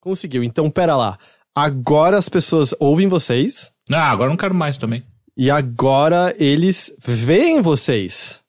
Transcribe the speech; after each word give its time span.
Conseguiu. 0.00 0.44
Então, 0.44 0.70
pera 0.70 0.96
lá. 0.96 1.18
Agora 1.54 2.16
as 2.16 2.28
pessoas 2.28 2.74
ouvem 2.78 3.08
vocês. 3.08 3.72
Ah, 3.90 4.10
agora 4.10 4.26
eu 4.26 4.30
não 4.30 4.36
quero 4.36 4.54
mais 4.54 4.78
também. 4.78 5.02
E 5.36 5.50
agora 5.50 6.34
eles 6.38 6.92
veem 7.04 7.62
vocês. 7.62 8.40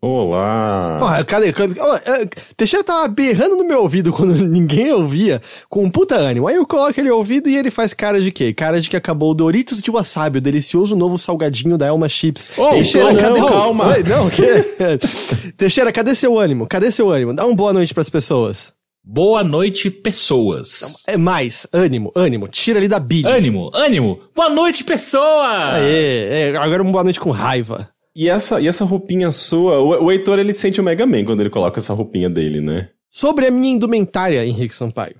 Olá! 0.00 0.96
Porra, 1.00 1.24
cadê? 1.24 1.52
cadê 1.52 1.74
oh, 1.80 2.54
Teixeira 2.56 2.84
tava 2.84 3.08
berrando 3.08 3.56
no 3.56 3.64
meu 3.64 3.82
ouvido 3.82 4.12
quando 4.12 4.32
ninguém 4.46 4.92
ouvia, 4.92 5.42
com 5.68 5.84
um 5.84 5.90
puta 5.90 6.14
ânimo. 6.14 6.46
Aí 6.46 6.54
eu 6.54 6.64
coloco 6.64 7.00
ele 7.00 7.10
ouvido 7.10 7.48
e 7.48 7.56
ele 7.56 7.68
faz 7.68 7.92
cara 7.92 8.20
de 8.20 8.30
quê? 8.30 8.54
Cara 8.54 8.80
de 8.80 8.88
que 8.88 8.96
acabou 8.96 9.32
o 9.32 9.34
Doritos 9.34 9.82
de 9.82 9.90
wasabi, 9.90 10.38
o 10.38 10.40
delicioso 10.40 10.94
novo 10.94 11.18
salgadinho 11.18 11.76
da 11.76 11.86
Elma 11.86 12.08
Chips. 12.08 12.48
Oh, 12.56 12.70
Teixeira, 12.70 13.12
não, 13.12 13.20
cadê? 13.20 13.40
Calma! 13.40 13.88
Oi, 13.88 14.04
não, 14.04 14.30
que... 14.30 15.52
Teixeira, 15.58 15.92
cadê 15.92 16.14
seu 16.14 16.38
ânimo? 16.38 16.68
Cadê 16.68 16.92
seu 16.92 17.10
ânimo? 17.10 17.34
Dá 17.34 17.44
uma 17.44 17.56
boa 17.56 17.72
noite 17.72 17.92
pras 17.92 18.08
pessoas. 18.08 18.77
Boa 19.10 19.42
noite, 19.42 19.90
pessoas. 19.90 21.02
É 21.06 21.16
mais, 21.16 21.66
ânimo, 21.72 22.12
ânimo. 22.14 22.46
Tira 22.46 22.78
ali 22.78 22.86
da 22.86 23.00
bilha. 23.00 23.34
Ânimo, 23.34 23.70
ânimo. 23.72 24.20
Boa 24.36 24.50
noite, 24.50 24.84
pessoas! 24.84 25.76
Aê, 25.76 26.50
é, 26.50 26.56
agora 26.58 26.82
uma 26.82 26.92
boa 26.92 27.04
noite 27.04 27.18
com 27.18 27.30
raiva. 27.30 27.88
E 28.14 28.28
essa, 28.28 28.60
e 28.60 28.68
essa 28.68 28.84
roupinha 28.84 29.32
sua, 29.32 29.78
o, 29.78 30.04
o 30.04 30.12
Heitor 30.12 30.38
ele 30.38 30.52
sente 30.52 30.78
o 30.78 30.84
Mega 30.84 31.06
Man 31.06 31.24
quando 31.24 31.40
ele 31.40 31.48
coloca 31.48 31.80
essa 31.80 31.94
roupinha 31.94 32.28
dele, 32.28 32.60
né? 32.60 32.90
Sobre 33.10 33.46
a 33.46 33.50
minha 33.50 33.72
indumentária, 33.72 34.44
Henrique 34.44 34.74
Sampaio. 34.74 35.16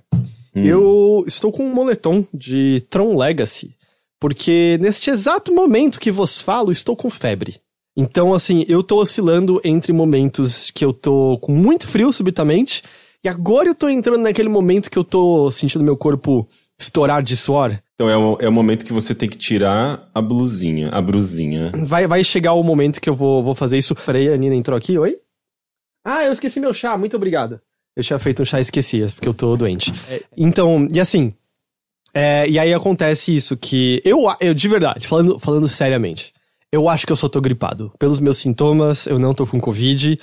Hum. 0.55 0.63
Eu 0.63 1.23
estou 1.25 1.51
com 1.51 1.63
um 1.63 1.73
moletom 1.73 2.23
de 2.31 2.85
Tron 2.91 3.17
Legacy, 3.17 3.71
porque 4.19 4.77
neste 4.79 5.09
exato 5.09 5.51
momento 5.51 5.99
que 5.99 6.11
vos 6.11 6.39
falo, 6.39 6.71
estou 6.71 6.95
com 6.95 7.09
febre. 7.09 7.55
Então, 7.97 8.35
assim, 8.35 8.63
eu 8.69 8.83
tô 8.83 8.97
oscilando 8.97 9.59
entre 9.63 9.91
momentos 9.91 10.69
que 10.69 10.85
eu 10.85 10.93
tô 10.93 11.39
com 11.41 11.53
muito 11.53 11.87
frio 11.87 12.13
subitamente, 12.13 12.83
e 13.23 13.27
agora 13.27 13.69
eu 13.69 13.75
tô 13.75 13.89
entrando 13.89 14.21
naquele 14.21 14.49
momento 14.49 14.89
que 14.89 14.97
eu 14.97 15.03
tô 15.03 15.51
sentindo 15.51 15.83
meu 15.83 15.97
corpo 15.97 16.47
estourar 16.77 17.21
de 17.21 17.35
suor. 17.35 17.77
Então 17.95 18.09
é 18.09 18.17
o, 18.17 18.37
é 18.39 18.47
o 18.47 18.51
momento 18.51 18.85
que 18.85 18.93
você 18.93 19.13
tem 19.13 19.27
que 19.27 19.37
tirar 19.37 20.09
a 20.13 20.21
blusinha, 20.21 20.89
a 20.89 21.01
brusinha. 21.01 21.71
Vai, 21.85 22.07
vai 22.07 22.23
chegar 22.23 22.53
o 22.53 22.63
momento 22.63 23.01
que 23.01 23.09
eu 23.09 23.15
vou, 23.15 23.43
vou 23.43 23.53
fazer 23.53 23.77
isso. 23.77 23.93
Peraí, 23.93 24.29
a 24.29 24.37
Nina 24.37 24.55
entrou 24.55 24.77
aqui, 24.77 24.97
oi? 24.97 25.17
Ah, 26.05 26.23
eu 26.23 26.31
esqueci 26.31 26.59
meu 26.61 26.73
chá, 26.73 26.97
muito 26.97 27.17
obrigado. 27.17 27.59
Eu 27.95 28.03
tinha 28.03 28.17
feito 28.17 28.41
um 28.41 28.45
chá 28.45 28.59
e 28.59 28.61
esqueci, 28.61 29.05
porque 29.13 29.27
eu 29.27 29.33
tô 29.33 29.57
doente. 29.57 29.93
É, 30.09 30.23
então, 30.37 30.87
e 30.91 30.99
assim. 30.99 31.33
É, 32.13 32.49
e 32.49 32.57
aí 32.57 32.73
acontece 32.73 33.35
isso, 33.35 33.55
que 33.55 34.01
eu, 34.03 34.21
eu, 34.39 34.53
de 34.53 34.67
verdade, 34.67 35.07
falando, 35.07 35.37
falando 35.37 35.67
seriamente, 35.67 36.33
eu 36.71 36.89
acho 36.89 37.05
que 37.05 37.11
eu 37.11 37.15
só 37.15 37.27
tô 37.27 37.39
gripado. 37.39 37.91
Pelos 37.99 38.19
meus 38.19 38.37
sintomas, 38.37 39.05
eu 39.05 39.19
não 39.19 39.33
tô 39.33 39.45
com 39.45 39.59
Covid. 39.59 40.19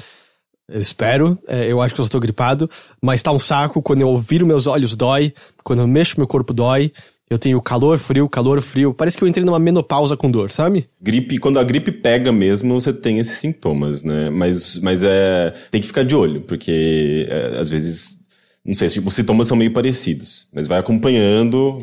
Eu 0.69 0.81
espero, 0.81 1.39
é, 1.47 1.71
eu 1.71 1.81
acho 1.81 1.95
que 1.95 2.01
eu 2.01 2.05
estou 2.05 2.21
gripado, 2.21 2.69
mas 3.01 3.23
tá 3.23 3.31
um 3.31 3.39
saco, 3.39 3.81
quando 3.81 4.01
eu 4.01 4.19
viro 4.19 4.45
meus 4.45 4.67
olhos 4.67 4.97
dói, 4.97 5.33
quando 5.63 5.81
eu 5.81 5.87
mexo 5.87 6.19
meu 6.19 6.27
corpo 6.27 6.53
dói, 6.53 6.93
eu 7.29 7.39
tenho 7.39 7.61
calor, 7.61 7.99
frio, 7.99 8.29
calor, 8.29 8.61
frio. 8.63 8.95
Parece 8.95 9.19
que 9.19 9.25
eu 9.25 9.29
entrei 9.29 9.45
numa 9.45 9.59
menopausa 9.59 10.17
com 10.17 10.31
dor, 10.31 10.51
sabe? 10.53 10.89
Gripe, 11.01 11.39
quando 11.39 11.59
a 11.59 11.65
gripe 11.65 11.91
pega 11.91 12.31
mesmo, 12.31 12.81
você 12.81 12.93
tem 12.93 13.19
esses 13.19 13.39
sintomas, 13.39 14.05
né? 14.05 14.31
Mas, 14.31 14.79
mas 14.81 15.03
é. 15.03 15.53
Tem 15.71 15.81
que 15.81 15.89
ficar 15.89 16.05
de 16.05 16.15
olho, 16.15 16.43
porque 16.43 17.27
é, 17.29 17.59
às 17.59 17.69
vezes. 17.69 18.25
Não 18.65 18.75
sei, 18.75 18.87
os 18.87 19.15
sintomas 19.15 19.47
são 19.47 19.57
meio 19.57 19.73
parecidos. 19.73 20.47
Mas 20.53 20.67
vai 20.67 20.79
acompanhando, 20.79 21.79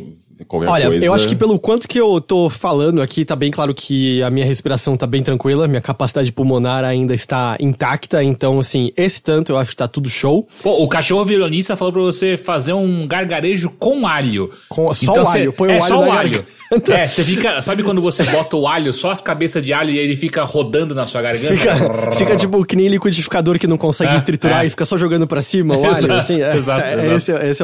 qualquer 0.48 0.70
Olha, 0.70 0.88
coisa. 0.88 1.06
eu 1.06 1.14
acho 1.14 1.28
que 1.28 1.36
pelo 1.36 1.60
quanto 1.60 1.88
que 1.88 2.00
eu 2.00 2.20
tô 2.20 2.50
falando 2.50 3.02
aqui, 3.02 3.24
tá 3.24 3.36
bem 3.36 3.52
claro 3.52 3.74
que 3.74 4.22
a 4.24 4.30
minha 4.30 4.46
respiração 4.46 4.98
tá 4.98 5.06
bem 5.06 5.22
tranquila, 5.22 5.68
minha 5.68 5.82
capacidade 5.82 6.32
pulmonar 6.32 6.84
ainda 6.84 7.14
está 7.14 7.56
intacta, 7.60 8.24
então, 8.24 8.60
assim, 8.60 8.92
esse 8.98 9.22
tanto 9.22 9.52
eu 9.52 9.58
acho 9.58 9.72
que 9.72 9.78
tá 9.78 9.88
tudo 9.88 10.10
show. 10.10 10.48
Pô, 10.62 10.84
o 10.84 10.88
cachorro 10.88 11.24
violonista 11.24 11.76
falou 11.76 11.94
pra 11.94 12.02
você 12.02 12.36
fazer 12.36 12.74
um 12.74 13.08
gargarejo 13.08 13.70
com 13.70 14.08
alho. 14.08 14.50
Com, 14.70 14.94
só 14.94 15.12
então, 15.12 15.24
o 15.24 15.28
alho, 15.28 15.54
põe 15.54 15.72
é, 15.72 15.74
o 15.74 15.76
alho 15.76 15.88
só 15.88 16.00
o 16.00 16.12
alho. 16.12 16.46
É, 16.90 17.06
você 17.06 17.24
fica, 17.24 17.62
sabe 17.62 17.84
quando 17.84 18.02
você 18.02 18.24
bota 18.24 18.56
o 18.56 18.68
alho, 18.68 18.92
só 18.92 19.12
as 19.12 19.22
cabeças 19.22 19.64
de 19.64 19.72
alho 19.72 19.92
e 19.92 19.98
ele 19.98 20.16
fica 20.16 20.44
rodando 20.44 20.96
na 20.96 21.06
sua 21.06 21.22
garganta? 21.22 21.56
Fica, 21.56 22.12
fica 22.14 22.36
tipo 22.36 22.66
que 22.66 22.76
nem 22.76 22.88
liquidificador 22.88 23.60
que 23.60 23.68
não 23.68 23.78
consegue 23.78 24.16
é, 24.16 24.22
triturar 24.22 24.64
é. 24.64 24.68
e 24.68 24.70
fica 24.72 24.86
só 24.86 24.98
jogando 24.98 25.28
pra 25.28 25.44
cima 25.44 25.78
o 25.78 25.86
alho, 25.86 25.96
exato, 25.96 26.14
assim. 26.14 26.42
É, 26.42 26.58
exato, 26.58 26.84
é, 26.84 26.94
exato. 26.94 27.12
Esse, 27.12 27.32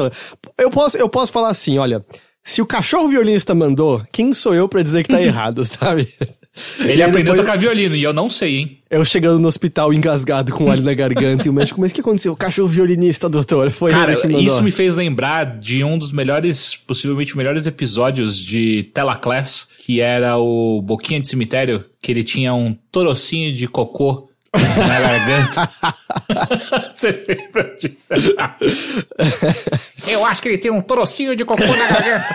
eu, 0.58 0.70
posso, 0.70 0.96
eu 0.96 1.08
posso 1.08 1.32
falar 1.32 1.48
assim, 1.48 1.78
olha... 1.78 2.04
Se 2.42 2.62
o 2.62 2.66
cachorro 2.66 3.08
violinista 3.08 3.54
mandou, 3.54 4.02
quem 4.12 4.32
sou 4.32 4.54
eu 4.54 4.68
para 4.68 4.82
dizer 4.82 5.02
que 5.02 5.10
tá 5.10 5.20
errado, 5.22 5.64
sabe? 5.64 6.08
Ele 6.80 7.02
aprendeu 7.02 7.32
depois... 7.32 7.40
a 7.40 7.42
tocar 7.44 7.58
violino 7.58 7.94
e 7.94 8.02
eu 8.02 8.12
não 8.12 8.28
sei, 8.28 8.56
hein? 8.56 8.78
Eu 8.90 9.04
chegando 9.04 9.38
no 9.38 9.46
hospital 9.46 9.94
engasgado 9.94 10.52
com 10.52 10.66
óleo 10.66 10.82
na 10.82 10.92
garganta 10.92 11.46
e 11.46 11.50
o 11.50 11.52
médico, 11.52 11.80
mas 11.80 11.92
o 11.92 11.94
que 11.94 12.00
aconteceu? 12.00 12.32
O 12.32 12.36
cachorro 12.36 12.68
violinista, 12.68 13.28
doutor. 13.28 13.70
Foi 13.70 13.92
Cara, 13.92 14.12
ele 14.12 14.20
que 14.20 14.26
mandou. 14.26 14.42
isso 14.42 14.62
me 14.62 14.70
fez 14.72 14.96
lembrar 14.96 15.58
de 15.58 15.84
um 15.84 15.96
dos 15.96 16.10
melhores, 16.10 16.74
possivelmente 16.74 17.36
melhores 17.36 17.66
episódios 17.66 18.38
de 18.38 18.82
Telaclass, 18.92 19.68
que 19.78 20.00
era 20.00 20.38
o 20.38 20.82
Boquinha 20.82 21.20
de 21.20 21.28
Cemitério, 21.28 21.84
que 22.02 22.10
ele 22.10 22.24
tinha 22.24 22.52
um 22.52 22.72
torocinho 22.90 23.52
de 23.52 23.68
cocô 23.68 24.29
na 24.54 25.00
garganta. 25.00 25.70
Você 26.94 27.24
lembra 27.28 27.74
disso? 27.76 27.96
Eu 30.08 30.24
acho 30.24 30.42
que 30.42 30.48
ele 30.48 30.58
tem 30.58 30.70
um 30.70 30.80
torocinho 30.80 31.36
de 31.36 31.44
cocô 31.44 31.64
na 31.64 31.86
garganta. 31.86 32.28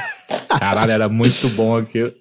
Caralho, 0.59 0.91
era 0.91 1.09
muito 1.09 1.49
bom 1.49 1.77
aquilo. 1.77 2.13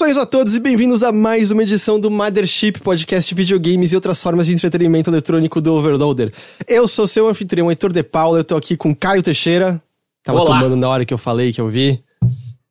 Saudações 0.00 0.16
a 0.16 0.24
todos 0.24 0.56
e 0.56 0.60
bem-vindos 0.60 1.02
a 1.02 1.12
mais 1.12 1.50
uma 1.50 1.62
edição 1.62 2.00
do 2.00 2.10
Mothership 2.10 2.80
Podcast 2.82 3.34
Videogames 3.34 3.92
e 3.92 3.94
outras 3.94 4.22
formas 4.22 4.46
de 4.46 4.54
entretenimento 4.54 5.10
eletrônico 5.10 5.60
do 5.60 5.74
Overloader. 5.74 6.32
Eu 6.66 6.88
sou 6.88 7.06
seu 7.06 7.28
anfitrião 7.28 7.70
Heitor 7.70 7.92
de 7.92 8.02
Paula, 8.02 8.38
eu 8.38 8.44
tô 8.44 8.56
aqui 8.56 8.78
com 8.78 8.94
Caio 8.94 9.22
Teixeira. 9.22 9.78
Tava 10.24 10.40
Olá. 10.40 10.58
tomando 10.58 10.74
na 10.74 10.88
hora 10.88 11.04
que 11.04 11.12
eu 11.12 11.18
falei 11.18 11.52
que 11.52 11.60
eu 11.60 11.68
vi, 11.68 12.02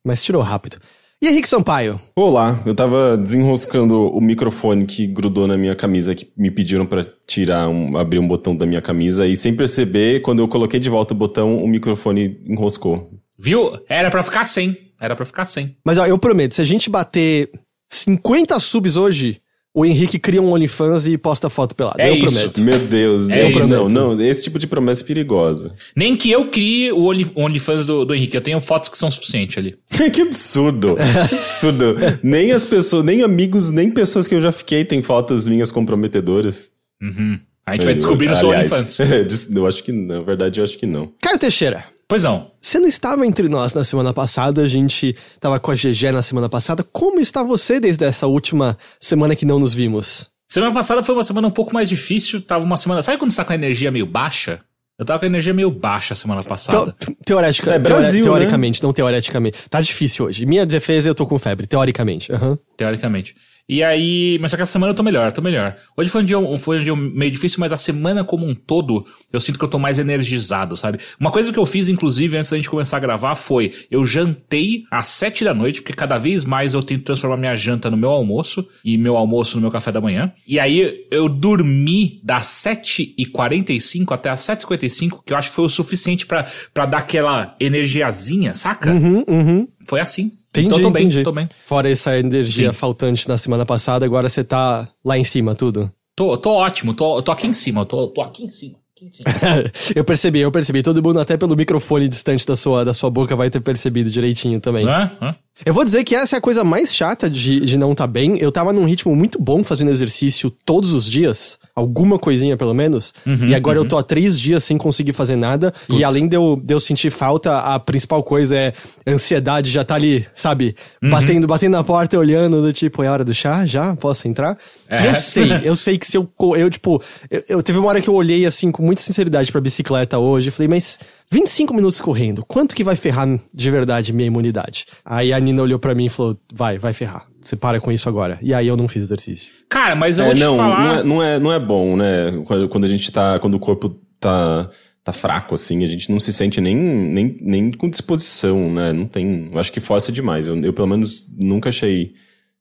mas 0.04 0.24
tirou 0.24 0.42
rápido. 0.42 0.78
E 1.22 1.28
Henrique 1.28 1.48
Sampaio? 1.48 2.00
Olá, 2.16 2.60
eu 2.66 2.74
tava 2.74 3.16
desenroscando 3.16 4.08
o 4.08 4.20
microfone 4.20 4.84
que 4.84 5.06
grudou 5.06 5.46
na 5.46 5.56
minha 5.56 5.76
camisa, 5.76 6.16
que 6.16 6.32
me 6.36 6.50
pediram 6.50 6.84
para 6.84 7.06
tirar, 7.28 7.68
um, 7.68 7.96
abrir 7.96 8.18
um 8.18 8.26
botão 8.26 8.56
da 8.56 8.66
minha 8.66 8.82
camisa, 8.82 9.24
e 9.24 9.36
sem 9.36 9.54
perceber, 9.54 10.20
quando 10.22 10.40
eu 10.40 10.48
coloquei 10.48 10.80
de 10.80 10.90
volta 10.90 11.14
o 11.14 11.16
botão, 11.16 11.62
o 11.62 11.68
microfone 11.68 12.40
enroscou. 12.44 13.08
Viu? 13.38 13.78
Era 13.88 14.10
pra 14.10 14.24
ficar 14.24 14.44
sem. 14.44 14.89
Era 15.00 15.16
pra 15.16 15.24
ficar 15.24 15.44
sem. 15.46 15.76
Mas 15.84 15.96
ó, 15.98 16.06
eu 16.06 16.18
prometo, 16.18 16.54
se 16.54 16.60
a 16.60 16.64
gente 16.64 16.90
bater 16.90 17.50
50 17.88 18.58
subs 18.60 18.96
hoje, 18.96 19.40
o 19.74 19.84
Henrique 19.84 20.18
cria 20.18 20.42
um 20.42 20.52
OnlyFans 20.52 21.06
e 21.06 21.16
posta 21.16 21.48
foto 21.48 21.74
pelada. 21.74 22.02
É 22.02 22.10
eu 22.10 22.14
isso. 22.14 22.24
prometo. 22.34 22.60
Meu 22.60 22.78
Deus, 22.80 23.30
É 23.30 23.36
gente, 23.36 23.62
isso. 23.62 23.88
não, 23.88 23.88
não, 24.16 24.20
esse 24.22 24.42
tipo 24.42 24.58
de 24.58 24.66
promessa 24.66 25.02
é 25.02 25.06
perigosa. 25.06 25.74
Nem 25.96 26.16
que 26.16 26.30
eu 26.30 26.50
crie 26.50 26.90
o 26.92 27.04
Only- 27.06 27.30
OnlyFans 27.34 27.86
do, 27.86 28.04
do 28.04 28.14
Henrique. 28.14 28.36
Eu 28.36 28.40
tenho 28.40 28.60
fotos 28.60 28.88
que 28.88 28.98
são 28.98 29.10
suficientes 29.10 29.56
ali. 29.58 29.74
que 30.12 30.22
absurdo, 30.22 30.96
que 30.98 31.18
absurdo. 31.18 31.96
nem 32.22 32.52
as 32.52 32.64
pessoas, 32.64 33.04
nem 33.04 33.22
amigos, 33.22 33.70
nem 33.70 33.90
pessoas 33.90 34.26
que 34.28 34.34
eu 34.34 34.40
já 34.40 34.50
fiquei 34.52 34.84
têm 34.84 35.02
fotos 35.02 35.46
minhas 35.46 35.70
comprometedoras. 35.70 36.70
Uhum. 37.00 37.38
A 37.64 37.72
gente 37.74 37.84
vai 37.84 37.94
descobrir 37.94 38.28
no 38.28 38.34
seu 38.34 38.48
OnlyFans. 38.48 38.98
Eu 39.54 39.66
acho 39.66 39.84
que, 39.84 39.92
na 39.92 40.20
verdade, 40.20 40.58
eu 40.58 40.64
acho 40.64 40.76
que 40.76 40.86
não. 40.86 41.12
Caio 41.22 41.38
Teixeira, 41.38 41.84
Pois 42.10 42.24
não. 42.24 42.50
você 42.60 42.80
não 42.80 42.88
estava 42.88 43.24
entre 43.24 43.48
nós 43.48 43.72
na 43.72 43.84
semana 43.84 44.12
passada, 44.12 44.62
a 44.62 44.68
gente 44.68 45.14
tava 45.38 45.60
com 45.60 45.70
a 45.70 45.74
GG 45.76 46.10
na 46.12 46.22
semana 46.22 46.48
passada. 46.48 46.82
Como 46.82 47.20
está 47.20 47.40
você 47.42 47.78
desde 47.78 48.04
essa 48.04 48.26
última 48.26 48.76
semana 49.00 49.36
que 49.36 49.46
não 49.46 49.60
nos 49.60 49.72
vimos? 49.72 50.28
Semana 50.48 50.74
passada 50.74 51.04
foi 51.04 51.14
uma 51.14 51.22
semana 51.22 51.46
um 51.46 51.52
pouco 51.52 51.72
mais 51.72 51.88
difícil. 51.88 52.42
Tava 52.42 52.64
uma 52.64 52.76
semana. 52.76 53.00
Sabe 53.00 53.16
quando 53.16 53.30
você 53.30 53.36
tá 53.36 53.44
com 53.44 53.52
a 53.52 53.54
energia 53.54 53.92
meio 53.92 54.06
baixa? 54.06 54.60
Eu 54.98 55.06
tava 55.06 55.20
com 55.20 55.24
a 55.24 55.28
energia 55.28 55.54
meio 55.54 55.70
baixa 55.70 56.16
semana 56.16 56.42
passada. 56.42 56.92
Teo- 56.98 57.16
teoretica, 57.24 57.74
É 57.74 57.78
Brasil, 57.78 58.24
teore- 58.24 58.40
teoricamente, 58.40 58.82
não 58.82 58.92
teoreticamente. 58.92 59.56
Tá 59.70 59.80
difícil 59.80 60.26
hoje. 60.26 60.44
Minha 60.44 60.66
defesa, 60.66 61.08
eu 61.08 61.14
tô 61.14 61.24
com 61.26 61.38
febre, 61.38 61.68
teoricamente. 61.68 62.32
Aham. 62.32 62.58
Teoricamente. 62.76 63.36
E 63.70 63.84
aí. 63.84 64.36
Mas 64.40 64.50
só 64.50 64.56
que 64.56 64.64
essa 64.64 64.72
semana 64.72 64.90
eu 64.90 64.96
tô 64.96 65.04
melhor, 65.04 65.30
tô 65.30 65.40
melhor. 65.40 65.76
Hoje 65.96 66.10
foi 66.10 66.22
um 66.22 66.24
dia, 66.24 66.36
foi 66.58 66.80
um 66.80 66.82
dia 66.82 66.96
meio 66.96 67.30
difícil, 67.30 67.60
mas 67.60 67.72
a 67.72 67.76
semana 67.76 68.24
como 68.24 68.44
um 68.44 68.52
todo, 68.52 69.06
eu 69.32 69.38
sinto 69.38 69.60
que 69.60 69.64
eu 69.64 69.68
tô 69.68 69.78
mais 69.78 70.00
energizado, 70.00 70.76
sabe? 70.76 70.98
Uma 71.20 71.30
coisa 71.30 71.52
que 71.52 71.58
eu 71.58 71.64
fiz, 71.64 71.88
inclusive, 71.88 72.36
antes 72.36 72.50
da 72.50 72.56
gente 72.56 72.68
começar 72.68 72.96
a 72.96 73.00
gravar, 73.00 73.36
foi 73.36 73.72
eu 73.88 74.04
jantei 74.04 74.82
às 74.90 75.06
sete 75.06 75.44
da 75.44 75.54
noite, 75.54 75.82
porque 75.82 75.92
cada 75.92 76.18
vez 76.18 76.44
mais 76.44 76.74
eu 76.74 76.82
tento 76.82 77.04
transformar 77.04 77.36
minha 77.36 77.54
janta 77.54 77.88
no 77.88 77.96
meu 77.96 78.10
almoço 78.10 78.66
e 78.84 78.98
meu 78.98 79.16
almoço 79.16 79.54
no 79.54 79.62
meu 79.62 79.70
café 79.70 79.92
da 79.92 80.00
manhã. 80.00 80.32
E 80.44 80.58
aí 80.58 81.06
eu 81.08 81.28
dormi 81.28 82.20
das 82.24 82.48
7h45 82.48 84.10
até 84.10 84.30
as 84.30 84.40
7h55, 84.40 85.20
que 85.24 85.32
eu 85.32 85.36
acho 85.36 85.50
que 85.50 85.54
foi 85.54 85.66
o 85.66 85.68
suficiente 85.68 86.26
pra 86.26 86.86
dar 86.86 86.98
aquela 86.98 87.54
energiazinha, 87.60 88.52
saca? 88.52 88.90
Uhum, 88.90 89.24
uhum. 89.28 89.68
Foi 89.90 90.00
assim. 90.00 90.30
Entendi, 90.50 90.66
então, 90.68 90.80
tô 90.82 90.90
bem, 90.90 91.06
entendi. 91.06 91.24
tô 91.24 91.32
bem. 91.32 91.48
Fora 91.66 91.90
essa 91.90 92.16
energia 92.16 92.68
Sim. 92.68 92.74
faltante 92.74 93.28
na 93.28 93.36
semana 93.36 93.66
passada, 93.66 94.06
agora 94.06 94.28
você 94.28 94.44
tá 94.44 94.88
lá 95.04 95.18
em 95.18 95.24
cima, 95.24 95.52
tudo. 95.56 95.90
Tô, 96.14 96.36
tô 96.36 96.50
ótimo, 96.52 96.94
tô, 96.94 97.20
tô 97.20 97.32
aqui 97.32 97.48
em 97.48 97.52
cima, 97.52 97.84
tô, 97.84 98.06
tô 98.06 98.22
aqui 98.22 98.44
em 98.44 98.48
cima. 98.48 98.76
aqui 98.94 99.06
em 99.06 99.10
cima. 99.10 99.28
eu 99.96 100.04
percebi, 100.04 100.38
eu 100.38 100.52
percebi. 100.52 100.80
Todo 100.80 101.02
mundo, 101.02 101.18
até 101.18 101.36
pelo 101.36 101.56
microfone 101.56 102.06
distante 102.06 102.46
da 102.46 102.54
sua, 102.54 102.84
da 102.84 102.94
sua 102.94 103.10
boca, 103.10 103.34
vai 103.34 103.50
ter 103.50 103.58
percebido 103.58 104.08
direitinho 104.08 104.60
também. 104.60 104.86
Hã? 104.86 105.10
Hã? 105.20 105.34
Eu 105.64 105.74
vou 105.74 105.84
dizer 105.84 106.04
que 106.04 106.14
essa 106.14 106.36
é 106.36 106.38
a 106.38 106.40
coisa 106.40 106.64
mais 106.64 106.94
chata 106.94 107.28
de, 107.28 107.60
de 107.60 107.76
não 107.76 107.92
estar 107.92 108.04
tá 108.04 108.10
bem. 108.10 108.38
Eu 108.38 108.50
tava 108.50 108.72
num 108.72 108.84
ritmo 108.84 109.14
muito 109.14 109.40
bom 109.40 109.62
fazendo 109.62 109.90
exercício 109.90 110.50
todos 110.64 110.92
os 110.92 111.04
dias, 111.04 111.58
alguma 111.74 112.18
coisinha 112.18 112.56
pelo 112.56 112.74
menos, 112.74 113.12
Uhum, 113.26 113.48
e 113.48 113.54
agora 113.54 113.78
eu 113.78 113.84
tô 113.84 113.98
há 113.98 114.02
três 114.02 114.40
dias 114.40 114.64
sem 114.64 114.78
conseguir 114.78 115.12
fazer 115.12 115.36
nada. 115.36 115.72
E 115.88 116.02
além 116.02 116.26
de 116.26 116.36
eu, 116.36 116.60
de 116.62 116.72
eu 116.72 116.80
sentir 116.80 117.10
falta, 117.10 117.58
a 117.58 117.78
principal 117.78 118.22
coisa 118.22 118.56
é 118.56 118.72
ansiedade 119.06 119.70
já 119.70 119.84
tá 119.84 119.94
ali, 119.94 120.26
sabe? 120.34 120.74
Uhum. 121.02 121.10
Batendo, 121.10 121.46
batendo 121.46 121.72
na 121.72 121.84
porta 121.84 122.16
e 122.16 122.18
olhando, 122.18 122.62
do 122.62 122.72
tipo, 122.72 123.02
é 123.02 123.10
hora 123.10 123.24
do 123.24 123.34
chá? 123.34 123.66
Já? 123.66 123.94
Posso 123.96 124.26
entrar? 124.26 124.56
É. 124.88 125.08
Eu 125.08 125.14
sei, 125.14 125.60
eu 125.62 125.76
sei 125.76 125.98
que 125.98 126.06
se 126.06 126.16
eu, 126.16 126.28
eu 126.56 126.70
tipo, 126.70 127.02
eu, 127.30 127.44
eu 127.48 127.62
teve 127.62 127.78
uma 127.78 127.88
hora 127.88 128.00
que 128.00 128.08
eu 128.08 128.14
olhei 128.14 128.46
assim 128.46 128.70
com 128.70 128.82
muita 128.82 129.02
sinceridade 129.02 129.52
pra 129.52 129.60
bicicleta 129.60 130.18
hoje 130.18 130.48
e 130.48 130.50
falei, 130.50 130.68
mas 130.68 130.98
25 131.32 131.72
minutos 131.74 132.00
correndo, 132.00 132.44
quanto 132.44 132.74
que 132.74 132.82
vai 132.82 132.96
ferrar 132.96 133.28
de 133.54 133.70
verdade 133.70 134.12
minha 134.12 134.26
imunidade? 134.26 134.84
Aí 135.04 135.32
a 135.32 135.38
Nina 135.38 135.62
olhou 135.62 135.78
pra 135.78 135.94
mim 135.94 136.06
e 136.06 136.08
falou, 136.08 136.36
vai, 136.52 136.78
vai 136.78 136.92
ferrar. 136.92 137.26
Você 137.40 137.56
para 137.56 137.80
com 137.80 137.90
isso 137.92 138.08
agora. 138.08 138.38
E 138.42 138.52
aí 138.52 138.66
eu 138.66 138.76
não 138.76 138.88
fiz 138.88 139.02
exercício. 139.04 139.52
Cara, 139.68 139.94
mas 139.94 140.18
eu 140.18 140.24
É, 140.24 140.26
vou 140.28 140.34
te 140.36 140.40
não, 140.40 140.56
falar. 140.56 140.84
não, 140.84 140.92
é, 140.92 141.02
não, 141.04 141.22
é, 141.22 141.38
não 141.38 141.52
é 141.52 141.58
bom, 141.60 141.96
né? 141.96 142.32
Quando, 142.68 142.84
a 142.84 142.88
gente 142.88 143.10
tá. 143.10 143.38
Quando 143.38 143.54
o 143.54 143.60
corpo 143.60 143.96
tá, 144.18 144.68
tá 145.02 145.12
fraco, 145.12 145.54
assim, 145.54 145.82
a 145.82 145.86
gente 145.86 146.10
não 146.12 146.20
se 146.20 146.32
sente 146.34 146.60
nem, 146.60 146.76
nem, 146.76 147.36
nem 147.40 147.70
com 147.70 147.88
disposição, 147.88 148.70
né? 148.70 148.92
Não 148.92 149.06
tem. 149.06 149.48
Eu 149.52 149.58
acho 149.58 149.72
que 149.72 149.80
força 149.80 150.12
demais. 150.12 150.46
Eu, 150.48 150.56
eu, 150.60 150.72
pelo 150.72 150.88
menos, 150.88 151.26
nunca 151.38 151.70
achei. 151.70 152.12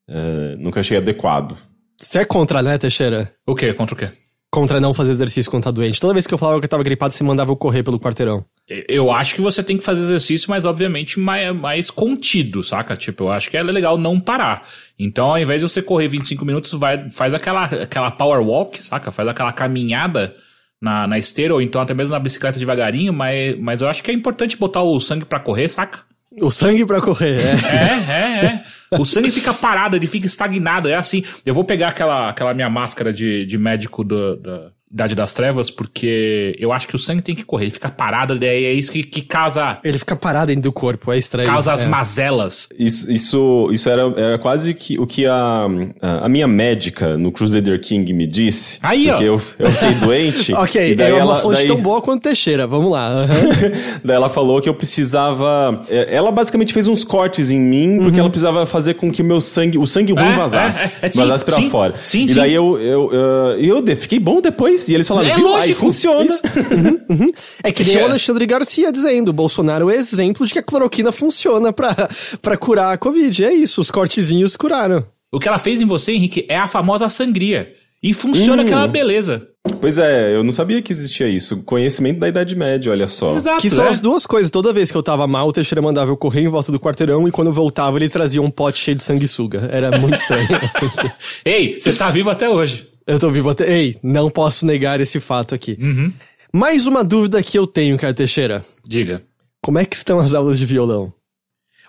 eh, 0.08 0.56
nunca 0.58 0.80
achei 0.80 0.96
adequado. 0.98 1.58
Você 2.00 2.20
é 2.20 2.26
contra, 2.26 2.62
né, 2.64 2.78
Teixeira? 2.78 3.34
O 3.46 3.54
quê? 3.56 3.74
Contra 3.74 3.96
o 3.96 3.98
quê? 3.98 4.08
Contra 4.50 4.80
não 4.80 4.94
fazer 4.94 5.12
exercício 5.12 5.52
quando 5.52 5.64
tá 5.66 5.72
doente. 5.72 6.00
Toda 6.00 6.14
vez 6.14 6.26
que 6.26 6.34
eu 6.34 6.38
falava 6.38 6.60
que 6.60 6.66
eu 6.66 6.70
tava 6.70 6.82
gripado, 6.84 7.12
você 7.14 7.24
mandava 7.24 7.52
eu 7.52 7.58
correr 7.58 7.84
pelo 7.84 8.00
quarteirão. 8.00 8.46
Eu 8.88 9.12
acho 9.12 9.34
que 9.36 9.42
você 9.42 9.64
tem 9.64 9.78
que 9.78 9.84
fazer 9.84 10.04
exercício, 10.04 10.50
mas 10.50 10.64
obviamente 10.64 11.20
mais, 11.20 11.56
mais 11.56 11.90
contido, 11.90 12.64
saca? 12.64 12.96
Tipo, 12.96 13.24
eu 13.26 13.32
acho 13.32 13.50
que 13.50 13.58
é 13.58 13.64
legal 13.64 13.98
não 13.98 14.20
parar. 14.20 14.62
Então, 14.98 15.28
ao 15.32 15.40
invés 15.40 15.62
de 15.62 15.68
você 15.68 15.82
correr 15.82 16.08
25 16.08 16.46
minutos, 16.46 16.72
vai, 16.74 17.10
faz 17.10 17.34
aquela, 17.34 17.64
aquela 17.66 18.12
power 18.12 18.42
walk, 18.46 18.84
saca? 18.86 19.12
Faz 19.12 19.28
aquela 19.28 19.52
caminhada 19.52 20.36
na, 20.80 21.08
na 21.08 21.18
esteira, 21.18 21.54
ou 21.54 21.62
então 21.62 21.82
até 21.82 21.94
mesmo 21.96 22.14
na 22.14 22.20
bicicleta 22.20 22.60
devagarinho, 22.60 23.12
mas, 23.12 23.58
mas 23.60 23.82
eu 23.82 23.88
acho 23.90 24.04
que 24.04 24.12
é 24.12 24.14
importante 24.14 24.56
botar 24.56 24.84
o 24.84 25.00
sangue 25.02 25.26
pra 25.26 25.40
correr, 25.40 25.68
saca? 25.70 26.02
O 26.40 26.52
sangue 26.52 26.86
pra 26.86 27.02
correr, 27.02 27.38
é. 27.40 27.76
É, 27.76 28.12
é, 28.12 28.46
é. 28.46 28.64
O 28.98 29.04
sangue 29.04 29.32
fica 29.32 29.52
parado, 29.54 29.96
ele 29.96 30.06
fica 30.08 30.28
estagnado. 30.28 30.88
É 30.88 30.94
assim. 30.96 31.24
Eu 31.46 31.54
vou 31.56 31.64
pegar 31.64 31.90
aquela, 31.90 32.30
aquela 32.30 32.54
minha 32.54 32.70
máscara 32.70 33.12
de, 33.12 33.46
de 33.46 33.58
médico 33.58 34.04
do- 34.04 34.36
da 34.38 34.72
Idade 34.92 35.14
das 35.14 35.34
Trevas, 35.34 35.70
porque 35.70 36.56
eu 36.60 36.72
acho 36.74 36.88
que 36.88 36.96
o 36.96 37.00
sangue 37.00 37.22
tem 37.22 37.36
que 37.36 37.44
correr. 37.46 37.66
Ele 37.66 37.72
fica 37.72 37.90
parado, 37.90 38.38
daí 38.40 38.66
é 38.66 38.74
isso 38.74 38.92
que, 38.92 39.04
que 39.04 39.22
causa, 39.22 39.78
Ele 39.84 40.00
fica 40.00 40.16
parado 40.16 40.48
dentro 40.48 40.64
do 40.64 40.72
corpo, 40.72 41.12
é 41.14 41.18
estranho. 41.18 41.48
causa 41.48 41.72
as 41.72 41.84
é. 41.84 41.88
mazelas. 41.88 42.68
Isso, 42.78 43.12
isso, 43.12 43.70
isso 43.72 43.88
era, 43.88 44.02
era 44.18 44.40
quase 44.40 44.74
que, 44.74 44.98
o 45.00 45.06
que 45.06 45.28
a, 45.28 45.68
a, 46.02 46.28
minha 46.28 46.48
médica 46.48 47.18
no 47.20 47.32
Crusader 47.32 47.80
King 47.80 48.12
me 48.14 48.26
disse. 48.26 48.80
Aí, 48.82 49.08
ó. 49.10 49.12
Porque 49.12 49.26
eu, 49.26 49.42
eu 49.60 49.70
fiquei 49.72 49.94
doente. 50.02 50.54
Ok, 50.54 50.92
e 50.92 50.96
daí 50.96 51.12
é 51.12 51.14
uma 51.14 51.22
ela, 51.22 51.42
fonte 51.42 51.58
daí, 51.58 51.68
tão 51.68 51.78
boa 51.78 52.02
quanto 52.02 52.24
Teixeira, 52.24 52.66
vamos 52.66 52.92
lá. 52.92 53.08
aham. 53.10 53.28
daí 54.04 54.16
ela 54.16 54.30
falou 54.30 54.60
que 54.60 54.68
eu 54.70 54.74
precisava. 54.74 55.86
é, 55.88 56.16
Ela 56.16 56.32
basicamente 56.32 56.74
fez 56.74 56.88
uns 56.88 57.04
cortes 57.04 57.52
em 57.52 57.60
mim, 57.60 57.98
Uhum. 57.98 58.04
porque 58.06 58.20
ela 58.20 58.30
precisava 58.30 58.66
fazer 58.66 58.96
com 58.96 59.12
que 59.12 59.22
o 59.22 59.26
meu 59.26 59.40
sangue, 59.40 59.78
o 59.78 59.86
sangue 59.86 60.14
ruim 60.14 60.24
É, 60.30 60.34
vazasse. 60.34 60.98
é, 61.02 61.06
é, 61.06 61.10
é, 61.10 61.12
sim, 61.12 61.20
vazasse 61.20 61.46
pra 61.46 61.56
sim, 61.56 61.70
fora. 61.70 61.94
sim, 62.04 62.24
e 62.26 62.30
sim. 62.30 62.36
daí 62.36 62.54
eu, 62.54 62.80
eu, 62.80 63.14
eu, 63.14 63.60
eu 63.60 63.82
de- 63.82 63.96
fiquei 63.96 64.20
bom 64.20 64.42
depois. 64.42 64.79
E 64.88 64.94
eles 64.94 65.08
falaram, 65.08 65.30
É 65.30 65.36
viu? 65.36 65.48
Aí 65.48 65.54
lógico, 65.54 65.80
funciona. 65.80 66.24
isso. 66.26 66.42
É 67.64 67.72
que 67.72 67.84
nem 67.84 67.98
o 67.98 68.06
Alexandre 68.06 68.46
Garcia 68.46 68.92
dizendo, 68.92 69.30
o 69.30 69.34
Bolsonaro 69.34 69.90
é 69.90 69.96
exemplo 69.96 70.46
de 70.46 70.54
que 70.54 70.60
a 70.60 70.64
cloroquina 70.64 71.12
funciona 71.12 71.74
pra, 71.74 71.94
pra 72.42 72.56
curar 72.58 72.94
a 72.94 72.98
Covid. 72.98 73.44
É 73.44 73.54
isso, 73.54 73.82
os 73.82 73.92
cortezinhos 73.92 74.56
curaram. 74.56 75.06
O 75.32 75.40
que 75.40 75.48
ela 75.48 75.58
fez 75.60 75.82
em 75.82 75.86
você, 75.86 76.14
Henrique, 76.14 76.46
é 76.50 76.58
a 76.58 76.68
famosa 76.68 77.10
sangria. 77.10 77.74
E 78.02 78.14
funciona 78.14 78.64
Hum. 78.64 78.66
aquela 78.66 78.88
beleza. 78.88 79.46
Pois 79.82 79.98
é, 79.98 80.34
eu 80.34 80.42
não 80.44 80.54
sabia 80.54 80.82
que 80.82 80.92
existia 80.92 81.28
isso. 81.28 81.64
Conhecimento 81.64 82.18
da 82.20 82.30
Idade 82.30 82.56
Média, 82.56 82.92
olha 82.92 83.08
só. 83.08 83.36
Exato. 83.36 83.60
Que 83.62 83.70
são 83.70 83.86
é. 83.86 83.90
as 83.90 84.00
duas 84.00 84.26
coisas. 84.26 84.50
Toda 84.50 84.72
vez 84.72 84.90
que 84.90 84.96
eu 84.98 85.04
tava 85.04 85.28
mal, 85.28 85.48
o 85.50 85.52
Teixeira 85.52 85.82
mandava 85.82 86.10
eu 86.10 86.16
correr 86.18 86.42
em 86.42 86.48
volta 86.48 86.72
do 86.72 86.80
quarteirão 86.80 87.28
e 87.28 87.32
quando 87.32 87.50
eu 87.50 87.54
voltava 87.54 87.98
ele 87.98 88.08
trazia 88.10 88.42
um 88.42 88.50
pote 88.50 88.80
cheio 88.80 88.96
de 88.96 89.04
sanguessuga. 89.04 89.70
Era 89.72 89.98
muito 90.00 90.16
estranho. 90.16 90.48
Ei, 91.44 91.78
você 91.80 91.92
tá 91.94 92.10
vivo 92.10 92.30
até 92.30 92.50
hoje. 92.50 92.88
Eu 93.10 93.20
tô 93.20 93.30
vivo 93.32 93.50
até... 93.50 93.70
Ei, 93.72 93.98
não 94.04 94.30
posso 94.30 94.66
negar 94.66 95.02
esse 95.02 95.20
fato 95.20 95.56
aqui. 95.56 95.78
Uhum. 95.82 96.14
Mais 96.54 96.88
uma 96.88 97.04
dúvida 97.04 97.42
que 97.44 97.58
eu 97.58 97.68
tenho, 97.68 97.98
cara 97.98 98.14
Teixeira. 98.14 98.64
Diga. 98.88 99.24
Como 99.62 99.78
é 99.80 99.86
que 99.86 99.96
estão 99.96 100.20
as 100.20 100.34
aulas 100.34 100.58
de 100.58 100.66
violão? 100.66 101.12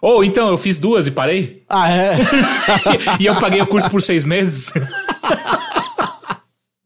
Ou 0.03 0.25
então, 0.25 0.49
eu 0.49 0.57
fiz 0.57 0.79
duas 0.79 1.07
e 1.07 1.11
parei. 1.11 1.63
Ah, 1.69 1.91
é? 1.91 2.17
e 3.21 3.27
eu 3.27 3.39
paguei 3.39 3.61
o 3.61 3.67
curso 3.67 3.91
por 3.91 4.03
seis 4.03 4.25
meses. 4.25 4.73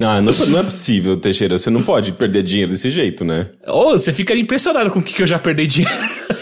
Ah, 0.02 0.20
não, 0.20 0.32
não 0.48 0.58
é 0.58 0.62
possível, 0.62 1.16
Teixeira. 1.16 1.56
Você 1.56 1.70
não 1.70 1.82
pode 1.82 2.12
perder 2.12 2.42
dinheiro 2.42 2.70
desse 2.70 2.90
jeito, 2.90 3.24
né? 3.24 3.48
Ou 3.66 3.92
você 3.92 4.12
fica 4.12 4.34
impressionado 4.34 4.90
com 4.90 4.98
o 4.98 5.02
que 5.02 5.14
que 5.14 5.22
eu 5.22 5.26
já 5.26 5.38
perdi 5.38 5.66
dinheiro. 5.66 5.98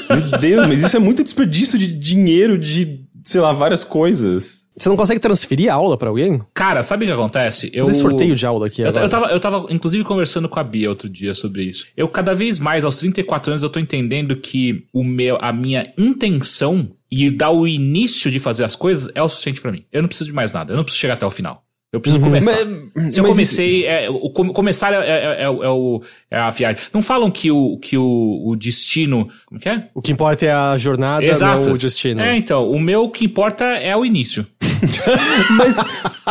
Meu 0.08 0.40
Deus, 0.40 0.66
mas 0.66 0.82
isso 0.82 0.96
é 0.96 0.98
muito 0.98 1.22
desperdício 1.22 1.78
de 1.78 1.86
dinheiro, 1.86 2.58
de, 2.58 3.04
sei 3.24 3.40
lá, 3.40 3.52
várias 3.52 3.84
coisas. 3.84 4.61
Você 4.76 4.88
não 4.88 4.96
consegue 4.96 5.20
transferir 5.20 5.70
a 5.70 5.74
aula 5.74 5.96
pra 5.98 6.08
alguém? 6.08 6.40
Cara, 6.54 6.82
sabe 6.82 7.04
o 7.04 7.08
que 7.08 7.12
acontece? 7.14 7.70
Eu 7.72 7.86
Fazer 7.86 8.00
sorteio 8.00 8.34
de 8.34 8.46
aula 8.46 8.66
aqui 8.66 8.82
Eu, 8.82 8.88
agora. 8.88 9.04
eu, 9.04 9.08
tava, 9.08 9.26
eu 9.26 9.40
tava, 9.40 9.66
inclusive, 9.70 10.02
conversando 10.04 10.48
com 10.48 10.58
a 10.58 10.64
Bia 10.64 10.88
outro 10.88 11.08
dia 11.08 11.34
sobre 11.34 11.64
isso. 11.64 11.86
Eu, 11.96 12.08
cada 12.08 12.34
vez 12.34 12.58
mais, 12.58 12.84
aos 12.84 12.96
34 12.96 13.52
anos, 13.52 13.62
eu 13.62 13.70
tô 13.70 13.78
entendendo 13.78 14.36
que 14.36 14.86
o 14.92 15.04
meu, 15.04 15.36
a 15.40 15.52
minha 15.52 15.92
intenção 15.98 16.88
e 17.10 17.30
dar 17.30 17.50
o 17.50 17.68
início 17.68 18.30
de 18.30 18.38
fazer 18.40 18.64
as 18.64 18.74
coisas 18.74 19.10
é 19.14 19.22
o 19.22 19.28
suficiente 19.28 19.60
pra 19.60 19.70
mim. 19.70 19.84
Eu 19.92 20.00
não 20.00 20.08
preciso 20.08 20.30
de 20.30 20.34
mais 20.34 20.52
nada. 20.52 20.72
Eu 20.72 20.76
não 20.76 20.84
preciso 20.84 21.00
chegar 21.02 21.14
até 21.14 21.26
o 21.26 21.30
final. 21.30 21.62
Eu 21.92 22.00
preciso 22.00 22.22
começar. 22.24 22.56
Mas- 22.94 23.14
Se 23.14 23.20
eu 23.20 23.24
comecei, 23.26 23.84
é, 23.86 24.08
o, 24.08 24.30
come- 24.30 24.52
começar 24.54 24.94
é, 24.94 25.06
é- 25.06 25.42
é 25.42 25.50
o- 25.50 25.62
é 25.62 25.68
o, 25.68 26.02
é 26.30 26.38
a 26.38 26.48
viagem. 26.48 26.82
Não 26.92 27.02
falam 27.02 27.30
que 27.30 27.50
o, 27.50 27.76
que 27.76 27.98
o, 27.98 28.42
o 28.46 28.56
destino. 28.56 29.28
Como 29.44 29.60
que 29.60 29.68
é? 29.68 29.88
O 29.94 30.00
que 30.00 30.10
importa 30.10 30.46
é 30.46 30.50
a 30.52 30.76
jornada, 30.78 31.22
Exato. 31.24 31.66
não 31.68 31.74
o 31.74 31.78
destino. 31.78 32.22
É, 32.22 32.34
então, 32.34 32.70
o 32.70 32.80
meu 32.80 33.10
que 33.10 33.26
importa 33.26 33.64
é 33.64 33.94
o 33.94 34.06
início. 34.06 34.46
Mas, 35.56 35.76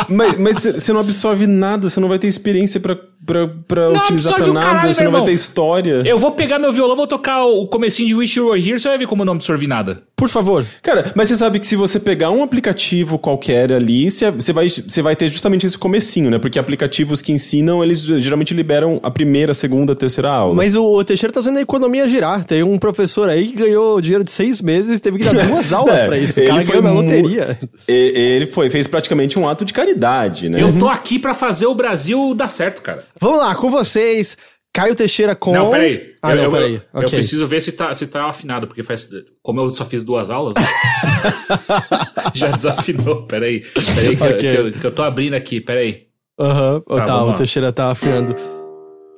mas, 0.09 0.38
mas 0.38 0.63
você 0.63 0.93
não 0.93 0.99
absorve 0.99 1.47
nada, 1.47 1.89
você 1.89 1.99
não 1.99 2.07
vai 2.07 2.19
ter 2.19 2.27
experiência 2.27 2.79
pra, 2.79 2.95
pra, 3.25 3.47
pra 3.67 3.89
Não 3.89 3.95
utilizar 3.97 4.35
pra 4.35 4.47
nada, 4.47 4.65
caralho, 4.65 4.93
você 4.93 5.03
não 5.03 5.12
vai 5.12 5.24
ter 5.25 5.33
história. 5.33 6.03
Eu 6.05 6.17
vou 6.17 6.31
pegar 6.31 6.60
meu 6.60 6.71
violão, 6.71 6.95
vou 6.95 7.07
tocar 7.07 7.45
o 7.45 7.67
comecinho 7.67 8.07
de 8.07 8.15
Wish 8.15 8.39
You 8.39 8.50
Were 8.50 8.62
Here, 8.62 8.79
você 8.79 8.89
vai 8.89 8.98
ver 8.98 9.07
como 9.07 9.21
eu 9.21 9.25
não 9.25 9.33
absorvi 9.33 9.67
nada. 9.67 10.03
Por 10.15 10.29
favor. 10.29 10.63
Cara, 10.83 11.12
mas 11.15 11.29
você 11.29 11.36
sabe 11.36 11.60
que 11.60 11.65
se 11.65 11.75
você 11.75 12.00
pegar 12.00 12.29
um 12.29 12.43
aplicativo 12.43 13.17
qualquer 13.17 13.74
ali, 13.74 14.10
você 14.10 14.29
você 14.29 14.53
vai, 14.53 14.69
você 14.69 15.01
vai 15.01 15.15
ter 15.15 15.29
justamente 15.29 15.65
esse 15.65 15.77
comecinho, 15.77 16.29
né? 16.29 16.38
Porque 16.38 16.60
aplicativos 16.60 17.21
que 17.21 17.31
ensinam, 17.31 17.83
eles 17.83 18.01
geralmente 18.03 18.53
liberam 18.53 19.00
a 19.01 19.10
primeira, 19.10 19.51
a 19.51 19.55
segunda, 19.55 19.93
a 19.93 19.95
terceira 19.95 20.29
aula. 20.29 20.53
Mas 20.53 20.75
o 20.75 21.03
Teixeira 21.03 21.33
tá 21.33 21.41
fazendo 21.41 21.57
a 21.57 21.62
economia 21.62 22.07
girar. 22.07 22.43
Tem 22.43 22.62
um 22.62 22.77
professor 22.77 23.29
aí 23.29 23.48
que 23.48 23.55
ganhou 23.55 24.00
dinheiro 24.00 24.24
de 24.24 24.31
seis 24.31 24.62
meses 24.62 25.00
e 25.00 25.01
teve 25.01 25.17
que 25.17 25.25
dar 25.25 25.45
duas 25.48 25.74
aulas 25.74 26.01
É, 26.01 26.05
pra 26.05 26.17
isso. 26.19 26.39
O 26.39 26.43
ele 26.43 26.50
cara 26.50 26.65
foi 26.65 26.81
ganhou 26.81 26.95
na 26.95 27.01
loteria. 27.01 27.60
Ele 27.88 28.45
foi, 28.45 28.69
fez 28.69 28.88
praticamente 28.88 29.39
um 29.39 29.48
ato 29.50 29.65
de 29.65 29.74
caridade, 29.85 30.50
né? 30.50 30.61
Eu 30.61 30.77
tô 30.77 30.88
aqui 30.88 31.17
pra 31.19 31.33
fazer 31.33 31.65
o 31.65 31.75
Brasil 31.75 32.33
dar 32.35 32.50
certo, 32.50 32.81
cara. 32.81 33.03
Vamos 33.19 33.39
lá, 33.39 33.55
com 33.55 33.69
vocês. 33.69 34.38
Caio 34.73 34.95
Teixeira 34.95 35.35
com... 35.35 35.51
Não, 35.51 35.69
peraí. 35.69 36.13
Ah, 36.21 36.31
eu, 36.31 36.35
não, 36.38 36.43
eu- 36.45 36.51
peraí. 36.51 36.73
eu 36.75 37.00
Ok. 37.01 37.09
preciso 37.09 37.45
ver 37.45 37.61
se 37.61 37.73
tá, 37.73 37.93
se 37.93 38.07
tá 38.07 38.25
afinado, 38.25 38.67
porque 38.67 38.81
faz. 38.83 39.09
Como 39.43 39.59
eu 39.59 39.69
só 39.71 39.83
fiz 39.83 40.01
duas 40.03 40.29
aulas. 40.29 40.53
né? 40.53 40.61
já 42.33 42.51
desafinou, 42.51 43.23
peraí. 43.23 43.61
Peraí, 43.95 44.15
que, 44.15 44.23
eu- 44.23 44.27
Ok. 44.29 44.38
que 44.39 44.45
eu, 44.57 44.71
que 44.79 44.85
eu 44.88 44.91
tô 44.91 45.03
abrindo 45.03 45.33
aqui, 45.33 45.59
peraí. 45.59 46.03
Aham, 46.39 46.81
Tá, 46.88 47.01
tá, 47.03 47.17
vamos 47.17 47.33
o. 47.35 47.38
Teixeira 47.38 47.71
tá 47.71 47.89
afiando. 47.91 48.35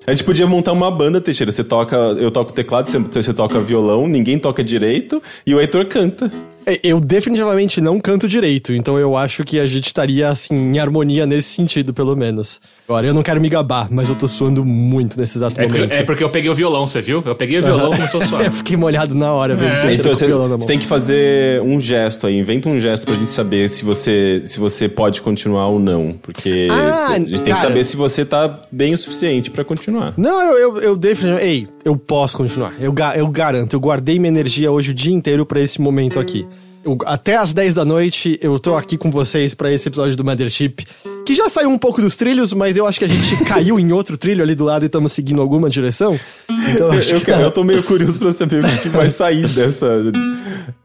A 0.06 0.12
gente 0.12 0.24
podia 0.26 0.46
montar 0.46 0.72
uma 0.74 0.92
banda, 0.92 1.22
Teixeira. 1.22 1.52
Você 1.52 1.64
toca, 1.64 1.96
eu 1.96 2.30
toco 2.32 2.52
teclado, 2.52 2.88
você, 2.90 2.98
você 3.00 3.34
toca 3.34 3.60
violão, 3.62 4.08
ninguém 4.08 4.38
toca 4.40 4.62
direito 4.64 5.22
e 5.46 5.54
o 5.56 5.62
Heitor 5.62 5.86
canta. 5.88 6.30
É, 6.66 6.80
Eu 6.84 7.00
definitivamente 7.00 7.80
não 7.82 8.00
canto 8.00 8.28
direito, 8.28 8.74
então 8.74 8.98
eu 8.98 9.16
acho 9.18 9.44
que 9.44 9.60
a 9.60 9.66
gente 9.66 9.88
estaria, 9.88 10.30
assim, 10.30 10.54
em 10.56 10.80
harmonia 10.80 11.26
nesse 11.26 11.50
sentido, 11.50 11.94
pelo 11.94 12.16
menos. 12.16 12.62
Agora, 12.88 13.08
eu 13.08 13.14
não 13.14 13.24
quero 13.24 13.40
me 13.40 13.48
gabar, 13.50 13.88
mas 13.90 14.10
eu 14.10 14.16
tô 14.16 14.28
suando 14.28 14.64
muito 14.66 15.18
nesse 15.20 15.38
exato 15.38 15.60
É, 15.60 15.64
porque- 15.66 15.80
momento. 15.82 15.94
é 16.00 16.04
porque 16.04 16.24
eu 16.24 16.30
peguei 16.30 16.50
o 16.52 16.56
violão, 16.56 16.86
você 16.86 17.02
viu? 17.02 17.24
Eu 17.26 17.36
peguei 17.36 17.60
o 17.60 17.64
violão 17.64 17.94
e 17.94 17.96
começou 17.98 18.22
a 18.22 18.26
suar. 18.26 18.46
Eu 18.46 18.52
fiquei 18.52 18.76
molhado 18.78 19.16
na 19.16 19.32
hora, 19.32 19.56
vendo 19.56 19.68
o 19.68 19.72
Teixeira 19.82 19.94
Então 19.96 20.14
você, 20.14 20.26
o 20.26 20.28
violão 20.28 20.44
na 20.46 20.50
mão. 20.52 20.60
você 20.60 20.68
tem 20.68 20.80
que 20.80 20.86
fazer 20.86 21.62
um 21.62 21.80
gesto 21.80 22.28
aí, 22.28 22.38
inventa 22.38 22.68
um 22.70 22.80
gesto 22.80 23.06
pra 23.06 23.16
gente 23.16 23.32
saber 23.32 23.70
se 23.70 23.86
você, 23.86 24.42
se 24.46 24.60
você 24.60 24.88
pode 24.90 25.22
continuar 25.22 25.68
ou 25.68 25.80
não. 25.80 26.16
Porque 26.22 26.68
Ah, 26.70 27.08
a 27.14 27.20
gente 27.20 27.30
tem 27.30 27.40
que 27.40 27.50
cara. 27.50 27.58
saber 27.62 27.84
se 27.86 27.96
você 27.96 28.26
tá 28.26 28.62
bem 28.72 28.94
o 28.94 28.98
suficiente 28.98 29.50
pra 29.50 29.64
continuar. 29.64 30.14
Não, 30.18 30.42
eu, 30.42 30.58
eu, 30.58 30.82
eu 30.82 30.96
definitivamente. 30.98 31.46
Ei, 31.48 31.68
eu 31.86 31.96
posso 31.96 32.36
continuar. 32.38 32.74
Eu, 32.80 32.92
ga- 32.92 33.16
eu 33.18 33.28
garanto. 33.28 33.74
Eu 33.74 33.80
guardei 33.80 34.20
minha 34.20 34.30
energia 34.30 34.72
hoje 34.72 34.92
o 34.92 34.94
dia 34.94 35.14
inteiro 35.14 35.46
pra 35.46 35.60
esse 35.60 35.80
momento 35.82 36.20
aqui. 36.20 36.46
Eu- 36.86 36.98
até 37.06 37.36
às 37.38 37.54
10 37.54 37.76
da 37.76 37.86
noite 37.86 38.38
eu 38.42 38.60
tô 38.60 38.76
aqui 38.76 38.98
com 38.98 39.10
vocês 39.10 39.54
pra 39.54 39.72
esse 39.72 39.88
episódio 39.88 40.16
do 40.18 40.24
Mothership, 40.24 40.86
que 41.26 41.34
já 41.34 41.48
saiu 41.50 41.70
um 41.70 41.78
pouco 41.78 42.02
dos 42.02 42.16
trilhos, 42.18 42.52
mas 42.54 42.76
eu 42.76 42.86
acho 42.86 43.00
que 43.00 43.06
a 43.06 43.08
gente 43.08 43.38
caiu 43.46 43.80
em 43.80 43.92
outro 43.94 44.18
trilho 44.18 44.44
ali 44.44 44.54
do 44.56 44.66
lado 44.66 44.84
e 44.84 44.88
estamos 44.88 45.12
seguindo 45.12 45.42
alguma 45.42 45.70
direção. 45.70 46.20
Então 46.50 46.88
eu 46.94 47.00
acho 47.00 47.14
Eu, 47.16 47.22
que 47.22 47.32
eu 47.32 47.52
tô 47.52 47.64
meio 47.64 47.82
curioso 47.84 48.20
pra 48.20 48.32
saber 48.32 48.64
o 48.64 48.82
que 48.82 48.90
vai 48.90 49.10
sair 49.10 49.48
dessa. 49.48 49.88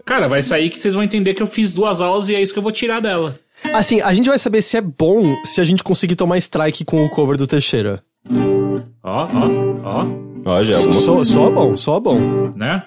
Cara, 0.04 0.26
vai 0.28 0.42
sair 0.42 0.70
que 0.70 0.78
vocês 0.78 0.94
vão 0.94 1.02
entender 1.02 1.34
que 1.34 1.42
eu 1.42 1.46
fiz 1.46 1.72
duas 1.72 2.00
aulas 2.00 2.28
e 2.28 2.34
é 2.34 2.40
isso 2.42 2.52
que 2.52 2.58
eu 2.58 2.62
vou 2.62 2.72
tirar 2.72 3.00
dela. 3.00 3.38
Assim, 3.74 4.00
a 4.00 4.12
gente 4.14 4.28
vai 4.28 4.38
saber 4.38 4.62
se 4.62 4.76
é 4.76 4.80
bom 4.80 5.22
se 5.44 5.60
a 5.60 5.64
gente 5.64 5.82
conseguir 5.82 6.14
tomar 6.14 6.38
strike 6.38 6.84
com 6.84 7.04
o 7.04 7.08
cover 7.10 7.36
do 7.36 7.46
Teixeira. 7.46 8.00
Ó, 9.02 9.26
ó, 9.26 9.26
ó, 9.84 10.06
Ó, 10.44 10.62
já 10.62 10.70
é 10.78 10.92
Só, 10.92 11.24
só 11.24 11.50
bom, 11.50 11.76
só 11.76 11.98
bom. 12.00 12.48
né? 12.56 12.82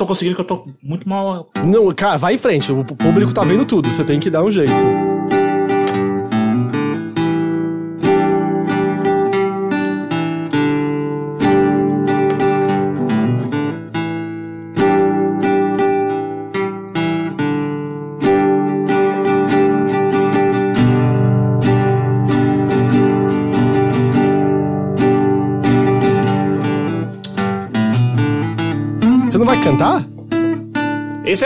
Tô 0.00 0.06
conseguindo 0.06 0.34
que 0.34 0.40
eu 0.40 0.46
tô 0.46 0.66
muito 0.82 1.08
mal. 1.08 1.46
Não, 1.64 1.92
cara, 1.92 2.16
vai 2.16 2.34
em 2.34 2.38
frente. 2.38 2.72
O 2.72 2.84
público 2.84 3.34
tá 3.34 3.44
vendo 3.44 3.66
tudo. 3.66 3.92
Você 3.92 4.02
tem 4.02 4.18
que 4.18 4.30
dar 4.30 4.42
um 4.42 4.50
jeito. 4.50 5.09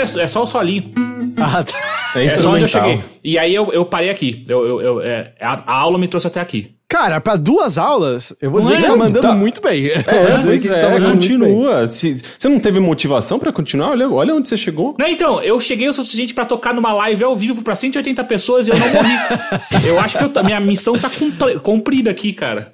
Esse 0.03 0.19
é, 0.21 0.23
é 0.23 0.27
só 0.27 0.43
o 0.43 0.47
solinho. 0.47 0.91
Ah, 1.37 1.63
tá. 1.63 1.73
É 2.21 2.27
É 2.27 2.29
só 2.37 2.51
onde 2.51 2.63
eu 2.63 2.69
cheguei. 2.69 3.01
E 3.23 3.39
aí 3.39 3.55
eu, 3.55 3.73
eu 3.73 3.85
parei 3.85 4.11
aqui. 4.11 4.45
Eu, 4.49 4.67
eu, 4.67 4.81
eu- 4.81 5.01
é, 5.03 5.33
a, 5.41 5.63
a 5.67 5.79
aula 5.81 5.99
me 5.99 6.07
trouxe 6.09 6.27
até 6.27 6.41
aqui. 6.41 6.73
Cara, 6.87 7.21
pra 7.21 7.35
duas 7.35 7.77
aulas, 7.77 8.33
eu 8.41 8.51
vou 8.53 8.61
dizer 8.61 8.75
é? 8.75 8.77
que 8.77 8.83
tá 8.87 8.95
mandando 8.95 9.21
Tá. 9.27 9.35
muito 9.35 9.61
bem. 9.61 9.87
Eu 9.87 9.97
É, 10.07 10.27
vou 10.27 10.37
dizer 10.37 10.49
pois 10.49 10.63
que 10.63 10.69
tá 10.69 10.77
é, 10.77 11.01
bem. 11.01 11.11
continua. 11.11 11.87
Se, 11.89 12.23
você 12.39 12.49
não 12.49 12.61
teve 12.61 12.79
motivação 12.79 13.39
pra 13.39 13.51
continuar? 13.53 13.91
Olha, 13.91 14.09
olha 14.09 14.35
onde 14.35 14.47
você 14.49 14.57
chegou. 14.57 14.95
Não, 14.97 15.07
então, 15.09 15.43
eu 15.43 15.61
cheguei 15.61 15.89
o 15.89 15.93
suficiente 15.93 16.35
pra 16.35 16.45
tocar 16.45 16.73
numa 16.73 16.93
live 16.93 17.25
ao 17.25 17.35
vivo 17.35 17.63
pra 17.63 17.75
180 17.75 18.23
pessoas 18.25 18.69
e 18.69 18.71
eu 18.71 18.79
não 18.79 18.87
morri. 18.91 19.11
eu 19.89 19.99
acho 19.99 20.19
que 20.19 20.25
eu 20.25 20.45
minha 20.45 20.61
missão 20.61 20.97
tá 20.97 21.11
cumpri- 21.11 21.59
cumprida 21.59 22.11
aqui, 22.13 22.33
cara. 22.33 22.73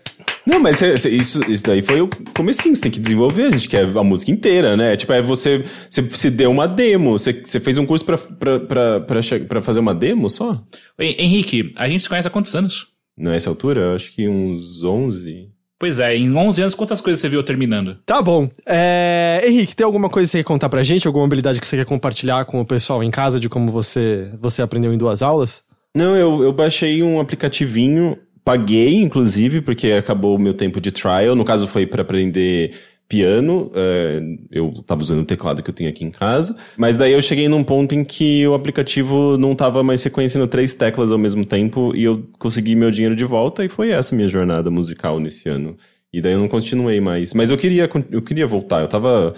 Não, 0.51 0.59
mas 0.61 0.77
cê- 0.79 0.97
cê- 0.97 1.11
isso, 1.11 1.41
isso 1.51 1.63
daí 1.63 1.81
foi 1.81 2.01
o 2.01 2.09
comecinho, 2.37 2.75
você 2.75 2.83
tem 2.83 2.91
que 2.91 2.99
desenvolver, 3.01 3.45
a 3.45 3.51
gente 3.53 3.69
quer 3.69 3.85
a 3.97 4.03
música 4.03 4.31
inteira, 4.33 4.77
né? 4.77 4.97
Tipo, 4.97 5.13
é 5.13 5.23
você, 5.23 5.65
você 5.89 6.03
se 6.11 6.31
deu 6.31 6.51
uma 6.51 6.67
demo, 6.67 7.13
você, 7.19 7.33
você 7.33 7.61
fez 7.61 7.79
um 7.79 7.87
curso 7.87 8.05
pra, 8.05 8.19
pra, 8.19 8.61
pra, 8.61 9.01
pra, 9.01 9.23
che- 9.23 9.41
pra 9.41 9.63
fazer 9.63 9.81
uma 9.81 9.95
demo 9.95 10.29
só? 10.29 10.61
Hen- 10.99 11.17
Henrique, 11.19 11.71
a 11.77 11.89
gente 11.89 12.03
se 12.03 12.09
conhece 12.09 12.27
há 12.27 12.31
quantos 12.31 12.55
anos? 12.55 12.89
Nessa 13.17 13.49
altura, 13.51 13.81
eu 13.83 13.95
acho 13.95 14.13
que 14.13 14.29
uns 14.29 14.83
11. 14.83 15.49
Pois 15.79 15.99
é, 15.99 16.15
em 16.17 16.35
11 16.35 16.61
anos, 16.63 16.75
quantas 16.75 17.01
coisas 17.01 17.21
você 17.21 17.29
viu 17.29 17.43
terminando? 17.43 17.97
Tá 18.05 18.21
bom. 18.21 18.51
É, 18.67 19.43
Henrique, 19.47 19.75
tem 19.77 19.85
alguma 19.85 20.09
coisa 20.11 20.27
que 20.27 20.33
você 20.33 20.39
quer 20.39 20.45
contar 20.45 20.69
pra 20.69 20.83
gente? 20.83 21.07
Alguma 21.07 21.25
habilidade 21.25 21.61
que 21.61 21.67
você 21.67 21.77
quer 21.77 21.87
compartilhar 21.87 22.45
com 22.45 22.61
o 22.61 22.67
pessoal 22.67 23.03
em 23.05 23.11
casa 23.11 23.39
de 23.41 23.49
como 23.49 23.71
você, 23.71 24.31
você 24.41 24.61
aprendeu 24.63 24.93
em 24.93 24.99
duas 24.99 25.23
aulas? 25.23 25.63
Não, 25.97 26.15
eu, 26.17 26.43
eu 26.43 26.53
baixei 26.53 27.03
um 27.03 27.19
aplicativinho, 27.19 28.17
paguei, 28.51 28.97
inclusive, 28.97 29.61
porque 29.61 29.93
acabou 29.93 30.35
o 30.35 30.39
meu 30.39 30.53
tempo 30.53 30.81
de 30.81 30.91
trial. 30.91 31.37
No 31.37 31.45
caso, 31.45 31.69
foi 31.69 31.87
pra 31.87 32.03
aprender 32.03 32.75
piano. 33.09 33.71
é, 33.77 34.21
eu 34.51 34.73
tava 34.85 35.03
usando 35.03 35.21
o 35.21 35.25
teclado 35.25 35.63
que 35.63 35.71
eu 35.71 35.75
tenho 35.75 35.89
aqui 35.89 36.05
em 36.05 36.11
casa. 36.11 36.57
Mas 36.77 36.97
daí 36.97 37.13
eu 37.13 37.23
cheguei 37.23 37.49
num 37.49 37.63
ponto 37.63 37.95
em 37.95 38.03
que 38.03 38.45
o 38.49 38.55
aplicativo 38.55 39.39
não 39.39 39.55
tava 39.55 39.85
mais 39.85 40.03
reconhecendo 40.03 40.49
três 40.49 40.75
teclas 40.75 41.13
ao 41.13 41.19
mesmo 41.19 41.47
tempo 41.47 41.95
e 41.95 42.03
eu 42.03 42.29
consegui 42.41 42.75
meu 42.75 42.91
dinheiro 42.91 43.15
de 43.15 43.25
volta 43.25 43.65
e 43.65 43.69
foi 43.69 43.91
essa 43.91 44.17
minha 44.17 44.29
jornada 44.29 44.69
musical 44.69 45.21
nesse 45.21 45.49
ano. 45.49 45.77
E 46.13 46.21
daí 46.21 46.33
eu 46.33 46.41
não 46.41 46.49
continuei 46.49 47.01
mais. 47.01 47.33
Mas 47.33 47.51
eu 47.51 47.57
queria, 47.57 47.89
eu 48.11 48.21
queria 48.21 48.49
voltar, 48.49 48.81
eu 48.81 48.89
tava, 48.89 49.33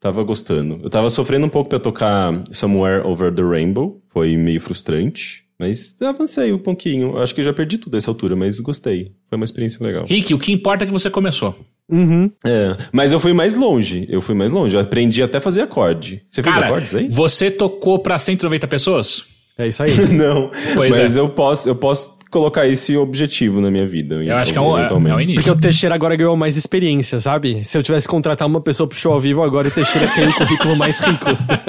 tava 0.00 0.24
gostando. 0.24 0.80
Eu 0.82 0.90
tava 0.90 1.08
sofrendo 1.08 1.46
um 1.46 1.50
pouco 1.50 1.70
pra 1.70 1.78
tocar 1.78 2.42
Somewhere 2.50 3.06
Over 3.06 3.32
the 3.32 3.42
Rainbow, 3.42 4.02
foi 4.08 4.36
meio 4.36 4.60
frustrante. 4.60 5.45
Mas 5.58 5.96
avancei 6.02 6.52
um 6.52 6.58
pouquinho. 6.58 7.16
Acho 7.18 7.34
que 7.34 7.42
já 7.42 7.52
perdi 7.52 7.78
tudo 7.78 7.94
nessa 7.94 8.10
altura, 8.10 8.36
mas 8.36 8.60
gostei. 8.60 9.12
Foi 9.28 9.36
uma 9.36 9.44
experiência 9.44 9.84
legal. 9.84 10.04
Rick, 10.06 10.34
o 10.34 10.38
que 10.38 10.52
importa 10.52 10.84
é 10.84 10.86
que 10.86 10.92
você 10.92 11.08
começou. 11.08 11.56
Uhum. 11.88 12.30
É, 12.44 12.76
mas 12.92 13.12
eu 13.12 13.20
fui 13.20 13.32
mais 13.32 13.54
longe. 13.56 14.06
Eu 14.08 14.20
fui 14.20 14.34
mais 14.34 14.50
longe. 14.50 14.74
Eu 14.74 14.80
aprendi 14.80 15.22
até 15.22 15.38
a 15.38 15.40
fazer 15.40 15.62
acorde. 15.62 16.22
Você 16.30 16.42
fez 16.42 16.54
Cara, 16.54 16.66
acordes 16.66 16.94
aí? 16.94 17.08
você 17.08 17.50
tocou 17.50 17.98
pra 18.00 18.18
190 18.18 18.66
pessoas? 18.66 19.24
É 19.56 19.66
isso 19.66 19.82
aí. 19.82 19.96
Não. 20.12 20.50
Pois 20.74 20.96
mas 20.96 21.16
é. 21.16 21.20
eu 21.20 21.28
posso, 21.28 21.68
eu 21.68 21.74
posso 21.76 22.15
colocar 22.30 22.66
esse 22.66 22.96
objetivo 22.96 23.60
na 23.60 23.70
minha 23.70 23.86
vida. 23.86 24.16
Eu 24.16 24.36
acho 24.36 24.52
que 24.52 24.58
é 24.58 24.60
um, 24.60 24.78
é, 24.78 24.88
é 24.88 24.92
um 24.92 25.20
início. 25.20 25.42
Porque 25.42 25.50
o 25.50 25.56
Teixeira 25.60 25.94
agora 25.94 26.16
ganhou 26.16 26.36
mais 26.36 26.56
experiência, 26.56 27.20
sabe? 27.20 27.64
Se 27.64 27.78
eu 27.78 27.82
tivesse 27.82 28.06
que 28.06 28.10
contratar 28.10 28.46
uma 28.46 28.60
pessoa 28.60 28.88
pro 28.88 28.98
show 28.98 29.12
ao 29.12 29.20
vivo, 29.20 29.42
agora 29.42 29.68
o 29.68 29.70
Teixeira 29.70 30.08
tem 30.08 30.28
o 30.28 30.34
currículo 30.34 30.76
mais 30.76 31.00
rico. 31.00 31.26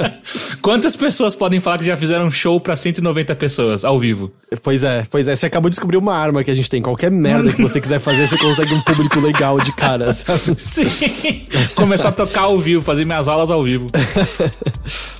Quantas 0.60 0.96
pessoas 0.96 1.34
podem 1.34 1.60
falar 1.60 1.78
que 1.78 1.84
já 1.84 1.96
fizeram 1.96 2.26
um 2.26 2.30
show 2.30 2.60
pra 2.60 2.76
190 2.76 3.34
pessoas 3.36 3.84
ao 3.84 3.98
vivo? 3.98 4.32
pois 4.62 4.84
é, 4.84 5.06
pois 5.10 5.28
é. 5.28 5.36
Você 5.36 5.46
acabou 5.46 5.68
de 5.68 5.74
descobrir 5.74 5.96
uma 5.96 6.14
arma 6.14 6.42
que 6.42 6.50
a 6.50 6.54
gente 6.54 6.68
tem. 6.68 6.82
Qualquer 6.82 7.10
merda 7.10 7.50
que 7.50 7.62
você 7.62 7.80
quiser 7.80 7.98
fazer, 7.98 8.26
você 8.26 8.36
consegue 8.36 8.74
um 8.74 8.80
público 8.80 9.20
legal 9.20 9.60
de 9.60 9.72
cara, 9.72 10.12
sabe? 10.12 10.56
Sim. 10.60 11.44
Começar 11.74 12.08
a 12.08 12.12
tocar 12.12 12.42
ao 12.42 12.58
vivo, 12.58 12.82
fazer 12.82 13.04
minhas 13.04 13.28
aulas 13.28 13.50
ao 13.50 13.62
vivo. 13.62 13.86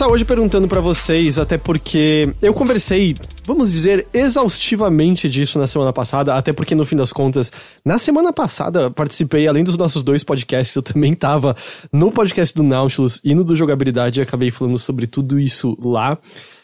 começar 0.00 0.14
hoje 0.14 0.24
perguntando 0.24 0.66
pra 0.66 0.80
vocês, 0.80 1.38
até 1.38 1.58
porque 1.58 2.34
eu 2.40 2.54
conversei, 2.54 3.14
vamos 3.44 3.70
dizer, 3.70 4.06
exaustivamente 4.14 5.28
disso 5.28 5.58
na 5.58 5.66
semana 5.66 5.92
passada, 5.92 6.34
até 6.36 6.54
porque 6.54 6.74
no 6.74 6.86
fim 6.86 6.96
das 6.96 7.12
contas, 7.12 7.52
na 7.84 7.98
semana 7.98 8.32
passada 8.32 8.90
participei, 8.90 9.46
além 9.46 9.62
dos 9.62 9.76
nossos 9.76 10.02
dois 10.02 10.24
podcasts, 10.24 10.74
eu 10.74 10.80
também 10.80 11.12
tava 11.12 11.54
no 11.92 12.10
podcast 12.10 12.54
do 12.54 12.62
Nautilus 12.62 13.20
e 13.22 13.34
no 13.34 13.44
do 13.44 13.54
Jogabilidade 13.54 14.20
e 14.20 14.22
acabei 14.22 14.50
falando 14.50 14.78
sobre 14.78 15.06
tudo 15.06 15.38
isso 15.38 15.76
lá. 15.78 16.16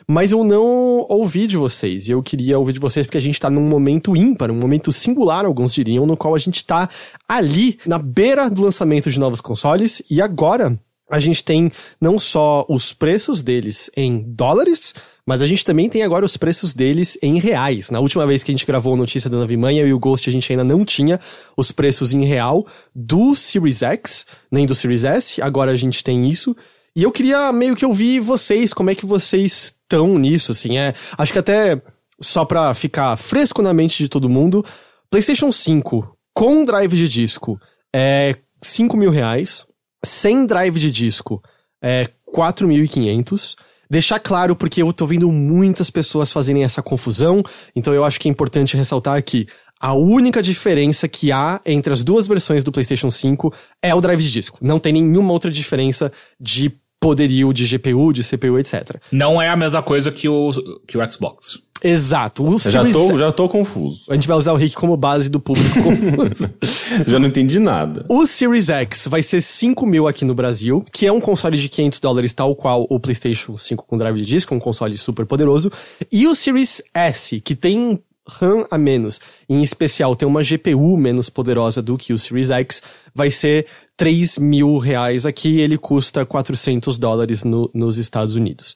Mas 0.09 0.33
eu 0.33 0.43
não 0.43 1.05
ouvi 1.07 1.47
de 1.47 1.59
vocês, 1.59 2.09
e 2.09 2.13
eu 2.13 2.23
queria 2.23 2.59
ouvir 2.59 2.73
de 2.73 2.81
vocês 2.81 3.05
porque 3.05 3.19
a 3.19 3.21
gente 3.21 3.39
tá 3.39 3.51
num 3.51 3.69
momento 3.69 4.17
ímpar, 4.17 4.51
um 4.51 4.59
momento 4.59 4.91
singular, 4.93 5.45
alguns 5.45 5.75
diriam, 5.75 6.07
no 6.07 6.17
qual 6.17 6.35
a 6.35 6.39
gente 6.39 6.65
tá 6.65 6.89
ali, 7.29 7.79
na 7.85 7.99
beira 7.99 8.49
do 8.49 8.63
lançamento 8.63 9.11
de 9.11 9.21
novos 9.21 9.43
consoles, 9.43 10.03
e 10.09 10.23
agora 10.23 10.79
a 11.11 11.19
gente 11.19 11.45
tem 11.45 11.71
não 12.01 12.19
só 12.19 12.65
os 12.69 12.93
preços 12.93 13.43
deles 13.43 13.91
em 13.97 14.25
dólares, 14.27 14.95
mas 15.25 15.43
a 15.43 15.47
gente 15.47 15.65
também 15.65 15.89
tem 15.89 16.03
agora 16.03 16.25
os 16.25 16.37
preços 16.37 16.73
deles 16.75 17.19
em 17.23 17.39
reais. 17.39 17.91
Na 17.91 18.01
última 18.01 18.27
vez 18.27 18.43
que 18.43 18.51
a 18.51 18.55
gente 18.55 18.67
gravou 18.67 18.95
a 18.95 18.97
notícia 18.97 19.29
da 19.29 19.39
Navimanha 19.39 19.85
e 19.85 19.93
o 19.93 19.99
Ghost, 19.99 20.29
a 20.29 20.33
gente 20.33 20.51
ainda 20.53 20.65
não 20.65 20.85
tinha 20.85 21.19
os 21.57 21.73
preços 21.73 22.15
em 22.15 22.25
real 22.25 22.67
do 22.95 23.35
Series 23.35 23.83
X, 23.83 24.27
nem 24.51 24.67
do 24.67 24.75
Series 24.75 25.05
S, 25.05 25.43
agora 25.43 25.73
a 25.73 25.77
gente 25.77 26.03
tem 26.03 26.29
isso. 26.29 26.57
E 26.95 27.03
eu 27.03 27.13
queria 27.13 27.53
meio 27.53 27.77
que 27.77 27.85
ouvir 27.85 28.21
vocês, 28.21 28.73
como 28.73 28.91
é 28.91 28.95
que 28.95 29.05
vocês 29.05 29.75
estão 29.83 30.19
nisso, 30.19 30.53
assim, 30.53 30.79
é... 30.79 30.95
Acho 31.19 31.33
que 31.33 31.39
até, 31.39 31.81
só 32.21 32.45
pra 32.45 32.73
ficar 32.75 33.17
fresco 33.17 33.63
na 33.63 33.75
mente 33.75 33.99
de 33.99 34.09
todo 34.09 34.29
mundo, 34.29 34.65
PlayStation 35.11 35.53
5 35.53 36.17
com 36.37 36.67
drive 36.67 36.95
de 36.95 37.09
disco 37.09 37.59
é 37.95 38.37
5 38.63 38.95
mil 38.95 39.11
reais, 39.11 39.67
sem 40.07 40.47
drive 40.47 40.79
de 40.79 40.91
disco 40.91 41.43
é 41.83 42.09
4.500. 42.35 43.55
Deixar 43.89 44.19
claro, 44.19 44.57
porque 44.57 44.83
eu 44.83 44.93
tô 44.93 45.07
vendo 45.07 45.31
muitas 45.31 45.91
pessoas 45.91 46.33
fazerem 46.33 46.65
essa 46.65 46.83
confusão, 46.83 47.43
então 47.75 47.95
eu 47.95 48.05
acho 48.05 48.19
que 48.19 48.29
é 48.29 48.31
importante 48.31 48.77
ressaltar 48.77 49.17
aqui. 49.17 49.47
A 49.79 49.93
única 49.93 50.43
diferença 50.43 51.07
que 51.07 51.31
há 51.31 51.61
entre 51.65 51.93
as 51.93 52.03
duas 52.03 52.27
versões 52.27 52.65
do 52.65 52.73
PlayStation 52.73 53.11
5 53.11 53.53
é 53.83 53.95
o 53.95 54.01
drive 54.01 54.23
de 54.23 54.33
disco. 54.33 54.59
Não 54.61 54.79
tem 54.79 54.93
nenhuma 54.93 55.33
outra 55.33 55.51
diferença 55.51 56.11
de 56.41 56.73
poderio 57.07 57.53
de 57.53 57.65
GPU, 57.65 58.13
de 58.13 58.25
CPU, 58.25 58.59
etc. 58.59 58.97
Não 59.13 59.41
é 59.41 59.49
a 59.49 59.55
mesma 59.55 59.81
coisa 59.81 60.11
que 60.11 60.29
o, 60.29 60.51
que 60.89 60.99
o 60.99 61.11
Xbox. 61.13 61.61
Exato. 61.81 62.43
O 62.43 62.55
Eu 62.55 62.59
já 62.59 62.81
Series 62.81 62.97
tô, 62.97 63.17
já 63.17 63.31
tô 63.31 63.49
confuso. 63.49 64.03
A 64.09 64.15
gente 64.15 64.27
vai 64.27 64.37
usar 64.37 64.53
o 64.53 64.57
Rick 64.57 64.75
como 64.75 64.97
base 64.97 65.31
do 65.31 65.39
público 65.39 65.83
confuso. 65.83 66.51
Já 67.07 67.19
não 67.19 67.29
entendi 67.29 67.59
nada. 67.59 68.07
o 68.09 68.27
Series 68.27 68.71
X 68.71 69.07
vai 69.09 69.23
ser 69.23 69.43
5 69.43 69.87
mil 69.87 70.09
aqui 70.09 70.25
no 70.25 70.35
Brasil, 70.35 70.85
que 70.91 71.07
é 71.07 71.13
um 71.13 71.21
console 71.21 71.57
de 71.57 71.69
500 71.69 72.01
dólares, 72.01 72.33
tal 72.33 72.57
qual 72.57 72.87
o 72.89 72.99
PlayStation 72.99 73.57
5 73.57 73.87
com 73.87 73.99
drive 73.99 74.17
de 74.17 74.25
disco, 74.25 74.55
um 74.55 74.59
console 74.59 74.97
super 74.97 75.27
poderoso. 75.27 75.71
E 76.11 76.27
o 76.27 76.35
Series 76.35 76.83
S, 76.95 77.41
que 77.41 77.55
tem 77.55 78.03
RAM 78.27 78.67
a 78.71 78.79
menos, 78.79 79.21
em 79.49 79.63
especial 79.63 80.17
tem 80.17 80.27
uma 80.27 80.43
GPU 80.43 80.97
menos 80.97 81.29
poderosa 81.31 81.81
do 81.81 81.97
que 81.97 82.13
o 82.13 82.19
Series 82.19 82.51
X, 82.51 82.83
vai 83.15 83.31
ser 83.31 83.67
3 83.97 84.39
mil 84.39 84.77
reais 84.79 85.25
aqui, 85.25 85.61
ele 85.61 85.79
custa 85.79 86.25
400 86.27 86.99
dólares 86.99 87.45
no- 87.45 87.71
nos 87.75 87.99
Estados 87.99 88.35
Unidos. 88.35 88.75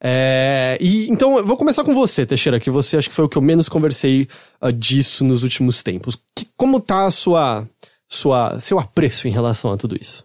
É, 0.00 0.78
e 0.80 1.08
então 1.10 1.38
eu 1.38 1.46
vou 1.46 1.56
começar 1.56 1.82
com 1.82 1.94
você, 1.94 2.24
Teixeira, 2.24 2.60
que 2.60 2.70
você 2.70 2.96
acho 2.96 3.08
que 3.08 3.14
foi 3.14 3.24
o 3.24 3.28
que 3.28 3.36
eu 3.36 3.42
menos 3.42 3.68
conversei 3.68 4.28
ah, 4.60 4.70
disso 4.70 5.24
nos 5.24 5.42
últimos 5.42 5.82
tempos. 5.82 6.16
Que- 6.36 6.46
como 6.56 6.78
tá 6.80 7.06
a 7.06 7.10
sua, 7.10 7.68
sua, 8.08 8.60
seu 8.60 8.78
apreço 8.78 9.26
em 9.26 9.30
relação 9.32 9.72
a 9.72 9.76
tudo 9.76 9.96
isso? 10.00 10.24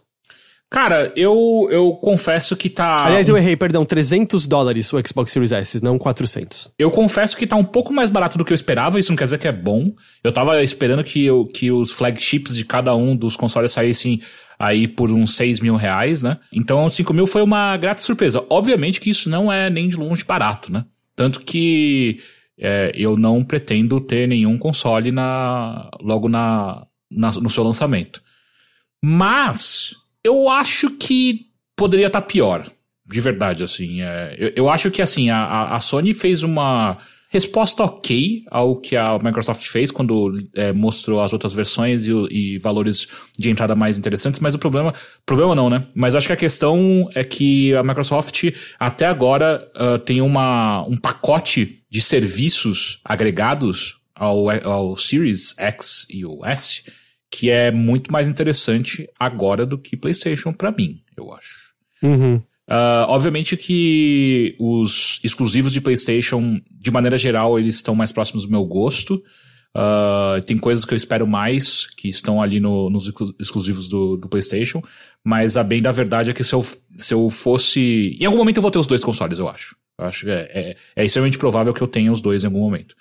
Cara, 0.74 1.12
eu, 1.14 1.68
eu 1.70 1.92
confesso 1.92 2.56
que 2.56 2.68
tá. 2.68 2.96
Aliás, 3.00 3.28
eu 3.28 3.36
errei, 3.36 3.54
perdão, 3.54 3.84
300 3.84 4.44
dólares 4.48 4.92
o 4.92 5.00
Xbox 5.06 5.30
Series 5.30 5.52
S, 5.52 5.80
não 5.80 5.96
400. 5.96 6.72
Eu 6.76 6.90
confesso 6.90 7.36
que 7.36 7.46
tá 7.46 7.54
um 7.54 7.62
pouco 7.62 7.92
mais 7.92 8.10
barato 8.10 8.36
do 8.36 8.44
que 8.44 8.52
eu 8.52 8.56
esperava, 8.56 8.98
isso 8.98 9.12
não 9.12 9.16
quer 9.16 9.22
dizer 9.26 9.38
que 9.38 9.46
é 9.46 9.52
bom. 9.52 9.92
Eu 10.24 10.32
tava 10.32 10.60
esperando 10.64 11.04
que, 11.04 11.24
eu, 11.24 11.46
que 11.46 11.70
os 11.70 11.92
flagships 11.92 12.56
de 12.56 12.64
cada 12.64 12.92
um 12.96 13.14
dos 13.14 13.36
consoles 13.36 13.70
saíssem 13.70 14.20
aí 14.58 14.88
por 14.88 15.12
uns 15.12 15.36
6 15.36 15.60
mil 15.60 15.76
reais, 15.76 16.24
né? 16.24 16.38
Então 16.52 16.88
5 16.88 17.14
mil 17.14 17.28
foi 17.28 17.42
uma 17.42 17.76
grata 17.76 18.02
surpresa. 18.02 18.44
Obviamente 18.50 19.00
que 19.00 19.10
isso 19.10 19.30
não 19.30 19.52
é 19.52 19.70
nem 19.70 19.88
de 19.88 19.94
longe 19.96 20.24
barato, 20.24 20.72
né? 20.72 20.84
Tanto 21.14 21.38
que 21.42 22.18
é, 22.58 22.90
eu 22.96 23.16
não 23.16 23.44
pretendo 23.44 24.00
ter 24.00 24.26
nenhum 24.26 24.58
console 24.58 25.12
na, 25.12 25.88
logo 26.00 26.28
na, 26.28 26.84
na- 27.08 27.30
no 27.30 27.48
seu 27.48 27.62
lançamento. 27.62 28.20
Mas 29.00 30.02
eu 30.24 30.48
acho 30.48 30.90
que 30.90 31.46
poderia 31.76 32.06
estar 32.06 32.22
pior. 32.22 32.66
De 33.06 33.20
verdade, 33.20 33.62
assim. 33.62 34.00
é, 34.00 34.34
eu, 34.38 34.52
eu 34.56 34.68
acho 34.70 34.90
que, 34.90 35.02
assim, 35.02 35.28
a- 35.28 35.74
a, 35.74 35.80
Sony 35.80 36.14
fez 36.14 36.42
uma 36.42 36.96
resposta 37.28 37.82
ok 37.84 38.44
ao 38.50 38.76
que 38.76 38.96
a 38.96 39.18
Microsoft 39.18 39.66
fez 39.66 39.90
quando 39.90 40.40
é, 40.54 40.72
mostrou 40.72 41.20
as 41.20 41.32
outras 41.32 41.52
versões 41.52 42.06
e, 42.06 42.10
e 42.30 42.58
valores 42.58 43.08
de 43.38 43.50
entrada 43.50 43.74
mais 43.74 43.98
interessantes, 43.98 44.40
mas 44.40 44.54
o 44.54 44.58
problema. 44.58 44.94
Problema 45.26 45.54
não, 45.54 45.68
né? 45.68 45.86
Mas 45.94 46.14
acho 46.14 46.28
que 46.28 46.32
a 46.32 46.36
questão 46.36 47.10
é 47.14 47.22
que 47.24 47.74
a 47.74 47.82
Microsoft, 47.82 48.44
até 48.78 49.04
agora, 49.06 49.68
ah, 49.74 49.98
tem 49.98 50.22
uma, 50.22 50.82
um 50.88 50.96
pacote 50.96 51.80
de 51.90 52.00
serviços 52.00 53.00
agregados 53.04 53.98
ao, 54.14 54.48
ao 54.66 54.96
Series 54.96 55.54
X 55.58 56.06
e 56.08 56.24
o 56.24 56.42
S 56.46 56.84
que 57.36 57.50
é 57.50 57.72
muito 57.72 58.12
mais 58.12 58.28
interessante 58.28 59.08
agora 59.18 59.66
do 59.66 59.76
que 59.76 59.96
PlayStation 59.96 60.52
pra 60.52 60.70
mim, 60.70 61.00
eu 61.16 61.32
acho. 61.32 61.56
Uhum. 62.00 62.40
Ah, 62.68 63.06
obviamente 63.08 63.56
que 63.56 64.54
os 64.60 65.18
exclusivos 65.24 65.72
de 65.72 65.80
PlayStation, 65.80 66.60
de 66.70 66.90
maneira 66.92 67.18
geral, 67.18 67.58
eles 67.58 67.74
estão 67.76 67.92
mais 67.94 68.12
próximos 68.12 68.44
do 68.46 68.52
meu 68.52 68.64
gosto. 68.64 69.20
Ah, 69.74 70.38
tem 70.46 70.56
coisas 70.56 70.84
que 70.84 70.94
eu 70.94 70.96
espero 70.96 71.26
mais, 71.26 71.86
que 71.96 72.08
estão 72.08 72.40
ali 72.40 72.60
no- 72.60 72.88
nos 72.88 73.08
exclu- 73.08 73.34
exclusivos 73.40 73.88
do, 73.88 74.16
do 74.16 74.28
PlayStation. 74.28 74.80
Mas 75.24 75.56
a 75.56 75.64
bem 75.64 75.82
da 75.82 75.90
verdade 75.90 76.30
é 76.30 76.32
que 76.32 76.44
se 76.44 76.54
eu, 76.54 76.64
se 76.96 77.12
eu 77.12 77.28
fosse. 77.30 78.16
Em 78.20 78.24
algum 78.26 78.38
momento 78.38 78.58
eu 78.58 78.62
vou 78.62 78.70
ter 78.70 78.78
os 78.78 78.86
dois 78.86 79.02
consoles, 79.02 79.38
eu 79.40 79.48
acho. 79.48 79.74
Eu 79.98 80.06
acho 80.06 80.24
que 80.24 80.30
é, 80.30 80.50
é, 80.54 80.76
é 80.96 81.04
extremamente 81.04 81.38
provável 81.38 81.74
que 81.74 81.80
eu 81.82 81.86
tenha 81.88 82.12
os 82.12 82.20
dois 82.20 82.44
em 82.44 82.46
algum 82.46 82.60
momento. 82.60 82.94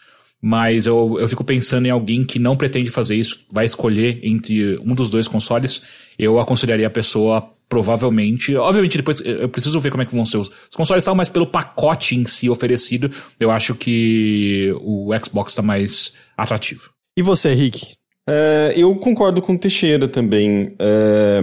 Mas 0.45 0.85
eu, 0.85 1.15
eu 1.21 1.29
fico 1.29 1.41
pensando 1.41 1.85
em 1.85 1.89
alguém 1.89 2.25
que 2.25 2.37
não 2.37 2.57
pretende 2.57 2.89
fazer 2.89 3.15
isso, 3.15 3.39
vai 3.49 3.63
escolher 3.63 4.19
entre 4.21 4.77
um 4.79 4.93
dos 4.93 5.09
dois 5.09 5.25
consoles. 5.25 5.81
Eu 6.19 6.37
aconselharia 6.37 6.87
a 6.87 6.89
pessoa, 6.89 7.49
provavelmente. 7.69 8.53
Obviamente, 8.53 8.97
depois 8.97 9.21
eu 9.23 9.47
preciso 9.47 9.79
ver 9.79 9.89
como 9.89 10.03
é 10.03 10.05
que 10.05 10.13
vão 10.13 10.25
ser 10.25 10.35
os, 10.35 10.49
os 10.49 10.75
consoles 10.75 11.01
e 11.01 11.05
tal, 11.05 11.15
mas 11.15 11.29
pelo 11.29 11.47
pacote 11.47 12.17
em 12.17 12.25
si 12.25 12.49
oferecido, 12.49 13.09
eu 13.39 13.51
acho 13.51 13.73
que 13.73 14.75
o 14.81 15.11
Xbox 15.23 15.55
tá 15.55 15.61
mais 15.61 16.11
atrativo. 16.35 16.89
E 17.17 17.21
você, 17.21 17.53
Rick? 17.53 17.93
É, 18.29 18.73
eu 18.75 18.93
concordo 18.95 19.41
com 19.41 19.53
o 19.53 19.57
Teixeira 19.57 20.09
também. 20.09 20.75
É, 20.77 21.39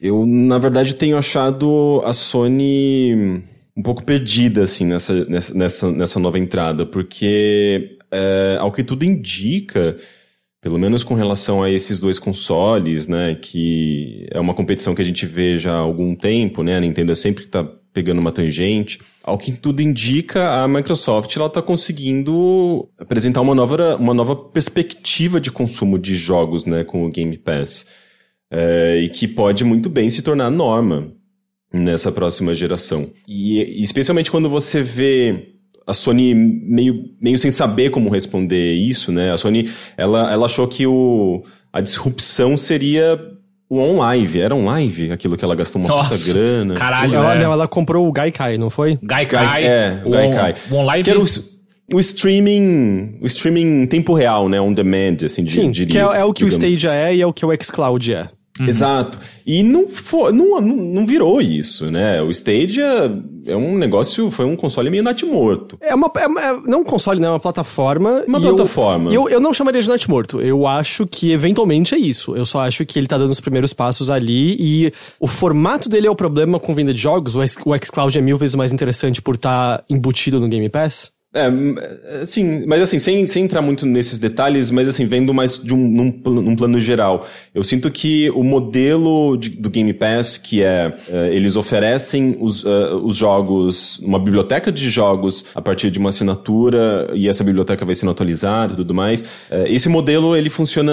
eu, 0.00 0.26
na 0.26 0.58
verdade, 0.58 0.96
tenho 0.96 1.16
achado 1.16 2.02
a 2.04 2.12
Sony 2.12 3.44
um 3.76 3.82
pouco 3.82 4.04
perdida, 4.04 4.62
assim, 4.62 4.86
nessa, 4.86 5.24
nessa, 5.52 5.90
nessa 5.90 6.20
nova 6.20 6.38
entrada, 6.38 6.84
porque, 6.86 7.96
é, 8.14 8.56
ao 8.58 8.70
que 8.70 8.84
tudo 8.84 9.04
indica, 9.04 9.96
pelo 10.60 10.78
menos 10.78 11.02
com 11.02 11.14
relação 11.14 11.62
a 11.62 11.70
esses 11.70 12.00
dois 12.00 12.18
consoles, 12.18 13.06
né, 13.06 13.34
que 13.34 14.26
é 14.30 14.40
uma 14.40 14.54
competição 14.54 14.94
que 14.94 15.02
a 15.02 15.04
gente 15.04 15.26
vê 15.26 15.58
já 15.58 15.72
há 15.72 15.78
algum 15.78 16.14
tempo, 16.14 16.62
né, 16.62 16.76
a 16.76 16.80
Nintendo 16.80 17.12
é 17.12 17.14
sempre 17.14 17.44
que 17.44 17.50
tá 17.50 17.68
pegando 17.92 18.20
uma 18.20 18.32
tangente. 18.32 18.98
Ao 19.22 19.38
que 19.38 19.52
tudo 19.52 19.82
indica, 19.82 20.62
a 20.62 20.68
Microsoft 20.68 21.36
ela 21.36 21.50
tá 21.50 21.62
conseguindo 21.62 22.88
apresentar 22.98 23.40
uma 23.40 23.54
nova, 23.54 23.96
uma 23.96 24.14
nova 24.14 24.34
perspectiva 24.34 25.40
de 25.40 25.50
consumo 25.50 25.98
de 25.98 26.16
jogos, 26.16 26.66
né, 26.66 26.82
com 26.82 27.04
o 27.04 27.10
Game 27.10 27.36
Pass. 27.36 27.86
É, 28.50 29.00
e 29.02 29.08
que 29.08 29.26
pode 29.26 29.64
muito 29.64 29.88
bem 29.88 30.08
se 30.10 30.22
tornar 30.22 30.50
norma 30.50 31.12
nessa 31.72 32.12
próxima 32.12 32.54
geração. 32.54 33.10
E 33.26 33.82
especialmente 33.82 34.30
quando 34.30 34.48
você 34.48 34.80
vê 34.80 35.53
a 35.86 35.92
Sony 35.92 36.34
meio, 36.34 37.10
meio 37.20 37.38
sem 37.38 37.50
saber 37.50 37.90
como 37.90 38.08
responder 38.08 38.74
isso, 38.74 39.12
né? 39.12 39.32
A 39.32 39.38
Sony, 39.38 39.70
ela, 39.96 40.32
ela 40.32 40.46
achou 40.46 40.66
que 40.66 40.86
o, 40.86 41.42
a 41.72 41.80
disrupção 41.80 42.56
seria 42.56 43.20
o 43.68 43.78
OnLive. 43.78 44.40
Era 44.40 44.54
OnLive 44.54 45.12
aquilo 45.12 45.36
que 45.36 45.44
ela 45.44 45.54
gastou 45.54 45.82
uma 45.82 46.02
puta 46.02 46.16
grana. 46.32 46.74
Caralho, 46.74 47.14
ela, 47.14 47.34
é. 47.34 47.42
não, 47.42 47.52
ela 47.52 47.68
comprou 47.68 48.08
o 48.08 48.12
Gaikai, 48.12 48.56
não 48.56 48.70
foi? 48.70 48.98
Gaikai, 49.02 49.66
é, 49.66 50.00
o 50.04 50.08
o, 50.08 50.12
Gaikai. 50.12 50.54
o 50.70 50.74
OnLive. 50.76 51.04
Que 51.04 51.10
era 51.10 51.20
o, 51.20 51.26
o 51.92 52.00
streaming, 52.00 53.18
o 53.20 53.26
streaming 53.26 53.82
em 53.82 53.86
tempo 53.86 54.14
real, 54.14 54.48
né? 54.48 54.60
On 54.60 54.72
demand, 54.72 55.16
assim, 55.24 55.44
de, 55.44 55.52
Sim, 55.52 55.70
diria. 55.70 55.92
que 55.92 55.98
é, 55.98 56.20
é 56.20 56.24
o 56.24 56.32
que 56.32 56.44
o 56.44 56.48
digamos. 56.48 56.70
Stadia 56.70 56.94
é 56.94 57.14
e 57.14 57.20
é 57.20 57.26
o 57.26 57.32
que 57.32 57.44
o 57.44 57.50
xCloud 57.62 58.12
é. 58.12 58.28
Exato. 58.60 59.18
E 59.44 59.62
não, 59.64 59.88
foi, 59.88 60.32
não, 60.32 60.60
não, 60.60 61.04
virou 61.06 61.40
isso, 61.40 61.90
né? 61.90 62.22
O 62.22 62.30
Stadia 62.30 63.12
é 63.46 63.56
um 63.56 63.76
negócio, 63.76 64.30
foi 64.30 64.44
um 64.44 64.54
console 64.54 64.88
meio 64.90 65.02
natimorto. 65.02 65.76
É 65.80 65.94
uma. 65.94 66.10
É, 66.16 66.22
é- 66.24 66.60
não 66.64 66.80
um 66.80 66.84
console, 66.84 67.20
né? 67.20 67.26
É 67.26 67.30
uma 67.30 67.40
plataforma. 67.40 68.22
Uma 68.28 68.38
eu- 68.38 68.54
plataforma. 68.54 69.10
e 69.10 69.14
Eu, 69.16 69.28
eu, 69.28 69.40
não 69.40 69.52
chamaria 69.52 69.82
de 69.82 69.88
natimorto. 69.88 70.40
Eu 70.40 70.66
acho 70.66 71.06
que 71.06 71.32
eventualmente 71.32 71.94
é 71.94 71.98
isso. 71.98 72.36
Eu 72.36 72.46
só 72.46 72.60
acho 72.60 72.86
que 72.86 72.98
ele 72.98 73.08
tá 73.08 73.18
dando 73.18 73.30
os 73.30 73.40
primeiros 73.40 73.72
passos 73.72 74.08
ali 74.08 74.56
e 74.58 74.92
o 75.18 75.26
formato 75.26 75.88
dele 75.88 76.06
é 76.06 76.10
o 76.10 76.14
problema 76.16 76.60
com 76.60 76.74
venda 76.74 76.94
de 76.94 77.00
jogos. 77.00 77.34
O, 77.34 77.42
X- 77.42 77.58
o 77.64 77.74
xCloud 77.76 78.16
é 78.16 78.20
mil 78.22 78.38
vezes 78.38 78.54
mais 78.54 78.72
interessante 78.72 79.20
por 79.20 79.34
estar 79.34 79.84
embutido 79.90 80.38
no 80.38 80.48
Game 80.48 80.68
Pass. 80.68 81.12
É, 81.36 82.20
assim, 82.22 82.64
mas 82.64 82.80
assim, 82.80 82.96
sem, 82.96 83.26
sem 83.26 83.42
entrar 83.44 83.60
muito 83.60 83.84
nesses 83.84 84.20
detalhes, 84.20 84.70
mas 84.70 84.86
assim, 84.86 85.04
vendo 85.04 85.34
mais 85.34 85.60
de 85.60 85.74
um, 85.74 85.76
num, 85.76 86.20
num 86.40 86.54
plano 86.54 86.78
geral, 86.78 87.26
eu 87.52 87.64
sinto 87.64 87.90
que 87.90 88.30
o 88.30 88.44
modelo 88.44 89.36
de- 89.36 89.50
do 89.50 89.68
Game 89.68 89.92
Pass, 89.92 90.38
que 90.38 90.62
é, 90.62 90.94
eh, 91.08 91.30
eles 91.32 91.56
oferecem 91.56 92.36
os, 92.38 92.64
eh, 92.64 92.94
os 93.02 93.16
jogos, 93.16 93.98
uma 93.98 94.20
biblioteca 94.20 94.70
de 94.70 94.88
jogos 94.88 95.44
a 95.56 95.60
partir 95.60 95.90
de 95.90 95.98
uma 95.98 96.10
assinatura, 96.10 97.10
e 97.14 97.28
essa 97.28 97.42
biblioteca 97.42 97.84
vai 97.84 97.96
sendo 97.96 98.12
atualizada 98.12 98.74
e 98.74 98.76
tudo 98.76 98.94
mais, 98.94 99.24
eh, 99.50 99.64
esse 99.68 99.88
modelo, 99.88 100.36
ele 100.36 100.48
funciona 100.48 100.92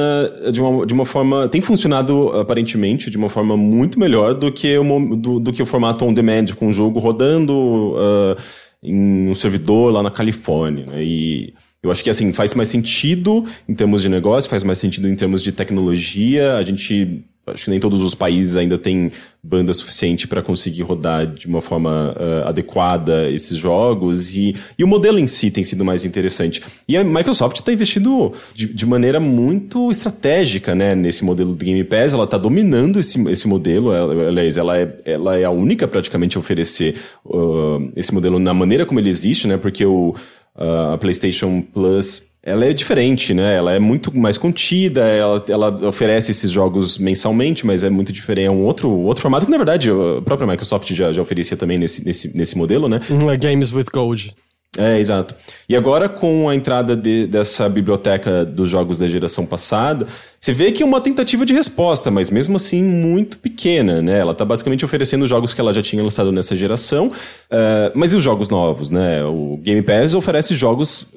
de 0.52 0.60
uma, 0.60 0.88
de 0.88 0.94
uma 0.94 1.06
forma, 1.06 1.48
tem 1.50 1.62
funcionado 1.62 2.30
aparentemente 2.30 3.12
de 3.12 3.18
uma 3.18 3.30
forma 3.30 3.56
muito 3.56 4.00
melhor 4.00 4.34
do 4.34 4.52
que 4.52 4.76
o, 4.76 5.16
do, 5.16 5.40
do 5.40 5.54
que 5.54 5.62
o 5.62 5.68
formato 5.68 6.04
on-demand, 6.04 6.46
com 6.58 6.70
o 6.70 6.74
jogo 6.74 7.00
rodando, 7.00 7.94
ah, 7.98 8.36
em 8.84 9.30
um 9.30 9.34
servidor 9.34 9.94
lá 9.94 10.02
na 10.02 10.12
Califórnia. 10.12 10.86
né? 10.86 11.04
E 11.04 11.54
eu 11.84 11.90
acho 11.90 12.04
que 12.04 12.10
assim 12.10 12.32
faz 12.34 12.54
mais 12.54 12.70
sentido 12.70 13.46
em 13.68 13.74
termos 13.74 14.02
de 14.02 14.10
negócio, 14.10 14.50
faz 14.50 14.64
mais 14.64 14.78
sentido 14.78 15.08
em 15.08 15.16
termos 15.16 15.42
de 15.44 15.52
tecnologia. 15.52 16.56
A 16.56 16.64
gente 16.64 17.24
acho 17.48 17.66
que 17.66 17.70
nem 17.72 17.80
todos 17.80 18.02
os 18.02 18.14
países 18.14 18.56
ainda 18.56 18.78
têm 18.78 19.12
banda 19.44 19.74
suficiente 19.74 20.28
para 20.28 20.44
conseguir 20.44 20.84
rodar 20.84 21.26
de 21.26 21.48
uma 21.48 21.62
forma 21.62 22.16
ah, 22.16 22.50
adequada 22.50 23.30
esses 23.30 23.58
jogos. 23.58 24.34
E, 24.36 24.56
e 24.78 24.84
o 24.84 24.88
modelo 24.88 25.18
em 25.18 25.28
si 25.28 25.50
tem 25.50 25.64
sido 25.64 25.84
mais 25.84 26.06
interessante. 26.06 26.62
E 26.88 26.96
a 26.96 27.04
Microsoft 27.04 27.58
está 27.58 27.74
investindo 27.74 28.34
de, 28.54 28.72
de 28.72 28.86
maneira 28.86 29.20
muito 29.20 29.90
estratégica 29.90 30.76
né, 30.76 30.94
nesse 30.94 31.26
modelo 31.26 31.54
do 31.54 31.66
Game 31.66 31.84
Pass, 31.84 32.14
ela 32.14 32.26
está 32.26 32.38
dominando 32.38 33.00
esse, 33.00 33.20
esse 33.30 33.48
modelo, 33.48 33.92
ela, 33.92 34.28
aliás, 34.28 34.58
ela 34.58 34.78
é, 34.78 34.96
ela 35.06 35.38
é 35.38 35.44
a 35.44 35.52
única 35.52 35.88
praticamente 35.88 36.38
a 36.38 36.40
oferecer 36.40 36.96
ah, 37.26 37.78
esse 37.96 38.14
modelo 38.14 38.38
na 38.38 38.54
maneira 38.54 38.86
como 38.86 39.00
ele 39.00 39.10
existe, 39.10 39.48
né, 39.48 39.58
porque 39.58 39.86
o, 39.86 40.16
ah, 40.56 40.94
a 40.94 40.98
PlayStation 40.98 41.62
Plus 41.62 42.31
ela 42.44 42.66
é 42.66 42.74
diferente, 42.74 43.34
né? 43.34 43.56
Ela 43.56 43.74
é 43.74 43.80
muito 43.80 44.16
mais 44.18 44.38
contida, 44.38 45.02
ela, 45.02 45.44
ela 45.48 45.88
oferece 45.88 46.32
esses 46.32 46.50
jogos 46.50 46.98
mensalmente, 46.98 47.66
mas 47.66 47.84
é 47.84 47.90
muito 47.90 48.12
diferente. 48.12 48.48
É 48.48 48.52
um 48.52 48.66
outro, 48.66 48.90
outro 48.90 49.22
formato 49.22 49.46
que, 49.46 49.52
na 49.52 49.58
verdade, 49.58 49.90
a 49.92 50.22
própria 50.24 50.48
Microsoft 50.48 50.92
já, 50.94 51.14
já 51.14 51.22
oferecia 51.22 51.56
também 51.56 51.78
nesse, 51.78 52.04
nesse, 52.04 52.36
nesse 52.36 52.58
modelo, 52.58 52.90
né? 52.90 53.00
Uhum, 53.10 53.28
Games 53.38 53.72
with 53.72 53.86
Gold. 53.94 54.34
É, 54.78 54.98
exato. 54.98 55.36
E 55.68 55.76
agora, 55.76 56.08
com 56.08 56.48
a 56.48 56.56
entrada 56.56 56.96
de, 56.96 57.28
dessa 57.28 57.68
biblioteca 57.68 58.46
dos 58.46 58.70
jogos 58.70 58.98
da 58.98 59.06
geração 59.06 59.46
passada, 59.46 60.08
você 60.40 60.54
vê 60.54 60.72
que 60.72 60.82
é 60.82 60.86
uma 60.86 61.02
tentativa 61.02 61.46
de 61.46 61.54
resposta, 61.54 62.10
mas 62.10 62.32
mesmo 62.32 62.56
assim 62.56 62.82
muito 62.82 63.38
pequena, 63.38 64.02
né? 64.02 64.20
Ela 64.20 64.32
está 64.32 64.46
basicamente 64.46 64.86
oferecendo 64.86 65.28
jogos 65.28 65.54
que 65.54 65.60
ela 65.60 65.74
já 65.74 65.82
tinha 65.82 66.02
lançado 66.02 66.32
nessa 66.32 66.56
geração, 66.56 67.08
uh, 67.08 67.92
mas 67.94 68.14
e 68.14 68.16
os 68.16 68.24
jogos 68.24 68.48
novos, 68.48 68.90
né? 68.90 69.22
O 69.26 69.60
Game 69.62 69.82
Pass 69.82 70.16
oferece 70.16 70.56
jogos 70.56 71.14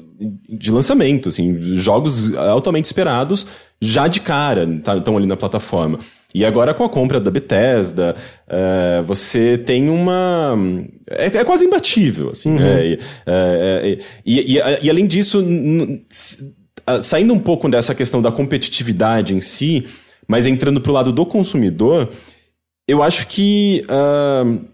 de 0.48 0.70
lançamento, 0.70 1.28
assim, 1.28 1.74
jogos 1.74 2.34
altamente 2.36 2.86
esperados 2.86 3.46
já 3.80 4.08
de 4.08 4.20
cara, 4.20 4.64
estão 4.64 5.00
tá, 5.00 5.16
ali 5.16 5.26
na 5.26 5.36
plataforma. 5.36 5.98
E 6.34 6.44
agora 6.44 6.74
com 6.74 6.82
a 6.82 6.88
compra 6.88 7.20
da 7.20 7.30
Bethesda, 7.30 8.16
uh, 8.48 9.04
você 9.04 9.56
tem 9.56 9.88
uma. 9.88 10.56
É, 11.08 11.26
é 11.26 11.44
quase 11.44 11.64
imbatível, 11.64 12.30
assim. 12.30 12.50
Uhum. 12.50 12.58
Né? 12.58 12.86
E, 12.86 12.94
uh, 12.94 14.02
e, 14.26 14.56
e, 14.56 14.58
e, 14.82 14.90
além 14.90 15.06
disso, 15.06 15.44
saindo 17.00 17.32
um 17.32 17.38
pouco 17.38 17.68
dessa 17.68 17.94
questão 17.94 18.20
da 18.20 18.32
competitividade 18.32 19.32
em 19.32 19.40
si, 19.40 19.86
mas 20.26 20.44
entrando 20.44 20.80
para 20.80 20.90
o 20.90 20.94
lado 20.94 21.12
do 21.12 21.24
consumidor, 21.24 22.08
eu 22.88 23.02
acho 23.02 23.26
que. 23.28 23.84
Uh, 23.84 24.73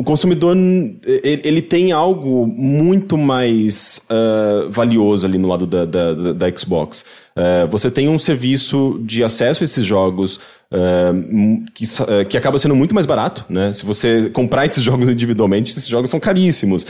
o 0.00 0.02
consumidor 0.02 0.56
ele, 1.04 1.60
tem 1.60 1.92
algo 1.92 2.46
muito 2.46 3.18
mais 3.18 4.00
uh, 4.10 4.70
valioso 4.70 5.26
ali 5.26 5.36
no 5.36 5.46
lado 5.46 5.66
da, 5.66 5.84
da, 5.84 6.32
da 6.32 6.56
Xbox. 6.56 7.04
Uh, 7.36 7.68
você 7.70 7.90
tem 7.90 8.08
um 8.08 8.18
serviço 8.18 8.98
de 9.04 9.22
acesso 9.22 9.62
a 9.62 9.64
esses 9.64 9.84
jogos 9.84 10.40
Uh, 10.72 11.64
que, 11.74 11.84
que 12.28 12.38
acaba 12.38 12.56
sendo 12.56 12.76
muito 12.76 12.94
mais 12.94 13.04
barato, 13.04 13.44
né? 13.48 13.72
Se 13.72 13.84
você 13.84 14.30
comprar 14.30 14.64
esses 14.66 14.80
jogos 14.84 15.08
individualmente, 15.08 15.72
esses 15.72 15.88
jogos 15.88 16.08
são 16.08 16.20
caríssimos. 16.20 16.86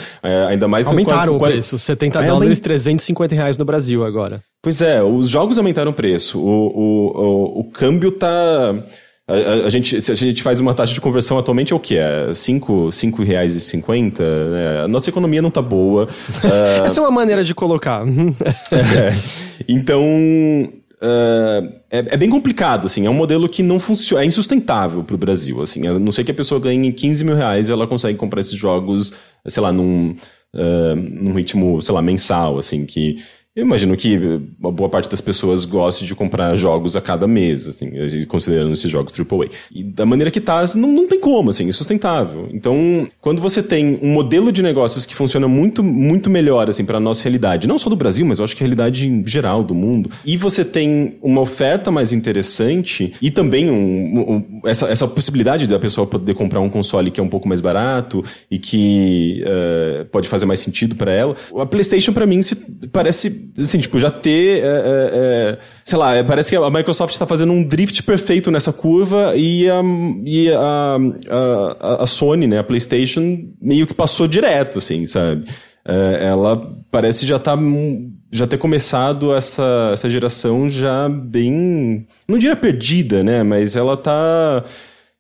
Ainda 0.51 0.69
mais... 0.69 0.87
Aumentaram 0.87 1.39
o 1.39 1.41
preço. 1.41 1.79
70 1.79 2.19
é, 2.19 2.27
dólares, 2.27 2.59
aument... 2.59 2.63
350 2.63 3.35
reais 3.35 3.57
no 3.57 3.65
Brasil 3.65 4.05
agora. 4.05 4.43
Pois 4.61 4.83
é, 4.83 5.03
os 5.03 5.31
jogos 5.31 5.57
aumentaram 5.57 5.93
o 5.93 5.95
preço. 5.95 6.39
O, 6.39 6.67
o, 6.67 7.59
o, 7.59 7.61
o 7.61 7.65
câmbio 7.71 8.11
tá... 8.11 8.75
A, 9.31 9.67
a, 9.67 9.69
gente, 9.69 10.01
se 10.01 10.11
a 10.11 10.15
gente 10.15 10.43
faz 10.43 10.59
uma 10.59 10.75
taxa 10.75 10.93
de 10.93 11.01
conversão 11.01 11.39
atualmente 11.39 11.73
é 11.73 11.77
o 11.77 11.79
que? 11.79 11.97
É 11.97 12.35
5 12.35 12.91
reais 13.23 13.55
e 13.55 13.61
50? 13.61 14.23
É, 14.23 14.85
a 14.85 14.89
nossa 14.89 15.09
economia 15.09 15.41
não 15.41 15.51
tá 15.51 15.63
boa. 15.63 16.09
uh... 16.45 16.83
Essa 16.85 16.99
é 16.99 17.03
uma 17.03 17.13
maneira 17.13 17.45
de 17.45 17.55
colocar. 17.55 18.05
é, 18.73 19.15
então, 19.69 20.03
uh, 20.03 21.73
é, 21.89 21.99
é, 22.09 22.17
bem 22.17 22.29
complicado, 22.29 22.87
assim. 22.87 23.07
É 23.07 23.11
um 23.11 23.15
modelo 23.15 23.49
que 23.49 23.63
não 23.63 23.79
funciona, 23.79 24.25
é 24.25 24.27
insustentável 24.27 25.05
para 25.05 25.15
o 25.15 25.19
Brasil, 25.19 25.63
assim. 25.63 25.87
A 25.87 25.97
não 25.97 26.11
ser 26.11 26.25
que 26.25 26.33
a 26.33 26.35
pessoa 26.35 26.61
ganhe 26.61 26.93
15 26.93 27.25
mil 27.25 27.37
reais 27.37 27.69
e 27.69 27.73
ela 27.73 27.87
consegue 27.87 28.19
comprar 28.19 28.41
esses 28.41 28.57
jogos, 28.57 29.15
sei 29.47 29.63
lá, 29.63 29.73
num, 29.73 30.17
uh, 30.55 30.97
num 30.97 31.35
ritmo, 31.35 31.81
sei 31.81 31.95
lá, 31.95 32.03
mensal, 32.03 32.59
assim, 32.59 32.85
que 32.85 33.19
eu 33.57 33.65
imagino 33.65 33.97
que 33.97 34.17
uma 34.61 34.71
boa 34.71 34.89
parte 34.89 35.11
das 35.11 35.21
pessoas 35.21 35.65
goste 35.65 36.07
de 36.07 36.15
comprar 36.15 36.55
jogos 36.55 36.97
a 36.97 37.01
cada 37.01 37.27
mês, 37.27 37.67
assim, 37.67 37.91
considerando 38.29 38.73
esses 38.73 38.89
jogos 38.89 39.13
AAA. 39.13 39.49
E 39.75 39.83
da 39.83 40.07
maneira 40.07 40.31
que 40.31 40.41
tá, 40.41 40.63
não, 40.77 40.89
não 40.89 41.09
tem 41.09 41.19
como, 41.19 41.51
assim, 41.51 41.69
é 41.69 41.73
sustentável. 41.73 42.49
Então, 42.53 43.09
quando 43.21 43.43
você 43.43 43.61
tem 43.61 43.99
um 44.01 44.13
modelo 44.13 44.53
de 44.53 44.63
negócios 44.63 45.05
que 45.05 45.17
funciona 45.17 45.49
muito, 45.49 45.83
muito 45.83 46.31
melhor, 46.31 46.69
assim, 46.69 46.85
para 46.85 47.01
nossa 47.01 47.25
realidade, 47.25 47.67
não 47.67 47.77
só 47.77 47.91
do 47.91 47.97
Brasil, 47.97 48.25
mas 48.25 48.39
eu 48.39 48.45
acho 48.45 48.55
que 48.55 48.63
a 48.63 48.67
realidade 48.67 49.09
em 49.09 49.27
geral 49.27 49.65
do 49.65 49.75
mundo, 49.75 50.11
e 50.25 50.37
você 50.37 50.65
tem 50.65 51.19
uma 51.21 51.41
oferta 51.41 51.91
mais 51.91 52.13
interessante 52.13 53.15
e 53.21 53.33
também 53.33 53.69
um, 53.69 54.21
um, 54.21 54.61
essa, 54.65 54.87
essa 54.87 55.09
possibilidade 55.09 55.67
da 55.67 55.79
pessoa 55.79 56.07
poder 56.07 56.35
comprar 56.35 56.61
um 56.61 56.71
console 56.71 57.11
que 57.11 57.19
é 57.19 57.23
um 57.23 57.29
pouco 57.29 57.49
mais 57.49 57.61
barato 57.61 58.25
e 58.49 58.59
que 58.61 59.43
uh, 59.45 60.05
pode 60.07 60.29
fazer 60.29 60.47
mais 60.47 60.61
sentido 60.61 60.95
para 60.95 61.13
ela, 61.13 61.35
a 61.59 61.67
PlayStation 61.67 62.13
para 62.13 62.27
mim 62.27 62.43
se 62.43 62.55
parece 62.93 63.40
assim, 63.59 63.79
tipo, 63.79 63.99
já 63.99 64.11
ter. 64.11 64.63
É, 64.63 64.67
é, 64.67 65.11
é, 65.13 65.59
sei 65.83 65.99
lá, 65.99 66.15
é, 66.15 66.23
parece 66.23 66.51
que 66.51 66.57
a 66.57 66.71
Microsoft 66.71 67.13
está 67.13 67.27
fazendo 67.27 67.53
um 67.53 67.63
drift 67.63 68.03
perfeito 68.03 68.51
nessa 68.51 68.73
curva 68.73 69.35
e 69.37 69.69
a, 69.69 69.81
e 70.25 70.51
a, 70.51 70.97
a, 71.81 72.03
a 72.03 72.07
Sony, 72.07 72.47
né, 72.47 72.59
a 72.59 72.65
PlayStation, 72.65 73.49
meio 73.61 73.87
que 73.87 73.95
passou 73.95 74.27
direto, 74.27 74.79
assim, 74.79 75.07
sabe? 75.07 75.45
É, 75.85 76.29
ela 76.29 76.61
parece 76.91 77.27
já 77.27 77.39
tá 77.39 77.57
já 78.31 78.47
ter 78.47 78.59
começado 78.59 79.35
essa, 79.35 79.91
essa 79.93 80.09
geração 80.09 80.69
já 80.71 81.09
bem. 81.09 82.07
Não 82.29 82.39
diria 82.39 82.55
perdida, 82.55 83.25
né? 83.25 83.43
Mas 83.43 83.75
ela 83.75 83.97
tá 83.97 84.65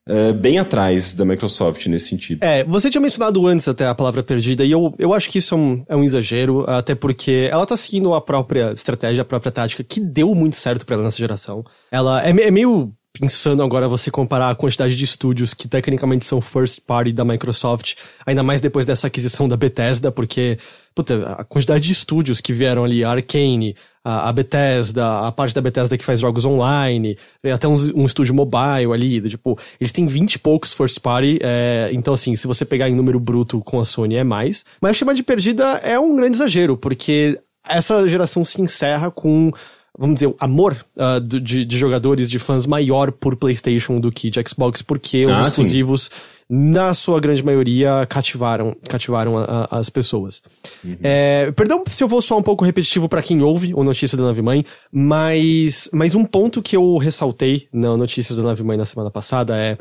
é, 0.08 0.32
bem 0.32 0.58
atrás 0.58 1.14
da 1.14 1.24
Microsoft 1.24 1.86
nesse 1.86 2.08
sentido. 2.08 2.42
É, 2.42 2.64
você 2.64 2.90
tinha 2.90 3.00
mencionado 3.00 3.46
antes 3.46 3.68
até 3.68 3.86
a 3.86 3.94
palavra 3.94 4.22
perdida, 4.22 4.64
e 4.64 4.70
eu, 4.70 4.94
eu 4.98 5.14
acho 5.14 5.30
que 5.30 5.38
isso 5.38 5.54
é 5.54 5.58
um, 5.58 5.84
é 5.88 5.96
um 5.96 6.04
exagero, 6.04 6.64
até 6.68 6.94
porque 6.94 7.48
ela 7.50 7.66
tá 7.66 7.76
seguindo 7.76 8.12
a 8.14 8.20
própria 8.20 8.72
estratégia, 8.72 9.22
a 9.22 9.24
própria 9.24 9.52
tática, 9.52 9.84
que 9.84 10.00
deu 10.00 10.34
muito 10.34 10.56
certo 10.56 10.84
para 10.84 10.94
ela 10.94 11.04
nessa 11.04 11.18
geração. 11.18 11.64
Ela 11.90 12.24
é, 12.24 12.30
é 12.30 12.50
meio 12.50 12.92
insano 13.20 13.62
agora 13.62 13.88
você 13.88 14.10
comparar 14.10 14.50
a 14.50 14.54
quantidade 14.54 14.96
de 14.96 15.04
estúdios 15.04 15.52
que 15.52 15.68
tecnicamente 15.68 16.24
são 16.24 16.40
first 16.40 16.80
party 16.86 17.12
da 17.12 17.24
Microsoft, 17.24 17.94
ainda 18.26 18.42
mais 18.42 18.60
depois 18.60 18.86
dessa 18.86 19.06
aquisição 19.06 19.46
da 19.48 19.56
Bethesda, 19.56 20.10
porque, 20.10 20.58
puta, 20.94 21.34
a 21.38 21.44
quantidade 21.44 21.86
de 21.86 21.92
estúdios 21.92 22.40
que 22.40 22.52
vieram 22.52 22.84
ali, 22.84 23.04
a 23.04 23.10
Arcane, 23.10 23.76
a, 24.04 24.28
a 24.28 24.32
Bethesda, 24.32 25.26
a 25.26 25.32
parte 25.32 25.54
da 25.54 25.60
Bethesda 25.60 25.98
que 25.98 26.04
faz 26.04 26.20
jogos 26.20 26.44
online, 26.44 27.18
até 27.52 27.68
um, 27.68 27.74
um 27.94 28.04
estúdio 28.04 28.34
mobile 28.34 28.92
ali, 28.92 29.20
tipo, 29.28 29.58
eles 29.80 29.92
têm 29.92 30.06
20 30.06 30.34
e 30.34 30.38
poucos 30.38 30.72
first 30.72 31.00
party, 31.00 31.38
é, 31.42 31.90
então 31.92 32.14
assim, 32.14 32.34
se 32.34 32.46
você 32.46 32.64
pegar 32.64 32.88
em 32.88 32.94
número 32.94 33.20
bruto 33.20 33.60
com 33.60 33.78
a 33.78 33.84
Sony 33.84 34.16
é 34.16 34.24
mais. 34.24 34.64
Mas 34.80 34.96
chamar 34.96 35.12
de 35.12 35.22
perdida 35.22 35.64
é 35.82 35.98
um 35.98 36.16
grande 36.16 36.36
exagero, 36.36 36.76
porque 36.76 37.38
essa 37.66 38.08
geração 38.08 38.44
se 38.44 38.60
encerra 38.60 39.10
com 39.10 39.52
vamos 40.00 40.14
dizer, 40.14 40.28
o 40.28 40.36
amor 40.40 40.74
uh, 40.96 41.20
de, 41.20 41.66
de, 41.66 41.78
jogadores, 41.78 42.30
de 42.30 42.38
fãs 42.38 42.64
maior 42.64 43.12
por 43.12 43.36
PlayStation 43.36 44.00
do 44.00 44.10
que 44.10 44.30
de 44.30 44.42
Xbox, 44.48 44.80
porque 44.80 45.26
os 45.26 45.38
ah, 45.38 45.46
exclusivos, 45.46 46.10
sim. 46.10 46.10
na 46.48 46.94
sua 46.94 47.20
grande 47.20 47.44
maioria, 47.44 48.06
cativaram, 48.08 48.74
cativaram 48.88 49.36
a, 49.36 49.68
a, 49.70 49.78
as 49.78 49.90
pessoas. 49.90 50.42
Uhum. 50.82 50.96
É, 51.02 51.52
perdão 51.52 51.84
se 51.86 52.02
eu 52.02 52.08
vou 52.08 52.22
só 52.22 52.38
um 52.38 52.42
pouco 52.42 52.64
repetitivo 52.64 53.10
para 53.10 53.20
quem 53.20 53.42
ouve 53.42 53.74
o 53.74 53.84
Notícia 53.84 54.16
da 54.16 54.24
Nave 54.24 54.40
Mãe, 54.40 54.64
mas, 54.90 55.90
mas 55.92 56.14
um 56.14 56.24
ponto 56.24 56.62
que 56.62 56.74
eu 56.74 56.96
ressaltei 56.96 57.68
na 57.70 57.94
Notícia 57.94 58.34
da 58.34 58.42
Nave 58.42 58.64
Mãe 58.64 58.78
na 58.78 58.86
semana 58.86 59.10
passada 59.10 59.54
é. 59.54 59.76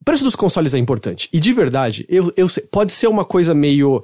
O 0.00 0.04
preço 0.06 0.24
dos 0.24 0.34
consoles 0.34 0.72
é 0.72 0.78
importante. 0.78 1.28
E 1.30 1.38
de 1.38 1.52
verdade, 1.52 2.06
eu, 2.08 2.32
eu 2.34 2.46
pode 2.72 2.90
ser 2.90 3.06
uma 3.06 3.22
coisa 3.22 3.52
meio 3.52 4.02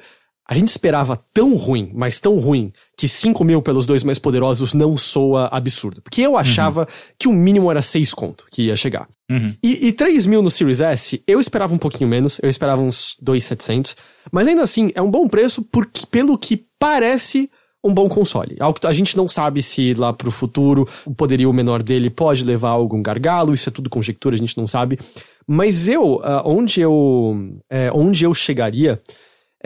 a 0.49 0.55
gente 0.55 0.69
esperava 0.69 1.21
tão 1.35 1.57
ruim, 1.57 1.91
mas 1.93 2.21
tão 2.21 2.39
ruim, 2.39 2.73
que 2.97 3.09
5 3.09 3.43
mil 3.43 3.61
pelos 3.61 3.85
dois 3.85 4.05
mais 4.05 4.19
poderosos 4.19 4.75
não 4.75 4.97
soa 4.97 5.49
absurdo. 5.49 6.01
Porque 6.01 6.23
eu 6.23 6.37
achava 6.37 6.83
uhum. 6.83 6.87
que 7.19 7.29
o 7.29 7.33
mínimo 7.33 7.71
era 7.71 7.83
6 7.83 8.15
conto 8.15 8.47
que 8.51 8.63
ia 8.63 8.77
chegar. 8.77 9.09
Uhum. 9.29 9.53
E, 9.63 9.89
e 9.89 9.93
3 9.93 10.27
mil 10.27 10.43
no 10.43 10.51
Series 10.51 10.81
S, 10.81 11.21
eu 11.27 11.41
esperava 11.41 11.75
um 11.75 11.79
pouquinho 11.79 12.09
menos, 12.09 12.39
eu 12.43 12.49
esperava 12.49 12.81
uns 12.81 13.17
2,700. 13.21 13.97
Mas 14.31 14.47
ainda 14.47 14.63
assim, 14.63 14.93
é 14.95 15.03
um 15.03 15.11
bom 15.11 15.27
preço 15.27 15.63
porque, 15.63 16.07
pelo 16.07 16.39
que 16.39 16.65
parece 16.79 17.51
um 17.83 17.93
bom 17.93 18.09
console. 18.09 18.57
A 18.83 18.93
gente 18.93 19.17
não 19.17 19.29
sabe 19.29 19.63
se 19.63 19.95
lá 19.95 20.13
pro 20.13 20.31
futuro 20.31 20.89
o 21.05 21.15
poderio 21.15 21.53
menor 21.53 21.83
dele 21.83 22.11
pode 22.11 22.45
levar 22.45 22.71
a 22.71 22.73
algum 22.73 23.01
gargalo, 23.01 23.55
isso 23.55 23.69
é 23.69 23.73
tudo 23.73 23.89
conjectura, 23.89 24.35
a 24.35 24.39
gente 24.39 24.57
não 24.57 24.67
sabe. 24.67 24.99
Mas 25.47 25.89
eu, 25.89 26.17
uh, 26.17 26.43
onde 26.45 26.81
eu, 26.81 27.55
é, 27.71 27.91
onde 27.93 28.25
eu 28.25 28.35
chegaria 28.35 29.01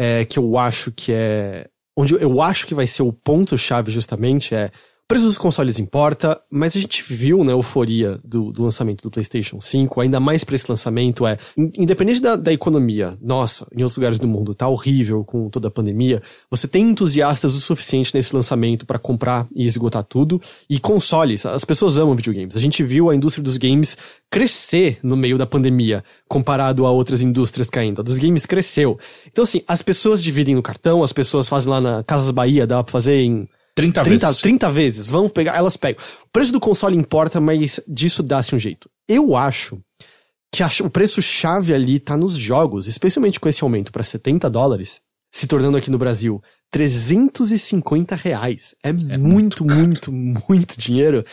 é, 0.02 0.24
que 0.24 0.38
eu 0.38 0.56
acho 0.56 0.90
que 0.90 1.12
é. 1.12 1.68
Onde 1.94 2.14
eu 2.14 2.40
acho 2.40 2.66
que 2.66 2.74
vai 2.74 2.86
ser 2.86 3.02
o 3.02 3.12
ponto-chave 3.12 3.92
justamente 3.92 4.54
é 4.54 4.70
preço 5.10 5.24
dos 5.24 5.36
consoles 5.36 5.80
importa, 5.80 6.40
mas 6.48 6.76
a 6.76 6.78
gente 6.78 7.02
viu 7.02 7.42
né, 7.42 7.52
euforia 7.52 8.20
do, 8.22 8.52
do, 8.52 8.62
lançamento 8.62 9.02
do 9.02 9.10
PlayStation 9.10 9.60
5, 9.60 10.00
ainda 10.00 10.20
mais 10.20 10.44
para 10.44 10.54
esse 10.54 10.70
lançamento, 10.70 11.26
é, 11.26 11.36
independente 11.56 12.22
da, 12.22 12.36
da, 12.36 12.52
economia, 12.52 13.18
nossa, 13.20 13.66
em 13.74 13.82
outros 13.82 13.96
lugares 13.96 14.20
do 14.20 14.28
mundo 14.28 14.54
tá 14.54 14.68
horrível 14.68 15.24
com 15.24 15.50
toda 15.50 15.66
a 15.66 15.70
pandemia, 15.70 16.22
você 16.48 16.68
tem 16.68 16.88
entusiastas 16.88 17.56
o 17.56 17.60
suficiente 17.60 18.14
nesse 18.14 18.32
lançamento 18.32 18.86
para 18.86 19.00
comprar 19.00 19.48
e 19.52 19.66
esgotar 19.66 20.04
tudo, 20.04 20.40
e 20.68 20.78
consoles, 20.78 21.44
as 21.44 21.64
pessoas 21.64 21.98
amam 21.98 22.14
videogames. 22.14 22.54
A 22.54 22.60
gente 22.60 22.84
viu 22.84 23.10
a 23.10 23.16
indústria 23.16 23.42
dos 23.42 23.56
games 23.56 23.98
crescer 24.30 25.00
no 25.02 25.16
meio 25.16 25.36
da 25.36 25.44
pandemia, 25.44 26.04
comparado 26.28 26.86
a 26.86 26.92
outras 26.92 27.20
indústrias 27.20 27.68
caindo. 27.68 28.00
A 28.00 28.04
dos 28.04 28.16
games 28.16 28.46
cresceu. 28.46 28.96
Então, 29.26 29.42
assim, 29.42 29.60
as 29.66 29.82
pessoas 29.82 30.22
dividem 30.22 30.54
no 30.54 30.62
cartão, 30.62 31.02
as 31.02 31.12
pessoas 31.12 31.48
fazem 31.48 31.68
lá 31.68 31.80
na 31.80 32.04
Casas 32.04 32.30
Bahia, 32.30 32.64
dá 32.64 32.80
pra 32.80 32.92
fazer 32.92 33.22
em 33.22 33.48
30, 33.74 34.02
30 34.02 34.26
vezes. 34.26 34.42
30 34.42 34.70
vezes. 34.70 35.08
Vamos 35.08 35.32
pegar, 35.32 35.56
elas 35.56 35.76
pegam. 35.76 36.02
O 36.24 36.28
preço 36.32 36.52
do 36.52 36.60
console 36.60 36.96
importa, 36.96 37.40
mas 37.40 37.80
disso 37.86 38.22
dá-se 38.22 38.54
um 38.54 38.58
jeito. 38.58 38.90
Eu 39.08 39.36
acho 39.36 39.80
que 40.52 40.62
o 40.82 40.90
preço-chave 40.90 41.72
ali 41.72 41.98
tá 41.98 42.16
nos 42.16 42.34
jogos, 42.34 42.86
especialmente 42.86 43.38
com 43.38 43.48
esse 43.48 43.62
aumento 43.62 43.92
para 43.92 44.02
70 44.02 44.50
dólares, 44.50 45.00
se 45.32 45.46
tornando 45.46 45.76
aqui 45.76 45.90
no 45.90 45.98
Brasil 45.98 46.42
350 46.70 48.16
reais. 48.16 48.74
É, 48.82 48.88
é 48.88 48.92
muito, 48.92 49.64
muito, 49.64 50.12
muito, 50.12 50.42
muito 50.48 50.78
dinheiro. 50.78 51.24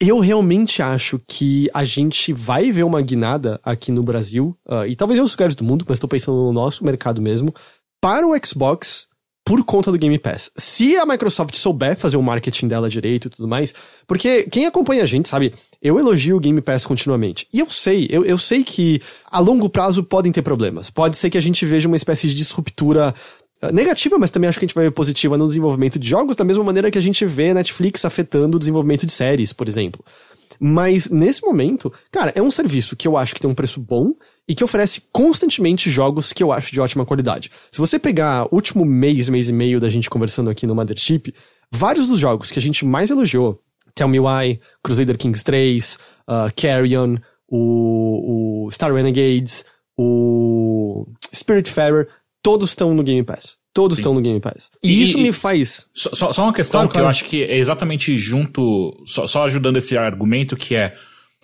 Eu 0.00 0.18
realmente 0.18 0.80
acho 0.80 1.20
que 1.28 1.68
a 1.74 1.84
gente 1.84 2.32
vai 2.32 2.72
ver 2.72 2.84
uma 2.84 3.02
guinada 3.02 3.60
aqui 3.62 3.92
no 3.92 4.02
Brasil, 4.02 4.56
uh, 4.66 4.86
e 4.86 4.96
talvez 4.96 5.18
em 5.18 5.20
outros 5.20 5.36
lugares 5.36 5.54
do 5.54 5.64
mundo, 5.64 5.84
mas 5.86 5.96
estou 5.96 6.08
pensando 6.08 6.38
no 6.38 6.52
nosso 6.52 6.84
mercado 6.84 7.20
mesmo, 7.20 7.54
para 8.00 8.26
o 8.26 8.32
Xbox 8.42 9.09
por 9.44 9.64
conta 9.64 9.90
do 9.90 9.98
Game 9.98 10.18
Pass. 10.18 10.50
Se 10.56 10.96
a 10.96 11.06
Microsoft 11.06 11.54
souber 11.56 11.96
fazer 11.96 12.16
o 12.16 12.22
marketing 12.22 12.68
dela 12.68 12.88
direito 12.88 13.28
e 13.28 13.30
tudo 13.30 13.48
mais, 13.48 13.74
porque 14.06 14.44
quem 14.44 14.66
acompanha 14.66 15.02
a 15.02 15.06
gente, 15.06 15.28
sabe, 15.28 15.54
eu 15.82 15.98
elogio 15.98 16.36
o 16.36 16.40
Game 16.40 16.60
Pass 16.60 16.84
continuamente. 16.84 17.46
E 17.52 17.60
eu 17.60 17.70
sei, 17.70 18.06
eu, 18.10 18.24
eu 18.24 18.38
sei 18.38 18.62
que 18.62 19.00
a 19.30 19.38
longo 19.38 19.68
prazo 19.68 20.04
podem 20.04 20.30
ter 20.30 20.42
problemas. 20.42 20.90
Pode 20.90 21.16
ser 21.16 21.30
que 21.30 21.38
a 21.38 21.42
gente 21.42 21.64
veja 21.64 21.88
uma 21.88 21.96
espécie 21.96 22.28
de 22.28 22.34
disruptura 22.34 23.14
ah, 23.62 23.72
negativa, 23.72 24.18
mas 24.18 24.30
também 24.30 24.48
acho 24.48 24.58
que 24.58 24.64
a 24.64 24.68
gente 24.68 24.74
vai 24.74 24.84
ver 24.84 24.90
positiva 24.90 25.36
no 25.36 25.46
desenvolvimento 25.46 25.98
de 25.98 26.08
jogos, 26.08 26.36
da 26.36 26.44
mesma 26.44 26.64
maneira 26.64 26.90
que 26.90 26.98
a 26.98 27.02
gente 27.02 27.24
vê 27.26 27.52
Netflix 27.52 28.04
afetando 28.04 28.56
o 28.56 28.58
desenvolvimento 28.58 29.04
de 29.04 29.12
séries, 29.12 29.52
por 29.52 29.68
exemplo. 29.68 30.04
Mas 30.62 31.08
nesse 31.08 31.42
momento, 31.42 31.90
cara, 32.12 32.32
é 32.34 32.42
um 32.42 32.50
serviço 32.50 32.94
que 32.94 33.08
eu 33.08 33.16
acho 33.16 33.34
que 33.34 33.40
tem 33.40 33.50
um 33.50 33.54
preço 33.54 33.80
bom 33.80 34.12
e 34.46 34.54
que 34.54 34.62
oferece 34.62 35.02
constantemente 35.10 35.90
jogos 35.90 36.34
que 36.34 36.42
eu 36.42 36.52
acho 36.52 36.70
de 36.70 36.80
ótima 36.80 37.06
qualidade. 37.06 37.50
Se 37.72 37.80
você 37.80 37.98
pegar 37.98 38.46
o 38.50 38.56
último 38.56 38.84
mês, 38.84 39.30
mês 39.30 39.48
e 39.48 39.54
meio 39.54 39.80
da 39.80 39.88
gente 39.88 40.10
conversando 40.10 40.50
aqui 40.50 40.66
no 40.66 40.74
Mothership, 40.74 41.34
vários 41.72 42.08
dos 42.08 42.18
jogos 42.18 42.50
que 42.50 42.58
a 42.58 42.62
gente 42.62 42.84
mais 42.84 43.08
elogiou, 43.10 43.62
Tell 43.94 44.08
Me 44.08 44.20
Why, 44.20 44.60
Crusader 44.82 45.16
Kings 45.16 45.42
3, 45.42 45.98
uh, 46.28 46.52
Carrion, 46.54 47.16
o, 47.48 48.66
o 48.66 48.70
Star 48.70 48.92
Renegades, 48.92 49.64
o 49.96 51.06
Spiritfarer, 51.34 52.06
todos 52.42 52.70
estão 52.70 52.92
no 52.92 53.02
Game 53.02 53.22
Pass. 53.22 53.59
Todos 53.72 53.98
estão 53.98 54.12
no 54.14 54.20
Game 54.20 54.40
Pass. 54.40 54.70
E, 54.82 54.92
e 54.92 55.02
isso 55.02 55.18
me 55.18 55.32
faz. 55.32 55.88
Só, 55.94 56.32
só 56.32 56.42
uma 56.42 56.52
questão 56.52 56.80
claro, 56.80 56.88
que 56.88 56.92
claro. 56.94 57.06
eu 57.06 57.10
acho 57.10 57.24
que 57.24 57.44
é 57.44 57.56
exatamente 57.56 58.16
junto, 58.18 59.00
só, 59.06 59.26
só 59.26 59.44
ajudando 59.44 59.76
esse 59.76 59.96
argumento, 59.96 60.56
que 60.56 60.74
é, 60.74 60.92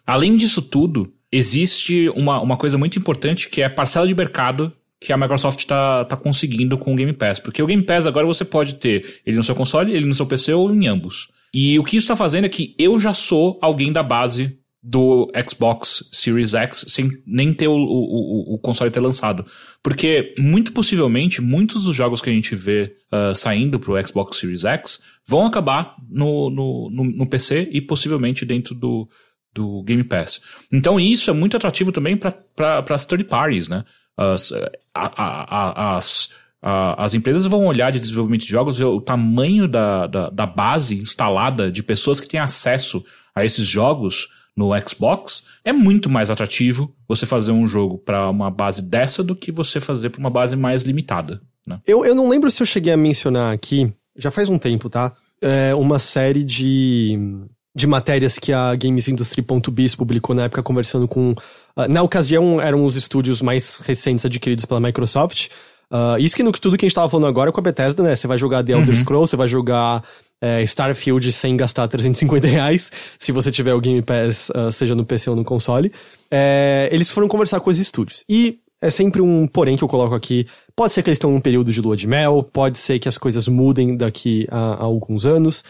além 0.04 0.36
disso 0.36 0.60
tudo, 0.60 1.12
existe 1.30 2.08
uma, 2.16 2.40
uma 2.40 2.56
coisa 2.56 2.76
muito 2.76 2.98
importante 2.98 3.48
que 3.48 3.62
é 3.62 3.66
a 3.66 3.70
parcela 3.70 4.06
de 4.06 4.14
mercado 4.14 4.72
que 5.00 5.12
a 5.12 5.16
Microsoft 5.16 5.58
está 5.58 6.04
tá 6.04 6.16
conseguindo 6.16 6.76
com 6.78 6.92
o 6.92 6.96
Game 6.96 7.12
Pass. 7.12 7.38
Porque 7.38 7.62
o 7.62 7.66
Game 7.66 7.82
Pass 7.82 8.06
agora 8.06 8.26
você 8.26 8.44
pode 8.44 8.76
ter 8.76 9.20
ele 9.24 9.36
no 9.36 9.42
seu 9.42 9.54
console, 9.54 9.94
ele 9.94 10.06
no 10.06 10.14
seu 10.14 10.26
PC 10.26 10.52
ou 10.54 10.72
em 10.72 10.86
ambos. 10.88 11.28
E 11.52 11.78
o 11.78 11.84
que 11.84 11.96
isso 11.96 12.04
está 12.04 12.16
fazendo 12.16 12.46
é 12.46 12.48
que 12.48 12.74
eu 12.78 12.98
já 12.98 13.14
sou 13.14 13.58
alguém 13.62 13.92
da 13.92 14.02
base 14.02 14.58
do 14.88 15.28
Xbox 15.48 16.08
Series 16.12 16.54
X 16.54 16.84
sem 16.86 17.10
nem 17.26 17.52
ter 17.52 17.66
o, 17.66 17.74
o, 17.74 18.54
o, 18.54 18.58
console 18.58 18.88
ter 18.88 19.00
lançado. 19.00 19.44
Porque, 19.82 20.32
muito 20.38 20.70
possivelmente, 20.70 21.42
muitos 21.42 21.82
dos 21.82 21.96
jogos 21.96 22.20
que 22.20 22.30
a 22.30 22.32
gente 22.32 22.54
vê 22.54 22.94
uh, 23.12 23.34
saindo 23.34 23.80
pro 23.80 24.00
Xbox 24.06 24.36
Series 24.36 24.64
X 24.64 25.02
vão 25.26 25.44
acabar 25.44 25.96
no, 26.08 26.48
no, 26.50 26.88
no, 26.88 27.04
no, 27.04 27.26
PC 27.26 27.68
e 27.72 27.80
possivelmente 27.80 28.44
dentro 28.44 28.76
do, 28.76 29.08
do 29.52 29.82
Game 29.82 30.04
Pass. 30.04 30.40
Então, 30.72 31.00
isso 31.00 31.30
é 31.30 31.34
muito 31.34 31.56
atrativo 31.56 31.90
também 31.90 32.16
para 32.16 32.84
as 32.88 33.06
third 33.06 33.24
parties, 33.24 33.66
né? 33.66 33.84
As, 34.16 34.52
a, 34.52 34.62
a, 34.94 35.94
a, 35.94 35.96
as, 35.96 36.30
as 36.62 37.12
empresas 37.12 37.44
vão 37.44 37.66
olhar 37.66 37.90
de 37.90 37.98
desenvolvimento 37.98 38.44
de 38.44 38.50
jogos, 38.50 38.78
ver 38.78 38.84
o 38.84 39.00
tamanho 39.00 39.66
da, 39.66 40.06
da, 40.06 40.30
da 40.30 40.46
base 40.46 40.96
instalada 40.96 41.72
de 41.72 41.82
pessoas 41.82 42.20
que 42.20 42.28
têm 42.28 42.38
acesso 42.38 43.04
a 43.34 43.44
esses 43.44 43.66
jogos 43.66 44.28
no 44.56 44.70
Xbox, 44.88 45.44
é 45.64 45.72
muito 45.72 46.08
mais 46.08 46.30
atrativo 46.30 46.94
você 47.06 47.26
fazer 47.26 47.52
um 47.52 47.66
jogo 47.66 47.98
para 47.98 48.30
uma 48.30 48.50
base 48.50 48.82
dessa 48.82 49.22
do 49.22 49.36
que 49.36 49.52
você 49.52 49.78
fazer 49.78 50.10
para 50.10 50.18
uma 50.18 50.30
base 50.30 50.56
mais 50.56 50.82
limitada. 50.82 51.42
Né? 51.66 51.78
Eu, 51.86 52.04
eu 52.06 52.14
não 52.14 52.28
lembro 52.28 52.50
se 52.50 52.62
eu 52.62 52.66
cheguei 52.66 52.92
a 52.92 52.96
mencionar 52.96 53.52
aqui, 53.52 53.92
já 54.16 54.30
faz 54.30 54.48
um 54.48 54.58
tempo, 54.58 54.88
tá? 54.88 55.12
É 55.42 55.74
uma 55.74 55.98
série 55.98 56.42
de, 56.42 57.18
de 57.74 57.86
matérias 57.86 58.38
que 58.38 58.52
a 58.52 58.74
GamesIndustry.biz 58.74 59.94
publicou 59.94 60.34
na 60.34 60.44
época 60.44 60.62
conversando 60.62 61.06
com. 61.06 61.32
Uh, 61.76 61.88
na 61.88 62.02
ocasião, 62.02 62.58
eram 62.58 62.82
os 62.84 62.96
estúdios 62.96 63.42
mais 63.42 63.80
recentes 63.80 64.24
adquiridos 64.24 64.64
pela 64.64 64.80
Microsoft. 64.80 65.48
Uh, 65.92 66.18
isso 66.18 66.34
que 66.34 66.42
no 66.42 66.50
tudo 66.52 66.76
que 66.78 66.86
a 66.86 66.88
gente 66.88 66.94
tava 66.94 67.08
falando 67.08 67.26
agora 67.26 67.50
é 67.50 67.52
com 67.52 67.60
a 67.60 67.62
Bethesda, 67.62 68.02
né? 68.02 68.14
Você 68.14 68.26
vai 68.26 68.38
jogar 68.38 68.64
The 68.64 68.72
Elder 68.72 68.88
uhum. 68.88 68.96
Scrolls, 68.96 69.30
você 69.30 69.36
vai 69.36 69.46
jogar 69.46 70.02
é, 70.40 70.62
Starfield 70.62 71.30
sem 71.32 71.56
gastar 71.56 71.88
350 71.88 72.46
reais, 72.46 72.90
se 73.18 73.32
você 73.32 73.50
tiver 73.50 73.74
o 73.74 73.80
Game 73.80 74.02
Pass, 74.02 74.50
uh, 74.50 74.70
seja 74.70 74.94
no 74.94 75.04
PC 75.04 75.30
ou 75.30 75.36
no 75.36 75.44
console. 75.44 75.92
É, 76.30 76.88
eles 76.92 77.10
foram 77.10 77.28
conversar 77.28 77.60
com 77.60 77.70
os 77.70 77.78
estúdios. 77.78 78.24
E 78.28 78.58
é 78.80 78.90
sempre 78.90 79.22
um 79.22 79.46
porém 79.46 79.76
que 79.76 79.84
eu 79.84 79.88
coloco 79.88 80.14
aqui. 80.14 80.46
Pode 80.74 80.92
ser 80.92 81.02
que 81.02 81.08
eles 81.08 81.16
estão 81.16 81.30
num 81.32 81.40
período 81.40 81.72
de 81.72 81.80
lua 81.80 81.96
de 81.96 82.06
mel, 82.06 82.42
pode 82.42 82.78
ser 82.78 82.98
que 82.98 83.08
as 83.08 83.16
coisas 83.16 83.48
mudem 83.48 83.96
daqui 83.96 84.46
a, 84.50 84.74
a 84.74 84.82
alguns 84.84 85.26
anos. 85.26 85.64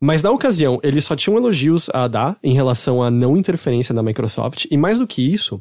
Mas 0.00 0.22
na 0.22 0.30
ocasião, 0.30 0.80
eles 0.82 1.04
só 1.04 1.14
tinham 1.14 1.36
elogios 1.36 1.88
a 1.94 2.08
dar 2.08 2.36
em 2.42 2.52
relação 2.52 3.02
à 3.02 3.10
não 3.10 3.36
interferência 3.36 3.94
da 3.94 4.02
Microsoft. 4.02 4.66
E 4.70 4.76
mais 4.76 4.98
do 4.98 5.06
que 5.06 5.22
isso, 5.22 5.56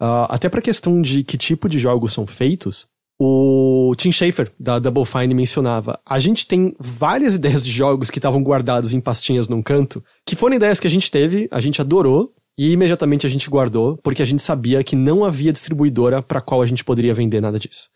uh, 0.00 0.26
até 0.28 0.48
pra 0.48 0.60
questão 0.60 1.00
de 1.00 1.22
que 1.22 1.38
tipo 1.38 1.68
de 1.68 1.78
jogos 1.78 2.12
são 2.12 2.26
feitos, 2.26 2.88
o 3.18 3.94
Tim 3.96 4.10
Schafer, 4.10 4.50
da 4.58 4.78
Double 4.78 5.04
Fine, 5.04 5.34
mencionava. 5.34 5.98
A 6.04 6.18
gente 6.18 6.46
tem 6.46 6.74
várias 6.78 7.34
ideias 7.36 7.64
de 7.64 7.70
jogos 7.70 8.10
que 8.10 8.18
estavam 8.18 8.42
guardados 8.42 8.92
em 8.92 9.00
pastinhas 9.00 9.48
num 9.48 9.62
canto, 9.62 10.04
que 10.26 10.36
foram 10.36 10.56
ideias 10.56 10.80
que 10.80 10.86
a 10.86 10.90
gente 10.90 11.10
teve, 11.10 11.48
a 11.50 11.60
gente 11.60 11.80
adorou, 11.80 12.32
e 12.56 12.70
imediatamente 12.70 13.26
a 13.26 13.30
gente 13.30 13.50
guardou, 13.50 13.98
porque 14.02 14.22
a 14.22 14.24
gente 14.24 14.42
sabia 14.42 14.84
que 14.84 14.94
não 14.94 15.24
havia 15.24 15.52
distribuidora 15.52 16.22
para 16.22 16.40
qual 16.40 16.62
a 16.62 16.66
gente 16.66 16.84
poderia 16.84 17.12
vender 17.12 17.40
nada 17.40 17.58
disso. 17.58 17.88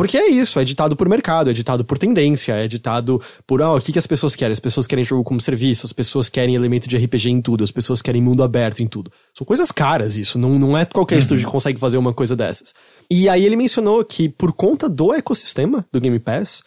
Porque 0.00 0.16
é 0.16 0.30
isso, 0.30 0.58
é 0.58 0.64
ditado 0.64 0.96
por 0.96 1.06
mercado, 1.10 1.50
é 1.50 1.52
ditado 1.52 1.84
por 1.84 1.98
tendência, 1.98 2.54
é 2.54 2.66
ditado 2.66 3.20
por, 3.46 3.60
ah, 3.60 3.74
o 3.74 3.80
que, 3.82 3.92
que 3.92 3.98
as 3.98 4.06
pessoas 4.06 4.34
querem? 4.34 4.50
As 4.54 4.58
pessoas 4.58 4.86
querem 4.86 5.04
jogo 5.04 5.22
como 5.22 5.38
serviço, 5.42 5.84
as 5.84 5.92
pessoas 5.92 6.30
querem 6.30 6.54
elemento 6.54 6.88
de 6.88 6.96
RPG 6.96 7.28
em 7.28 7.42
tudo, 7.42 7.62
as 7.62 7.70
pessoas 7.70 8.00
querem 8.00 8.22
mundo 8.22 8.42
aberto 8.42 8.80
em 8.80 8.86
tudo. 8.86 9.12
São 9.36 9.46
coisas 9.46 9.70
caras 9.70 10.16
isso, 10.16 10.38
não, 10.38 10.58
não 10.58 10.74
é 10.74 10.86
qualquer 10.86 11.16
uhum. 11.16 11.20
estúdio 11.20 11.44
que 11.44 11.52
consegue 11.52 11.78
fazer 11.78 11.98
uma 11.98 12.14
coisa 12.14 12.34
dessas. 12.34 12.72
E 13.10 13.28
aí 13.28 13.44
ele 13.44 13.56
mencionou 13.56 14.02
que 14.02 14.26
por 14.26 14.54
conta 14.54 14.88
do 14.88 15.12
ecossistema 15.12 15.86
do 15.92 16.00
Game 16.00 16.18
Pass, 16.18 16.62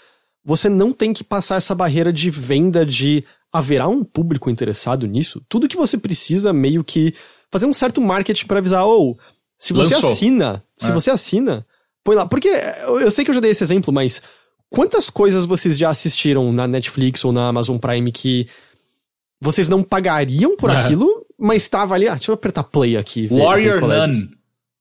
você 0.45 0.69
não 0.69 0.93
tem 0.93 1.11
que 1.11 1.23
passar 1.23 1.55
essa 1.55 1.73
barreira 1.73 2.13
de 2.13 2.29
venda 2.29 2.85
de 2.85 3.23
haverá 3.51 3.87
um 3.87 4.03
público 4.03 4.47
interessado 4.47 5.07
nisso. 5.07 5.41
Tudo 5.49 5.67
que 5.67 5.75
você 5.75 5.97
precisa 5.97 6.53
meio 6.53 6.83
que 6.83 7.15
fazer 7.51 7.65
um 7.65 7.73
certo 7.73 7.99
marketing 7.99 8.45
para 8.45 8.59
avisar, 8.59 8.85
ou 8.85 9.13
oh, 9.13 9.17
se 9.57 9.73
você 9.73 9.95
Lançou. 9.95 10.11
assina, 10.11 10.63
se 10.77 10.91
é. 10.91 10.93
você 10.93 11.09
assina, 11.09 11.65
Põe 12.03 12.15
lá. 12.15 12.25
Porque 12.25 12.49
eu 12.49 13.09
sei 13.11 13.23
que 13.23 13.31
eu 13.31 13.35
já 13.35 13.41
dei 13.41 13.51
esse 13.51 13.63
exemplo, 13.63 13.93
mas 13.93 14.21
quantas 14.69 15.09
coisas 15.09 15.45
vocês 15.45 15.77
já 15.77 15.89
assistiram 15.89 16.51
na 16.51 16.67
Netflix 16.67 17.23
ou 17.23 17.31
na 17.31 17.47
Amazon 17.47 17.77
Prime 17.77 18.11
que 18.11 18.47
vocês 19.41 19.69
não 19.69 19.83
pagariam 19.83 20.55
por 20.55 20.69
aquilo, 20.71 21.25
mas 21.37 21.63
estava 21.63 21.93
ali, 21.95 22.07
ah, 22.07 22.15
deixa 22.15 22.31
eu 22.31 22.35
apertar 22.35 22.63
play 22.63 22.95
aqui. 22.97 23.27
Warrior 23.29 23.81
Nun. 23.81 24.13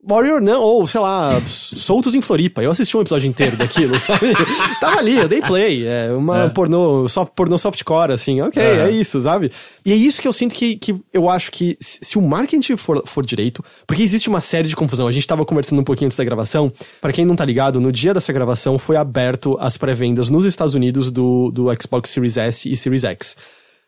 Warrior 0.05 0.41
não, 0.41 0.61
ou 0.61 0.85
sei 0.85 1.01
lá, 1.01 1.41
Soltos 1.47 2.17
em 2.17 2.21
Floripa. 2.21 2.61
Eu 2.61 2.73
assisti 2.73 2.97
um 2.97 3.03
episódio 3.03 3.29
inteiro 3.29 3.57
daquilo, 3.57 3.97
sabe? 4.01 4.33
Tava 4.81 4.99
ali, 4.99 5.17
eu 5.17 5.29
dei 5.29 5.41
play. 5.41 5.87
É 5.87 6.13
uma 6.13 6.45
é. 6.45 6.49
pornô, 6.49 7.07
soft, 7.09 7.33
pornô 7.37 7.57
softcore, 7.57 8.11
assim, 8.11 8.41
ok, 8.41 8.61
é. 8.61 8.89
é. 8.89 8.91
isso, 8.91 9.23
sabe? 9.23 9.53
E 9.87 9.93
é 9.93 9.95
isso 9.95 10.21
que 10.21 10.27
eu 10.27 10.33
sinto 10.33 10.57
que, 10.57 10.75
que 10.75 10.97
eu 11.13 11.29
acho 11.29 11.53
que 11.53 11.77
se 11.81 12.19
o 12.19 12.23
marketing 12.23 12.77
for, 12.77 13.03
for 13.07 13.25
direito, 13.25 13.65
porque 13.87 14.03
existe 14.03 14.29
uma 14.29 14.41
série 14.41 14.67
de 14.67 14.75
confusão. 14.75 15.07
A 15.07 15.13
gente 15.13 15.27
tava 15.27 15.45
conversando 15.45 15.81
um 15.81 15.85
pouquinho 15.85 16.07
antes 16.07 16.19
da 16.19 16.25
gravação. 16.25 16.73
para 17.01 17.13
quem 17.13 17.25
não 17.25 17.37
tá 17.37 17.45
ligado, 17.45 17.81
no 17.81 17.93
dia 17.93 18.13
dessa 18.13 18.33
gravação 18.33 18.81
foi 18.81 18.97
aberto 18.97 19.57
as 19.61 19.77
pré-vendas 19.77 20.29
nos 20.29 20.45
Estados 20.45 20.75
Unidos 20.75 21.13
do, 21.13 21.53
do 21.53 21.67
Xbox 21.81 22.11
Series 22.11 22.37
S 22.37 22.69
e 22.69 22.75
Series 22.75 23.05
X. 23.05 23.37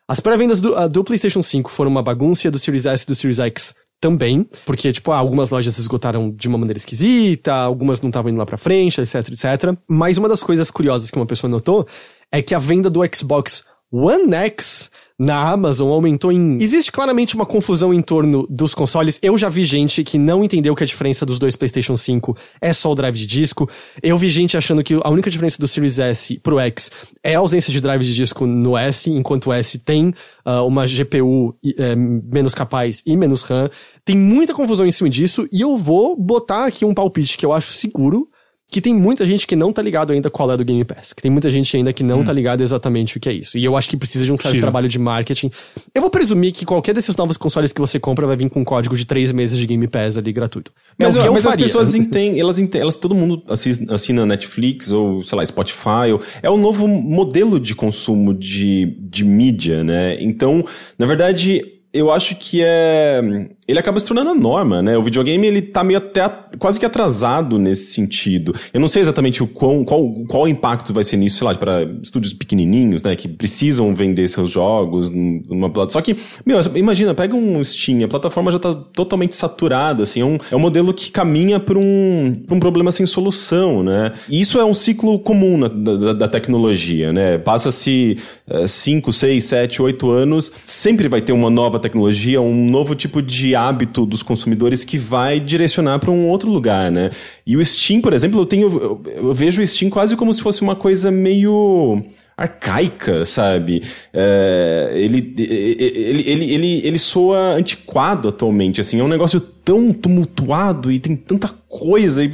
As 0.07 0.21
pré-vendas 0.21 0.61
do, 0.61 0.89
do 0.89 1.03
PlayStation 1.03 1.43
5 1.43 1.73
foram 1.73 1.91
uma 1.91 2.03
bagunça 2.03 2.47
e 2.47 2.49
a 2.49 2.51
do 2.53 2.59
Series 2.59 2.87
S 2.87 3.03
e 3.05 3.07
do 3.07 3.15
Series 3.17 3.41
X 3.41 3.75
também, 4.05 4.47
porque, 4.67 4.93
tipo, 4.93 5.13
ah, 5.13 5.17
algumas 5.17 5.49
lojas 5.49 5.79
esgotaram 5.79 6.31
de 6.31 6.47
uma 6.47 6.59
maneira 6.59 6.77
esquisita, 6.77 7.55
algumas 7.55 8.03
não 8.03 8.11
estavam 8.11 8.31
indo 8.31 8.37
lá 8.37 8.45
pra 8.45 8.59
frente, 8.59 9.01
etc, 9.01 9.15
etc. 9.29 9.75
Mas 9.89 10.19
uma 10.19 10.29
das 10.29 10.43
coisas 10.43 10.71
curiosas 10.71 11.11
que 11.11 11.17
uma 11.17 11.25
pessoa 11.25 11.51
notou 11.51 11.87
é 12.31 12.43
que 12.43 12.55
a 12.55 12.59
venda 12.59 12.91
do 12.91 13.01
Xbox 13.11 13.65
One 13.91 14.35
X 14.35 14.91
na 15.19 15.51
Amazon 15.51 15.91
aumentou 15.91 16.33
em. 16.33 16.59
Existe 16.61 16.91
claramente 16.91 17.37
uma 17.37 17.47
confusão 17.47 17.95
em 17.95 18.03
torno 18.03 18.47
dos 18.51 18.75
consoles. 18.75 19.19
Eu 19.23 19.39
já 19.39 19.49
vi 19.49 19.65
gente 19.65 20.03
que 20.03 20.19
não 20.19 20.43
entendeu 20.43 20.75
que 20.75 20.83
a 20.83 20.87
diferença 20.87 21.25
dos 21.25 21.39
dois 21.39 21.55
PlayStation 21.55 21.97
5 21.97 22.37
é 22.61 22.73
só 22.73 22.91
o 22.91 22.95
drive 22.95 23.15
de 23.15 23.27
disco. 23.27 23.69
Eu 24.03 24.19
vi 24.19 24.29
gente 24.29 24.57
achando 24.57 24.83
que 24.83 24.99
a 25.03 25.11
única 25.11 25.31
diferença 25.31 25.59
do 25.59 25.69
Series 25.69 25.99
S 26.01 26.39
pro 26.41 26.59
X 26.59 26.91
é 27.23 27.37
a 27.37 27.39
ausência 27.39 27.73
de 27.73 27.81
drive 27.81 28.03
de 28.03 28.15
disco 28.15 28.45
no 28.45 28.77
S, 28.77 29.09
enquanto 29.09 29.51
o 29.51 29.53
S 29.53 29.79
tem 29.79 30.09
uh, 30.45 30.67
uma 30.67 30.85
GPU 30.85 31.55
é, 31.79 31.95
menos 31.95 32.55
capaz 32.55 33.03
e 33.07 33.17
menos 33.17 33.43
RAM. 33.43 33.71
Tem 34.05 34.17
muita 34.17 34.53
confusão 34.53 34.85
em 34.85 34.91
cima 34.91 35.09
disso 35.09 35.47
e 35.53 35.61
eu 35.61 35.77
vou 35.77 36.17
botar 36.17 36.67
aqui 36.67 36.85
um 36.85 36.93
palpite 36.93 37.39
que 37.39 37.47
eu 37.47 37.53
acho 37.53 37.73
seguro 37.73 38.29
que 38.75 38.81
tem 38.81 38.93
muita 38.93 39.25
gente 39.25 39.47
que 39.47 39.55
não 39.55 39.73
tá 39.73 39.81
ligado 39.81 40.13
ainda 40.13 40.29
qual 40.29 40.51
é 40.51 40.57
do 40.57 40.65
Game 40.65 40.85
Pass. 40.85 41.13
Que 41.13 41.23
tem 41.23 41.31
muita 41.31 41.49
gente 41.49 41.77
ainda 41.77 41.93
que 41.93 42.03
não 42.03 42.19
hum. 42.19 42.25
tá 42.25 42.33
ligado 42.33 42.61
exatamente 42.61 43.17
o 43.17 43.21
que 43.21 43.29
é 43.29 43.33
isso. 43.33 43.57
E 43.57 43.65
eu 43.65 43.77
acho 43.77 43.89
que 43.89 43.97
precisa 43.97 44.25
de 44.25 44.33
um 44.33 44.37
certo 44.37 44.59
trabalho 44.59 44.89
de 44.89 44.99
marketing. 44.99 45.49
Eu 45.95 46.03
vou 46.03 46.11
presumir 46.11 46.51
que 46.51 46.65
qualquer 46.65 46.93
desses 46.93 47.17
novos 47.17 47.37
consoles 47.37 47.73
que 47.73 47.81
você 47.81 48.01
compra 48.01 48.27
vai 48.27 48.35
vir 48.35 48.51
com 48.51 48.63
um 48.63 48.65
código 48.65 48.97
de 48.97 49.05
três 49.05 49.31
meses 49.31 49.61
de 49.61 49.65
Game 49.65 49.87
Pass 49.87 50.19
ali 50.19 50.33
gratuito. 50.33 50.73
É 50.99 51.05
mas, 51.05 51.15
é 51.15 51.31
mas 51.31 51.47
as 51.47 51.55
pessoas 51.55 51.95
entendem, 51.95 52.41
elas 52.41 52.59
entendem, 52.59 52.83
elas, 52.83 52.97
todo 52.97 53.15
mundo 53.15 53.45
assina 53.49 54.27
Netflix 54.27 54.91
ou, 54.91 55.23
sei 55.23 55.39
lá, 55.39 55.47
Spotify. 55.47 56.11
Ou, 56.13 56.21
é 56.43 56.51
o 56.51 56.57
novo 56.57 56.89
modelo 56.89 57.61
de 57.61 57.77
consumo 57.77 58.35
de, 58.35 58.97
de 58.99 59.25
mídia, 59.25 59.85
né? 59.85 60.21
Então, 60.21 60.65
na 60.99 61.07
verdade, 61.07 61.63
eu 61.93 62.11
acho 62.11 62.35
que 62.35 62.61
é 62.61 63.23
ele 63.67 63.79
acaba 63.79 63.99
se 63.99 64.07
tornando 64.07 64.31
a 64.31 64.35
norma, 64.35 64.83
né? 64.83 64.97
O 64.97 65.03
videogame 65.03 65.47
ele 65.47 65.63
tá 65.63 65.83
meio 65.83 65.99
até 65.99 66.29
quase 66.59 66.79
que 66.79 66.87
atrasado 66.87 67.59
nesse 67.59 67.93
sentido. 67.95 68.55
Eu 68.73 68.81
não 68.81 68.89
sei 68.89 69.03
exatamente 69.03 69.43
o 69.43 69.47
quão, 69.47 69.85
qual, 69.85 70.11
qual 70.29 70.47
impacto 70.47 70.93
vai 70.93 71.03
ser 71.03 71.17
nisso, 71.17 71.39
sei 71.39 71.47
lá, 71.47 71.55
para 71.55 71.83
estúdios 72.03 72.33
pequenininhos, 72.33 73.03
né, 73.03 73.17
que 73.17 73.27
precisam 73.27 73.95
vender 73.95 74.29
seus 74.29 74.51
jogos 74.51 75.11
numa 75.11 75.71
plataforma. 75.71 75.91
Só 75.91 76.01
que, 76.01 76.17
meu, 76.45 76.59
imagina, 76.75 77.15
pega 77.15 77.35
um 77.35 77.63
Steam, 77.65 78.05
a 78.05 78.09
plataforma 78.09 78.51
já 78.51 78.59
tá 78.59 78.75
totalmente 78.75 79.35
saturada, 79.37 80.03
assim, 80.03 80.21
é 80.21 80.25
um, 80.25 80.39
é 80.51 80.57
um 80.57 80.59
modelo 80.59 80.93
que 80.93 81.11
caminha 81.11 81.59
para 81.59 81.79
um, 81.79 82.43
pra 82.47 82.57
um 82.57 82.61
problema 82.61 82.91
sem 82.91 83.07
solução, 83.07 83.83
né? 83.83 84.13
E 84.29 84.41
isso 84.41 84.59
é 84.59 84.65
um 84.65 84.75
ciclo 84.75 85.19
comum 85.19 85.57
na, 85.57 85.69
da, 85.69 86.13
da, 86.13 86.29
tecnologia, 86.29 87.13
né? 87.13 87.39
Passa-se 87.39 88.19
5, 88.67 89.13
6, 89.13 89.45
7, 89.45 89.83
8 89.83 90.11
anos, 90.11 90.53
sempre 90.65 91.09
vai 91.09 91.21
ter 91.21 91.33
uma 91.33 91.49
nova 91.49 91.79
tecnologia, 91.79 92.41
um 92.41 92.71
novo 92.71 92.95
tipo 92.95 93.23
de 93.23 93.54
hábito 93.55 94.07
dos 94.07 94.23
consumidores 94.23 94.85
que 94.85 94.99
vai 94.99 95.41
direcionar 95.41 95.99
para 95.99 96.11
um 96.11 96.29
outro 96.29 96.51
lugar, 96.51 96.91
né? 96.91 97.11
E 97.47 97.57
o 97.57 97.65
Steam, 97.65 98.01
por 98.01 98.13
exemplo, 98.13 98.41
eu 98.41 98.47
tenho 98.47 98.69
eu, 98.69 99.03
eu 99.07 99.35
vejo 99.35 99.63
o 99.63 99.67
Steam 99.67 99.91
quase 99.91 100.17
como 100.17 100.33
se 100.33 100.43
fosse 100.43 100.63
uma 100.63 100.77
coisa 100.77 101.11
meio 101.11 102.03
arcaica, 102.37 103.25
sabe? 103.25 103.83
É, 104.13 104.93
ele, 104.95 105.35
ele, 105.39 106.23
ele, 106.27 106.53
ele, 106.53 106.87
ele 106.87 106.99
soa 106.99 107.55
antiquado 107.55 108.29
atualmente, 108.29 108.81
assim, 108.81 108.99
é 108.99 109.05
um 109.05 109.09
negócio 109.09 109.41
tão 109.41 109.93
tumultuado 109.93 110.93
e 110.93 110.99
tem 110.99 111.17
tanta 111.17 111.49
coisa 111.69 112.23
e 112.23 112.31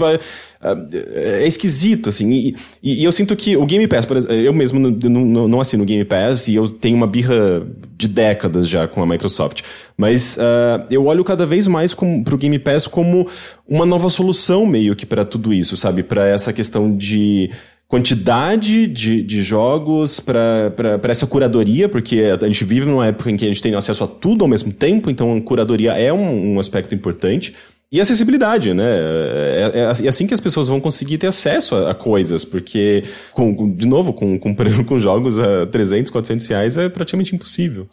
é, 0.62 1.42
é 1.42 1.46
esquisito, 1.46 2.08
assim, 2.08 2.30
e, 2.30 2.56
e, 2.82 3.00
e, 3.00 3.04
eu 3.04 3.12
sinto 3.12 3.36
que 3.36 3.56
o 3.56 3.64
Game 3.64 3.86
Pass, 3.86 4.04
por 4.04 4.16
exemplo, 4.16 4.34
eu 4.36 4.52
mesmo 4.52 4.78
não, 4.78 4.90
não, 4.90 5.48
não 5.48 5.60
assino 5.60 5.82
o 5.82 5.86
Game 5.86 6.04
Pass 6.04 6.48
e 6.48 6.54
eu 6.54 6.68
tenho 6.68 6.96
uma 6.96 7.06
birra 7.06 7.66
de 7.96 8.08
décadas 8.08 8.68
já 8.68 8.88
com 8.88 9.02
a 9.02 9.06
Microsoft, 9.06 9.62
mas 9.96 10.36
uh, 10.36 10.84
eu 10.90 11.04
olho 11.04 11.22
cada 11.24 11.46
vez 11.46 11.66
mais 11.66 11.94
com, 11.94 12.24
pro 12.24 12.36
Game 12.36 12.58
Pass 12.58 12.86
como 12.86 13.28
uma 13.68 13.86
nova 13.86 14.08
solução 14.08 14.66
meio 14.66 14.96
que 14.96 15.06
para 15.06 15.24
tudo 15.24 15.52
isso, 15.52 15.76
sabe? 15.76 16.02
Para 16.02 16.26
essa 16.26 16.52
questão 16.52 16.94
de 16.96 17.50
quantidade 17.90 18.86
de, 18.86 19.20
de 19.20 19.42
jogos 19.42 20.20
para 20.20 21.00
essa 21.08 21.26
curadoria, 21.26 21.88
porque 21.88 22.22
a 22.40 22.46
gente 22.46 22.64
vive 22.64 22.86
numa 22.86 23.08
época 23.08 23.28
em 23.32 23.36
que 23.36 23.44
a 23.44 23.48
gente 23.48 23.60
tem 23.60 23.74
acesso 23.74 24.04
a 24.04 24.06
tudo 24.06 24.44
ao 24.44 24.48
mesmo 24.48 24.72
tempo, 24.72 25.10
então 25.10 25.36
a 25.36 25.40
curadoria 25.40 25.94
é 25.98 26.12
um, 26.12 26.54
um 26.54 26.60
aspecto 26.60 26.94
importante. 26.94 27.52
E 27.90 28.00
acessibilidade, 28.00 28.72
né? 28.72 28.84
É, 28.84 29.72
é, 29.74 29.80
é, 29.80 30.08
assim 30.08 30.24
que 30.24 30.32
as 30.32 30.38
pessoas 30.38 30.68
vão 30.68 30.80
conseguir 30.80 31.18
ter 31.18 31.26
acesso 31.26 31.74
a, 31.74 31.90
a 31.90 31.94
coisas, 31.94 32.44
porque, 32.44 33.02
com, 33.32 33.74
de 33.74 33.88
novo, 33.88 34.12
com, 34.12 34.38
com, 34.38 34.54
com 34.86 34.98
jogos 35.00 35.40
a 35.40 35.66
300, 35.66 36.12
400 36.12 36.46
reais 36.46 36.78
é 36.78 36.88
praticamente 36.88 37.34
impossível. 37.34 37.88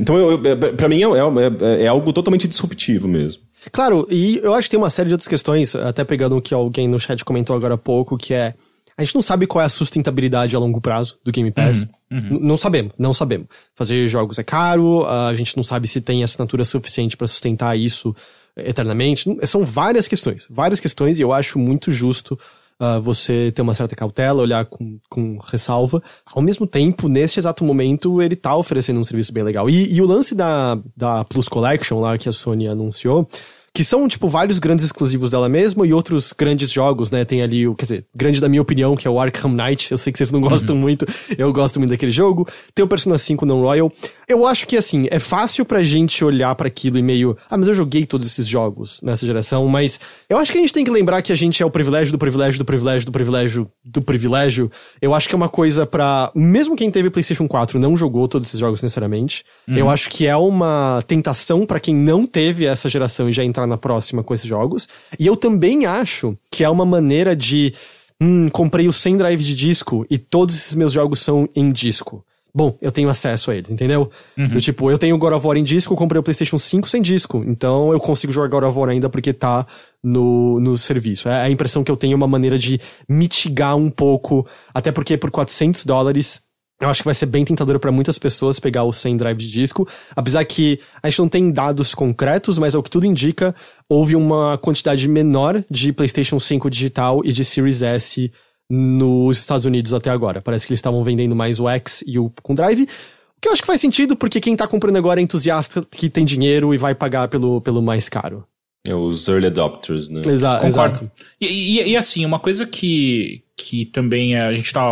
Então, 0.00 0.16
eu, 0.18 0.42
eu, 0.42 0.56
pra 0.74 0.88
mim, 0.88 1.04
é, 1.04 1.06
é, 1.06 1.84
é, 1.84 1.86
algo 1.86 2.12
totalmente 2.12 2.48
disruptivo 2.48 3.06
mesmo. 3.06 3.42
Claro, 3.70 4.08
e 4.10 4.40
eu 4.42 4.54
acho 4.54 4.66
que 4.66 4.72
tem 4.72 4.80
uma 4.80 4.90
série 4.90 5.06
de 5.06 5.14
outras 5.14 5.28
questões, 5.28 5.76
até 5.76 6.02
pegando 6.02 6.36
o 6.36 6.42
que 6.42 6.52
alguém 6.52 6.88
no 6.88 6.98
chat 6.98 7.24
comentou 7.24 7.54
agora 7.54 7.74
há 7.74 7.78
pouco, 7.78 8.18
que 8.18 8.34
é 8.34 8.52
a 8.98 9.04
gente 9.04 9.14
não 9.14 9.22
sabe 9.22 9.46
qual 9.46 9.62
é 9.62 9.66
a 9.66 9.68
sustentabilidade 9.68 10.56
a 10.56 10.58
longo 10.58 10.80
prazo 10.80 11.18
do 11.22 11.30
Game 11.30 11.50
Pass. 11.50 11.86
Uhum, 12.10 12.18
uhum. 12.18 12.38
Não 12.40 12.56
sabemos, 12.56 12.92
não 12.98 13.12
sabemos. 13.12 13.48
Fazer 13.74 14.08
jogos 14.08 14.38
é 14.38 14.42
caro, 14.42 15.04
a 15.04 15.34
gente 15.34 15.54
não 15.56 15.62
sabe 15.62 15.86
se 15.86 16.00
tem 16.00 16.24
assinatura 16.24 16.64
suficiente 16.64 17.16
para 17.16 17.26
sustentar 17.26 17.78
isso 17.78 18.16
eternamente. 18.56 19.24
São 19.46 19.64
várias 19.64 20.08
questões, 20.08 20.46
várias 20.48 20.80
questões, 20.80 21.18
e 21.18 21.22
eu 21.22 21.32
acho 21.32 21.58
muito 21.58 21.90
justo 21.90 22.38
uh, 22.80 23.00
você 23.02 23.52
ter 23.54 23.62
uma 23.62 23.74
certa 23.74 23.94
cautela, 23.94 24.40
olhar 24.40 24.64
com, 24.64 24.98
com 25.10 25.38
ressalva. 25.38 26.02
Ao 26.24 26.40
mesmo 26.40 26.66
tempo, 26.66 27.08
nesse 27.08 27.38
exato 27.38 27.64
momento, 27.64 28.22
ele 28.22 28.34
tá 28.34 28.56
oferecendo 28.56 28.98
um 28.98 29.04
serviço 29.04 29.32
bem 29.32 29.44
legal. 29.44 29.68
E, 29.68 29.92
e 29.92 30.00
o 30.00 30.06
lance 30.06 30.34
da, 30.34 30.78
da 30.96 31.24
Plus 31.24 31.48
Collection 31.48 32.00
lá 32.00 32.16
que 32.16 32.28
a 32.28 32.32
Sony 32.32 32.66
anunciou 32.66 33.28
que 33.76 33.84
são, 33.84 34.08
tipo, 34.08 34.26
vários 34.26 34.58
grandes 34.58 34.86
exclusivos 34.86 35.30
dela 35.30 35.50
mesma 35.50 35.86
e 35.86 35.92
outros 35.92 36.32
grandes 36.32 36.72
jogos, 36.72 37.10
né? 37.10 37.26
Tem 37.26 37.42
ali 37.42 37.68
o, 37.68 37.74
quer 37.74 37.84
dizer, 37.84 38.06
grande 38.14 38.40
da 38.40 38.48
minha 38.48 38.62
opinião, 38.62 38.96
que 38.96 39.06
é 39.06 39.10
o 39.10 39.20
Arkham 39.20 39.52
Knight. 39.52 39.92
Eu 39.92 39.98
sei 39.98 40.10
que 40.10 40.16
vocês 40.16 40.30
não 40.30 40.40
gostam 40.40 40.74
uhum. 40.74 40.80
muito, 40.80 41.06
eu 41.36 41.52
gosto 41.52 41.78
muito 41.78 41.90
daquele 41.90 42.10
jogo. 42.10 42.48
Tem 42.74 42.82
o 42.82 42.88
Persona 42.88 43.18
5 43.18 43.44
Non 43.44 43.60
Royal. 43.60 43.92
Eu 44.26 44.46
acho 44.46 44.66
que, 44.66 44.78
assim, 44.78 45.06
é 45.10 45.18
fácil 45.18 45.62
pra 45.66 45.82
gente 45.82 46.24
olhar 46.24 46.54
para 46.54 46.68
aquilo 46.68 46.96
e 46.96 47.02
meio, 47.02 47.36
ah, 47.50 47.58
mas 47.58 47.68
eu 47.68 47.74
joguei 47.74 48.06
todos 48.06 48.26
esses 48.26 48.48
jogos 48.48 48.98
nessa 49.02 49.26
geração, 49.26 49.68
mas 49.68 50.00
eu 50.26 50.38
acho 50.38 50.50
que 50.50 50.56
a 50.56 50.60
gente 50.62 50.72
tem 50.72 50.82
que 50.82 50.90
lembrar 50.90 51.20
que 51.20 51.30
a 51.30 51.36
gente 51.36 51.62
é 51.62 51.66
o 51.66 51.70
privilégio 51.70 52.10
do 52.12 52.18
privilégio 52.18 52.58
do 52.58 52.64
privilégio 52.64 53.04
do 53.04 53.12
privilégio 53.12 53.70
do 53.84 54.00
privilégio. 54.00 54.72
Eu 55.02 55.12
acho 55.12 55.28
que 55.28 55.34
é 55.34 55.36
uma 55.36 55.50
coisa 55.50 55.84
para 55.84 56.32
mesmo 56.34 56.74
quem 56.74 56.90
teve 56.90 57.10
PlayStation 57.10 57.46
4 57.46 57.78
não 57.78 57.94
jogou 57.94 58.26
todos 58.26 58.48
esses 58.48 58.58
jogos 58.58 58.82
necessariamente. 58.82 59.44
Uhum. 59.68 59.76
Eu 59.76 59.90
acho 59.90 60.08
que 60.08 60.26
é 60.26 60.36
uma 60.36 61.02
tentação 61.06 61.66
para 61.66 61.78
quem 61.78 61.94
não 61.94 62.26
teve 62.26 62.64
essa 62.64 62.88
geração 62.88 63.28
e 63.28 63.32
já 63.32 63.44
entrar 63.44 63.65
na 63.66 63.76
próxima 63.76 64.22
com 64.22 64.34
esses 64.34 64.46
jogos. 64.46 64.88
E 65.18 65.26
eu 65.26 65.36
também 65.36 65.86
acho 65.86 66.36
que 66.50 66.64
é 66.64 66.70
uma 66.70 66.84
maneira 66.84 67.34
de. 67.34 67.74
Hum, 68.20 68.48
comprei 68.48 68.88
o 68.88 68.92
100 68.92 69.18
drive 69.18 69.44
de 69.44 69.54
disco 69.54 70.06
e 70.08 70.16
todos 70.16 70.56
esses 70.56 70.74
meus 70.74 70.92
jogos 70.92 71.20
são 71.20 71.48
em 71.54 71.70
disco. 71.70 72.24
Bom, 72.56 72.74
eu 72.80 72.90
tenho 72.90 73.10
acesso 73.10 73.50
a 73.50 73.54
eles, 73.54 73.70
entendeu? 73.70 74.10
Uhum. 74.34 74.48
Eu, 74.54 74.60
tipo, 74.62 74.90
eu 74.90 74.96
tenho 74.96 75.18
God 75.18 75.34
of 75.34 75.46
War 75.46 75.58
em 75.58 75.62
disco, 75.62 75.92
eu 75.92 75.96
comprei 75.98 76.18
o 76.18 76.22
PlayStation 76.22 76.58
5 76.58 76.88
sem 76.88 77.02
disco. 77.02 77.44
Então 77.46 77.92
eu 77.92 78.00
consigo 78.00 78.32
jogar 78.32 78.48
God 78.48 78.64
of 78.70 78.78
War 78.78 78.88
ainda 78.88 79.10
porque 79.10 79.34
tá 79.34 79.66
no, 80.02 80.58
no 80.58 80.78
serviço. 80.78 81.28
É 81.28 81.42
a 81.42 81.50
impressão 81.50 81.84
que 81.84 81.90
eu 81.90 81.96
tenho 81.98 82.14
é 82.14 82.16
uma 82.16 82.26
maneira 82.26 82.58
de 82.58 82.80
mitigar 83.06 83.76
um 83.76 83.90
pouco. 83.90 84.46
Até 84.72 84.90
porque 84.90 85.18
por 85.18 85.30
400 85.30 85.84
dólares 85.84 86.40
eu 86.80 86.88
acho 86.88 87.00
que 87.00 87.06
vai 87.06 87.14
ser 87.14 87.26
bem 87.26 87.44
tentador 87.44 87.78
para 87.78 87.90
muitas 87.90 88.18
pessoas 88.18 88.60
pegar 88.60 88.84
o 88.84 88.92
100 88.92 89.16
drive 89.16 89.38
de 89.38 89.50
disco, 89.50 89.88
apesar 90.14 90.44
que 90.44 90.78
a 91.02 91.08
gente 91.08 91.20
não 91.20 91.28
tem 91.28 91.50
dados 91.50 91.94
concretos, 91.94 92.58
mas 92.58 92.74
ao 92.74 92.82
que 92.82 92.90
tudo 92.90 93.06
indica, 93.06 93.54
houve 93.88 94.14
uma 94.14 94.58
quantidade 94.58 95.08
menor 95.08 95.64
de 95.70 95.92
PlayStation 95.92 96.38
5 96.38 96.68
digital 96.68 97.22
e 97.24 97.32
de 97.32 97.44
Series 97.44 97.82
S 97.82 98.30
nos 98.68 99.38
Estados 99.38 99.64
Unidos 99.64 99.94
até 99.94 100.10
agora. 100.10 100.42
Parece 100.42 100.66
que 100.66 100.72
eles 100.72 100.78
estavam 100.78 101.02
vendendo 101.02 101.34
mais 101.34 101.58
o 101.60 101.68
X 101.68 102.04
e 102.06 102.18
o 102.18 102.30
com 102.42 102.52
drive, 102.52 102.82
o 102.82 103.40
que 103.40 103.48
eu 103.48 103.52
acho 103.52 103.62
que 103.62 103.66
faz 103.66 103.80
sentido 103.80 104.14
porque 104.14 104.40
quem 104.40 104.56
tá 104.56 104.66
comprando 104.68 104.96
agora 104.96 105.20
é 105.20 105.22
entusiasta 105.22 105.86
que 105.90 106.10
tem 106.10 106.24
dinheiro 106.24 106.74
e 106.74 106.78
vai 106.78 106.94
pagar 106.94 107.28
pelo, 107.28 107.60
pelo 107.62 107.80
mais 107.80 108.08
caro. 108.08 108.44
É 108.90 108.94
os 108.94 109.28
early 109.28 109.46
adopters, 109.46 110.08
né? 110.08 110.22
Exa 110.26 110.58
Concordo. 110.58 110.94
Exato. 110.96 111.10
E, 111.40 111.80
e, 111.80 111.90
e, 111.90 111.96
assim, 111.96 112.24
uma 112.24 112.38
coisa 112.38 112.66
que, 112.66 113.42
que 113.56 113.86
também 113.86 114.34
é, 114.34 114.42
a 114.42 114.54
gente 114.54 114.72
tá 114.72 114.82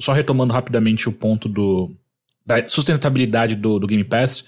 só 0.00 0.12
retomando 0.12 0.52
rapidamente 0.52 1.08
o 1.08 1.12
ponto 1.12 1.48
do, 1.48 1.94
da 2.44 2.66
sustentabilidade 2.66 3.56
do, 3.56 3.78
do 3.78 3.86
Game 3.86 4.04
Pass. 4.04 4.44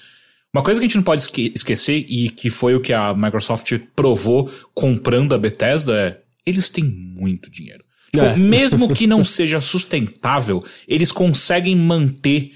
Uma 0.55 0.62
coisa 0.62 0.79
que 0.79 0.85
a 0.85 0.88
gente 0.88 0.97
não 0.97 1.03
pode 1.03 1.23
esque 1.23 1.53
esquecer 1.55 2.05
e 2.09 2.29
que 2.29 2.51
foi 2.51 2.75
o 2.75 2.81
que 2.81 2.92
a 2.92 3.14
Microsoft 3.14 3.73
provou 3.97 4.51
comprando 4.75 5.35
a 5.35 5.38
Bethesda 5.38 5.95
é 5.95 6.23
eles 6.45 6.68
têm 6.68 6.85
muito 6.85 7.51
dinheiro. 7.51 7.85
Tipo, 8.12 8.27
é. 8.27 8.37
Mesmo 8.37 8.92
que 8.92 9.07
não 9.07 9.25
seja 9.25 9.61
sustentável, 9.61 10.62
eles 10.87 11.11
conseguem 11.11 11.75
manter 11.75 12.53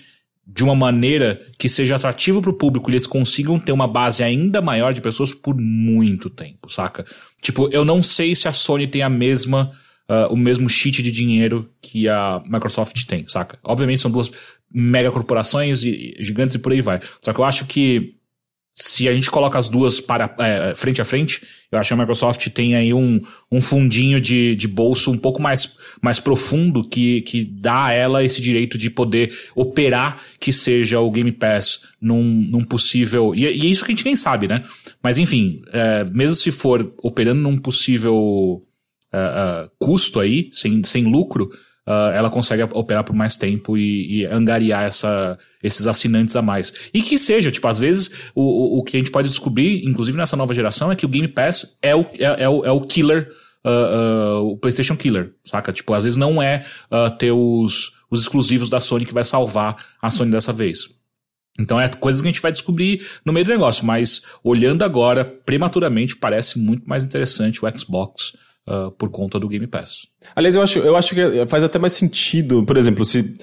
de 0.47 0.63
uma 0.63 0.75
maneira 0.75 1.45
que 1.59 1.69
seja 1.69 1.97
atrativo 1.97 2.41
para 2.41 2.51
o 2.51 2.55
público 2.55 2.89
e 2.89 2.93
eles 2.93 3.07
consigam 3.07 3.59
ter 3.59 3.73
uma 3.73 3.89
base 3.89 4.23
ainda 4.23 4.63
maior 4.63 4.95
de 4.95 5.01
pessoas 5.01 5.33
por 5.33 5.57
muito 5.59 6.31
tempo, 6.31 6.71
saca? 6.71 7.05
Tipo, 7.43 7.69
eu 7.73 7.85
não 7.85 8.03
sei 8.03 8.35
se 8.35 8.47
a 8.47 8.53
Sony 8.53 8.87
tem 8.87 9.03
a 9.03 9.09
mesma 9.09 9.73
uh, 10.09 10.33
o 10.33 10.37
mesmo 10.37 10.69
cheat 10.69 11.03
de 11.03 11.11
dinheiro 11.11 11.69
que 11.81 12.09
a 12.09 12.43
Microsoft 12.47 13.05
tem, 13.07 13.27
saca? 13.29 13.59
Obviamente 13.65 14.01
são 14.01 14.11
duas 14.11 14.31
mega 14.73 15.11
corporações 15.11 15.85
e 15.85 16.15
gigantes 16.21 16.55
e 16.55 16.59
por 16.59 16.73
aí 16.73 16.81
vai. 16.81 17.01
Só 17.21 17.33
que 17.33 17.41
eu 17.41 17.45
acho 17.45 17.67
que 17.67 18.16
se 18.79 19.09
a 19.09 19.15
gente 19.15 19.31
coloca 19.31 19.59
as 19.59 19.71
duas 19.71 20.03
para 20.03 20.35
é, 20.39 20.75
frente 20.75 21.01
a 21.01 21.05
frente, 21.05 21.41
eu 21.73 21.79
acho 21.79 21.89
que 21.89 21.95
a 21.95 21.97
Microsoft 21.97 22.47
tem 22.51 22.75
aí 22.75 22.93
um, 22.93 23.23
um 23.51 23.59
fundinho 23.59 24.21
de, 24.21 24.55
de 24.55 24.69
bolso 24.69 25.11
um 25.11 25.17
pouco 25.17 25.41
mais, 25.41 25.77
mais 26.03 26.21
profundo 26.21 26.87
que, 26.87 27.23
que 27.23 27.43
dá 27.43 27.87
a 27.87 27.93
ela 27.93 28.23
esse 28.23 28.39
direito 28.41 28.77
de 28.77 28.91
poder 28.91 29.35
operar 29.55 30.23
que 30.39 30.53
seja 30.53 31.01
o 31.01 31.11
Game 31.11 31.33
Pass 31.33 31.81
num, 31.99 32.45
num 32.51 32.65
possível. 32.65 33.35
E, 33.35 33.45
e 33.45 33.67
é 33.67 33.71
isso 33.71 33.83
que 33.83 33.93
a 33.93 33.95
gente 33.95 34.05
nem 34.05 34.15
sabe, 34.15 34.47
né? 34.47 34.63
Mas 35.03 35.17
enfim, 35.17 35.63
é, 35.73 36.05
mesmo 36.13 36.37
se 36.37 36.51
for 36.51 36.93
operando 37.03 37.41
num 37.41 37.57
possível 37.57 38.15
uh, 38.15 39.65
uh, 39.65 39.71
custo 39.79 40.21
aí, 40.21 40.51
sem, 40.53 40.85
sem 40.85 41.05
lucro, 41.05 41.51
uh, 41.87 42.11
ela 42.15 42.29
consegue 42.29 42.63
operar 42.63 43.05
por 43.05 43.15
mais 43.15 43.37
tempo 43.37 43.77
e, 43.79 44.21
e, 44.21 44.27
angariar 44.27 44.85
essa, 44.85 45.39
esses 45.63 45.87
assinantes 45.87 46.35
a 46.37 46.43
mais. 46.43 46.73
E 46.93 47.03
que 47.03 47.19
seja, 47.19 47.51
tipo, 47.51 47.67
às 47.69 47.79
vezes 47.79 48.11
o, 48.35 48.79
o, 48.79 48.83
que 48.83 48.97
a 48.97 49.01
gente 49.01 49.11
pode 49.11 49.29
descobrir, 49.29 49.87
inclusive 49.87 50.19
nessa 50.19 50.37
nova 50.37 50.53
geração, 50.53 50.91
é 50.91 50.97
que 50.97 51.07
o 51.07 51.09
Game 51.09 51.29
Pass 51.29 51.79
é 51.81 51.95
o, 51.95 52.01
é, 52.19 52.45
é 52.45 52.49
o, 52.49 52.65
é 52.65 52.71
o 52.71 52.81
killer 52.81 53.31
uh, 53.65 54.41
uh, 54.41 54.51
o 54.51 54.57
PlayStation 54.57 54.97
Killer, 54.97 55.33
saca? 55.45 55.73
Tipo, 55.73 55.95
às 55.95 56.05
vezes 56.05 56.17
não 56.17 56.43
é 56.43 56.65
ter 57.19 57.33
os, 57.33 57.93
os 58.11 58.21
exclusivos 58.21 58.69
da 58.69 58.81
Sony 58.81 59.07
que 59.07 59.15
vai 59.15 59.25
salvar 59.25 59.77
a 60.03 60.11
Sony 60.11 60.31
dessa 60.31 60.53
vez. 60.53 60.97
Então 61.59 61.81
é 61.81 61.89
coisas 61.89 62.21
que 62.21 62.29
a 62.29 62.31
gente 62.31 62.43
vai 62.43 62.53
descobrir 62.53 63.07
no 63.25 63.33
meio 63.33 63.47
do 63.47 63.51
negócio, 63.51 63.85
mas 63.87 64.23
olhando 64.45 64.83
agora, 64.83 65.25
prematuramente, 65.25 66.15
parece 66.15 66.59
muito 66.59 66.87
mais 66.87 67.03
interessante 67.03 67.65
o 67.65 67.79
Xbox 67.79 68.35
uh, 68.67 68.91
por 68.93 69.11
conta 69.11 69.39
do 69.39 69.49
Game 69.49 69.67
Pass. 69.67 70.09
Aliás, 70.35 70.55
eu 70.55 70.63
acho, 70.63 70.79
eu 70.81 70.97
acho 70.97 71.15
que 71.15 71.47
faz 71.47 71.65
até 71.65 71.79
mais 71.79 71.93
sentido, 71.93 72.65
por 72.65 72.77
exemplo, 72.77 73.05
se. 73.05 73.37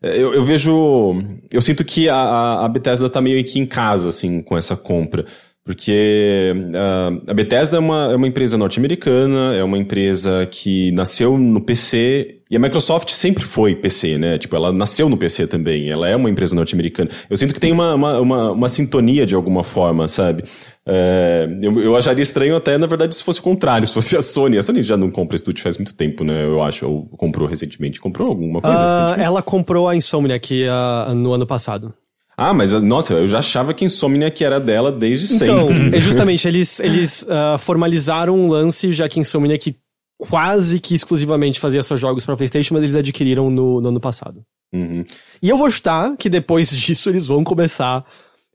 Eu, 0.00 0.32
eu 0.34 0.44
vejo. 0.44 1.16
Eu 1.52 1.60
sinto 1.60 1.84
que 1.84 2.08
a, 2.08 2.64
a 2.64 2.68
Bethesda 2.68 3.10
tá 3.10 3.20
meio 3.20 3.42
que 3.44 3.58
em 3.58 3.66
casa, 3.66 4.08
assim, 4.08 4.40
com 4.40 4.56
essa 4.56 4.76
compra. 4.76 5.24
Porque 5.68 6.50
uh, 6.54 7.30
a 7.30 7.34
Bethesda 7.34 7.76
é 7.76 7.78
uma, 7.78 8.08
é 8.10 8.16
uma 8.16 8.26
empresa 8.26 8.56
norte-americana, 8.56 9.54
é 9.54 9.62
uma 9.62 9.76
empresa 9.76 10.48
que 10.50 10.90
nasceu 10.92 11.36
no 11.36 11.60
PC 11.60 12.38
e 12.50 12.56
a 12.56 12.58
Microsoft 12.58 13.10
sempre 13.10 13.44
foi 13.44 13.74
PC, 13.74 14.16
né? 14.16 14.38
Tipo, 14.38 14.56
ela 14.56 14.72
nasceu 14.72 15.10
no 15.10 15.18
PC 15.18 15.46
também, 15.46 15.90
ela 15.90 16.08
é 16.08 16.16
uma 16.16 16.30
empresa 16.30 16.56
norte-americana. 16.56 17.10
Eu 17.28 17.36
sinto 17.36 17.52
que 17.52 17.60
tem 17.60 17.70
uma, 17.70 17.94
uma, 17.94 18.18
uma, 18.18 18.52
uma 18.52 18.68
sintonia 18.68 19.26
de 19.26 19.34
alguma 19.34 19.62
forma, 19.62 20.08
sabe? 20.08 20.42
É, 20.86 21.46
eu, 21.60 21.78
eu 21.78 21.94
acharia 21.94 22.22
estranho 22.22 22.56
até, 22.56 22.78
na 22.78 22.86
verdade, 22.86 23.14
se 23.14 23.22
fosse 23.22 23.38
o 23.38 23.42
contrário, 23.42 23.86
se 23.86 23.92
fosse 23.92 24.16
a 24.16 24.22
Sony. 24.22 24.56
A 24.56 24.62
Sony 24.62 24.80
já 24.80 24.96
não 24.96 25.10
compra 25.10 25.36
estúdio 25.36 25.62
faz 25.62 25.76
muito 25.76 25.92
tempo, 25.92 26.24
né? 26.24 26.46
Eu 26.46 26.62
acho. 26.62 26.88
Ou 26.88 27.04
comprou 27.08 27.46
recentemente. 27.46 28.00
Comprou 28.00 28.28
alguma 28.28 28.62
coisa? 28.62 29.14
Uh, 29.18 29.20
ela 29.20 29.42
comprou 29.42 29.86
a 29.86 29.94
Insomniac 29.94 30.64
uh, 30.64 31.14
no 31.14 31.34
ano 31.34 31.46
passado. 31.46 31.92
Ah, 32.40 32.54
mas 32.54 32.72
nossa, 32.72 33.14
eu 33.14 33.26
já 33.26 33.40
achava 33.40 33.74
que 33.74 33.84
Insomniac 33.84 34.44
era 34.44 34.60
dela 34.60 34.92
desde 34.92 35.34
então, 35.34 35.66
sempre. 35.66 35.86
Então, 35.88 35.90
é 35.98 36.00
justamente, 36.00 36.46
eles, 36.46 36.78
eles 36.80 37.22
uh, 37.22 37.58
formalizaram 37.58 38.38
um 38.38 38.48
lance, 38.48 38.92
já 38.92 39.08
que 39.08 39.18
Insomniac 39.18 39.76
quase 40.16 40.78
que 40.78 40.94
exclusivamente 40.94 41.58
fazia 41.58 41.82
seus 41.82 41.98
jogos 42.00 42.24
para 42.24 42.36
PlayStation, 42.36 42.74
mas 42.74 42.84
eles 42.84 42.94
adquiriram 42.94 43.50
no, 43.50 43.80
no 43.80 43.88
ano 43.88 43.98
passado. 43.98 44.44
Uhum. 44.72 45.04
E 45.42 45.48
eu 45.48 45.58
vou 45.58 45.68
chutar 45.68 46.16
que 46.16 46.28
depois 46.28 46.70
disso 46.78 47.10
eles 47.10 47.26
vão 47.26 47.42
começar 47.42 48.04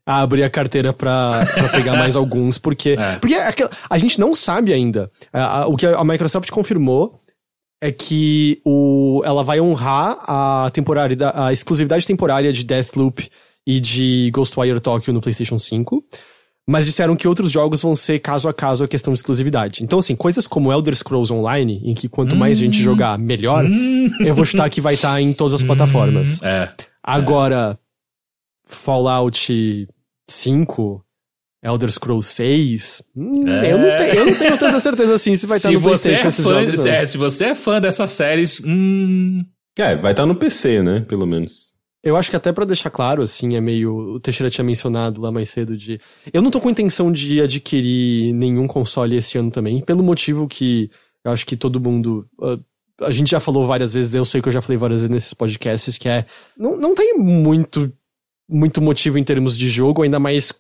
a 0.05 0.21
abrir 0.21 0.43
a 0.43 0.49
carteira 0.49 0.93
pra, 0.93 1.45
pra 1.53 1.69
pegar 1.69 1.97
mais 1.97 2.15
alguns, 2.15 2.57
porque, 2.57 2.95
é. 2.97 3.19
porque 3.19 3.35
a 3.89 3.97
gente 3.97 4.17
não 4.17 4.33
sabe 4.33 4.71
ainda. 4.71 5.11
o 5.67 5.75
que 5.75 5.87
a 5.87 6.03
Microsoft 6.05 6.49
confirmou 6.51 7.19
é 7.81 7.91
que 7.91 8.61
o, 8.65 9.21
ela 9.25 9.43
vai 9.43 9.59
honrar 9.59 10.17
a 10.25 10.71
temporária, 10.71 11.17
a 11.33 11.51
exclusividade 11.51 12.07
temporária 12.07 12.51
de 12.53 12.63
Deathloop 12.63 13.29
e 13.65 13.79
de 13.79 14.29
Ghostwire 14.31 14.79
Tokyo 14.79 15.13
no 15.13 15.21
PlayStation 15.21 15.59
5. 15.59 16.03
Mas 16.65 16.85
disseram 16.85 17.15
que 17.15 17.27
outros 17.27 17.51
jogos 17.51 17.81
vão 17.81 17.93
ser 17.93 18.19
caso 18.19 18.47
a 18.47 18.53
caso 18.53 18.85
a 18.85 18.87
questão 18.87 19.13
de 19.13 19.19
exclusividade. 19.19 19.83
Então, 19.83 19.99
assim, 19.99 20.15
coisas 20.15 20.47
como 20.47 20.71
Elder 20.71 20.95
Scrolls 20.95 21.31
Online, 21.31 21.81
em 21.83 21.93
que 21.93 22.07
quanto 22.07 22.37
mais 22.37 22.57
gente 22.57 22.79
hum. 22.79 22.83
jogar, 22.83 23.19
melhor, 23.19 23.65
hum. 23.65 24.09
eu 24.21 24.33
vou 24.33 24.45
chutar 24.45 24.69
que 24.69 24.79
vai 24.79 24.93
estar 24.93 25.13
tá 25.13 25.21
em 25.21 25.33
todas 25.33 25.55
as 25.55 25.61
hum. 25.61 25.67
plataformas. 25.67 26.41
É. 26.41 26.69
Agora, 27.03 27.77
Fallout 28.65 29.87
5, 30.29 31.05
Elder 31.61 31.91
Scrolls 31.91 32.29
6, 32.33 33.03
hum, 33.13 33.45
é. 33.45 33.73
eu, 33.73 33.77
não 33.77 33.97
tenho, 33.97 34.13
eu 34.13 34.25
não 34.27 34.37
tenho 34.37 34.57
tanta 34.57 34.79
certeza 34.79 35.15
assim 35.15 35.35
se 35.35 35.45
vai 35.45 35.57
estar 35.57 35.69
tá 35.69 35.75
no 35.75 35.81
PlayStation 35.81 36.25
é 36.25 36.27
esses 36.27 36.45
fã, 36.45 36.63
jogos. 36.63 36.85
É, 36.85 37.05
se 37.05 37.17
você 37.17 37.45
é 37.45 37.55
fã 37.55 37.81
dessas 37.81 38.11
séries, 38.11 38.61
hum... 38.65 39.43
É, 39.77 39.95
vai 39.95 40.13
estar 40.13 40.23
tá 40.23 40.25
no 40.25 40.35
PC, 40.35 40.81
né? 40.81 41.01
Pelo 41.01 41.25
menos. 41.25 41.72
Eu 42.03 42.17
acho 42.17 42.29
que 42.29 42.35
até 42.35 42.51
para 42.51 42.65
deixar 42.65 42.89
claro, 42.89 43.23
assim, 43.23 43.55
é 43.55 43.61
meio. 43.61 43.95
O 44.15 44.19
Teixeira 44.19 44.49
tinha 44.49 44.65
mencionado 44.65 45.21
lá 45.21 45.31
mais 45.31 45.49
cedo 45.49 45.77
de. 45.77 46.01
Eu 46.33 46.41
não 46.41 46.51
tô 46.51 46.59
com 46.59 46.69
intenção 46.69 47.09
de 47.09 47.39
adquirir 47.39 48.33
nenhum 48.33 48.67
console 48.67 49.15
esse 49.15 49.37
ano 49.37 49.49
também, 49.49 49.79
pelo 49.79 50.03
motivo 50.03 50.45
que 50.47 50.91
eu 51.23 51.31
acho 51.31 51.45
que 51.45 51.55
todo 51.55 51.79
mundo. 51.79 52.27
Uh, 52.37 52.61
a 53.01 53.11
gente 53.11 53.31
já 53.31 53.39
falou 53.39 53.65
várias 53.65 53.93
vezes, 53.93 54.13
eu 54.13 54.25
sei 54.25 54.41
que 54.41 54.49
eu 54.49 54.51
já 54.51 54.61
falei 54.61 54.77
várias 54.77 54.99
vezes 54.99 55.09
nesses 55.09 55.33
podcasts, 55.33 55.97
que 55.97 56.09
é. 56.09 56.25
Não, 56.57 56.75
não 56.75 56.93
tem 56.93 57.17
muito, 57.17 57.91
muito 58.49 58.81
motivo 58.81 59.17
em 59.17 59.23
termos 59.23 59.57
de 59.57 59.69
jogo, 59.69 60.03
ainda 60.03 60.19
mais 60.19 60.51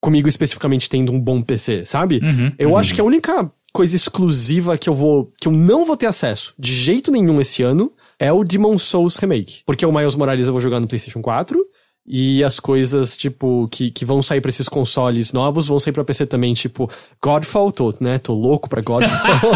comigo 0.00 0.28
especificamente 0.28 0.88
tendo 0.88 1.10
um 1.12 1.20
bom 1.20 1.42
PC, 1.42 1.86
sabe? 1.86 2.20
Uhum, 2.22 2.52
eu 2.56 2.70
uhum. 2.70 2.76
acho 2.76 2.94
que 2.94 3.00
a 3.00 3.04
única 3.04 3.50
coisa 3.72 3.96
exclusiva 3.96 4.78
que 4.78 4.88
eu 4.88 4.94
vou. 4.94 5.32
que 5.40 5.48
eu 5.48 5.52
não 5.52 5.84
vou 5.84 5.96
ter 5.96 6.06
acesso 6.06 6.54
de 6.56 6.72
jeito 6.72 7.10
nenhum 7.10 7.40
esse 7.40 7.64
ano 7.64 7.92
é 8.18 8.32
o 8.32 8.44
Demon 8.44 8.78
Souls 8.78 9.16
Remake. 9.16 9.62
Porque 9.66 9.84
o 9.84 9.92
Miles 9.92 10.14
Morales 10.14 10.46
eu 10.46 10.52
vou 10.52 10.60
jogar 10.60 10.80
no 10.80 10.86
PlayStation 10.86 11.20
4. 11.20 11.58
E 12.06 12.44
as 12.44 12.60
coisas, 12.60 13.16
tipo, 13.16 13.66
que, 13.72 13.90
que 13.90 14.04
vão 14.04 14.20
sair 14.20 14.40
pra 14.42 14.50
esses 14.50 14.68
consoles 14.68 15.32
novos 15.32 15.66
vão 15.66 15.80
sair 15.80 15.92
pra 15.92 16.04
PC 16.04 16.26
também, 16.26 16.52
tipo, 16.52 16.90
Godfall, 17.22 17.72
tô, 17.72 17.94
né? 17.98 18.18
Tô 18.18 18.34
louco 18.34 18.68
pra 18.68 18.82
Godfall. 18.82 19.52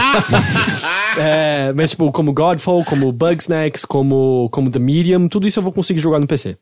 é, 1.21 1.75
mas, 1.75 1.91
tipo, 1.91 2.11
como 2.11 2.33
Godfall, 2.33 2.83
como 2.87 3.13
Bugsnax, 3.13 3.85
como, 3.85 4.49
como 4.51 4.71
The 4.71 4.79
Medium, 4.79 5.29
tudo 5.29 5.47
isso 5.47 5.59
eu 5.59 5.63
vou 5.63 5.73
conseguir 5.73 6.01
jogar 6.01 6.19
no 6.19 6.27
PC. 6.27 6.57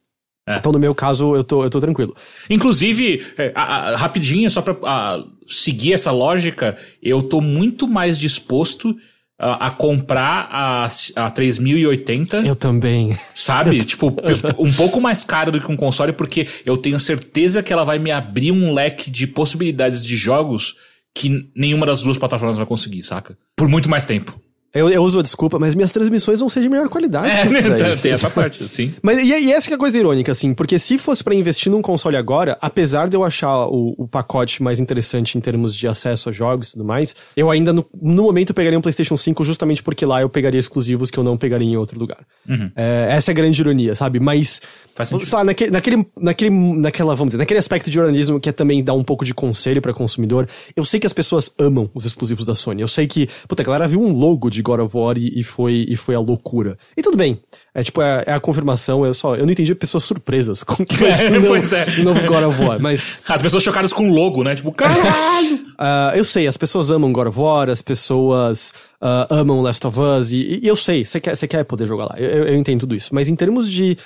É. 0.48 0.58
Então, 0.58 0.72
no 0.72 0.78
meu 0.78 0.92
caso, 0.92 1.36
eu 1.36 1.44
tô, 1.44 1.62
eu 1.62 1.70
tô 1.70 1.80
tranquilo. 1.80 2.16
Inclusive, 2.50 3.24
é, 3.38 3.52
a, 3.54 3.62
a, 3.62 3.96
rapidinho, 3.96 4.50
só 4.50 4.62
pra 4.62 4.76
a, 4.82 5.24
seguir 5.46 5.92
essa 5.92 6.10
lógica, 6.10 6.76
eu 7.00 7.22
tô 7.22 7.40
muito 7.40 7.86
mais 7.86 8.18
disposto 8.18 8.96
a, 9.38 9.66
a 9.66 9.70
comprar 9.70 10.48
a, 10.50 10.88
a 11.16 11.30
3080. 11.30 12.38
Eu 12.38 12.56
também. 12.56 13.16
Sabe? 13.34 13.84
tipo, 13.84 14.14
um 14.58 14.72
pouco 14.72 15.00
mais 15.00 15.22
caro 15.22 15.52
do 15.52 15.60
que 15.60 15.70
um 15.70 15.76
console, 15.76 16.12
porque 16.12 16.46
eu 16.64 16.76
tenho 16.76 16.98
certeza 16.98 17.62
que 17.62 17.72
ela 17.72 17.84
vai 17.84 17.98
me 17.98 18.10
abrir 18.10 18.52
um 18.52 18.72
leque 18.72 19.10
de 19.10 19.26
possibilidades 19.26 20.04
de 20.04 20.16
jogos 20.16 20.74
que 21.14 21.50
nenhuma 21.54 21.86
das 21.86 22.02
duas 22.02 22.18
plataformas 22.18 22.58
vai 22.58 22.66
conseguir, 22.66 23.02
saca? 23.02 23.38
Por 23.56 23.68
muito 23.68 23.88
mais 23.88 24.04
tempo. 24.04 24.38
Eu, 24.76 24.88
eu 24.88 25.02
uso 25.02 25.18
a 25.18 25.22
desculpa, 25.22 25.58
mas 25.58 25.74
minhas 25.74 25.92
transmissões 25.92 26.40
vão 26.40 26.48
ser 26.48 26.60
de 26.60 26.68
melhor 26.68 26.88
qualidade. 26.88 27.40
É, 27.40 27.68
né? 27.68 27.96
tem 27.96 28.12
essa 28.12 28.30
parte, 28.30 28.66
sim. 28.68 28.92
Mas 29.02 29.22
e, 29.22 29.26
e, 29.26 29.52
essa 29.52 29.66
que 29.66 29.72
é 29.72 29.76
a 29.76 29.78
coisa 29.78 29.98
irônica, 29.98 30.30
assim, 30.32 30.52
porque 30.54 30.78
se 30.78 30.98
fosse 30.98 31.22
para 31.22 31.34
investir 31.34 31.70
num 31.70 31.82
console 31.82 32.16
agora, 32.16 32.58
apesar 32.60 33.08
de 33.08 33.16
eu 33.16 33.24
achar 33.24 33.66
o, 33.66 33.94
o, 33.96 34.08
pacote 34.08 34.62
mais 34.62 34.80
interessante 34.80 35.36
em 35.36 35.40
termos 35.40 35.74
de 35.74 35.86
acesso 35.86 36.28
a 36.28 36.32
jogos 36.32 36.68
e 36.68 36.72
tudo 36.72 36.84
mais, 36.84 37.14
eu 37.36 37.50
ainda 37.50 37.72
no, 37.72 37.86
no 38.00 38.24
momento 38.24 38.52
pegaria 38.54 38.78
um 38.78 38.82
PlayStation 38.82 39.16
5 39.16 39.44
justamente 39.44 39.82
porque 39.82 40.04
lá 40.04 40.20
eu 40.20 40.28
pegaria 40.28 40.60
exclusivos 40.60 41.10
que 41.10 41.18
eu 41.18 41.24
não 41.24 41.36
pegaria 41.36 41.68
em 41.68 41.76
outro 41.76 41.98
lugar. 41.98 42.18
Uhum. 42.48 42.70
É, 42.76 43.08
essa 43.10 43.30
é 43.30 43.32
a 43.32 43.34
grande 43.34 43.60
ironia, 43.60 43.94
sabe? 43.94 44.20
Mas 44.20 44.60
Faz 44.96 45.10
sentido. 45.10 45.28
Sei 45.28 45.36
lá, 45.36 45.44
naquele, 45.44 45.70
naquele, 45.70 46.06
naquele, 46.18 46.50
naquela, 46.50 47.14
vamos 47.14 47.32
dizer, 47.32 47.38
naquele 47.38 47.60
aspecto 47.60 47.90
de 47.90 47.94
jornalismo 47.94 48.40
que 48.40 48.48
é 48.48 48.52
também 48.52 48.82
dar 48.82 48.94
um 48.94 49.04
pouco 49.04 49.26
de 49.26 49.34
conselho 49.34 49.82
para 49.82 49.92
consumidor, 49.92 50.48
eu 50.74 50.86
sei 50.86 50.98
que 50.98 51.06
as 51.06 51.12
pessoas 51.12 51.52
amam 51.58 51.90
os 51.92 52.06
exclusivos 52.06 52.46
da 52.46 52.54
Sony. 52.54 52.80
Eu 52.80 52.88
sei 52.88 53.06
que, 53.06 53.28
puta, 53.46 53.62
a 53.62 53.66
galera 53.66 53.86
viu 53.86 54.00
um 54.00 54.10
logo 54.10 54.48
de 54.48 54.62
God 54.66 54.80
of 54.80 54.96
War 54.96 55.16
e, 55.16 55.38
e 55.38 55.44
foi, 55.44 55.86
e 55.88 55.94
foi 55.94 56.16
a 56.16 56.18
loucura. 56.18 56.76
E 56.96 57.02
tudo 57.02 57.16
bem. 57.16 57.40
É 57.72 57.82
tipo, 57.84 58.02
é, 58.02 58.24
é, 58.26 58.32
a 58.32 58.40
confirmação, 58.40 59.06
eu 59.06 59.14
só, 59.14 59.36
eu 59.36 59.44
não 59.44 59.52
entendi 59.52 59.72
pessoas 59.74 60.02
surpresas 60.02 60.64
com 60.64 60.84
que 60.84 60.96
é, 61.04 61.30
novo, 61.30 61.46
pois 61.46 61.72
é. 61.72 61.86
novo 62.02 62.20
God 62.26 62.44
of 62.44 62.62
War, 62.62 62.80
mas... 62.80 63.04
As 63.28 63.40
pessoas 63.40 63.62
chocadas 63.62 63.92
com 63.92 64.08
o 64.08 64.12
logo, 64.12 64.42
né? 64.42 64.56
Tipo, 64.56 64.72
caralho! 64.72 65.54
uh, 65.54 66.16
eu 66.16 66.24
sei, 66.24 66.46
as 66.46 66.56
pessoas 66.56 66.90
amam 66.90 67.12
God 67.12 67.28
of 67.28 67.38
War, 67.38 67.68
as 67.68 67.82
pessoas 67.82 68.72
uh, 69.00 69.32
amam 69.32 69.60
Last 69.60 69.86
of 69.86 69.98
Us, 70.00 70.32
e, 70.32 70.60
e 70.62 70.66
eu 70.66 70.74
sei, 70.74 71.04
você 71.04 71.20
quer, 71.20 71.36
quer 71.36 71.64
poder 71.64 71.86
jogar 71.86 72.06
lá, 72.06 72.14
eu, 72.18 72.44
eu 72.44 72.56
entendo 72.56 72.80
tudo 72.80 72.94
isso. 72.94 73.14
Mas 73.14 73.28
em 73.28 73.36
termos 73.36 73.70
de 73.70 73.96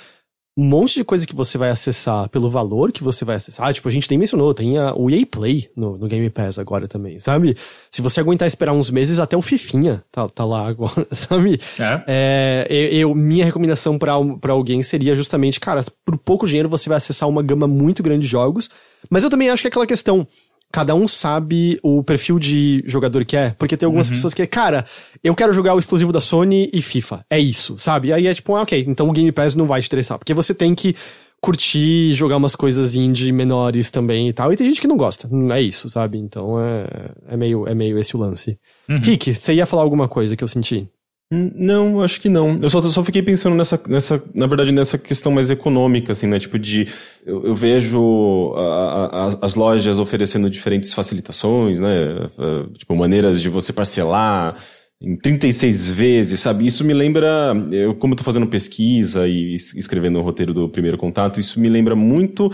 um 0.61 0.63
monte 0.63 0.93
de 0.93 1.03
coisa 1.03 1.25
que 1.25 1.33
você 1.33 1.57
vai 1.57 1.71
acessar 1.71 2.29
pelo 2.29 2.47
valor 2.47 2.91
que 2.91 3.03
você 3.03 3.25
vai 3.25 3.35
acessar. 3.35 3.73
Tipo, 3.73 3.89
a 3.89 3.91
gente 3.91 4.07
nem 4.11 4.19
mencionou, 4.19 4.53
tem 4.53 4.77
a, 4.77 4.93
o 4.93 5.09
EA 5.09 5.25
Play 5.25 5.71
no, 5.75 5.97
no 5.97 6.07
Game 6.07 6.29
Pass 6.29 6.59
agora 6.59 6.87
também, 6.87 7.19
sabe? 7.19 7.57
Se 7.89 7.99
você 7.99 8.19
aguentar 8.19 8.47
esperar 8.47 8.71
uns 8.71 8.91
meses, 8.91 9.17
até 9.17 9.35
o 9.35 9.41
Fifinha 9.41 10.03
tá, 10.11 10.29
tá 10.29 10.45
lá 10.45 10.67
agora, 10.67 11.07
sabe? 11.11 11.59
É. 11.79 12.67
é 12.69 12.93
eu, 12.93 13.15
minha 13.15 13.43
recomendação 13.43 13.97
para 13.97 14.13
alguém 14.51 14.83
seria 14.83 15.15
justamente, 15.15 15.59
cara, 15.59 15.81
por 16.05 16.15
pouco 16.15 16.45
dinheiro 16.45 16.69
você 16.69 16.87
vai 16.87 16.99
acessar 16.99 17.27
uma 17.27 17.41
gama 17.41 17.67
muito 17.67 18.03
grande 18.03 18.21
de 18.21 18.27
jogos. 18.27 18.69
Mas 19.09 19.23
eu 19.23 19.31
também 19.31 19.49
acho 19.49 19.63
que 19.63 19.67
é 19.67 19.69
aquela 19.69 19.87
questão 19.87 20.27
cada 20.71 20.95
um 20.95 21.07
sabe 21.07 21.79
o 21.83 22.03
perfil 22.03 22.39
de 22.39 22.83
jogador 22.85 23.25
que 23.25 23.35
é. 23.35 23.51
Porque 23.57 23.75
tem 23.75 23.85
algumas 23.85 24.07
uhum. 24.07 24.15
pessoas 24.15 24.33
que, 24.33 24.45
cara, 24.47 24.85
eu 25.23 25.35
quero 25.35 25.53
jogar 25.53 25.75
o 25.75 25.79
exclusivo 25.79 26.11
da 26.11 26.21
Sony 26.21 26.69
e 26.73 26.81
FIFA. 26.81 27.25
É 27.29 27.39
isso, 27.39 27.77
sabe? 27.77 28.09
E 28.09 28.13
aí 28.13 28.27
é 28.27 28.33
tipo, 28.33 28.55
ah, 28.55 28.61
ok, 28.61 28.85
então 28.87 29.09
o 29.09 29.11
Game 29.11 29.31
Pass 29.31 29.55
não 29.55 29.67
vai 29.67 29.81
te 29.81 29.87
interessar. 29.87 30.17
Porque 30.17 30.33
você 30.33 30.53
tem 30.53 30.73
que 30.73 30.95
curtir 31.41 32.13
jogar 32.13 32.37
umas 32.37 32.55
coisas 32.55 32.93
indie 32.95 33.31
menores 33.31 33.89
também 33.89 34.29
e 34.29 34.33
tal. 34.33 34.53
E 34.53 34.57
tem 34.57 34.67
gente 34.67 34.79
que 34.79 34.87
não 34.87 34.95
gosta. 34.95 35.27
É 35.53 35.61
isso, 35.61 35.89
sabe? 35.89 36.17
Então 36.17 36.61
é, 36.61 36.85
é, 37.29 37.35
meio, 37.35 37.67
é 37.67 37.73
meio 37.73 37.97
esse 37.97 38.15
o 38.15 38.19
lance. 38.19 38.57
Uhum. 38.87 38.99
Rick, 38.99 39.33
você 39.33 39.55
ia 39.55 39.65
falar 39.65 39.81
alguma 39.81 40.07
coisa 40.07 40.35
que 40.35 40.43
eu 40.43 40.47
senti? 40.47 40.87
Não, 41.33 42.03
acho 42.03 42.19
que 42.19 42.27
não. 42.27 42.59
Eu 42.61 42.69
só, 42.69 42.81
só 42.81 43.01
fiquei 43.05 43.21
pensando 43.21 43.55
nessa, 43.55 43.81
nessa, 43.87 44.21
na 44.35 44.47
verdade, 44.47 44.73
nessa 44.73 44.97
questão 44.97 45.31
mais 45.31 45.49
econômica, 45.49 46.11
assim, 46.11 46.27
né? 46.27 46.37
Tipo 46.37 46.59
de, 46.59 46.89
eu, 47.25 47.45
eu 47.45 47.55
vejo 47.55 48.53
a, 48.57 49.05
a, 49.05 49.45
as 49.45 49.55
lojas 49.55 49.97
oferecendo 49.97 50.49
diferentes 50.49 50.93
facilitações, 50.93 51.79
né? 51.79 52.29
Tipo, 52.77 52.97
maneiras 52.97 53.41
de 53.41 53.47
você 53.47 53.71
parcelar 53.71 54.57
em 55.01 55.15
36 55.15 55.87
vezes, 55.87 56.39
sabe? 56.41 56.65
Isso 56.65 56.83
me 56.83 56.93
lembra, 56.93 57.53
eu, 57.71 57.95
como 57.95 58.13
eu 58.13 58.17
tô 58.17 58.25
fazendo 58.25 58.47
pesquisa 58.47 59.25
e 59.25 59.55
escrevendo 59.55 60.19
o 60.19 60.21
roteiro 60.21 60.53
do 60.53 60.67
primeiro 60.67 60.97
contato, 60.97 61.39
isso 61.39 61.61
me 61.61 61.69
lembra 61.69 61.95
muito 61.95 62.51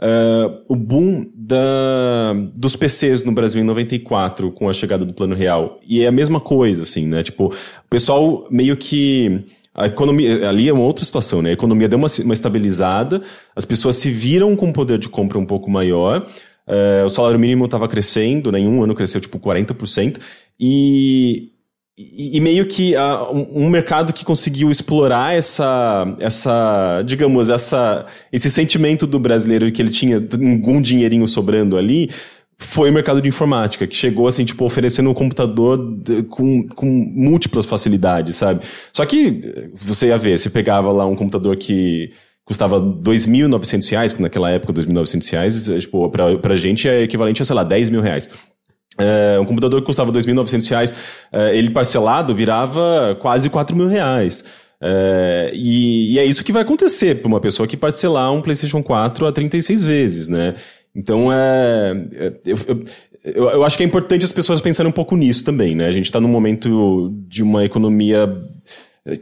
uh, 0.00 0.64
o 0.68 0.76
boom 0.76 1.26
da, 1.34 2.34
dos 2.54 2.76
PCs 2.76 3.24
no 3.24 3.32
Brasil 3.32 3.60
em 3.60 3.64
94, 3.64 4.50
com 4.52 4.68
a 4.68 4.72
chegada 4.72 5.04
do 5.04 5.14
Plano 5.14 5.34
Real. 5.34 5.78
E 5.86 6.02
é 6.02 6.06
a 6.06 6.12
mesma 6.12 6.40
coisa, 6.40 6.82
assim, 6.82 7.06
né? 7.06 7.22
Tipo, 7.22 7.46
o 7.46 7.88
pessoal 7.88 8.46
meio 8.50 8.76
que. 8.76 9.44
A 9.76 9.88
economia, 9.88 10.48
ali 10.48 10.68
é 10.68 10.72
uma 10.72 10.84
outra 10.84 11.04
situação, 11.04 11.42
né? 11.42 11.50
A 11.50 11.54
economia 11.54 11.88
deu 11.88 11.98
uma, 11.98 12.06
uma 12.22 12.32
estabilizada, 12.32 13.20
as 13.56 13.64
pessoas 13.64 13.96
se 13.96 14.08
viram 14.08 14.54
com 14.54 14.66
um 14.66 14.72
poder 14.72 14.98
de 14.98 15.08
compra 15.08 15.36
um 15.36 15.44
pouco 15.44 15.68
maior, 15.68 16.24
uh, 16.68 17.04
o 17.04 17.08
salário 17.08 17.40
mínimo 17.40 17.64
estava 17.64 17.88
crescendo, 17.88 18.52
né? 18.52 18.60
Em 18.60 18.68
um 18.68 18.84
ano 18.84 18.94
cresceu 18.94 19.20
tipo 19.20 19.36
40%, 19.36 20.20
e, 20.60 21.53
e, 21.96 22.40
meio 22.40 22.66
que 22.66 22.96
uh, 22.96 23.32
um, 23.32 23.66
um, 23.66 23.70
mercado 23.70 24.12
que 24.12 24.24
conseguiu 24.24 24.68
explorar 24.68 25.32
essa, 25.32 26.16
essa, 26.18 27.02
digamos, 27.06 27.48
essa, 27.48 28.06
esse 28.32 28.50
sentimento 28.50 29.06
do 29.06 29.20
brasileiro 29.20 29.70
que 29.70 29.80
ele 29.80 29.90
tinha 29.90 30.16
algum 30.16 30.82
dinheirinho 30.82 31.28
sobrando 31.28 31.76
ali, 31.76 32.10
foi 32.58 32.90
o 32.90 32.92
mercado 32.92 33.22
de 33.22 33.28
informática, 33.28 33.86
que 33.86 33.94
chegou 33.94 34.26
assim, 34.26 34.44
tipo, 34.44 34.64
oferecendo 34.64 35.08
um 35.08 35.14
computador 35.14 35.78
com, 36.30 36.66
com 36.68 36.86
múltiplas 36.86 37.64
facilidades, 37.64 38.36
sabe? 38.36 38.64
Só 38.92 39.06
que 39.06 39.70
você 39.80 40.08
ia 40.08 40.18
ver, 40.18 40.36
você 40.36 40.50
pegava 40.50 40.90
lá 40.90 41.06
um 41.06 41.14
computador 41.14 41.56
que 41.56 42.10
custava 42.44 42.78
R$ 42.78 42.86
2.900, 43.02 44.16
que 44.16 44.22
naquela 44.22 44.50
época 44.50 44.72
R$ 44.72 44.86
2.900, 44.86 45.80
tipo, 45.80 46.10
pra, 46.10 46.36
pra 46.38 46.56
gente 46.56 46.88
é 46.88 47.02
equivalente 47.02 47.40
a, 47.40 47.44
sei 47.44 47.54
lá, 47.54 47.62
10 47.62 47.90
mil 47.90 48.00
reais. 48.00 48.28
É, 48.96 49.38
um 49.40 49.44
computador 49.44 49.80
que 49.80 49.86
custava 49.86 50.12
R$ 50.12 50.18
2.900, 50.18 50.94
é, 51.32 51.56
ele 51.56 51.70
parcelado 51.70 52.34
virava 52.34 53.16
quase 53.20 53.48
R$ 53.48 53.74
mil 53.74 53.88
reais. 53.88 54.44
É, 54.80 55.50
e, 55.54 56.14
e, 56.14 56.18
é 56.18 56.24
isso 56.24 56.44
que 56.44 56.52
vai 56.52 56.62
acontecer 56.62 57.16
para 57.16 57.28
uma 57.28 57.40
pessoa 57.40 57.66
que 57.66 57.76
parcelar 57.76 58.32
um 58.32 58.42
PlayStation 58.42 58.82
4 58.82 59.26
a 59.26 59.32
36 59.32 59.82
vezes, 59.82 60.28
né? 60.28 60.54
Então, 60.94 61.32
é, 61.32 62.06
é 62.12 62.32
eu, 62.44 62.56
eu, 63.24 63.50
eu, 63.50 63.64
acho 63.64 63.76
que 63.76 63.82
é 63.82 63.86
importante 63.86 64.24
as 64.24 64.32
pessoas 64.32 64.60
pensarem 64.60 64.90
um 64.90 64.94
pouco 64.94 65.16
nisso 65.16 65.44
também, 65.44 65.74
né? 65.74 65.86
A 65.86 65.92
gente 65.92 66.04
está 66.04 66.20
num 66.20 66.28
momento 66.28 67.12
de 67.26 67.42
uma 67.42 67.64
economia 67.64 68.28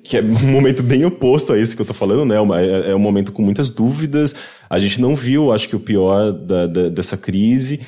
que 0.02 0.16
é 0.16 0.20
um 0.22 0.50
momento 0.50 0.82
bem 0.82 1.04
oposto 1.04 1.52
a 1.52 1.58
esse 1.58 1.76
que 1.76 1.82
eu 1.82 1.86
tô 1.86 1.94
falando, 1.94 2.24
né? 2.24 2.36
É 2.88 2.94
um 2.94 2.98
momento 2.98 3.32
com 3.32 3.42
muitas 3.42 3.70
dúvidas. 3.70 4.34
A 4.68 4.78
gente 4.78 5.00
não 5.00 5.14
viu, 5.14 5.52
acho 5.52 5.68
que 5.68 5.76
o 5.76 5.80
pior 5.80 6.32
da, 6.32 6.66
da, 6.66 6.88
dessa 6.88 7.16
crise. 7.16 7.80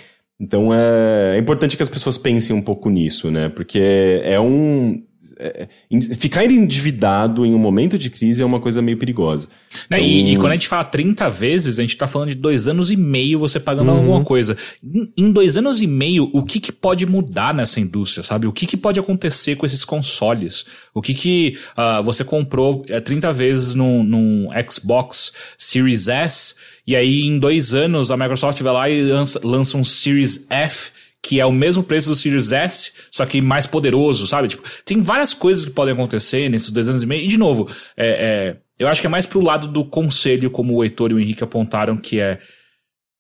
Então 0.45 0.75
é, 0.75 1.37
é 1.37 1.39
importante 1.39 1.75
que 1.75 1.83
as 1.83 1.89
pessoas 1.89 2.19
pensem 2.19 2.55
um 2.55 2.61
pouco 2.61 2.91
nisso, 2.91 3.31
né? 3.31 3.49
Porque 3.49 4.21
é 4.23 4.39
um. 4.39 5.03
É, 5.39 5.67
ficar 6.17 6.45
endividado 6.45 7.45
em 7.47 7.55
um 7.55 7.59
momento 7.59 7.99
de 7.99 8.09
crise 8.11 8.43
é 8.43 8.47
uma 8.47 8.61
coisa 8.61 8.83
meio 8.83 8.99
perigosa. 8.99 9.49
Né? 9.89 9.99
Então... 9.99 10.07
E, 10.07 10.35
e, 10.35 10.37
quando 10.37 10.53
a 10.53 10.55
gente 10.55 10.69
fala 10.69 10.85
30 10.85 11.29
vezes, 11.31 11.79
a 11.79 11.83
gente 11.83 11.97
tá 11.97 12.07
falando 12.07 12.29
de 12.29 12.35
dois 12.37 12.69
anos 12.69 12.91
e 12.91 12.97
meio 12.97 13.39
você 13.39 13.59
pagando 13.59 13.91
uhum. 13.91 13.97
alguma 13.97 14.23
coisa. 14.23 14.55
Em, 14.85 15.13
em, 15.17 15.33
dois 15.33 15.57
anos 15.57 15.81
e 15.81 15.87
meio, 15.87 16.31
o 16.33 16.45
que, 16.45 16.61
que 16.61 16.71
pode 16.71 17.07
mudar 17.07 17.55
nessa 17.55 17.81
indústria, 17.81 18.23
sabe? 18.23 18.47
O 18.47 18.53
que, 18.53 18.67
que 18.67 18.77
pode 18.77 19.01
acontecer 19.01 19.57
com 19.57 19.65
esses 19.65 19.83
consoles? 19.83 20.67
O 20.93 21.01
que 21.01 21.15
que 21.15 21.59
uh, 21.73 22.03
você 22.03 22.23
comprou 22.23 22.85
30 22.85 23.27
é, 23.27 23.33
vezes 23.33 23.75
num, 23.75 24.05
num 24.05 24.51
Xbox 24.71 25.33
Series 25.57 26.07
S 26.07 26.55
e 26.87 26.95
aí, 26.95 27.23
em 27.23 27.39
dois 27.39 27.73
anos, 27.73 28.11
a 28.11 28.17
Microsoft 28.17 28.61
vai 28.61 28.73
lá 28.73 28.91
e 28.91 29.03
lança, 29.03 29.41
lança 29.43 29.77
um 29.77 29.85
Series 29.85 30.47
F, 30.51 30.93
que 31.23 31.41
é 31.41 31.47
o 31.47 31.53
mesmo 31.53 31.83
preço 31.83 32.11
do 32.11 32.17
Series 32.17 32.53
S, 32.53 32.93
só 33.11 33.25
que 33.25 33.41
mais 33.41 33.67
poderoso, 33.67 34.27
sabe? 34.27 34.49
Tipo, 34.49 34.63
tem 34.85 35.01
várias 35.01 35.33
coisas 35.33 35.65
que 35.65 35.71
podem 35.71 35.95
acontecer 35.95 36.51
nesses 36.51 36.71
dois 36.71 36.87
anos 36.89 37.03
e 37.03 37.07
meio. 37.07 37.25
E, 37.25 37.29
de 37.29 37.39
novo, 37.39 37.71
é, 37.97 38.07
é, 38.07 38.57
eu 38.79 38.89
acho 38.89 39.01
que 39.01 39.07
é 39.07 39.11
mais 39.11 39.25
pro 39.25 39.43
lado 39.43 39.67
do 39.67 39.85
conselho, 39.85 40.51
como 40.51 40.75
o 40.75 40.85
Heitor 40.85 41.11
e 41.11 41.15
o 41.15 41.19
Henrique 41.19 41.43
apontaram, 41.43 41.97
que 41.97 42.21
é 42.21 42.39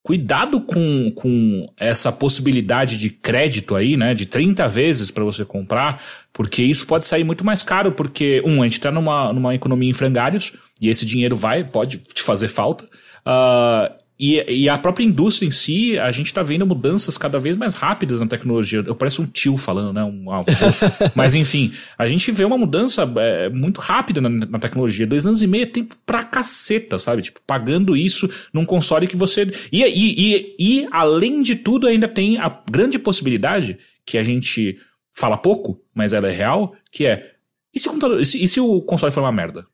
cuidado 0.04 0.60
com, 0.60 1.10
com 1.12 1.66
essa 1.78 2.12
possibilidade 2.12 2.98
de 2.98 3.08
crédito 3.08 3.74
aí, 3.74 3.96
né, 3.96 4.12
de 4.12 4.26
30 4.26 4.68
vezes 4.68 5.10
para 5.10 5.24
você 5.24 5.46
comprar, 5.46 6.02
porque 6.30 6.62
isso 6.62 6.86
pode 6.86 7.06
sair 7.06 7.24
muito 7.24 7.42
mais 7.42 7.62
caro, 7.62 7.90
porque, 7.90 8.42
um, 8.44 8.60
a 8.60 8.66
gente 8.66 8.80
tá 8.80 8.92
numa, 8.92 9.32
numa 9.32 9.54
economia 9.54 9.88
em 9.88 9.94
frangalhos, 9.94 10.52
e 10.84 10.88
esse 10.88 11.06
dinheiro 11.06 11.36
vai, 11.36 11.64
pode 11.64 11.98
te 11.98 12.22
fazer 12.22 12.48
falta, 12.48 12.84
uh, 12.84 14.04
e, 14.18 14.44
e, 14.48 14.68
a 14.68 14.78
própria 14.78 15.04
indústria 15.04 15.46
em 15.48 15.50
si, 15.50 15.98
a 15.98 16.12
gente 16.12 16.26
está 16.26 16.40
vendo 16.40 16.64
mudanças 16.64 17.18
cada 17.18 17.36
vez 17.36 17.56
mais 17.56 17.74
rápidas 17.74 18.20
na 18.20 18.26
tecnologia. 18.28 18.82
Eu 18.86 18.94
pareço 18.94 19.20
um 19.22 19.26
tio 19.26 19.56
falando, 19.56 19.92
né? 19.92 20.04
Um, 20.04 20.26
Mas 21.16 21.34
enfim, 21.34 21.72
a 21.98 22.06
gente 22.06 22.30
vê 22.30 22.44
uma 22.44 22.56
mudança 22.56 23.02
é, 23.16 23.48
muito 23.48 23.80
rápida 23.80 24.20
na, 24.20 24.28
na, 24.28 24.58
tecnologia. 24.60 25.04
Dois 25.04 25.26
anos 25.26 25.42
e 25.42 25.48
meio 25.48 25.64
é 25.64 25.66
tempo 25.66 25.96
pra 26.06 26.22
caceta, 26.22 26.96
sabe? 26.96 27.22
Tipo, 27.22 27.40
pagando 27.44 27.96
isso 27.96 28.30
num 28.52 28.64
console 28.64 29.08
que 29.08 29.16
você. 29.16 29.50
E, 29.72 29.82
e, 29.82 30.54
e, 30.60 30.88
além 30.92 31.42
de 31.42 31.56
tudo, 31.56 31.88
ainda 31.88 32.06
tem 32.06 32.38
a 32.38 32.62
grande 32.70 33.00
possibilidade 33.00 33.78
que 34.06 34.16
a 34.16 34.22
gente 34.22 34.78
fala 35.12 35.36
pouco, 35.36 35.80
mas 35.92 36.12
ela 36.12 36.28
é 36.28 36.32
real, 36.32 36.72
que 36.92 37.04
é. 37.04 37.32
E 37.74 37.80
se 37.80 37.88
o, 37.88 37.90
computador, 37.90 38.20
e 38.20 38.26
se, 38.26 38.44
e 38.44 38.46
se 38.46 38.60
o 38.60 38.80
console 38.80 39.12
for 39.12 39.22
uma 39.22 39.32
merda? 39.32 39.66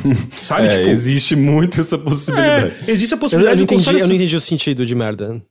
Sabe? 0.32 0.66
É, 0.66 0.70
tipo, 0.70 0.88
existe 0.88 1.36
muito 1.36 1.80
essa 1.80 1.98
possibilidade. 1.98 2.74
É, 2.86 2.90
existe 2.90 3.14
a 3.14 3.16
possibilidade 3.16 3.60
eu, 3.60 3.64
eu, 3.64 3.66
não 3.66 3.82
entendi, 3.82 4.00
eu 4.00 4.08
não 4.08 4.14
entendi 4.14 4.36
o 4.36 4.40
sentido 4.40 4.86
de 4.86 4.94
merda. 4.94 5.42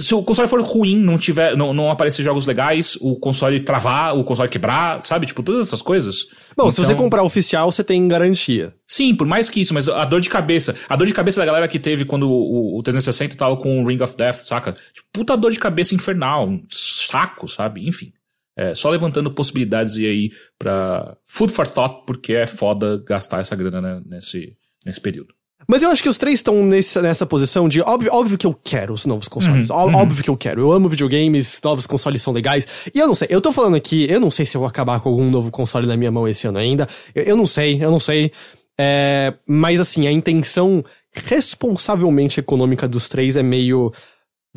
Se 0.00 0.14
o 0.14 0.22
console 0.22 0.48
for 0.48 0.60
ruim, 0.62 0.96
não 0.96 1.18
tiver, 1.18 1.54
não, 1.54 1.74
não 1.74 1.90
aparecer 1.90 2.22
jogos 2.22 2.46
legais, 2.46 2.96
o 2.98 3.14
console 3.16 3.60
travar, 3.60 4.16
o 4.16 4.24
console 4.24 4.48
quebrar, 4.48 5.02
sabe? 5.02 5.26
Tipo, 5.26 5.42
todas 5.42 5.68
essas 5.68 5.82
coisas. 5.82 6.28
Bom, 6.56 6.64
então... 6.64 6.70
se 6.70 6.76
você 6.78 6.92
então 6.92 7.04
comprar 7.04 7.22
oficial, 7.22 7.70
você 7.70 7.84
tem 7.84 8.08
garantia. 8.08 8.74
Sim, 8.86 9.14
por 9.14 9.26
mais 9.26 9.50
que 9.50 9.60
isso, 9.60 9.74
mas 9.74 9.86
a 9.88 10.04
dor 10.06 10.20
de 10.20 10.30
cabeça. 10.30 10.74
A 10.88 10.96
dor 10.96 11.06
de 11.06 11.12
cabeça 11.12 11.40
da 11.40 11.46
galera 11.46 11.68
que 11.68 11.78
teve 11.78 12.06
quando 12.06 12.26
o, 12.26 12.78
o 12.78 12.82
360 12.82 13.36
tava 13.36 13.56
com 13.56 13.82
o 13.82 13.86
Ring 13.86 14.00
of 14.00 14.16
Death, 14.16 14.46
saca? 14.46 14.72
Tipo, 14.72 15.08
puta 15.12 15.36
dor 15.36 15.52
de 15.52 15.58
cabeça 15.58 15.94
infernal, 15.94 16.48
um 16.48 16.62
saco, 16.70 17.46
sabe? 17.46 17.86
Enfim. 17.86 18.12
É, 18.56 18.74
só 18.74 18.88
levantando 18.88 19.30
possibilidades 19.30 19.96
e 19.96 20.06
aí 20.06 20.30
para 20.58 21.16
food 21.26 21.52
for 21.52 21.66
thought, 21.66 22.04
porque 22.06 22.32
é 22.32 22.46
foda 22.46 23.02
gastar 23.06 23.40
essa 23.40 23.54
grana 23.54 23.80
né, 23.80 24.02
nesse, 24.06 24.56
nesse 24.84 25.00
período. 25.00 25.36
Mas 25.68 25.82
eu 25.82 25.90
acho 25.90 26.02
que 26.02 26.08
os 26.08 26.16
três 26.16 26.38
estão 26.38 26.64
nessa 26.64 27.26
posição 27.26 27.68
de 27.68 27.80
óbvio, 27.80 28.12
óbvio 28.12 28.38
que 28.38 28.46
eu 28.46 28.54
quero 28.54 28.92
os 28.92 29.04
novos 29.04 29.28
consoles. 29.28 29.68
Uhum, 29.68 29.76
uhum. 29.76 29.94
óbvio 29.96 30.22
que 30.22 30.30
eu 30.30 30.36
quero. 30.36 30.60
Eu 30.60 30.70
amo 30.70 30.88
videogames, 30.88 31.60
novos 31.62 31.86
consoles 31.86 32.22
são 32.22 32.32
legais. 32.32 32.68
E 32.94 32.98
eu 32.98 33.06
não 33.06 33.16
sei, 33.16 33.28
eu 33.30 33.40
tô 33.40 33.52
falando 33.52 33.74
aqui, 33.74 34.06
eu 34.08 34.20
não 34.20 34.30
sei 34.30 34.46
se 34.46 34.56
eu 34.56 34.60
vou 34.60 34.68
acabar 34.68 35.00
com 35.00 35.08
algum 35.08 35.28
novo 35.28 35.50
console 35.50 35.86
na 35.86 35.96
minha 35.96 36.12
mão 36.12 36.28
esse 36.28 36.46
ano 36.46 36.58
ainda. 36.58 36.88
Eu, 37.14 37.24
eu 37.24 37.36
não 37.36 37.46
sei, 37.46 37.82
eu 37.82 37.90
não 37.90 37.98
sei. 37.98 38.30
É, 38.78 39.34
mas 39.46 39.80
assim, 39.80 40.06
a 40.06 40.12
intenção 40.12 40.84
responsavelmente 41.12 42.38
econômica 42.38 42.86
dos 42.86 43.08
três 43.08 43.36
é 43.36 43.42
meio 43.42 43.92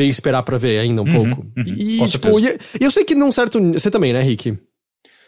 esperar 0.08 0.44
para 0.44 0.58
ver 0.58 0.80
ainda 0.80 1.02
um 1.02 1.06
uhum, 1.06 1.12
pouco. 1.12 1.46
Uhum, 1.58 1.76
e, 1.78 2.08
tipo, 2.08 2.40
e, 2.40 2.58
eu 2.80 2.92
sei 2.92 3.04
que 3.04 3.16
num 3.16 3.32
certo. 3.32 3.60
Você 3.74 3.92
também, 3.92 4.14
né, 4.14 4.22
Rick? 4.22 4.58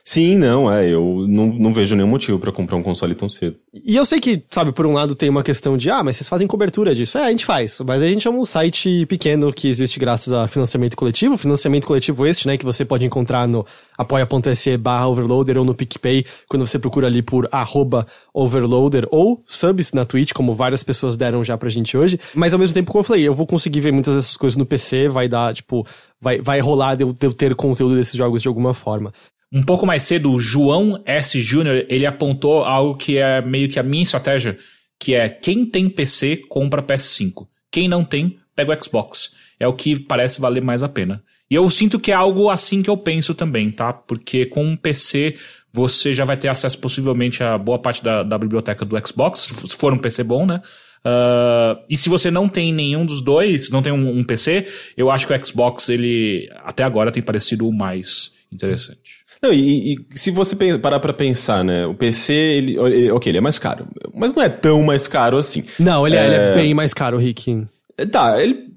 Sim, 0.04 0.38
não, 0.38 0.72
é. 0.72 0.90
Eu 0.90 1.26
não, 1.28 1.48
não 1.48 1.74
vejo 1.74 1.96
nenhum 1.96 2.08
motivo 2.08 2.40
para 2.40 2.52
comprar 2.52 2.78
um 2.78 2.84
console 2.84 3.14
tão 3.16 3.30
cedo. 3.30 3.56
E 3.86 3.96
eu 3.96 4.06
sei 4.06 4.20
que, 4.20 4.44
sabe, 4.50 4.72
por 4.72 4.86
um 4.86 4.94
lado 4.94 5.16
tem 5.16 5.30
uma 5.30 5.44
questão 5.44 5.78
de, 5.78 5.90
ah, 5.90 6.04
mas 6.04 6.18
vocês 6.18 6.28
fazem 6.28 6.48
cobertura 6.48 6.94
disso. 6.94 7.18
É, 7.18 7.26
a 7.26 7.30
gente 7.30 7.46
faz. 7.46 7.80
Mas 7.86 8.02
a 8.02 8.08
gente 8.08 8.28
é 8.28 8.32
um 8.32 8.44
site 8.44 9.06
pequeno 9.06 9.54
que 9.54 9.68
existe 9.68 10.00
graças 10.00 10.34
a 10.34 10.48
financiamento 10.48 10.96
coletivo. 10.96 11.38
Financiamento 11.38 11.86
coletivo 11.86 12.26
este, 12.26 12.48
né, 12.48 12.58
que 12.58 12.66
você 12.66 12.84
pode 12.84 13.06
encontrar 13.06 13.48
no 13.48 13.66
apoia.se 13.98 14.78
barra 14.78 15.08
overloader 15.08 15.58
ou 15.58 15.66
no 15.66 15.76
PicPay, 15.76 16.26
quando 16.50 16.66
você 16.66 16.80
procura 16.80 17.08
ali 17.08 17.22
por 17.22 17.48
arroba 17.52 18.08
overloader 18.34 19.08
ou 19.12 19.44
subs 19.46 19.94
na 19.94 20.06
Twitch, 20.06 20.34
como 20.34 20.56
várias 20.56 20.84
pessoas 20.84 21.16
deram 21.16 21.44
já 21.44 21.58
pra 21.58 21.70
gente 21.70 21.96
hoje. 21.96 22.20
Mas 22.34 22.54
ao 22.54 22.60
mesmo 22.60 22.74
tempo, 22.74 22.92
como 22.92 23.02
eu 23.02 23.08
falei, 23.08 23.28
eu 23.28 23.34
vou 23.34 23.46
conseguir 23.46 23.80
ver 23.80 23.92
muitas 23.92 24.16
dessas 24.16 24.36
coisas 24.38 24.58
no 24.58 24.66
PC, 24.66 25.08
vai 25.08 25.28
dar, 25.28 25.54
tipo, 25.54 25.86
vai, 26.20 26.42
vai 26.42 26.60
rolar 26.60 26.96
de 26.96 27.04
eu, 27.04 27.14
de 27.14 27.28
eu 27.28 27.34
ter 27.34 27.56
conteúdo 27.56 27.96
desses 27.96 28.16
jogos 28.16 28.42
de 28.42 28.48
alguma 28.48 28.74
forma. 28.74 29.14
Um 29.52 29.64
pouco 29.64 29.86
mais 29.86 30.04
cedo, 30.04 30.32
o 30.32 30.40
João 30.40 31.02
S. 31.06 31.42
Júnior, 31.42 31.86
ele 31.90 32.06
apontou 32.06 32.64
algo 32.64 32.96
que 32.96 33.18
é 33.18 33.42
meio 33.42 33.68
que 33.68 33.80
a 33.80 33.84
minha 33.84 34.04
estratégia, 34.04 34.58
que 34.98 35.14
é 35.14 35.28
quem 35.28 35.66
tem 35.66 35.90
PC, 35.90 36.38
compra 36.48 36.82
PS5. 36.82 37.48
Quem 37.70 37.88
não 37.88 38.04
tem, 38.04 38.38
pega 38.56 38.74
o 38.74 38.84
Xbox. 38.84 39.36
É 39.60 39.68
o 39.68 39.74
que 39.74 40.00
parece 40.00 40.40
valer 40.40 40.64
mais 40.64 40.84
a 40.84 40.90
pena. 40.90 41.22
E 41.50 41.56
eu 41.56 41.70
sinto 41.70 42.00
que 42.00 42.12
é 42.12 42.16
algo 42.16 42.50
assim 42.50 42.82
que 42.82 42.90
eu 42.90 42.96
penso 42.96 43.34
também, 43.34 43.70
tá? 43.70 43.92
Porque 43.92 44.46
com 44.46 44.64
um 44.64 44.78
PC 44.78 45.36
você 45.74 46.14
já 46.14 46.24
vai 46.24 46.38
ter 46.38 46.48
acesso 46.48 46.80
possivelmente 46.80 47.44
a 47.44 47.58
boa 47.58 47.78
parte 47.78 48.04
da, 48.04 48.24
da 48.24 48.38
biblioteca 48.38 48.86
do 48.86 48.98
Xbox, 49.06 49.50
se 49.66 49.76
for 49.76 49.94
um 49.94 49.98
PC 49.98 50.24
bom, 50.24 50.46
né? 50.46 50.62
Uh, 51.06 51.82
e 51.90 51.98
se 51.98 52.10
você 52.10 52.30
não 52.30 52.48
tem 52.48 52.72
nenhum 52.72 53.06
dos 53.06 53.22
dois, 53.22 53.70
não 53.70 53.82
tem 53.82 53.92
um, 53.92 54.20
um, 54.20 54.24
PC, 54.24 54.68
eu 54.96 55.10
acho 55.10 55.26
que 55.26 55.34
o 55.34 55.46
Xbox, 55.46 55.90
ele 55.90 56.50
até 56.64 56.84
agora 56.84 57.12
tem 57.12 57.24
parecido 57.24 57.68
o 57.68 57.74
mais 57.74 58.32
interessante. 58.52 59.21
Não, 59.44 59.52
e, 59.52 59.94
e, 59.94 59.98
se 60.14 60.30
você 60.30 60.56
parar 60.78 61.00
pra 61.00 61.14
pensar, 61.14 61.64
né? 61.64 61.86
O 61.88 61.96
PC, 61.96 62.32
ele, 62.34 62.78
ele, 62.78 63.12
ok, 63.12 63.32
ele 63.32 63.40
é 63.40 63.42
mais 63.42 63.58
caro. 63.58 63.88
Mas 64.14 64.36
não 64.36 64.44
é 64.44 64.50
tão 64.50 64.84
mais 64.84 65.08
caro 65.08 65.38
assim. 65.38 65.64
Não, 65.80 66.06
ele 66.06 66.16
é, 66.16 66.26
ele 66.26 66.36
é 66.36 66.54
bem 66.54 66.74
mais 66.76 66.94
caro, 66.94 67.18
Rick. 67.18 67.66
Tá, 68.12 68.40
ele. 68.42 68.70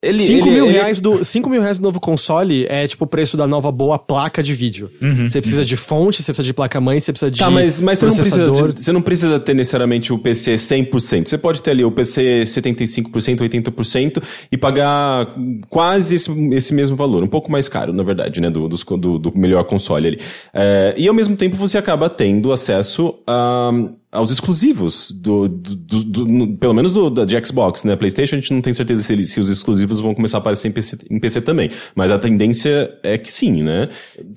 Ele, 0.00 0.20
5 0.20 0.46
ele- 0.46 0.54
mil, 0.54 0.66
ele- 0.66 0.74
reais 0.74 1.00
do, 1.00 1.24
5 1.24 1.50
mil 1.50 1.60
reais 1.60 1.78
do 1.80 1.82
novo 1.82 1.98
console 1.98 2.66
é 2.68 2.86
tipo 2.86 3.04
o 3.04 3.06
preço 3.06 3.36
da 3.36 3.48
nova 3.48 3.72
boa 3.72 3.98
placa 3.98 4.40
de 4.44 4.54
vídeo. 4.54 4.88
Você 5.28 5.40
precisa 5.40 5.64
de 5.64 5.76
fonte, 5.76 6.22
você 6.22 6.30
precisa 6.30 6.44
de 6.46 6.54
placa-mãe, 6.54 7.00
você 7.00 7.12
precisa 7.12 7.30
de 7.32 7.40
Tá, 7.40 7.50
mas, 7.50 7.80
mas 7.80 7.98
você, 7.98 8.06
não 8.06 8.14
precisa, 8.14 8.36
processador. 8.44 8.74
você 8.80 8.92
não 8.92 9.02
precisa 9.02 9.40
ter 9.40 9.54
necessariamente 9.54 10.12
o 10.12 10.18
PC 10.18 10.54
100%. 10.54 11.28
Você 11.28 11.36
pode 11.36 11.60
ter 11.60 11.72
ali 11.72 11.84
o 11.84 11.90
PC 11.90 12.44
75%, 12.46 13.40
80% 13.40 14.22
e 14.52 14.56
pagar 14.56 15.34
quase 15.68 16.14
esse, 16.14 16.30
esse 16.54 16.72
mesmo 16.72 16.96
valor. 16.96 17.24
Um 17.24 17.28
pouco 17.28 17.50
mais 17.50 17.68
caro, 17.68 17.92
na 17.92 18.04
verdade, 18.04 18.40
né? 18.40 18.48
Do, 18.50 18.68
do, 18.68 19.18
do 19.18 19.32
melhor 19.36 19.64
console 19.64 20.06
ali. 20.06 20.20
É, 20.54 20.94
e 20.96 21.08
ao 21.08 21.14
mesmo 21.14 21.36
tempo 21.36 21.56
você 21.56 21.76
acaba 21.76 22.08
tendo 22.08 22.52
acesso 22.52 23.14
a, 23.26 23.72
aos 24.10 24.30
exclusivos 24.30 25.10
do, 25.10 25.46
do- 25.48 25.76
do- 25.76 26.04
do- 26.24 26.56
pelo 26.56 26.72
menos 26.72 26.94
do, 26.94 27.10
da, 27.10 27.24
de 27.26 27.36
Xbox, 27.46 27.84
né? 27.84 27.94
PlayStation 27.94 28.36
a 28.36 28.40
gente 28.40 28.52
não 28.54 28.62
tem 28.62 28.72
certeza 28.72 29.02
se, 29.02 29.26
se 29.26 29.38
os 29.40 29.48
exclusivos 29.50 30.00
vão 30.00 30.14
começar 30.14 30.38
a 30.38 30.40
aparecer 30.40 30.68
em 30.68 30.72
PC, 30.72 30.98
em 31.10 31.18
PC 31.20 31.40
também. 31.42 31.70
Mas 31.94 32.10
a 32.10 32.18
tendência 32.18 32.90
é 33.02 33.18
que 33.18 33.30
sim, 33.30 33.62
né? 33.62 33.88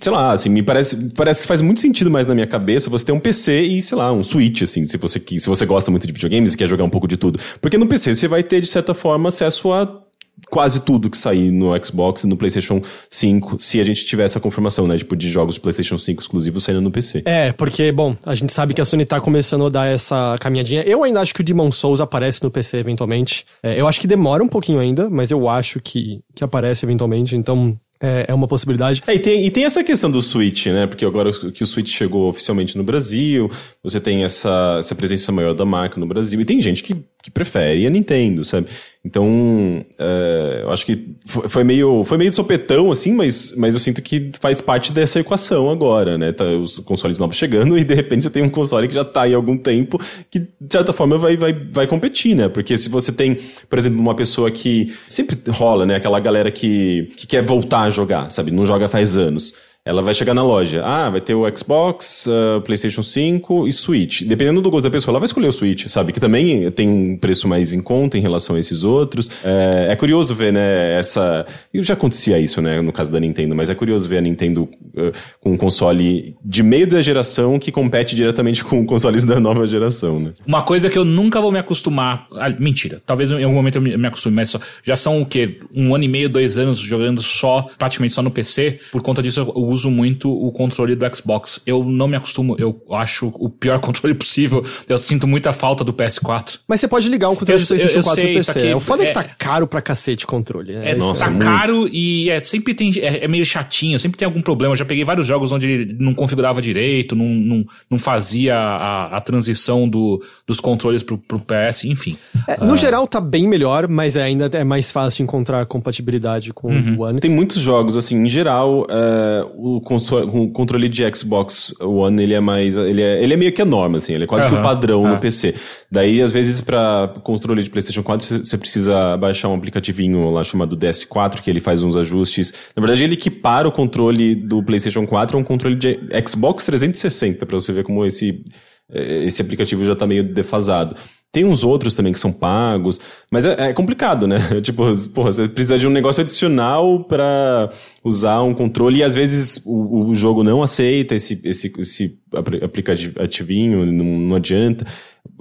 Sei 0.02 0.12
lá, 0.12 0.34
assim, 0.34 0.50
me 0.50 0.62
parece, 0.62 1.10
parece 1.16 1.42
que 1.44 1.48
faz 1.48 1.62
muito 1.62 1.80
sentido 1.80 2.12
mais 2.12 2.28
na 2.28 2.34
minha 2.36 2.48
cabeça 2.48 2.90
você 2.90 3.06
ter 3.06 3.12
um 3.14 3.20
PC 3.20 3.62
e, 3.62 3.82
sei 3.82 3.98
lá, 3.98 4.12
um 4.12 4.24
Switch, 4.24 4.62
assim, 4.64 4.84
se 4.84 4.98
você, 4.98 5.20
se 5.40 5.48
você 5.48 5.66
gosta 5.66 5.90
muito 5.90 6.06
de 6.06 6.12
videogames 6.12 6.54
e 6.54 6.58
quer 6.58 6.68
jogar 6.68 6.84
um 6.84 6.90
pouco 6.90 7.08
de 7.08 7.16
tudo. 7.16 7.40
Porque 7.62 7.78
no 7.78 7.88
PC 7.88 8.14
você 8.16 8.28
vai 8.28 8.44
ter, 8.44 8.60
de 8.62 8.68
certa 8.68 8.94
forma, 8.94 9.30
acesso 9.30 9.72
a 9.72 10.02
quase 10.50 10.82
tudo 10.82 11.10
que 11.10 11.18
sair 11.18 11.52
no 11.52 11.72
Xbox 11.84 12.24
e 12.24 12.28
no 12.28 12.36
PlayStation 12.38 12.82
5, 13.10 13.58
se 13.60 13.80
a 13.80 13.84
gente 13.84 14.06
tiver 14.06 14.24
essa 14.24 14.40
confirmação, 14.40 14.88
né? 14.88 14.98
Tipo, 14.98 15.16
de 15.16 15.30
jogos 15.30 15.56
de 15.56 15.62
PlayStation 15.62 15.98
5 15.98 16.22
exclusivos 16.22 16.64
saindo 16.64 16.82
no 16.82 16.92
PC. 16.92 17.24
É, 17.26 17.52
porque, 17.52 17.92
bom, 17.92 18.16
a 18.26 18.36
gente 18.36 18.52
sabe 18.52 18.74
que 18.74 18.82
a 18.82 18.86
Sony 18.86 19.06
tá 19.06 19.20
começando 19.20 19.66
a 19.66 19.70
dar 19.70 19.86
essa 19.88 20.38
caminhadinha. 20.40 20.82
Eu 20.84 21.04
ainda 21.04 21.22
acho 21.22 21.34
que 21.34 21.42
o 21.42 21.44
Demon 21.44 21.72
Souls 21.72 22.02
aparece 22.02 22.44
no 22.44 22.52
PC 22.52 22.78
eventualmente. 22.78 23.46
É, 23.64 23.80
eu 23.80 23.88
acho 23.88 24.00
que 24.00 24.08
demora 24.08 24.44
um 24.44 24.48
pouquinho 24.48 24.80
ainda, 24.80 25.10
mas 25.10 25.32
eu 25.32 25.48
acho 25.48 25.80
que, 25.80 26.22
que 26.36 26.44
aparece 26.44 26.86
eventualmente, 26.86 27.36
então 27.36 27.78
é, 28.02 28.26
é 28.30 28.34
uma 28.34 28.48
possibilidade. 28.48 29.02
É, 29.06 29.14
e 29.14 29.20
tem, 29.20 29.46
e 29.46 29.52
tem 29.52 29.64
essa 29.64 29.84
questão 29.84 30.10
do 30.10 30.22
Switch, 30.22 30.66
né? 30.68 30.88
Porque 30.88 31.06
agora 31.06 31.32
que 31.32 31.64
o 31.64 31.68
Switch 31.68 31.90
chegou 31.90 32.28
oficialmente 32.28 32.76
no 32.76 32.84
Brasil, 32.84 33.50
você 33.84 34.00
tem 34.00 34.24
essa, 34.24 34.78
essa 34.80 34.96
presença 34.96 35.32
maior 35.32 35.54
da 35.54 35.66
marca 35.66 36.00
no 36.00 36.08
Brasil, 36.08 36.42
e 36.42 36.46
tem 36.46 36.60
gente 36.60 36.82
que, 36.82 36.96
que 37.22 37.30
prefere 37.32 37.86
a 37.86 37.90
Nintendo, 37.90 38.44
sabe? 38.44 38.68
Então, 39.04 39.84
é, 39.98 40.60
eu 40.62 40.72
acho 40.72 40.86
que 40.86 41.16
foi, 41.26 41.64
meio, 41.64 42.04
foi 42.04 42.20
meio 42.20 42.30
de 42.30 42.36
sopetão, 42.36 42.92
assim, 42.92 43.12
mas, 43.12 43.56
mas 43.58 43.74
eu 43.74 43.80
sinto 43.80 44.00
que 44.00 44.32
faz 44.40 44.62
parte 44.62 44.92
dessa 44.92 45.20
equação 45.20 45.72
agora, 45.72 46.20
né? 46.20 46.32
Tá 46.32 46.46
os 46.46 46.78
consoles 46.80 47.18
novos 47.18 47.36
chegando 47.36 47.78
e 47.80 47.84
de 47.84 47.96
repente 47.96 48.24
você 48.24 48.30
tem 48.30 48.44
um 48.44 48.50
console 48.50 48.88
que 48.88 48.94
já 48.94 49.04
tá 49.04 49.24
aí 49.24 49.34
há 49.34 49.36
algum 49.36 49.58
tempo, 49.58 50.00
que 50.30 50.40
de 50.40 50.72
certa 50.72 50.94
forma 50.94 51.18
vai, 51.18 51.36
vai, 51.36 51.52
vai 51.52 51.88
competir, 51.88 52.36
né? 52.36 52.48
Porque 52.48 52.78
se 52.78 52.90
você 52.90 53.12
tem, 53.12 53.38
por 53.68 53.80
exemplo, 53.80 54.00
uma 54.00 54.16
pessoa 54.16 54.52
que 54.52 54.94
sempre 55.10 55.36
rola, 55.50 55.84
né? 55.84 55.96
Aquela 55.96 56.20
galera 56.20 56.52
que, 56.52 57.12
que 57.18 57.26
quer 57.26 57.44
voltar 57.44 57.82
a 57.82 57.90
jogar, 57.90 58.30
sabe? 58.30 58.52
Não 58.52 58.68
joga 58.68 58.88
faz 58.88 59.18
anos. 59.18 59.56
Ela 59.84 60.04
vai 60.04 60.14
chegar 60.14 60.34
na 60.34 60.44
loja. 60.44 60.84
Ah, 60.86 61.10
vai 61.10 61.22
ter 61.22 61.34
o 61.34 61.58
Xbox, 61.58 62.28
uh, 62.28 62.62
PlayStation 62.62 63.02
5 63.02 63.68
e 63.68 63.74
Switch. 63.74 64.22
Dependendo 64.24 64.62
do 64.62 64.70
gosto 64.70 64.84
da 64.84 64.92
pessoa, 64.92 65.14
ela 65.14 65.20
vai 65.20 65.26
escolher 65.26 65.48
o 65.48 65.52
Switch, 65.54 65.88
sabe? 65.88 66.12
Que 66.12 66.20
também 66.20 66.70
tem 66.72 66.88
um 66.88 67.18
preço 67.18 67.48
mais 67.48 67.74
em 67.74 67.82
conta 67.82 68.18
em 68.18 68.22
relação 68.22 68.56
a 68.56 68.60
esses 68.60 68.84
outros. 68.84 69.32
É, 69.44 69.88
é 69.90 69.96
curioso 69.96 70.36
ver, 70.36 70.54
né, 70.54 71.00
essa. 71.00 71.48
E 71.74 71.82
já 71.82 71.96
acontecia 71.96 72.38
isso, 72.38 72.62
né, 72.62 72.80
no 72.80 72.92
caso 72.92 73.12
da 73.12 73.20
Nintendo, 73.20 73.56
mas 73.56 73.72
é 73.72 73.76
curioso 73.76 74.08
ver 74.08 74.18
a 74.18 74.22
Nintendo 74.22 74.64
uh, 74.64 75.12
com 75.40 75.54
um 75.54 75.58
console 75.58 76.36
de 76.46 76.62
meio 76.62 76.86
da 76.86 77.02
geração 77.02 77.58
que 77.58 77.72
compete 77.72 78.16
diretamente 78.16 78.64
com 78.64 78.86
consoles 78.86 79.24
da 79.24 79.40
nova 79.40 79.66
geração, 79.66 80.20
né? 80.20 80.32
Uma 80.46 80.62
coisa 80.62 80.92
que 80.92 80.98
eu 80.98 81.06
nunca 81.06 81.42
vou 81.42 81.52
me 81.52 81.58
acostumar. 81.58 82.28
ah, 82.34 82.50
mentira, 82.60 83.00
talvez 83.04 83.32
em 83.32 83.44
algum 83.44 83.56
momento 83.56 83.78
eu 83.78 83.82
me 83.82 83.92
me 84.02 84.08
acostume, 84.08 84.36
mas 84.36 84.56
já 84.84 84.96
são 84.96 85.22
o 85.22 85.26
quê? 85.26 85.60
Um 85.74 85.94
ano 85.94 86.04
e 86.04 86.08
meio, 86.08 86.30
dois 86.30 86.58
anos 86.58 86.80
jogando 86.80 87.22
só, 87.22 87.68
praticamente 87.78 88.14
só 88.14 88.22
no 88.22 88.32
PC. 88.32 88.80
Por 88.92 89.02
conta 89.02 89.22
disso, 89.22 89.40
eu 89.40 89.71
uso 89.72 89.90
muito 89.90 90.30
o 90.32 90.52
controle 90.52 90.96
do 90.96 91.16
Xbox. 91.16 91.62
Eu 91.66 91.84
não 91.84 92.08
me 92.08 92.16
acostumo, 92.18 92.56
eu 92.60 92.82
acho 92.92 93.32
o 93.40 93.50
pior 93.50 93.80
controle 93.82 94.14
possível. 94.14 94.64
Eu 94.88 94.98
sinto 94.98 95.28
muita 95.28 95.52
falta 95.54 95.84
do 95.84 95.94
PS4. 95.94 96.60
Mas 96.68 96.80
você 96.82 96.88
pode 96.88 97.10
ligar 97.10 97.30
um 97.30 97.36
controle 97.36 97.54
Eu- 97.60 97.64
de 97.64 97.68
PlayStation 97.68 97.98
eu- 97.98 98.02
eu 98.02 98.04
4 98.04 98.22
sei, 98.22 98.34
no 98.34 98.40
isso 98.40 98.48
PC. 98.54 98.60
aqui 98.60 98.68
É, 98.70 98.76
o 98.76 98.80
foda 98.80 99.04
é 99.04 99.06
que 99.06 99.12
é- 99.12 99.14
tá 99.14 99.24
caro 99.24 99.66
pra 99.68 99.82
cacete 99.82 100.26
o 100.26 100.28
controle. 100.28 100.74
É, 100.76 100.92
isso 100.92 101.00
Nossa, 101.08 101.24
tá 101.26 101.30
muito. 101.32 101.44
caro 101.46 101.88
e 101.92 102.30
é, 102.30 102.44
sempre 102.44 102.74
tem. 102.74 102.92
É, 102.98 103.26
é 103.26 103.28
meio 103.28 103.46
chatinho, 103.46 103.98
sempre 104.00 104.18
tem 104.18 104.26
algum 104.26 104.42
problema. 104.42 104.74
Eu 104.74 104.78
já 104.78 104.86
peguei 104.86 105.04
vários 105.04 105.26
jogos 105.28 105.52
onde 105.52 105.96
não 106.00 106.14
configurava 106.14 106.62
direito, 106.62 107.16
não, 107.16 107.26
não, 107.26 107.66
não 107.90 107.98
fazia 108.00 108.56
a, 108.58 109.18
a 109.18 109.22
transição 109.22 109.88
do, 109.88 110.22
dos 110.46 110.60
controles 110.60 111.04
pro, 111.04 111.18
pro 111.18 111.40
PS, 111.40 111.86
enfim. 111.86 112.18
É, 112.48 112.64
no 112.64 112.76
geral 112.76 113.08
tá 113.08 113.20
bem 113.22 113.48
melhor, 113.48 113.88
mas 113.88 114.16
é, 114.16 114.24
ainda 114.24 114.50
é 114.54 114.64
mais 114.64 114.92
fácil 114.92 115.24
encontrar 115.24 115.66
compatibilidade 115.66 116.54
com 116.54 116.68
Uhum. 116.72 116.96
o 116.98 117.02
One. 117.04 117.20
Tem 117.20 117.32
muitos 117.32 117.62
jogos, 117.62 117.96
assim, 117.98 118.16
em 118.16 118.30
geral, 118.30 118.86
é, 118.90 119.46
o, 119.62 119.78
o 119.78 120.52
controle 120.52 120.90
de 120.90 121.04
Xbox 121.16 121.74
One, 121.80 122.24
ele 122.24 122.34
é 122.34 122.40
mais, 122.40 122.76
ele 122.76 123.02
é, 123.02 123.24
ele 123.24 123.34
é 123.34 123.38
meio 123.38 123.54
que 123.54 123.62
a 123.62 123.66
norma, 123.66 124.00
assim, 124.00 124.14
ele 124.14 124.24
é 124.24 124.28
quase 124.28 124.48
que 124.48 124.56
o 124.56 124.62
padrão 124.62 125.06
ah. 125.06 125.12
no 125.12 125.20
PC. 125.20 125.54
Daí, 125.90 126.20
às 126.20 126.32
vezes, 126.32 126.62
para 126.62 127.14
controle 127.22 127.62
de 127.62 127.70
PlayStation 127.70 128.02
4, 128.02 128.44
você- 128.44 128.58
precisa 128.58 129.16
baixar 129.18 129.50
um 129.50 129.56
aplicativinho 129.56 130.32
lá 130.32 130.44
chamado 130.44 130.76
DS4, 130.76 131.42
que 131.42 131.50
ele 131.50 131.60
faz 131.60 131.84
uns 131.84 131.96
ajustes. 131.96 132.54
Na 132.76 132.82
verdade, 132.82 133.04
ele 133.04 133.14
equipara 133.14 133.68
o 133.68 133.72
controle 133.72 134.34
do 134.34 134.64
PlayStation 134.64 135.06
4 135.06 135.38
a 135.38 135.40
um 135.40 135.44
controle 135.44 135.76
de 135.76 136.00
Xbox 136.28 136.66
360, 136.66 137.46
pra 137.46 137.60
você 137.60 137.72
ver 137.72 137.84
como 137.84 138.04
esse, 138.04 138.44
eh, 138.92 139.26
esse 139.26 139.42
aplicativo 139.42 139.86
já 139.86 139.96
tá 139.96 140.08
meio 140.08 140.24
defasado. 140.24 140.96
Tem 141.32 141.46
uns 141.46 141.64
outros 141.64 141.96
também 141.96 142.12
que 142.12 142.20
são 142.20 142.32
pagos, 142.34 143.00
mas 143.32 143.46
é, 143.46 143.70
é 143.70 143.74
complicado, 143.74 144.28
né? 144.28 144.38
tipo, 144.62 144.84
porra, 145.10 145.32
você 145.32 145.48
precisa 145.48 145.80
de 145.80 145.88
um 145.88 145.92
negócio 145.92 146.22
adicional 146.22 147.06
pra 147.06 147.70
usar 148.04 148.42
um 148.44 148.54
controle 148.54 148.98
e 148.98 149.04
às 149.04 149.16
vezes 149.16 149.64
o, 149.66 150.08
o 150.10 150.16
jogo 150.16 150.44
não 150.44 150.62
aceita 150.62 151.16
esse, 151.16 151.40
esse, 151.46 151.72
esse 151.80 152.20
apli- 152.34 152.62
aplicativinho, 152.62 153.86
não, 153.86 154.06
não 154.06 154.36
adianta. 154.36 154.86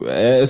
É, 0.07 0.43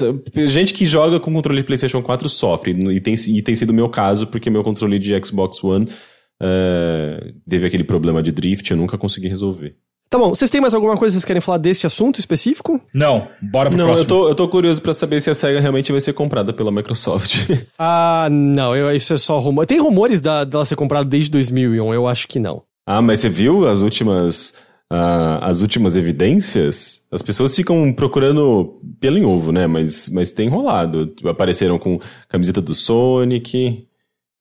gente 0.46 0.74
que 0.74 0.84
joga 0.84 1.18
com 1.18 1.32
controle 1.32 1.60
de 1.60 1.66
PlayStation 1.66 2.02
4 2.02 2.28
sofre, 2.28 2.72
e 2.72 3.00
tem, 3.00 3.14
e 3.14 3.40
tem 3.40 3.54
sido 3.54 3.70
o 3.70 3.74
meu 3.74 3.88
caso, 3.88 4.26
porque 4.26 4.50
meu 4.50 4.62
controle 4.62 4.98
de 4.98 5.18
Xbox 5.24 5.62
One 5.64 5.88
é, 6.42 7.32
teve 7.48 7.66
aquele 7.66 7.84
problema 7.84 8.22
de 8.22 8.32
drift, 8.32 8.70
eu 8.70 8.76
nunca 8.76 8.98
consegui 8.98 9.28
resolver. 9.28 9.74
Tá 10.10 10.18
bom, 10.18 10.30
vocês 10.30 10.50
têm 10.50 10.60
mais 10.60 10.74
alguma 10.74 10.96
coisa 10.96 11.12
que 11.14 11.20
vocês 11.20 11.24
querem 11.24 11.40
falar 11.40 11.58
desse 11.58 11.86
assunto 11.86 12.18
específico? 12.18 12.80
Não, 12.92 13.28
bora 13.40 13.68
pro 13.70 13.78
Não, 13.78 13.86
próximo. 13.86 14.02
eu 14.02 14.08
tô, 14.08 14.28
eu 14.28 14.34
tô 14.34 14.48
curioso 14.48 14.82
pra 14.82 14.92
saber 14.92 15.20
se 15.20 15.30
a 15.30 15.34
SEGA 15.34 15.60
realmente 15.60 15.92
vai 15.92 16.00
ser 16.00 16.12
comprada 16.14 16.52
pela 16.52 16.72
Microsoft. 16.72 17.48
Ah, 17.78 18.26
não, 18.30 18.74
eu- 18.74 18.94
isso 18.94 19.14
é 19.14 19.16
só 19.16 19.38
rumor. 19.38 19.66
Tem 19.66 19.78
rumores 19.78 20.20
da- 20.20 20.42
dela 20.42 20.64
ser 20.64 20.74
comprada 20.74 21.04
desde 21.08 21.30
2001, 21.30 21.94
eu 21.94 22.08
acho 22.08 22.26
que 22.26 22.40
não. 22.40 22.62
ah, 22.84 23.00
mas 23.00 23.20
você 23.20 23.28
viu 23.28 23.68
as 23.68 23.78
últimas, 23.80 24.52
ah, 24.90 25.38
as 25.42 25.60
últimas 25.60 25.96
evidências? 25.96 27.02
As 27.12 27.22
pessoas 27.22 27.54
ficam 27.54 27.92
procurando 27.92 28.80
pelo 28.98 29.16
em 29.16 29.24
ovo, 29.24 29.52
né? 29.52 29.68
Mas, 29.68 30.08
mas 30.08 30.32
tem 30.32 30.48
rolado. 30.48 31.14
Apareceram 31.24 31.78
com 31.78 32.00
camiseta 32.28 32.60
do 32.60 32.74
Sonic. 32.74 33.86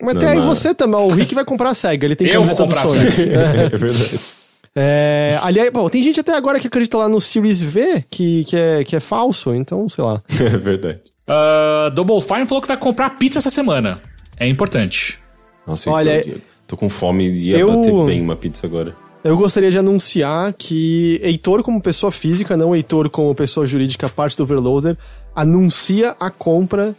Mas 0.01 0.15
Não, 0.15 0.21
até 0.21 0.31
aí 0.31 0.39
não. 0.39 0.45
você 0.47 0.73
também, 0.73 0.99
o 0.99 1.09
Rick 1.09 1.35
vai 1.35 1.45
comprar 1.45 1.69
a 1.69 1.73
SEGA, 1.75 2.07
ele 2.07 2.15
tem 2.15 2.27
Eu 2.27 2.43
vou 2.43 2.55
camiseta 2.55 2.63
do 2.63 2.67
comprar 2.67 2.85
a 2.85 2.87
Sonic. 2.87 3.15
SEGA. 3.15 3.39
é 3.71 3.77
verdade. 3.77 4.19
É, 4.81 5.37
aliás, 5.43 5.69
bom, 5.71 5.89
tem 5.89 6.01
gente 6.01 6.21
até 6.21 6.33
agora 6.33 6.57
que 6.59 6.67
acredita 6.67 6.97
lá 6.97 7.09
no 7.09 7.19
Series 7.19 7.61
V, 7.61 8.05
que, 8.09 8.45
que, 8.45 8.55
é, 8.55 8.83
que 8.85 8.95
é 8.95 8.99
falso, 9.01 9.53
então, 9.53 9.89
sei 9.89 10.03
lá. 10.03 10.21
É 10.39 10.57
verdade. 10.57 10.99
Ah, 11.27 11.91
Double 11.93 12.21
Fine 12.21 12.45
falou 12.45 12.61
que 12.61 12.67
vai 12.67 12.77
comprar 12.77 13.09
pizza 13.11 13.39
essa 13.39 13.49
semana. 13.49 13.99
É 14.39 14.47
importante. 14.47 15.19
Nossa, 15.67 15.89
Olha, 15.91 16.25
eu 16.25 16.35
tô, 16.35 16.41
tô 16.69 16.77
com 16.77 16.89
fome 16.89 17.27
e 17.29 17.49
ia 17.49 17.59
eu- 17.59 17.67
bater 17.67 18.05
bem 18.05 18.21
uma 18.21 18.35
pizza 18.37 18.65
agora. 18.65 18.95
Eu 19.21 19.35
gostaria 19.35 19.69
de 19.69 19.77
anunciar 19.77 20.53
que 20.53 21.19
Heitor, 21.21 21.61
como 21.61 21.81
pessoa 21.81 22.09
física, 22.09 22.55
não 22.55 22.73
Heitor 22.73 23.09
como 23.09 23.35
pessoa 23.35 23.65
jurídica, 23.65 24.07
parte 24.07 24.37
do 24.37 24.43
Overloader, 24.43 24.95
anuncia 25.35 26.15
a 26.17 26.29
compra 26.31 26.95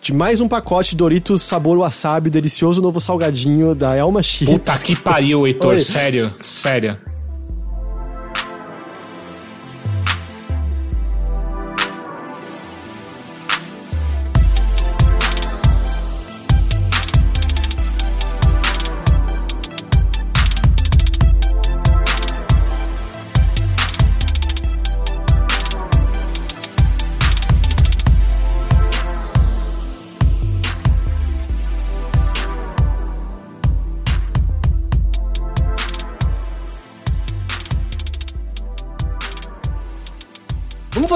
de 0.00 0.14
mais 0.14 0.40
um 0.40 0.48
pacote 0.48 0.96
Doritos 0.96 1.42
sabor 1.42 1.78
wasabi, 1.78 2.30
delicioso 2.30 2.80
novo 2.80 3.00
salgadinho 3.00 3.74
da 3.74 3.96
Elma 3.96 4.22
Chips. 4.22 4.52
Puta 4.52 4.78
que 4.78 4.96
pariu, 4.96 5.46
Heitor. 5.46 5.74
Oi. 5.74 5.80
Sério, 5.80 6.32
sério. 6.40 6.98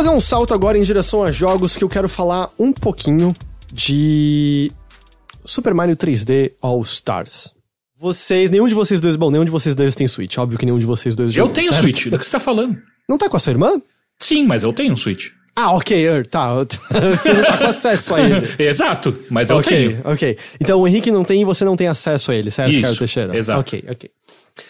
Fazer 0.05 0.17
um 0.17 0.21
salto 0.21 0.53
agora 0.53 0.77
em 0.77 0.83
direção 0.83 1.23
a 1.23 1.31
jogos 1.31 1.79
que 1.79 1.83
eu 1.83 1.89
quero 1.89 2.11
falar 2.11 2.51
um 2.59 2.75
pouquinho 2.75 3.33
de 3.73 4.71
Super 5.47 5.73
Mario 5.73 5.97
3D 5.97 6.53
All 6.61 6.83
Stars. 6.83 7.57
Vocês, 7.99 8.51
nenhum 8.51 8.69
de 8.69 8.75
vocês 8.75 9.01
dois, 9.01 9.17
bom, 9.17 9.31
nenhum 9.31 9.47
de 9.47 9.51
vocês 9.51 9.75
dois 9.75 9.95
tem 9.95 10.07
Switch. 10.07 10.37
Óbvio 10.37 10.59
que 10.59 10.67
nenhum 10.67 10.79
de 10.79 10.85
vocês 10.85 11.17
dois 11.17 11.31
Eu 11.31 11.37
jogou, 11.37 11.55
tenho 11.55 11.73
certo? 11.73 11.81
Switch, 11.81 12.09
do 12.09 12.19
que 12.19 12.27
você 12.27 12.33
tá 12.33 12.39
falando? 12.41 12.77
Não 13.09 13.17
tá 13.17 13.31
com 13.31 13.39
a 13.39 13.41
sua 13.41 13.53
irmã? 13.53 13.81
Sim, 14.19 14.45
mas 14.45 14.63
eu 14.63 14.75
tenho 14.75 14.93
um 14.93 14.97
Switch. 14.97 15.29
Ah, 15.57 15.73
ok, 15.73 16.25
tá. 16.25 16.53
Você 17.17 17.33
não 17.33 17.45
tá 17.45 17.57
com 17.57 17.65
acesso 17.65 18.15
a 18.17 18.21
ele. 18.21 18.55
Exato, 18.59 19.17
mas 19.31 19.49
eu 19.49 19.57
ok, 19.57 19.89
tenho. 19.89 20.03
ok. 20.05 20.37
Então 20.61 20.81
o 20.81 20.87
Henrique 20.89 21.11
não 21.13 21.25
tem 21.25 21.41
e 21.41 21.45
você 21.45 21.65
não 21.65 21.77
tem 21.77 21.87
acesso 21.87 22.33
a 22.33 22.35
ele, 22.35 22.51
certo, 22.51 22.73
Isso, 22.73 22.83
Caio 22.83 22.99
Teixeira? 22.99 23.37
exato. 23.37 23.61
Ok, 23.61 23.85
ok. 23.89 24.11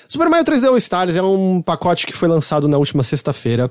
Super 0.06 0.28
Mario 0.28 0.44
3D 0.46 0.68
All 0.68 0.76
Stars 0.76 1.16
é 1.16 1.22
um 1.22 1.60
pacote 1.62 2.06
que 2.06 2.12
foi 2.12 2.28
lançado 2.28 2.68
na 2.68 2.76
última 2.76 3.02
sexta-feira, 3.02 3.70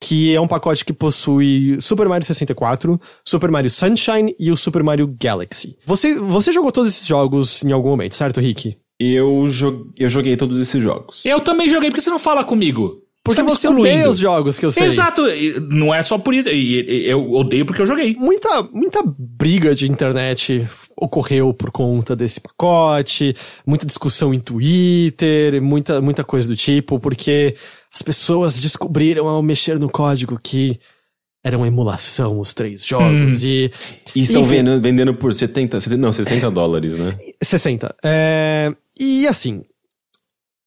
que 0.00 0.34
é 0.34 0.40
um 0.40 0.46
pacote 0.46 0.84
que 0.84 0.92
possui 0.92 1.76
Super 1.80 2.08
Mario 2.08 2.26
64, 2.26 3.00
Super 3.24 3.50
Mario 3.50 3.70
Sunshine 3.70 4.34
e 4.38 4.50
o 4.50 4.56
Super 4.56 4.82
Mario 4.82 5.14
Galaxy. 5.20 5.76
Você, 5.86 6.18
você 6.18 6.52
jogou 6.52 6.70
todos 6.70 6.90
esses 6.90 7.06
jogos 7.06 7.64
em 7.64 7.72
algum 7.72 7.90
momento, 7.90 8.14
certo, 8.14 8.40
Rick? 8.40 8.76
Eu, 9.00 9.48
jo 9.48 9.92
eu 9.98 10.08
joguei 10.08 10.36
todos 10.36 10.60
esses 10.60 10.82
jogos. 10.82 11.22
Eu 11.24 11.40
também 11.40 11.68
joguei, 11.68 11.90
porque 11.90 12.00
você 12.00 12.10
não 12.10 12.18
fala 12.18 12.44
comigo? 12.44 13.04
Porque 13.24 13.40
tá 13.40 13.48
você 13.48 13.68
excluindo. 13.68 13.88
odeia 13.88 14.10
os 14.10 14.18
jogos 14.18 14.58
que 14.58 14.66
eu 14.66 14.70
sei. 14.70 14.84
Exato, 14.84 15.22
não 15.70 15.94
é 15.94 16.02
só 16.02 16.18
por 16.18 16.34
isso. 16.34 16.46
Eu 16.50 17.32
odeio 17.32 17.64
porque 17.64 17.80
eu 17.80 17.86
joguei. 17.86 18.14
Muita, 18.18 18.62
muita 18.64 19.02
briga 19.18 19.74
de 19.74 19.90
internet 19.90 20.68
ocorreu 20.94 21.54
por 21.54 21.70
conta 21.70 22.14
desse 22.14 22.38
pacote, 22.38 23.34
muita 23.66 23.86
discussão 23.86 24.34
em 24.34 24.38
Twitter, 24.38 25.62
muita, 25.62 26.02
muita 26.02 26.22
coisa 26.22 26.46
do 26.46 26.54
tipo, 26.54 27.00
porque 27.00 27.54
as 27.94 28.02
pessoas 28.02 28.58
descobriram 28.58 29.28
ao 29.28 29.42
mexer 29.42 29.78
no 29.78 29.88
código 29.88 30.38
que 30.42 30.80
era 31.44 31.58
uma 31.58 31.68
emulação 31.68 32.40
os 32.40 32.54
três 32.54 32.84
jogos 32.84 33.44
e 33.44 33.70
E 34.14 34.22
estão 34.22 34.42
Enfim. 34.42 34.50
vendendo, 34.50 34.82
vendendo 34.82 35.14
por 35.14 35.32
70, 35.32 35.78
70, 35.78 36.00
não, 36.00 36.12
60 36.12 36.50
dólares, 36.50 36.98
né? 36.98 37.18
60. 37.42 37.94
É, 38.02 38.74
e 38.98 39.26
assim, 39.26 39.62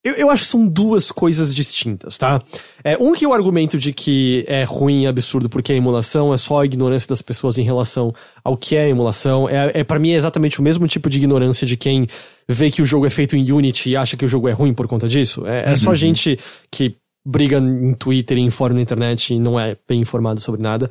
eu, 0.03 0.13
eu 0.13 0.29
acho 0.29 0.43
que 0.43 0.49
são 0.49 0.67
duas 0.67 1.11
coisas 1.11 1.53
distintas, 1.53 2.17
tá? 2.17 2.41
É, 2.83 2.95
um 2.97 3.13
que 3.13 3.25
o 3.25 3.33
argumento 3.33 3.77
de 3.77 3.91
que 3.91 4.45
é 4.47 4.63
ruim 4.63 5.03
e 5.03 5.07
absurdo 5.07 5.49
porque 5.49 5.73
é 5.73 5.75
emulação 5.75 6.33
é 6.33 6.37
só 6.37 6.61
a 6.61 6.65
ignorância 6.65 7.09
das 7.09 7.21
pessoas 7.21 7.57
em 7.57 7.63
relação 7.63 8.13
ao 8.43 8.55
que 8.55 8.75
é 8.75 8.87
emulação. 8.87 9.49
É, 9.49 9.79
é 9.79 9.83
para 9.83 9.99
mim 9.99 10.11
é 10.11 10.15
exatamente 10.15 10.59
o 10.59 10.63
mesmo 10.63 10.87
tipo 10.87 11.09
de 11.09 11.17
ignorância 11.17 11.65
de 11.65 11.75
quem 11.75 12.07
vê 12.47 12.69
que 12.69 12.81
o 12.81 12.85
jogo 12.85 13.05
é 13.05 13.09
feito 13.09 13.35
em 13.35 13.51
Unity 13.51 13.89
e 13.89 13.95
acha 13.97 14.15
que 14.15 14.23
o 14.23 14.27
jogo 14.27 14.47
é 14.47 14.51
ruim 14.51 14.73
por 14.73 14.87
conta 14.87 15.09
disso. 15.09 15.45
É, 15.47 15.73
é 15.73 15.75
só 15.75 15.95
gente 15.95 16.39
que 16.71 16.95
briga 17.27 17.57
em 17.57 17.93
Twitter 17.93 18.37
e 18.37 18.41
em 18.41 18.49
fórum 18.49 18.75
na 18.75 18.81
internet 18.81 19.33
e 19.33 19.39
não 19.39 19.59
é 19.59 19.77
bem 19.87 19.99
informado 19.99 20.39
sobre 20.39 20.63
nada. 20.63 20.89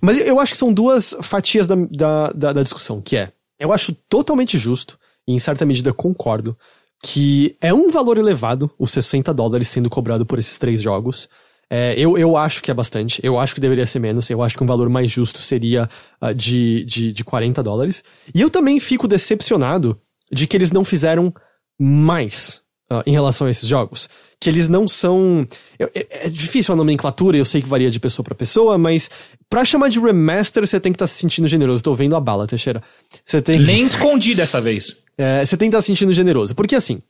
Mas 0.00 0.18
eu 0.18 0.40
acho 0.40 0.52
que 0.52 0.58
são 0.58 0.72
duas 0.72 1.14
fatias 1.20 1.66
da, 1.66 1.76
da, 1.90 2.32
da, 2.32 2.52
da 2.54 2.62
discussão, 2.62 3.00
que 3.00 3.16
é, 3.16 3.30
eu 3.58 3.70
acho 3.70 3.94
totalmente 4.08 4.56
justo, 4.56 4.98
e 5.28 5.34
em 5.34 5.38
certa 5.38 5.66
medida 5.66 5.92
concordo, 5.92 6.56
que 7.02 7.54
é 7.60 7.72
um 7.72 7.90
valor 7.90 8.16
elevado 8.16 8.70
os 8.78 8.90
60 8.92 9.32
dólares 9.34 9.68
sendo 9.68 9.90
cobrado 9.90 10.24
por 10.24 10.38
esses 10.38 10.58
três 10.58 10.80
jogos. 10.80 11.28
É, 11.68 11.94
eu, 11.98 12.16
eu 12.16 12.36
acho 12.36 12.62
que 12.62 12.70
é 12.70 12.74
bastante, 12.74 13.20
eu 13.22 13.38
acho 13.38 13.54
que 13.54 13.60
deveria 13.60 13.86
ser 13.86 13.98
menos, 13.98 14.28
eu 14.30 14.42
acho 14.42 14.56
que 14.56 14.64
um 14.64 14.66
valor 14.66 14.88
mais 14.88 15.10
justo 15.10 15.38
seria 15.38 15.88
ah, 16.20 16.32
de, 16.32 16.84
de, 16.84 17.12
de 17.12 17.24
40 17.24 17.62
dólares. 17.62 18.02
E 18.34 18.40
eu 18.40 18.48
também 18.48 18.80
fico 18.80 19.06
decepcionado 19.06 20.00
de 20.32 20.46
que 20.46 20.56
eles 20.56 20.72
não 20.72 20.84
fizeram 20.84 21.32
mais 21.78 22.63
ah, 22.90 23.02
em 23.06 23.12
relação 23.12 23.46
a 23.46 23.50
esses 23.50 23.68
jogos. 23.68 24.08
Que 24.40 24.48
eles 24.50 24.68
não 24.68 24.86
são. 24.86 25.46
eu- 25.78 25.90
É, 25.94 26.26
é 26.26 26.28
difícil 26.28 26.72
a 26.74 26.76
nomenclatura, 26.76 27.36
eu 27.36 27.44
sei 27.44 27.62
que 27.62 27.68
varia 27.68 27.90
de 27.90 27.98
pessoa 28.00 28.24
pra 28.24 28.34
pessoa, 28.34 28.76
mas 28.76 29.10
pra 29.48 29.64
chamar 29.64 29.88
de 29.88 29.98
remaster 30.00 30.66
você 30.66 30.78
tem 30.80 30.92
que 30.92 30.96
estar 30.96 31.06
se 31.06 31.14
sentindo 31.18 31.46
generoso. 31.48 31.82
Tô 31.82 31.94
vendo 31.94 32.14
a 32.16 32.20
bala, 32.20 32.46
Teixeira. 32.46 32.82
Você 33.24 33.40
tem 33.40 33.58
que. 33.58 33.64
Nem 33.64 33.84
escondi 33.84 34.34
dessa 34.34 34.60
vez. 34.60 34.96
É, 35.16 35.44
você 35.44 35.56
tem 35.56 35.68
que 35.70 35.76
estar 35.76 35.82
se 35.82 35.86
sentindo 35.86 36.12
generoso. 36.12 36.54
Porque 36.54 36.74
assim. 36.74 37.00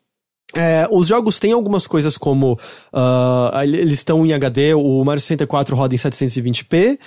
é, 0.54 0.86
os 0.90 1.08
jogos 1.08 1.38
têm 1.40 1.52
algumas 1.52 1.86
coisas 1.86 2.16
como. 2.16 2.58
ah, 2.92 3.62
eles 3.64 3.94
estão 3.94 4.24
em 4.24 4.32
HD, 4.32 4.74
o 4.74 5.04
Mario 5.04 5.20
64 5.20 5.74
roda 5.74 5.94
em 5.94 5.98
720p. 5.98 6.98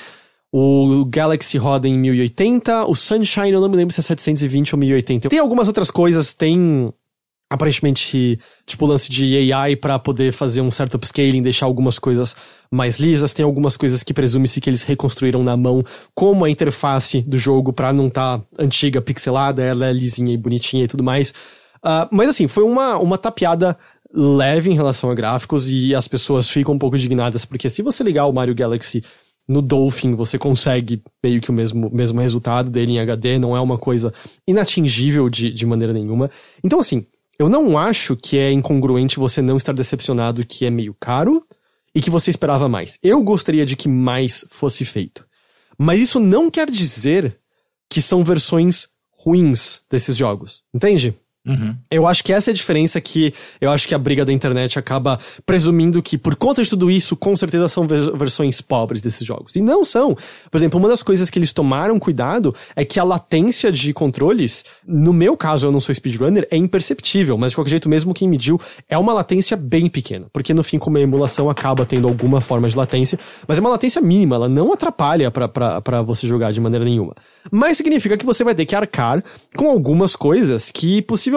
O 0.52 1.04
Galaxy 1.06 1.58
roda 1.58 1.88
em 1.90 1.98
1080, 2.00 2.86
o 2.88 2.96
Sunshine 2.96 3.52
eu 3.52 3.60
não 3.62 3.68
me 3.68 3.76
lembro 3.76 3.94
se 3.94 4.00
é 4.00 4.04
720 4.04 4.74
ou 4.76 4.80
1080. 4.80 5.28
Tem 5.30 5.40
algumas 5.40 5.68
outras 5.68 5.92
coisas, 5.92 6.32
tem 6.34 6.92
aparentemente, 7.50 8.40
tipo, 8.66 8.86
lance 8.86 9.10
de 9.10 9.52
AI 9.54 9.76
pra 9.76 9.98
poder 9.98 10.34
fazer 10.34 10.62
um 10.62 10.70
certo 10.70 10.96
upscaling, 10.96 11.42
deixar 11.42 11.66
algumas 11.66 11.98
coisas 11.98 12.36
mais 12.70 13.00
lisas. 13.00 13.34
Tem 13.34 13.46
algumas 13.46 13.78
coisas 13.78 14.04
que 14.04 14.14
presume-se 14.14 14.60
que 14.60 14.70
eles 14.70 14.84
reconstruíram 14.84 15.42
na 15.44 15.56
mão, 15.56 15.84
como 16.14 16.44
a 16.44 16.50
interface 16.50 17.22
do 17.22 17.38
jogo 17.38 17.72
pra 17.72 17.94
não 17.94 18.10
tá 18.10 18.42
antiga, 18.60 19.02
pixelada, 19.02 19.64
ela 19.64 19.88
é 19.88 19.94
lisinha 19.94 20.34
e 20.34 20.38
bonitinha 20.38 20.84
e 20.84 20.88
tudo 20.88 21.04
mais. 21.04 21.34
Ah, 21.82 22.08
mas 22.12 22.30
assim, 22.30 22.48
foi 22.48 22.64
uma, 22.64 22.98
uma 22.98 23.18
tapeada 23.18 23.78
leve 24.14 24.70
em 24.70 24.74
relação 24.74 25.10
a 25.10 25.16
gráficos 25.16 25.70
e 25.70 25.94
as 25.94 26.08
pessoas 26.08 26.50
ficam 26.50 26.74
um 26.74 26.80
pouco 26.80 26.96
indignadas, 26.96 27.46
porque 27.46 27.70
se 27.70 27.82
você 27.82 28.04
ligar 28.04 28.26
o 28.26 28.34
Mario 28.34 28.56
Galaxy 28.56 29.04
no 29.48 29.62
Dolphin, 29.62 30.14
você 30.14 30.38
consegue 30.38 31.02
meio 31.24 31.40
que 31.40 31.50
o 31.50 31.54
mesmo, 31.54 31.90
mesmo 31.94 32.20
resultado 32.20 32.70
dele 32.70 32.94
em 32.94 33.00
HD, 33.00 33.40
não 33.40 33.56
é 33.56 33.62
uma 33.62 33.78
coisa 33.78 34.14
inatingível 34.46 35.30
de, 35.30 35.52
de 35.52 35.66
maneira 35.66 35.94
nenhuma. 35.94 36.30
Então, 36.64 36.80
assim, 36.80 37.06
eu 37.40 37.50
não 37.50 37.78
acho 37.78 38.16
que 38.16 38.38
é 38.38 38.52
incongruente 38.52 39.20
você 39.20 39.42
não 39.42 39.58
estar 39.58 39.74
decepcionado 39.74 40.46
que 40.46 40.66
é 40.66 40.70
meio 40.70 40.96
caro 41.00 41.46
e 41.94 42.02
que 42.02 42.10
você 42.10 42.30
esperava 42.30 42.68
mais. 42.68 42.98
Eu 43.02 43.22
gostaria 43.22 43.66
de 43.66 43.76
que 43.76 43.88
mais 43.88 44.46
fosse 44.50 44.84
feito. 44.84 45.26
Mas 45.78 46.00
isso 46.00 46.20
não 46.20 46.50
quer 46.50 46.70
dizer 46.70 47.40
que 47.90 48.02
são 48.02 48.24
versões 48.24 48.88
ruins 49.12 49.82
desses 49.90 50.18
jogos, 50.18 50.64
entende? 50.74 51.16
Uhum. 51.48 51.76
Eu 51.90 52.06
acho 52.06 52.24
que 52.24 52.34
essa 52.34 52.50
é 52.50 52.52
a 52.52 52.56
diferença 52.56 53.00
que 53.00 53.34
eu 53.62 53.72
acho 53.72 53.88
que 53.88 53.96
a 53.96 53.98
briga 53.98 54.26
da 54.26 54.34
internet 54.34 54.78
acaba 54.78 55.18
presumindo 55.46 56.02
que 56.02 56.18
por 56.18 56.36
conta 56.36 56.62
de 56.62 56.70
tudo 56.70 56.92
isso, 56.92 57.16
com 57.16 57.36
certeza 57.38 57.68
são 57.70 57.88
vers- 57.88 58.08
versões 58.08 58.60
pobres 58.62 59.02
desses 59.02 59.26
jogos. 59.26 59.56
E 59.56 59.62
não 59.62 59.86
são. 59.86 60.16
Por 60.52 60.58
exemplo, 60.58 60.78
uma 60.80 60.90
das 60.90 61.02
coisas 61.02 61.30
que 61.30 61.40
eles 61.40 61.54
tomaram 61.54 61.98
cuidado 62.00 62.54
é 62.76 62.84
que 62.84 63.00
a 63.00 63.04
latência 63.04 63.72
de 63.72 63.94
controles, 63.94 64.66
no 64.86 65.14
meu 65.14 65.38
caso, 65.38 65.68
eu 65.68 65.72
não 65.72 65.80
sou 65.80 65.96
speedrunner, 65.96 66.48
é 66.52 66.58
imperceptível, 66.58 67.38
mas 67.38 67.52
de 67.52 67.56
qualquer 67.56 67.72
jeito, 67.72 67.88
mesmo 67.88 68.14
quem 68.14 68.28
mediu, 68.28 68.60
é 68.90 68.98
uma 68.98 69.14
latência 69.14 69.56
bem 69.56 69.88
pequena. 69.88 70.28
Porque 70.34 70.54
no 70.54 70.64
fim, 70.64 70.78
como 70.78 70.98
a 70.98 71.02
emulação 71.02 71.50
acaba 71.50 71.86
tendo 71.86 72.08
alguma 72.08 72.42
forma 72.42 72.68
de 72.68 72.76
latência, 72.76 73.18
mas 73.48 73.58
é 73.58 73.62
uma 73.62 73.70
latência 73.70 74.02
mínima, 74.02 74.36
ela 74.36 74.50
não 74.50 74.74
atrapalha 74.74 75.32
pra 75.32 76.02
você 76.02 76.28
jogar 76.28 76.52
de 76.52 76.60
maneira 76.60 76.84
nenhuma. 76.84 77.16
Mas 77.52 77.78
significa 77.78 78.18
que 78.18 78.26
você 78.26 78.44
vai 78.44 78.54
ter 78.54 78.66
que 78.66 78.76
arcar 78.76 79.24
com 79.56 79.70
algumas 79.70 80.16
coisas 80.16 80.72
que 80.72 81.02
possivelmente 81.02 81.37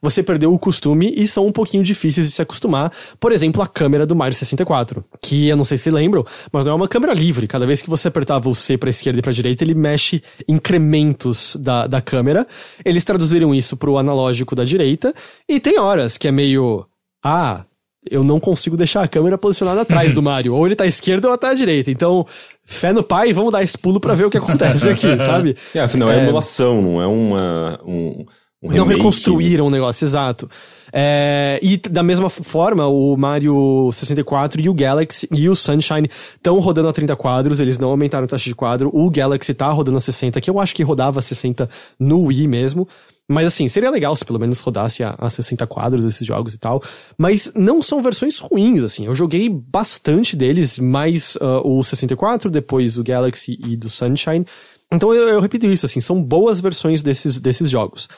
você 0.00 0.22
perdeu 0.22 0.52
o 0.52 0.58
costume 0.58 1.12
e 1.16 1.26
são 1.28 1.46
um 1.46 1.52
pouquinho 1.52 1.82
difíceis 1.82 2.26
de 2.26 2.32
se 2.32 2.42
acostumar. 2.42 2.92
Por 3.18 3.32
exemplo, 3.32 3.62
a 3.62 3.66
câmera 3.66 4.06
do 4.06 4.16
Mario 4.16 4.34
64, 4.34 5.04
que 5.22 5.48
eu 5.48 5.56
não 5.56 5.64
sei 5.64 5.78
se 5.78 5.90
lembram, 5.90 6.24
mas 6.52 6.64
não 6.64 6.72
é 6.72 6.74
uma 6.74 6.88
câmera 6.88 7.12
livre. 7.14 7.46
Cada 7.46 7.66
vez 7.66 7.82
que 7.82 7.90
você 7.90 8.08
apertava 8.08 8.48
o 8.48 8.54
C 8.54 8.76
pra 8.76 8.90
esquerda 8.90 9.18
e 9.18 9.22
pra 9.22 9.32
direita, 9.32 9.64
ele 9.64 9.74
mexe 9.74 10.22
incrementos 10.48 11.56
da, 11.56 11.86
da 11.86 12.00
câmera. 12.00 12.46
Eles 12.84 13.04
traduziram 13.04 13.54
isso 13.54 13.76
pro 13.76 13.98
analógico 13.98 14.54
da 14.54 14.64
direita 14.64 15.14
e 15.48 15.60
tem 15.60 15.78
horas 15.78 16.16
que 16.18 16.28
é 16.28 16.32
meio 16.32 16.86
ah, 17.24 17.64
eu 18.10 18.22
não 18.22 18.38
consigo 18.38 18.76
deixar 18.76 19.02
a 19.02 19.08
câmera 19.08 19.38
posicionada 19.38 19.80
atrás 19.80 20.12
do 20.12 20.22
Mario. 20.22 20.54
Ou 20.54 20.66
ele 20.66 20.76
tá 20.76 20.84
à 20.84 20.86
esquerda 20.86 21.28
ou 21.30 21.38
tá 21.38 21.50
à 21.50 21.54
direita. 21.54 21.90
Então, 21.90 22.26
fé 22.64 22.92
no 22.92 23.02
pai, 23.02 23.32
vamos 23.32 23.52
dar 23.52 23.62
esse 23.62 23.78
pulo 23.78 23.98
pra 23.98 24.14
ver 24.14 24.26
o 24.26 24.30
que 24.30 24.36
acontece 24.36 24.88
aqui, 24.90 25.18
sabe? 25.18 25.56
É, 25.74 25.80
afinal, 25.80 26.10
é, 26.10 26.18
emulação, 26.18 26.82
não 26.82 27.00
é 27.00 27.06
uma, 27.06 27.80
um, 27.84 28.26
um 28.64 28.68
Não 28.68 28.84
remake. 28.84 28.96
reconstruíram 28.96 29.66
o 29.66 29.70
negócio, 29.70 30.06
exato. 30.06 30.50
É, 30.90 31.60
e 31.62 31.76
da 31.76 32.02
mesma 32.02 32.30
forma, 32.30 32.86
o 32.86 33.14
Mario 33.14 33.90
64 33.92 34.60
e 34.62 34.68
o 34.70 34.74
Galaxy 34.74 35.28
e 35.30 35.48
o 35.50 35.54
Sunshine 35.54 36.08
estão 36.34 36.58
rodando 36.60 36.88
a 36.88 36.92
30 36.92 37.14
quadros, 37.14 37.60
eles 37.60 37.78
não 37.78 37.90
aumentaram 37.90 38.24
a 38.24 38.28
taxa 38.28 38.44
de 38.44 38.54
quadro. 38.54 38.90
O 38.94 39.10
Galaxy 39.10 39.52
tá 39.52 39.68
rodando 39.68 39.98
a 39.98 40.00
60, 40.00 40.40
que 40.40 40.48
eu 40.48 40.58
acho 40.58 40.74
que 40.74 40.82
rodava 40.82 41.18
a 41.18 41.22
60 41.22 41.68
no 41.98 42.22
Wii 42.22 42.48
mesmo. 42.48 42.88
Mas 43.28 43.46
assim, 43.46 43.68
seria 43.68 43.90
legal 43.90 44.14
se 44.16 44.24
pelo 44.24 44.38
menos 44.38 44.60
rodasse 44.60 45.02
a, 45.02 45.14
a 45.18 45.28
60 45.28 45.66
quadros 45.66 46.04
esses 46.04 46.26
jogos 46.26 46.54
e 46.54 46.58
tal. 46.58 46.82
Mas 47.18 47.52
não 47.54 47.82
são 47.82 48.02
versões 48.02 48.38
ruins, 48.38 48.82
assim. 48.82 49.04
Eu 49.06 49.14
joguei 49.14 49.48
bastante 49.48 50.34
deles, 50.34 50.78
mais 50.78 51.36
ah, 51.40 51.60
o 51.64 51.82
64, 51.82 52.50
depois 52.50 52.96
o 52.96 53.04
Galaxy 53.04 53.58
e 53.66 53.76
do 53.76 53.90
Sunshine. 53.90 54.46
Então 54.90 55.12
eu, 55.12 55.28
eu 55.28 55.40
repito 55.40 55.66
isso, 55.66 55.86
assim, 55.86 56.00
são 56.00 56.22
boas 56.22 56.60
versões 56.60 57.02
desses, 57.02 57.40
desses 57.40 57.68
jogos. 57.68 58.08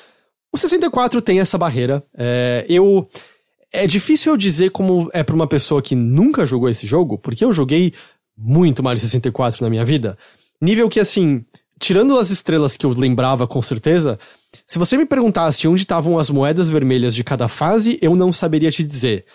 O 0.56 0.58
64 0.58 1.20
tem 1.20 1.38
essa 1.38 1.58
barreira. 1.58 2.02
É, 2.16 2.64
eu. 2.66 3.06
É 3.70 3.86
difícil 3.86 4.32
eu 4.32 4.38
dizer 4.38 4.70
como 4.70 5.10
é 5.12 5.22
pra 5.22 5.36
uma 5.36 5.46
pessoa 5.46 5.82
que 5.82 5.94
nunca 5.94 6.46
jogou 6.46 6.66
esse 6.66 6.86
jogo, 6.86 7.18
porque 7.18 7.44
eu 7.44 7.52
joguei 7.52 7.92
muito 8.34 8.82
Mario 8.82 8.98
64 8.98 9.62
na 9.62 9.68
minha 9.68 9.84
vida. 9.84 10.16
Nível 10.58 10.88
que, 10.88 10.98
assim, 10.98 11.44
tirando 11.78 12.16
as 12.16 12.30
estrelas 12.30 12.74
que 12.74 12.86
eu 12.86 12.90
lembrava 12.90 13.46
com 13.46 13.60
certeza, 13.60 14.18
se 14.66 14.78
você 14.78 14.96
me 14.96 15.04
perguntasse 15.04 15.68
onde 15.68 15.82
estavam 15.82 16.18
as 16.18 16.30
moedas 16.30 16.70
vermelhas 16.70 17.14
de 17.14 17.22
cada 17.22 17.48
fase, 17.48 17.98
eu 18.00 18.14
não 18.14 18.32
saberia 18.32 18.70
te 18.70 18.82
dizer. 18.82 19.26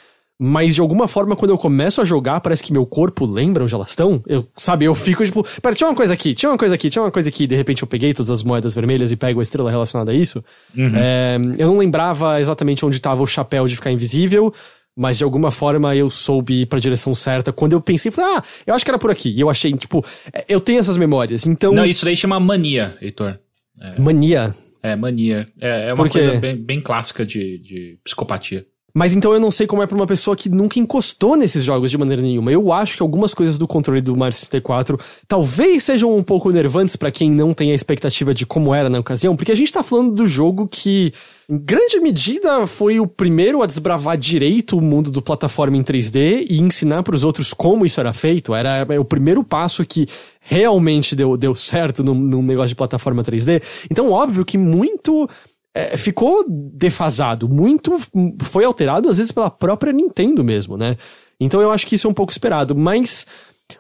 Mas 0.44 0.74
de 0.74 0.82
alguma 0.82 1.08
forma, 1.08 1.36
quando 1.36 1.52
eu 1.52 1.58
começo 1.58 2.02
a 2.02 2.06
jogar, 2.06 2.40
parece 2.40 2.64
que 2.64 2.74
meu 2.74 2.84
corpo 2.84 3.28
lembra 3.28 3.64
onde 3.64 3.76
elas 3.76 3.90
estão. 3.90 4.24
Eu, 4.26 4.48
sabe, 4.58 4.86
eu 4.86 4.96
fico 4.96 5.24
tipo, 5.24 5.46
pera, 5.62 5.76
tinha 5.76 5.88
uma 5.88 5.96
coisa 5.96 6.16
aqui, 6.16 6.34
tinha 6.34 6.50
uma 6.50 6.58
coisa 6.58 6.74
aqui, 6.74 6.90
tinha 6.90 7.04
uma 7.04 7.12
coisa 7.12 7.30
aqui, 7.30 7.46
de 7.46 7.56
repente 7.56 7.84
eu 7.84 7.88
peguei 7.88 8.12
todas 8.12 8.32
as 8.32 8.42
moedas 8.44 8.74
vermelhas 8.74 9.12
e 9.12 9.16
pego 9.16 9.40
a 9.40 9.44
estrela 9.44 9.70
relacionada 9.70 10.10
a 10.10 10.16
isso. 10.16 10.44
Uhum. 10.76 10.94
É, 10.96 11.38
eu 11.60 11.68
não 11.68 11.78
lembrava 11.78 12.42
exatamente 12.42 12.84
onde 12.84 12.96
estava 12.96 13.22
o 13.22 13.28
chapéu 13.28 13.68
de 13.68 13.76
ficar 13.76 13.92
invisível, 13.92 14.52
mas 14.98 15.20
de 15.20 15.24
alguma 15.24 15.52
forma 15.52 15.96
eu 15.96 16.10
soube 16.10 16.62
ir 16.62 16.66
pra 16.66 16.80
direção 16.80 17.14
certa. 17.14 17.54
Quando 17.54 17.74
eu 17.74 17.82
pensei, 17.82 18.10
falei, 18.10 18.38
ah, 18.38 18.44
eu 18.66 18.74
acho 18.74 18.84
que 18.84 18.90
era 18.90 18.98
por 18.98 19.12
aqui. 19.12 19.30
E 19.30 19.42
eu 19.42 19.48
achei, 19.48 19.72
tipo, 19.74 20.04
é, 20.34 20.44
eu 20.50 20.60
tenho 20.60 20.80
essas 20.80 20.98
memórias, 20.98 21.46
então. 21.46 21.72
Não, 21.72 21.86
isso 21.86 22.04
daí 22.04 22.16
chama 22.16 22.40
mania, 22.40 22.98
Heitor. 23.00 23.38
É. 23.80 24.02
Mania? 24.02 24.56
É, 24.82 24.96
mania. 24.96 25.48
É, 25.60 25.90
é 25.90 25.94
uma 25.94 26.10
coisa 26.10 26.34
bem, 26.40 26.58
bem 26.58 26.82
clássica 26.82 27.24
de, 27.24 27.60
de 27.60 28.00
psicopatia. 28.04 28.66
Mas 28.94 29.14
então 29.14 29.34
eu 29.34 29.40
não 29.40 29.52
sei 29.52 29.66
como 29.66 29.82
é 29.82 29.88
pra 29.88 29.96
uma 29.96 30.08
pessoa 30.08 30.36
que 30.36 30.50
nunca 30.50 30.80
encostou 30.80 31.36
nesses 31.36 31.64
jogos 31.64 31.90
de 31.90 31.98
maneira 31.98 32.22
nenhuma. 32.22 32.52
Eu 32.52 32.72
acho 32.72 32.98
que 32.98 33.04
algumas 33.04 33.34
coisas 33.34 33.58
do 33.58 33.68
controle 33.68 34.02
do 34.02 34.16
Mario 34.16 34.34
64 34.34 35.00
talvez 35.28 35.84
sejam 35.84 36.16
um 36.16 36.24
pouco 36.24 36.50
nervantes 36.50 36.96
para 36.96 37.12
quem 37.12 37.32
não 37.32 37.54
tem 37.54 37.72
a 37.72 37.76
expectativa 37.76 38.34
de 38.34 38.46
como 38.46 38.74
era 38.74 38.90
na 38.90 39.00
ocasião, 39.00 39.36
porque 39.36 39.52
a 39.52 39.56
gente 39.56 39.72
tá 39.72 39.84
falando 39.84 40.14
do 40.14 40.28
jogo 40.28 40.68
que, 40.68 41.14
em 41.50 41.58
grande 41.58 42.00
medida, 42.00 42.68
foi 42.68 43.00
o 43.00 43.08
primeiro 43.08 43.62
a 43.62 43.66
desbravar 43.66 44.18
direito 44.18 44.78
o 44.78 44.82
mundo 44.82 45.10
do 45.10 45.22
plataforma 45.22 45.78
em 45.78 45.84
3D 45.84 46.46
e 46.50 46.60
ensinar 46.60 47.04
para 47.04 47.16
os 47.16 47.24
outros 47.24 47.54
como 47.54 47.86
isso 47.86 48.00
era 48.00 48.14
feito. 48.14 48.54
Era 48.54 48.86
o 49.00 49.06
primeiro 49.06 49.44
passo 49.44 49.86
que 49.86 50.08
realmente 50.42 51.16
deu, 51.16 51.38
deu 51.38 51.54
certo 51.56 52.04
num 52.04 52.42
negócio 52.42 52.70
de 52.70 52.76
plataforma 52.76 53.24
3D. 53.24 53.62
Então, 53.90 54.12
óbvio 54.12 54.44
que 54.44 54.58
muito 54.58 55.30
é, 55.74 55.98
ficou 55.98 56.46
defasado, 56.48 57.48
muito 57.48 57.98
foi 58.42 58.66
alterado 58.66 59.10
às 59.10 59.18
vezes 59.18 59.32
pela 59.32 59.50
própria 59.50 59.94
Nintendo 59.94 60.44
mesmo, 60.44 60.78
né? 60.78 60.98
Então 61.40 61.62
eu 61.62 61.72
acho 61.72 61.88
que 61.88 61.96
isso 61.96 62.08
é 62.08 62.10
um 62.10 62.14
pouco 62.14 62.32
esperado, 62.32 62.76
mas 62.76 63.26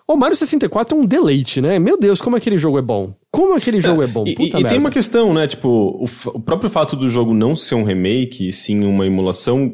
o 0.07 0.15
Mario 0.15 0.35
64 0.35 0.97
é 0.97 0.99
um 0.99 1.05
deleite, 1.05 1.61
né? 1.61 1.77
Meu 1.77 1.99
Deus, 1.99 2.21
como 2.21 2.35
aquele 2.35 2.57
jogo 2.57 2.79
é 2.79 2.81
bom. 2.81 3.13
Como 3.29 3.55
aquele 3.55 3.77
é, 3.77 3.81
jogo 3.81 4.01
é, 4.01 4.05
é 4.05 4.07
bom. 4.07 4.23
Puta 4.23 4.59
e, 4.59 4.61
e 4.61 4.67
tem 4.67 4.77
uma 4.77 4.89
questão, 4.89 5.33
né? 5.33 5.47
Tipo, 5.47 5.67
o, 5.67 6.05
o, 6.33 6.39
próprio 6.39 6.69
fato 6.69 6.95
do 6.95 7.09
jogo 7.09 7.33
não 7.33 7.55
ser 7.55 7.75
um 7.75 7.83
remake, 7.83 8.47
e 8.47 8.53
sim 8.53 8.83
uma 8.83 9.05
emulação. 9.05 9.73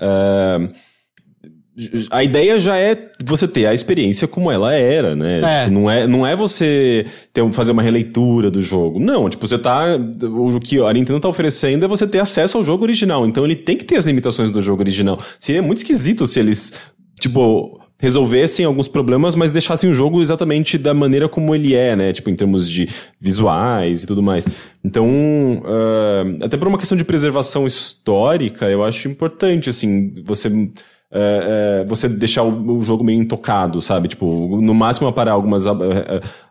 Uh 0.00 0.93
a 2.10 2.22
ideia 2.22 2.58
já 2.58 2.76
é 2.76 3.10
você 3.24 3.48
ter 3.48 3.66
a 3.66 3.74
experiência 3.74 4.28
como 4.28 4.50
ela 4.50 4.72
era, 4.74 5.16
né? 5.16 5.40
É. 5.40 5.64
Tipo, 5.64 5.74
não, 5.74 5.90
é, 5.90 6.06
não 6.06 6.26
é 6.26 6.36
você 6.36 7.04
ter, 7.32 7.48
fazer 7.52 7.72
uma 7.72 7.82
releitura 7.82 8.48
do 8.48 8.62
jogo. 8.62 9.00
Não, 9.00 9.28
tipo, 9.28 9.46
você 9.46 9.58
tá. 9.58 9.98
O 10.22 10.60
que 10.60 10.80
a 10.80 10.92
Nintendo 10.92 11.18
tá 11.18 11.28
oferecendo 11.28 11.84
é 11.84 11.88
você 11.88 12.06
ter 12.06 12.20
acesso 12.20 12.58
ao 12.58 12.64
jogo 12.64 12.84
original. 12.84 13.26
Então 13.26 13.44
ele 13.44 13.56
tem 13.56 13.76
que 13.76 13.84
ter 13.84 13.96
as 13.96 14.06
limitações 14.06 14.52
do 14.52 14.62
jogo 14.62 14.82
original. 14.82 15.18
Seria 15.38 15.62
muito 15.62 15.78
esquisito 15.78 16.28
se 16.28 16.38
eles, 16.38 16.72
tipo, 17.18 17.80
resolvessem 17.98 18.64
alguns 18.64 18.86
problemas, 18.86 19.34
mas 19.34 19.50
deixassem 19.50 19.90
o 19.90 19.94
jogo 19.94 20.22
exatamente 20.22 20.78
da 20.78 20.94
maneira 20.94 21.28
como 21.28 21.54
ele 21.56 21.74
é, 21.74 21.96
né? 21.96 22.12
Tipo, 22.12 22.30
em 22.30 22.36
termos 22.36 22.70
de 22.70 22.88
visuais 23.20 24.04
e 24.04 24.06
tudo 24.06 24.22
mais. 24.22 24.46
Então, 24.84 25.08
uh, 25.08 26.44
até 26.44 26.56
por 26.56 26.68
uma 26.68 26.78
questão 26.78 26.96
de 26.96 27.04
preservação 27.04 27.66
histórica, 27.66 28.66
eu 28.66 28.84
acho 28.84 29.08
importante, 29.08 29.70
assim, 29.70 30.14
você 30.24 30.70
é, 31.16 31.82
é, 31.82 31.84
você 31.84 32.08
deixar 32.08 32.42
o, 32.42 32.78
o, 32.78 32.82
jogo 32.82 33.04
meio 33.04 33.20
intocado, 33.20 33.80
sabe? 33.80 34.08
Tipo, 34.08 34.60
no 34.60 34.74
máximo 34.74 35.12
parar 35.12 35.32
algumas 35.32 35.64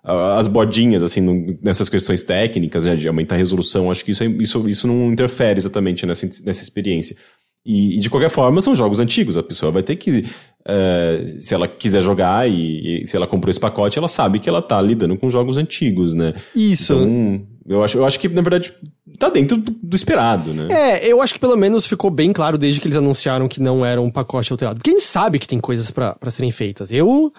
as 0.01 0.47
bodinhas, 0.47 1.03
assim, 1.03 1.20
no, 1.20 1.45
nessas 1.61 1.89
questões 1.89 2.24
técnicas, 2.24 2.86
né, 2.86 2.95
de 2.95 3.05
aumentar 3.05 3.36
a 3.36 3.38
resolução. 3.38 3.91
Acho 3.91 4.05
que 4.05 4.11
isso, 4.11 4.24
é, 4.24 4.28
isso, 4.28 4.70
isso 4.70 4.88
não 4.88 5.11
interfere 5.11 5.59
exatamente 5.59 6.05
nessa, 6.05 6.26
nessa 6.45 6.64
experiência. 6.64 7.18
E, 7.66 7.97
e, 7.97 7.99
de 7.99 8.09
qualquer 8.09 8.30
forma, 8.30 8.61
são 8.61 8.74
jogos 8.74 8.99
antigos. 8.99 9.38
A 9.38 9.43
pessoa 9.43 9.72
vai 9.72 9.84
ter 9.84 9.97
que, 9.97 10.26
é, 10.66 11.36
se 11.39 11.53
ela 11.53 11.68
quiser 11.68 12.01
jogar 12.01 12.49
e, 12.49 13.03
e, 13.03 13.07
se 13.07 13.16
ela 13.16 13.28
comprou 13.28 13.49
esse 13.49 13.59
pacote, 13.59 13.97
ela 13.97 14.07
sabe 14.07 14.39
que 14.39 14.47
ela 14.47 14.61
tá 14.61 14.82
lidando 14.82 15.18
com 15.18 15.30
jogos 15.30 15.57
antigos, 15.57 16.14
né? 16.14 16.34
Isso. 16.55 16.93
Então, 16.93 17.47
eu 17.68 17.84
acho, 17.84 17.97
eu 17.97 18.05
acho 18.05 18.20
que, 18.20 18.28
na 18.28 18.41
verdade, 18.41 18.74
tá 19.18 19.30
dentro 19.30 19.57
do, 19.57 19.72
do, 19.72 19.95
esperado, 19.95 20.53
né? 20.53 20.68
É, 20.70 21.07
eu 21.07 21.22
acho 21.22 21.34
que 21.34 21.39
pelo 21.39 21.55
menos 21.55 21.86
ficou 21.86 22.09
bem 22.11 22.34
claro 22.34 22.57
desde 22.57 22.82
que 22.82 22.88
eles 22.88 22.97
anunciaram 22.97 23.47
que 23.47 23.61
não 23.61 23.86
era 23.86 24.01
um 24.01 24.11
pacote 24.11 24.51
alterado. 24.51 24.82
Quem 24.84 24.99
sabe 24.99 25.39
que 25.39 25.47
tem 25.47 25.59
coisas 25.59 25.89
para 25.89 26.18
serem 26.30 26.51
feitas. 26.51 26.91
Eu 26.91 27.32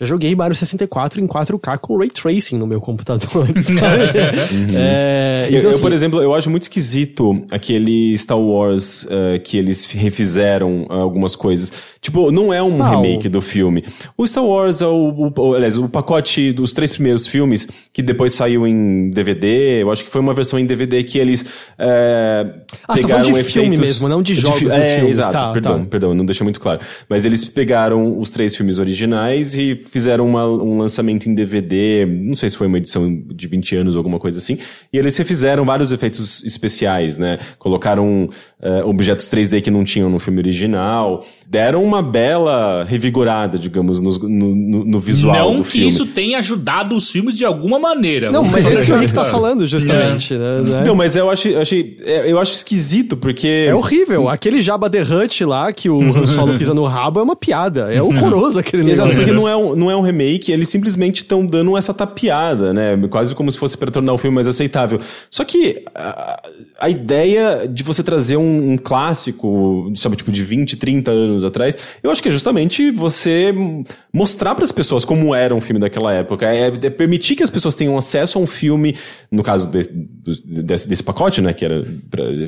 já 0.00 0.06
joguei 0.06 0.34
Mario 0.34 0.56
64 0.56 1.20
em 1.20 1.26
4K 1.26 1.78
com 1.78 1.98
Ray 1.98 2.08
Tracing 2.08 2.56
no 2.56 2.66
meu 2.66 2.80
computador. 2.80 3.44
uhum. 3.44 4.68
é, 4.74 5.46
então, 5.50 5.60
eu, 5.60 5.68
assim, 5.68 5.76
eu, 5.76 5.80
por 5.82 5.92
exemplo, 5.92 6.22
eu 6.22 6.32
acho 6.34 6.48
muito 6.48 6.62
esquisito 6.62 7.44
aquele 7.50 8.16
Star 8.16 8.38
Wars 8.38 9.04
uh, 9.04 9.38
que 9.44 9.58
eles 9.58 9.84
refizeram 9.84 10.86
uh, 10.88 10.92
algumas 10.94 11.36
coisas. 11.36 11.70
Tipo, 12.00 12.32
não 12.32 12.50
é 12.50 12.62
um 12.62 12.78
não. 12.78 13.02
remake 13.02 13.28
do 13.28 13.42
filme. 13.42 13.84
O 14.16 14.26
Star 14.26 14.42
Wars 14.42 14.80
é 14.80 14.86
o, 14.86 15.32
o, 15.36 15.54
aliás, 15.54 15.76
o 15.76 15.86
pacote 15.86 16.50
dos 16.50 16.72
três 16.72 16.92
primeiros 16.92 17.26
filmes, 17.26 17.68
que 17.92 18.02
depois 18.02 18.32
saiu 18.32 18.66
em 18.66 19.10
DVD, 19.10 19.82
eu 19.82 19.90
acho 19.90 20.02
que 20.04 20.10
foi 20.10 20.22
uma 20.22 20.32
versão 20.32 20.58
em 20.58 20.64
DVD 20.64 21.04
que 21.04 21.18
eles 21.18 21.44
é, 21.78 22.46
ah, 22.88 22.94
pegaram 22.94 23.16
tá 23.16 23.20
de 23.20 23.30
efeitos... 23.32 23.52
filme 23.52 23.76
mesmo, 23.76 24.08
não 24.08 24.22
de 24.22 24.34
jogos 24.34 24.60
de, 24.60 24.64
dos 24.64 24.72
é, 24.72 24.96
filmes. 24.96 25.10
Exato, 25.10 25.32
tá, 25.32 25.52
perdão, 25.52 25.80
tá. 25.80 25.86
perdão, 25.90 26.14
não 26.14 26.24
deixa 26.24 26.42
muito 26.42 26.58
claro. 26.58 26.80
Mas 27.06 27.26
eles 27.26 27.44
pegaram 27.44 28.18
os 28.18 28.30
três 28.30 28.56
filmes 28.56 28.78
originais 28.78 29.54
e 29.54 29.74
fizeram 29.90 30.26
uma, 30.26 30.46
um 30.46 30.78
lançamento 30.78 31.28
em 31.28 31.34
DVD, 31.34 32.06
não 32.06 32.34
sei 32.34 32.48
se 32.48 32.56
foi 32.56 32.66
uma 32.66 32.78
edição 32.78 33.22
de 33.34 33.48
20 33.48 33.76
anos 33.76 33.94
ou 33.94 33.98
alguma 33.98 34.18
coisa 34.18 34.38
assim, 34.38 34.58
e 34.92 34.98
eles 34.98 35.16
refizeram 35.16 35.64
vários 35.64 35.92
efeitos 35.92 36.44
especiais, 36.44 37.18
né? 37.18 37.38
Colocaram 37.58 38.28
uh, 38.60 38.88
objetos 38.88 39.26
3D 39.26 39.60
que 39.60 39.70
não 39.70 39.84
tinham 39.84 40.08
no 40.08 40.18
filme 40.18 40.38
original, 40.38 41.24
deram 41.46 41.82
uma 41.82 42.02
bela 42.02 42.84
revigorada, 42.84 43.58
digamos, 43.58 44.00
no, 44.00 44.10
no, 44.28 44.84
no 44.84 45.00
visual 45.00 45.34
não 45.34 45.56
do 45.56 45.64
filme. 45.64 45.86
Não 45.86 45.90
que 45.90 46.02
isso 46.02 46.06
tenha 46.06 46.38
ajudado 46.38 46.94
os 46.94 47.10
filmes 47.10 47.36
de 47.36 47.44
alguma 47.44 47.78
maneira. 47.78 48.30
Não, 48.30 48.44
mas 48.44 48.66
é 48.66 48.72
isso 48.72 48.84
que 48.84 48.92
o 48.92 48.98
Rick 48.98 49.12
tá 49.12 49.24
falando, 49.24 49.66
justamente. 49.66 50.34
É. 50.34 50.38
Né? 50.38 50.84
Não, 50.86 50.94
mas 50.94 51.16
eu 51.16 51.28
acho, 51.28 51.48
eu 51.48 51.60
achei, 51.60 51.96
é, 52.04 52.30
eu 52.30 52.38
acho 52.38 52.52
esquisito, 52.52 53.16
porque... 53.16 53.66
É 53.68 53.74
horrível. 53.74 54.28
Aquele 54.28 54.62
Jabba 54.62 54.88
the 54.88 55.02
Hutt 55.02 55.44
lá, 55.44 55.72
que 55.72 55.88
o 55.88 56.00
Han 56.16 56.26
Solo 56.26 56.58
pisa 56.58 56.74
no 56.74 56.84
rabo, 56.84 57.20
é 57.20 57.22
uma 57.22 57.36
piada. 57.36 57.92
É 57.92 58.02
horroroso 58.02 58.58
aquele 58.58 58.82
negócio. 58.82 59.04
Exato, 59.04 59.16
porque 59.16 59.32
não 59.32 59.48
é 59.48 59.56
um, 59.56 59.74
não 59.80 59.90
é 59.90 59.96
um 59.96 60.02
remake, 60.02 60.52
eles 60.52 60.68
simplesmente 60.68 61.22
estão 61.22 61.44
dando 61.44 61.76
essa 61.76 61.92
tapeada, 61.92 62.72
né? 62.72 62.96
Quase 63.08 63.34
como 63.34 63.50
se 63.50 63.58
fosse 63.58 63.76
para 63.76 63.90
tornar 63.90 64.12
o 64.12 64.18
filme 64.18 64.34
mais 64.34 64.46
aceitável. 64.46 65.00
Só 65.30 65.44
que 65.44 65.82
a, 65.94 66.40
a 66.78 66.88
ideia 66.88 67.66
de 67.66 67.82
você 67.82 68.02
trazer 68.02 68.36
um, 68.36 68.72
um 68.72 68.76
clássico, 68.76 69.92
sabe, 69.96 70.16
tipo, 70.16 70.30
de 70.30 70.44
20, 70.44 70.76
30 70.76 71.10
anos 71.10 71.44
atrás, 71.44 71.76
eu 72.02 72.10
acho 72.10 72.22
que 72.22 72.28
é 72.28 72.32
justamente 72.32 72.90
você 72.90 73.52
mostrar 74.12 74.54
para 74.54 74.64
as 74.64 74.72
pessoas 74.72 75.04
como 75.04 75.34
era 75.34 75.54
um 75.54 75.60
filme 75.60 75.80
daquela 75.80 76.12
época. 76.12 76.46
É, 76.46 76.66
é, 76.66 76.90
permitir 76.90 77.36
que 77.36 77.42
as 77.42 77.50
pessoas 77.50 77.74
tenham 77.74 77.96
acesso 77.96 78.38
a 78.38 78.42
um 78.42 78.46
filme, 78.46 78.96
no 79.30 79.42
caso 79.42 79.66
desse, 79.68 79.92
desse, 80.44 80.88
desse 80.88 81.02
pacote, 81.02 81.40
né, 81.40 81.52
que 81.52 81.64
era, 81.64 81.82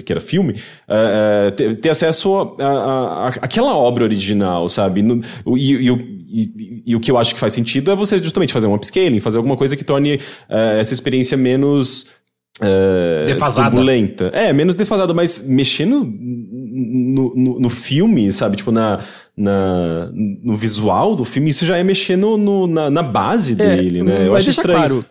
que 0.04 0.12
era 0.12 0.20
filme, 0.20 0.54
uh, 0.88 1.50
ter, 1.52 1.80
ter, 1.80 1.88
acesso 1.88 2.56
a, 2.58 3.28
aquela 3.40 3.76
obra 3.76 4.04
original, 4.04 4.68
sabe? 4.68 5.02
No, 5.02 5.20
e, 5.56 5.88
e, 5.88 6.21
e, 6.32 6.82
e, 6.86 6.96
o 6.96 7.00
que 7.00 7.10
eu 7.10 7.18
acho 7.18 7.34
que 7.34 7.40
faz 7.40 7.52
sentido 7.52 7.90
é 7.90 7.94
você 7.94 8.18
justamente 8.18 8.52
fazer 8.52 8.66
um 8.66 8.74
upscaling, 8.74 9.20
fazer 9.20 9.36
alguma 9.36 9.56
coisa 9.56 9.76
que 9.76 9.84
torne 9.84 10.14
uh, 10.16 10.78
essa 10.78 10.94
experiência 10.94 11.36
menos 11.36 12.06
Uh, 12.60 13.26
defasada. 13.26 13.70
Turbulenta. 13.70 14.30
É, 14.34 14.52
menos 14.52 14.74
defasada, 14.74 15.14
mas 15.14 15.44
mexendo 15.48 16.04
no, 16.04 17.34
no, 17.34 17.60
no, 17.60 17.70
filme, 17.70 18.30
sabe? 18.30 18.56
Tipo, 18.56 18.70
na, 18.70 19.00
na, 19.36 20.10
no 20.12 20.54
visual 20.54 21.16
do 21.16 21.24
filme, 21.24 21.50
isso 21.50 21.64
já 21.64 21.78
é 21.78 21.82
mexer 21.82 22.16
no, 22.16 22.36
no 22.36 22.66
na, 22.66 22.90
na, 22.90 23.02
base 23.02 23.52
é, 23.52 23.54
dele, 23.54 24.02
né? 24.02 24.28
Eu 24.28 24.36
acho 24.36 24.50
estranho. 24.50 24.78
Claro, 24.78 25.04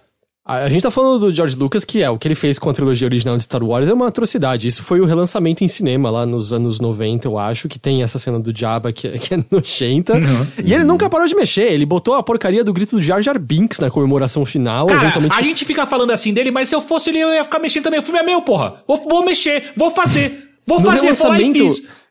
a 0.52 0.70
gente 0.70 0.82
tá 0.82 0.92
falando 0.92 1.20
do 1.20 1.34
George 1.34 1.56
Lucas, 1.56 1.86
que 1.86 2.02
é 2.02 2.10
o 2.10 2.18
que 2.18 2.28
ele 2.28 2.36
fez 2.36 2.60
com 2.60 2.70
a 2.70 2.74
trilogia 2.74 3.08
original 3.08 3.38
de 3.38 3.44
Star 3.44 3.64
Wars, 3.64 3.88
é 3.88 3.94
uma 3.94 4.08
atrocidade. 4.08 4.68
Isso 4.68 4.84
foi 4.84 5.00
o 5.00 5.06
relançamento 5.06 5.64
em 5.64 5.68
cinema 5.68 6.10
lá 6.10 6.26
nos 6.26 6.52
anos 6.52 6.80
90, 6.80 7.28
eu 7.28 7.38
acho, 7.38 7.68
que 7.68 7.80
tem 7.80 8.04
essa 8.04 8.20
cena 8.20 8.40
do 8.40 8.56
Jabba 8.56 8.92
que, 8.92 9.08
é, 9.08 9.12
que 9.18 9.34
é 9.34 9.44
nojenta. 9.50 10.16
Uhum. 10.16 10.48
E 10.64 10.74
ele 10.74 10.84
nunca 10.84 11.10
parou 11.10 11.28
de 11.28 11.36
mexer, 11.36 11.72
ele 11.72 11.86
botou 11.86 12.14
a 12.16 12.24
porcaria 12.24 12.64
do 12.64 12.74
grito 12.74 12.96
do 12.96 13.02
Jar 13.02 13.22
Jar 13.22 13.40
Binks 13.40 13.80
na 13.80 13.90
comemoração 13.90 14.46
final. 14.46 14.88
Cara, 14.88 15.02
eventualmente... 15.02 15.40
a 15.40 15.42
gente 15.42 15.66
fica 15.66 15.86
falando 15.86 16.12
assim 16.12 16.34
dele, 16.34 16.52
mas 16.52 16.70
se 16.70 16.76
eu 16.76 16.82
fosse 16.82 17.10
ele, 17.10 17.20
eu 17.20 17.34
ia 17.34 17.44
ficar 17.44 17.60
mexendo 17.60 17.84
também. 17.84 18.00
O 18.00 18.04
filme 18.04 18.20
é 18.20 18.24
meu, 18.24 18.42
porra. 18.42 18.76
Vou, 18.88 18.98
vou 19.10 19.26
mexer, 19.26 19.72
vou 19.76 19.90
fazer. 19.90 20.50
Vou 20.66 20.80
no 20.80 20.86
fazer, 20.86 21.02
relançamento... 21.02 21.60
vou 21.60 21.68
lá 21.68 21.68
e 21.68 21.70
fiz. 21.70 22.02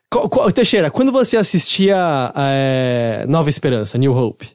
Teixeira, 0.53 0.91
quando 0.91 1.11
você 1.11 1.37
assistia 1.37 2.33
é, 2.35 3.25
Nova 3.29 3.49
Esperança, 3.49 3.97
New 3.97 4.13
Hope, 4.13 4.49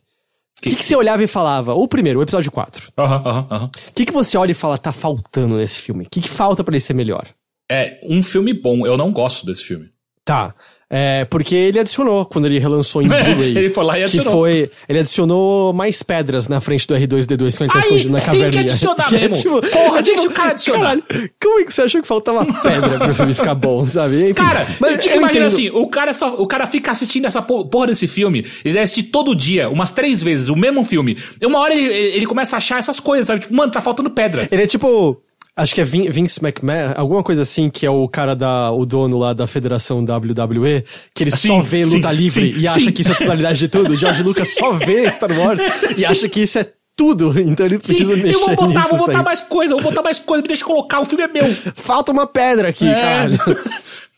o 0.58 0.62
que, 0.62 0.74
que, 0.74 0.84
você 0.84 0.96
olhava 0.96 1.22
e 1.22 1.26
falava? 1.26 1.74
O 1.74 1.86
primeiro, 1.86 2.18
o 2.18 2.22
episódio 2.22 2.50
4. 2.50 2.92
Aham, 2.96 3.22
aham, 3.24 3.46
aham. 3.50 3.64
O 3.66 3.92
que, 3.92 4.06
que 4.06 4.12
você 4.12 4.38
olha 4.38 4.52
e 4.52 4.54
fala, 4.54 4.78
tá 4.78 4.92
faltando 4.92 5.56
nesse 5.56 5.78
filme? 5.78 6.04
O 6.04 6.10
que, 6.10 6.20
que 6.20 6.28
falta 6.28 6.64
para 6.64 6.74
ele 6.74 6.80
ser 6.80 6.94
melhor? 6.94 7.26
É, 7.70 8.00
um 8.04 8.22
filme 8.22 8.54
bom. 8.54 8.86
Eu 8.86 8.96
não 8.96 9.12
gosto 9.12 9.44
desse 9.44 9.62
filme. 9.62 9.90
Tá. 10.24 10.54
É, 10.88 11.24
porque 11.24 11.54
ele 11.56 11.80
adicionou 11.80 12.24
quando 12.26 12.46
ele 12.46 12.60
relançou 12.60 13.02
em 13.02 13.08
Blu-ray. 13.10 13.58
ele 13.58 13.68
foi 13.70 13.84
lá 13.84 13.98
e 13.98 14.04
adicionou. 14.04 14.32
Que 14.32 14.38
foi, 14.38 14.70
ele 14.88 14.98
adicionou 15.00 15.72
mais 15.72 16.00
pedras 16.00 16.46
na 16.46 16.60
frente 16.60 16.86
do 16.86 16.94
R2D2 16.94 17.56
quando 17.58 17.62
ele 17.62 17.72
tá 17.72 17.78
escondido 17.80 18.10
na 18.12 18.18
tem 18.20 18.26
caverninha. 18.26 18.50
que 18.52 18.58
adicionar 18.70 19.08
Que 19.08 19.16
é 19.16 19.20
mesmo. 19.28 19.36
tipo- 19.36 19.60
Porra, 19.68 20.00
deixa 20.02 20.20
tipo, 20.22 20.32
o 20.32 20.36
cara 20.36 20.50
adicionar. 20.52 20.78
Caralho, 20.80 21.02
como 21.42 21.60
é 21.60 21.64
que 21.64 21.74
você 21.74 21.82
achou 21.82 22.00
que 22.02 22.06
faltava 22.06 22.44
pedra 22.62 22.98
pro 23.00 23.14
filme 23.14 23.34
ficar 23.34 23.54
bom, 23.56 23.84
sabe? 23.84 24.22
Enfim, 24.30 24.34
Cara, 24.34 24.64
mas 24.80 24.92
eu 25.04 25.10
fico 25.10 25.36
eu 25.36 25.46
assim, 25.46 25.70
o 25.70 25.88
cara, 25.88 26.14
só, 26.14 26.34
o 26.36 26.46
cara 26.46 26.66
fica 26.68 26.92
assistindo 26.92 27.26
essa 27.26 27.42
po- 27.42 27.64
porra 27.66 27.88
desse 27.88 28.06
filme, 28.06 28.46
ele 28.64 28.74
deve 28.74 28.80
assistir 28.84 29.04
todo 29.10 29.34
dia, 29.34 29.68
umas 29.68 29.90
três 29.90 30.22
vezes, 30.22 30.46
o 30.48 30.54
mesmo 30.54 30.84
filme. 30.84 31.18
E 31.40 31.46
uma 31.46 31.58
hora 31.58 31.74
ele, 31.74 31.84
ele 31.92 32.26
começa 32.26 32.54
a 32.54 32.58
achar 32.58 32.78
essas 32.78 33.00
coisas, 33.00 33.26
sabe? 33.26 33.40
Tipo, 33.40 33.54
mano, 33.56 33.72
tá 33.72 33.80
faltando 33.80 34.08
pedra. 34.08 34.46
Ele 34.52 34.62
é 34.62 34.66
tipo. 34.68 35.20
Acho 35.58 35.74
que 35.74 35.80
é 35.80 35.84
Vin- 35.84 36.10
Vince 36.10 36.38
McMahon, 36.44 36.92
alguma 36.96 37.22
coisa 37.22 37.40
assim, 37.42 37.70
que 37.70 37.86
é 37.86 37.90
o 37.90 38.06
cara 38.08 38.36
da. 38.36 38.70
o 38.72 38.84
dono 38.84 39.18
lá 39.18 39.32
da 39.32 39.46
federação 39.46 40.00
WWE, 40.00 40.84
que 41.14 41.24
ele 41.24 41.30
Sim, 41.30 41.48
só 41.48 41.60
vê 41.60 41.82
sim, 41.84 41.96
luta 41.96 42.12
livre 42.12 42.52
sim, 42.52 42.58
e 42.60 42.66
acha 42.68 42.80
sim. 42.80 42.92
que 42.92 43.00
isso 43.00 43.10
é 43.12 43.14
a 43.14 43.18
totalidade 43.18 43.58
de 43.58 43.68
tudo. 43.68 43.92
O 43.94 43.96
George 43.96 44.22
Lucas 44.24 44.52
só 44.54 44.72
vê 44.72 45.10
Star 45.10 45.32
Wars 45.38 45.62
e 45.96 46.04
acha 46.04 46.28
que 46.28 46.40
isso 46.42 46.58
é 46.58 46.64
tudo. 46.94 47.34
Então 47.40 47.64
ele 47.66 47.76
Sim, 47.76 47.80
precisa 48.04 48.16
mexer 48.16 48.34
eu 48.34 48.40
vou 48.40 48.56
botar, 48.68 48.86
vou 48.88 48.98
botar 48.98 49.22
mais 49.22 49.40
coisa, 49.40 49.74
vou 49.74 49.82
botar 49.82 50.02
mais 50.02 50.18
coisa, 50.18 50.42
me 50.42 50.48
deixa 50.48 50.64
colocar, 50.64 51.00
o 51.00 51.04
filme 51.06 51.24
é 51.24 51.28
meu. 51.28 51.44
Falta 51.74 52.12
uma 52.12 52.26
pedra 52.26 52.68
aqui, 52.68 52.86
É. 52.88 52.94
caralho. 52.94 53.38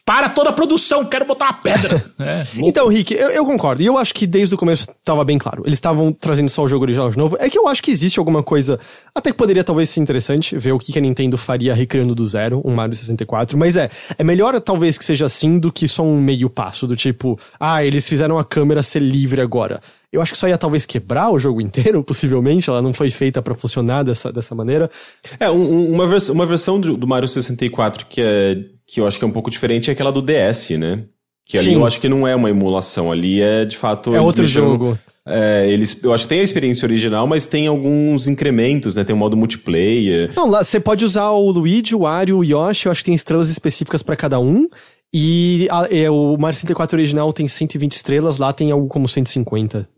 Para 0.09 0.31
toda 0.31 0.49
a 0.49 0.53
produção, 0.55 1.05
quero 1.05 1.27
botar 1.27 1.45
uma 1.49 1.53
pedra. 1.53 2.03
É. 2.19 2.45
Então, 2.57 2.89
Rick, 2.89 3.15
eu, 3.15 3.29
eu 3.29 3.45
concordo. 3.45 3.81
E 3.83 3.87
eu 3.87 3.97
acho 3.97 4.13
que 4.15 4.27
desde 4.27 4.55
o 4.55 4.59
começo 4.59 4.89
tava 5.05 5.23
bem 5.25 5.37
claro. 5.39 5.63
Eles 5.65 5.77
estavam 5.77 6.13
trazendo 6.13 6.49
só 6.49 6.65
o 6.65 6.69
jogo 6.69 6.85
original 6.85 7.11
de 7.11 7.17
novo. 7.19 7.37
É 7.39 7.49
que 7.49 7.57
eu 7.59 7.69
acho 7.69 7.81
que 7.83 7.91
existe 7.91 8.19
alguma 8.19 8.43
coisa. 8.43 8.81
Até 9.15 9.31
que 9.31 9.37
poderia 9.37 9.63
talvez 9.63 9.89
ser 9.91 10.01
interessante 10.01 10.57
ver 10.59 10.73
o 10.73 10.79
que 10.79 10.93
que 10.93 10.99
a 10.99 11.03
Nintendo 11.03 11.37
faria 11.39 11.73
recriando 11.75 12.15
do 12.15 12.27
zero 12.27 12.61
um 12.65 12.75
Mario 12.75 12.97
64. 12.97 13.57
Mas 13.57 13.77
é, 13.77 13.89
é 14.19 14.25
melhor 14.25 14.59
talvez 14.61 14.97
que 14.99 15.05
seja 15.05 15.27
assim 15.27 15.59
do 15.61 15.71
que 15.71 15.87
só 15.87 16.03
um 16.03 16.19
meio 16.21 16.49
passo. 16.51 16.87
Do 16.87 16.97
tipo, 16.97 17.39
ah, 17.61 17.85
eles 17.85 18.09
fizeram 18.09 18.37
a 18.39 18.45
câmera 18.45 18.83
ser 18.83 19.01
livre 19.01 19.41
agora. 19.41 19.81
Eu 20.13 20.21
acho 20.23 20.33
que 20.33 20.37
isso 20.39 20.49
ia 20.49 20.59
talvez 20.59 20.87
quebrar 20.87 21.31
o 21.31 21.39
jogo 21.39 21.61
inteiro, 21.61 22.03
possivelmente. 22.03 22.69
Ela 22.71 22.81
não 22.83 22.93
foi 22.95 23.11
feita 23.11 23.41
pra 23.43 23.55
funcionar 23.55 24.03
dessa, 24.03 24.33
dessa 24.33 24.55
maneira. 24.55 24.91
É, 25.39 25.49
um- 25.51 25.55
um- 25.73 25.93
uma, 25.95 26.07
vers 26.09 26.29
uma 26.31 26.47
versão 26.47 26.81
do, 26.81 26.97
do 26.97 27.07
Mario 27.07 27.29
64 27.29 28.07
que, 28.07 28.21
é, 28.21 28.59
que 28.89 29.01
eu 29.01 29.07
acho 29.07 29.19
que 29.19 29.25
é 29.25 29.29
um 29.29 29.33
pouco 29.33 29.51
diferente 29.51 29.91
é 29.91 29.93
aquela 29.93 30.11
do 30.11 30.23
DS, 30.23 30.71
né? 30.79 31.05
Que 31.47 31.57
ali 31.59 31.69
Sim. 31.71 31.75
eu 31.77 31.87
acho 31.87 32.01
que 32.01 32.09
não 32.09 32.27
é 32.27 32.35
uma 32.35 32.51
emulação, 32.51 33.13
ali 33.13 33.41
é 33.43 33.65
de 33.65 33.77
fato. 33.77 34.15
É 34.15 34.21
outro 34.21 34.43
mexeram- 34.43 34.69
jogo. 34.71 34.99
É, 35.31 35.67
eles, 35.71 36.03
eu 36.03 36.13
acho 36.15 36.25
que 36.25 36.29
tem 36.31 36.41
a 36.41 36.43
experiência 36.43 36.87
original, 36.87 37.27
mas 37.27 37.45
tem 37.47 37.67
alguns 37.67 38.29
incrementos, 38.29 38.97
né? 38.97 39.05
Tem 39.05 39.15
um 39.15 39.19
modo 39.19 39.37
multiplayer. 39.37 40.33
Não, 40.35 40.49
lá 40.51 40.65
você 40.65 40.81
pode 40.81 41.05
usar 41.05 41.31
o 41.31 41.51
Luigi, 41.51 41.95
o 41.95 42.01
Wario, 42.01 42.39
o 42.39 42.45
Yoshi, 42.45 42.87
eu 42.87 42.93
acho 42.93 43.03
que 43.03 43.07
tem 43.07 43.15
estrelas 43.15 43.51
específicas 43.51 44.03
pra 44.03 44.17
cada 44.17 44.41
um. 44.41 44.67
E 45.13 45.67
a- 45.71 45.89
é, 45.91 46.11
o 46.11 46.37
Mario 46.39 46.57
64 46.57 46.97
original 46.99 47.33
tem 47.33 47.47
120 47.49 47.93
estrelas, 47.93 48.39
lá 48.39 48.53
tem 48.53 48.71
algo 48.71 48.87
como 48.89 49.07
150. 49.09 49.89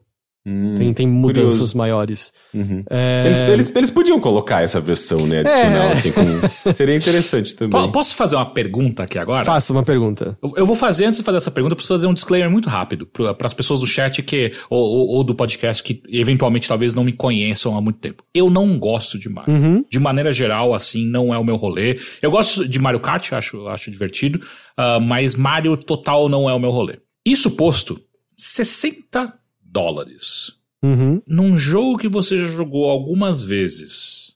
Hum, 0.46 0.74
Tem, 0.78 0.94
tem 0.94 1.06
mudanças 1.06 1.50
curioso. 1.52 1.76
maiores. 1.76 2.32
uhum. 2.54 2.82
É, 2.88 3.24
Eles, 3.26 3.40
eles, 3.42 3.76
eles 3.76 3.90
podiam 3.90 4.18
colocar 4.18 4.62
essa 4.62 4.80
versão, 4.80 5.26
né? 5.26 5.40
Adicional, 5.40 5.82
É. 5.82 5.92
assim, 5.92 6.12
com- 6.12 6.72
seria 6.74 6.96
interessante 6.96 7.54
também. 7.56 7.78
Po- 7.78 7.92
Posso 7.92 8.14
fazer 8.16 8.36
uma 8.36 8.46
pergunta 8.46 9.02
aqui 9.02 9.18
agora? 9.18 9.44
Faça 9.44 9.70
uma 9.70 9.82
pergunta. 9.82 10.38
Eu- 10.42 10.54
Eu 10.56 10.64
vou 10.66 10.74
fazer, 10.74 11.04
antes 11.04 11.18
de 11.18 11.24
fazer 11.24 11.36
essa 11.36 11.50
pergunta, 11.50 11.72
eu 11.74 11.76
preciso 11.76 11.94
fazer 11.94 12.06
um 12.06 12.14
disclaimer 12.14 12.50
muito 12.50 12.70
rápido 12.70 13.06
para 13.06 13.46
as 13.46 13.52
pessoas 13.52 13.80
do 13.80 13.86
chat 13.86 14.22
que, 14.22 14.52
ou, 14.70 14.78
ou- 14.80 15.08
ou 15.18 15.24
do 15.24 15.34
podcast 15.34 15.82
que 15.82 16.02
eventualmente 16.08 16.66
talvez 16.66 16.94
não 16.94 17.04
me 17.04 17.12
conheçam 17.12 17.76
há 17.76 17.80
muito 17.82 17.98
tempo. 17.98 18.24
Eu 18.34 18.48
não 18.48 18.78
gosto 18.78 19.18
de 19.18 19.28
Mario. 19.28 19.54
Uhum. 19.54 19.84
De 19.90 19.98
maneira 20.00 20.32
geral, 20.32 20.72
assim, 20.72 21.04
não 21.06 21.34
é 21.34 21.38
o 21.38 21.44
meu 21.44 21.56
rolê. 21.56 21.98
Eu 22.22 22.30
gosto 22.30 22.66
de 22.66 22.78
Mario 22.78 23.00
Kart, 23.00 23.30
acho, 23.34 23.68
acho 23.68 23.90
divertido, 23.90 24.40
ah, 24.74 24.98
mas 24.98 25.34
Mario 25.34 25.76
total 25.76 26.30
não 26.30 26.48
é 26.48 26.54
o 26.54 26.58
meu 26.58 26.70
rolê. 26.70 26.98
Isso 27.26 27.50
posto, 27.50 28.00
60 28.36 29.34
dólares 29.70 30.52
Uhum. 30.82 31.20
num 31.28 31.58
jogo 31.58 31.98
que 31.98 32.08
você 32.08 32.38
já 32.38 32.46
jogou 32.46 32.88
algumas 32.88 33.42
vezes, 33.42 34.34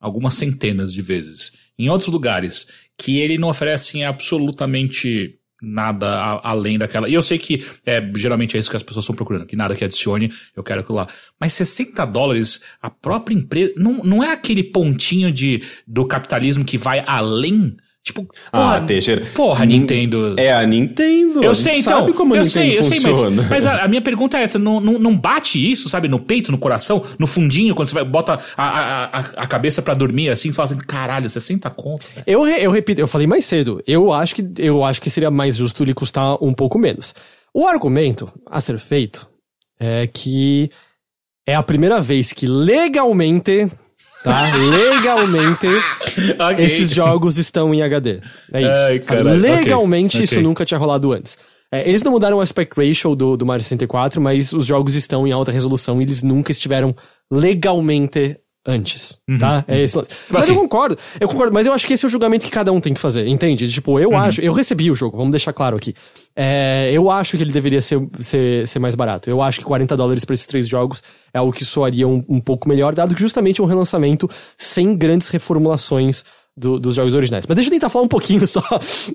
algumas 0.00 0.34
centenas 0.34 0.92
de 0.92 1.00
vezes, 1.00 1.52
em 1.78 1.88
outros 1.88 2.10
lugares, 2.10 2.66
que 2.98 3.18
ele 3.18 3.38
não 3.38 3.48
oferece 3.48 4.02
absolutamente 4.02 5.38
nada 5.62 6.08
a- 6.08 6.50
além 6.50 6.76
daquela. 6.78 7.08
E 7.08 7.14
eu 7.14 7.22
sei 7.22 7.38
que 7.38 7.64
é, 7.84 8.00
geralmente 8.16 8.56
é 8.56 8.60
isso 8.60 8.68
que 8.70 8.76
as 8.76 8.82
pessoas 8.82 9.04
estão 9.04 9.14
procurando, 9.16 9.46
que 9.46 9.56
nada 9.56 9.74
que 9.74 9.84
adicione, 9.84 10.32
eu 10.54 10.62
quero 10.62 10.80
aquilo 10.80 10.96
lá. 10.96 11.06
Mas 11.40 11.54
60 11.54 12.04
dólares, 12.04 12.62
a 12.82 12.90
própria 12.90 13.34
empresa. 13.34 13.72
Não, 13.76 14.02
não 14.04 14.22
é 14.24 14.32
aquele 14.32 14.64
pontinho 14.64 15.32
de, 15.32 15.62
do 15.86 16.06
capitalismo 16.06 16.64
que 16.64 16.76
vai 16.76 17.02
além. 17.06 17.76
Tipo, 18.06 18.22
porra, 18.52 18.76
Ah, 18.76 18.80
Teixeira. 18.82 19.26
porra 19.34 19.66
Nin- 19.66 19.80
Nintendo. 19.80 20.36
É 20.38 20.52
a 20.52 20.64
Nintendo. 20.64 21.42
Eu 21.42 21.50
a 21.50 21.54
sei, 21.56 21.80
então. 21.80 22.02
sabe 22.02 22.12
como 22.12 22.34
a 22.34 22.36
eu 22.36 22.44
Nintendo 22.44 22.68
sei, 22.70 22.78
eu 22.78 22.82
sei, 22.84 23.00
mas, 23.00 23.16
funciona. 23.16 23.42
mas 23.50 23.66
a, 23.66 23.82
a 23.82 23.88
minha 23.88 24.00
pergunta 24.00 24.38
é 24.38 24.44
essa: 24.44 24.60
não, 24.60 24.80
não, 24.80 24.92
não 24.96 25.18
bate 25.18 25.58
isso, 25.72 25.88
sabe, 25.88 26.06
no 26.06 26.20
peito, 26.20 26.52
no 26.52 26.58
coração, 26.58 27.02
no 27.18 27.26
fundinho, 27.26 27.74
quando 27.74 27.88
você 27.88 27.94
vai, 27.94 28.04
bota 28.04 28.38
a, 28.56 28.64
a, 28.64 29.18
a, 29.18 29.46
cabeça 29.48 29.82
pra 29.82 29.92
dormir 29.92 30.28
assim, 30.28 30.52
você 30.52 30.56
fala 30.56 30.66
assim: 30.66 30.78
caralho, 30.78 31.28
60 31.28 31.68
conto. 31.70 32.06
velho." 32.14 32.22
Eu, 32.28 32.46
eu 32.46 32.70
repito, 32.70 33.00
eu 33.00 33.08
falei 33.08 33.26
mais 33.26 33.44
cedo. 33.44 33.82
Eu 33.84 34.12
acho, 34.12 34.36
que, 34.36 34.46
eu 34.58 34.84
acho 34.84 35.02
que 35.02 35.10
seria 35.10 35.30
mais 35.30 35.56
justo 35.56 35.82
ele 35.82 35.92
custar 35.92 36.36
um 36.40 36.54
pouco 36.54 36.78
menos. 36.78 37.12
O 37.52 37.66
argumento 37.66 38.32
a 38.48 38.60
ser 38.60 38.78
feito 38.78 39.26
é 39.80 40.06
que 40.06 40.70
é 41.44 41.56
a 41.56 41.62
primeira 41.62 42.00
vez 42.00 42.32
que 42.32 42.46
legalmente, 42.46 43.68
tá? 44.30 44.56
legalmente, 44.56 45.66
Ok. 46.38 46.64
esses 46.64 46.90
jogos 46.90 47.38
estão 47.38 47.72
em 47.74 47.82
HD. 47.82 48.20
É 48.52 48.60
isso. 48.62 48.80
Ai, 48.82 48.98
caralho, 49.00 49.40
Legalmente 49.40 50.16
ok, 50.16 50.24
isso 50.24 50.34
ok. 50.34 50.42
nunca 50.44 50.64
tinha 50.64 50.78
rolado 50.78 51.12
antes. 51.12 51.38
É, 51.72 51.88
eles 51.88 52.02
não 52.02 52.12
mudaram 52.12 52.36
o 52.38 52.40
aspect 52.40 52.74
ratio 52.76 53.16
do, 53.16 53.36
do 53.36 53.44
Mario 53.44 53.62
64, 53.62 54.20
mas 54.20 54.52
os 54.52 54.66
jogos 54.66 54.94
estão 54.94 55.26
em 55.26 55.32
alta 55.32 55.50
resolução 55.50 56.00
e 56.00 56.04
eles 56.04 56.22
nunca 56.22 56.52
estiveram 56.52 56.94
legalmente 57.30 58.36
antes, 58.66 59.18
tá? 59.38 59.64
É 59.68 59.80
esse 59.80 59.96
lance. 59.96 60.10
Mas 60.28 60.34
Uhum. 60.36 60.42
Ok. 60.42 60.54
eu 60.56 60.60
concordo, 60.60 60.98
eu 61.20 61.28
concordo, 61.28 61.52
mas 61.52 61.66
eu 61.66 61.72
acho 61.72 61.86
que 61.86 61.92
esse 61.92 62.04
é 62.04 62.08
o 62.08 62.10
julgamento 62.10 62.44
que 62.44 62.50
cada 62.50 62.72
um 62.72 62.80
tem 62.80 62.92
que 62.92 63.00
fazer, 63.00 63.26
entende? 63.28 63.70
Tipo, 63.70 63.92
Uhum. 63.92 63.98
eu 64.00 64.16
acho, 64.16 64.40
eu 64.40 64.52
recebi 64.52 64.90
o 64.90 64.94
jogo, 64.94 65.16
vamos 65.16 65.30
deixar 65.30 65.52
claro 65.52 65.76
aqui. 65.76 65.94
É, 66.34 66.90
eu 66.92 67.10
acho 67.10 67.36
que 67.36 67.42
ele 67.42 67.52
deveria 67.52 67.80
ser, 67.80 67.98
ser, 68.20 68.66
ser 68.68 68.78
mais 68.78 68.94
barato. 68.94 69.30
Eu 69.30 69.40
acho 69.40 69.60
que 69.60 69.64
40 69.64 69.96
dólares 69.96 70.24
pra 70.24 70.34
esses 70.34 70.46
três 70.46 70.68
jogos 70.68 71.02
é 71.32 71.38
algo 71.38 71.52
que 71.52 71.64
soaria 71.64 72.06
um, 72.06 72.22
um 72.28 72.40
pouco 72.40 72.68
melhor, 72.68 72.94
dado 72.94 73.14
que 73.14 73.20
justamente 73.20 73.60
é 73.60 73.64
um 73.64 73.66
relançamento 73.66 74.28
sem 74.56 74.96
grandes 74.96 75.28
reformulações 75.28 76.24
do- 76.56 76.78
dos 76.78 76.94
jogos 76.96 77.14
originais. 77.14 77.44
Mas 77.46 77.54
deixa 77.54 77.68
eu 77.68 77.72
tentar 77.72 77.88
falar 77.90 78.04
um 78.04 78.08
pouquinho 78.08 78.44
só 78.48 78.62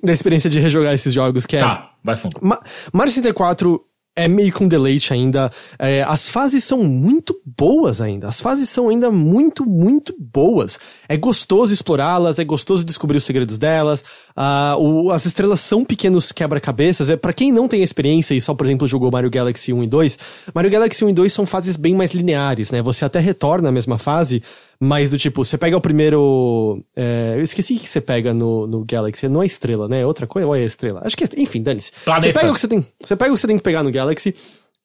da 0.03 0.13
experiência 0.13 0.49
de 0.49 0.59
rejogar 0.59 0.93
esses 0.93 1.13
jogos, 1.13 1.45
que 1.45 1.57
é... 1.57 1.59
Tá, 1.59 1.91
vai 2.03 2.15
fundo. 2.15 2.37
Ma 2.41 2.59
Mario 2.93 3.11
64 3.13 3.81
é 4.15 4.27
meio 4.27 4.51
com 4.51 4.67
deleite 4.67 5.13
ainda. 5.13 5.51
É, 5.79 6.03
as 6.03 6.27
fases 6.27 6.63
são 6.63 6.83
muito 6.83 7.39
boas 7.45 8.01
ainda. 8.01 8.27
As 8.27 8.41
fases 8.41 8.69
são 8.69 8.89
ainda 8.89 9.09
muito, 9.09 9.65
muito 9.65 10.13
boas. 10.19 10.79
É 11.07 11.15
gostoso 11.15 11.73
explorá-las, 11.73 12.37
é 12.37 12.43
gostoso 12.43 12.83
descobrir 12.83 13.17
os 13.17 13.23
segredos 13.23 13.57
delas. 13.57 14.03
Ah, 14.35 14.75
o- 14.77 15.11
as 15.11 15.25
estrelas 15.25 15.59
são 15.59 15.83
pequenos 15.83 16.31
quebra-cabeças. 16.31 17.09
É, 17.09 17.15
para 17.17 17.33
quem 17.33 17.51
não 17.51 17.67
tem 17.67 17.81
experiência 17.81 18.33
e 18.33 18.41
só, 18.41 18.53
por 18.53 18.65
exemplo, 18.65 18.87
jogou 18.87 19.11
Mario 19.11 19.29
Galaxy 19.29 19.73
1 19.73 19.83
e 19.83 19.87
2, 19.87 20.19
Mario 20.53 20.71
Galaxy 20.71 21.03
1 21.03 21.09
e 21.09 21.13
2 21.13 21.33
são 21.33 21.45
fases 21.45 21.75
bem 21.75 21.93
mais 21.95 22.11
lineares, 22.11 22.71
né? 22.71 22.81
Você 22.81 23.03
até 23.05 23.19
retorna 23.19 23.69
a 23.69 23.71
mesma 23.71 23.97
fase, 23.97 24.41
mas 24.79 25.09
do 25.09 25.17
tipo, 25.17 25.43
você 25.43 25.57
pega 25.57 25.75
o 25.77 25.81
primeiro. 25.81 26.83
é, 26.95 27.33
eu 27.37 27.41
esqueci 27.41 27.73
o 27.75 27.79
que 27.79 27.89
você 27.89 28.01
pega 28.01 28.33
no, 28.33 28.65
no 28.67 28.85
Galaxy. 28.85 29.27
Não 29.27 29.43
é 29.43 29.45
estrela, 29.45 29.87
né? 29.87 30.01
É 30.01 30.05
outra 30.05 30.25
coisa 30.27 30.47
ou 30.47 30.55
é 30.55 30.63
estrela? 30.63 31.01
Acho 31.05 31.15
que 31.17 31.23
é. 31.23 31.27
Enfim, 31.37 31.61
dane-se. 31.61 31.91
Você 32.21 32.33
pega 32.33 32.51
o 32.51 32.53
que 32.53 32.59
você 32.59 32.67
tem. 32.67 32.85
Você 33.03 33.15
pega 33.15 33.31
o 33.31 33.35
que 33.35 33.41
você 33.41 33.47
tem 33.47 33.57
que 33.57 33.63
pegar 33.63 33.83
no 33.83 33.91
Galaxy. 33.91 34.33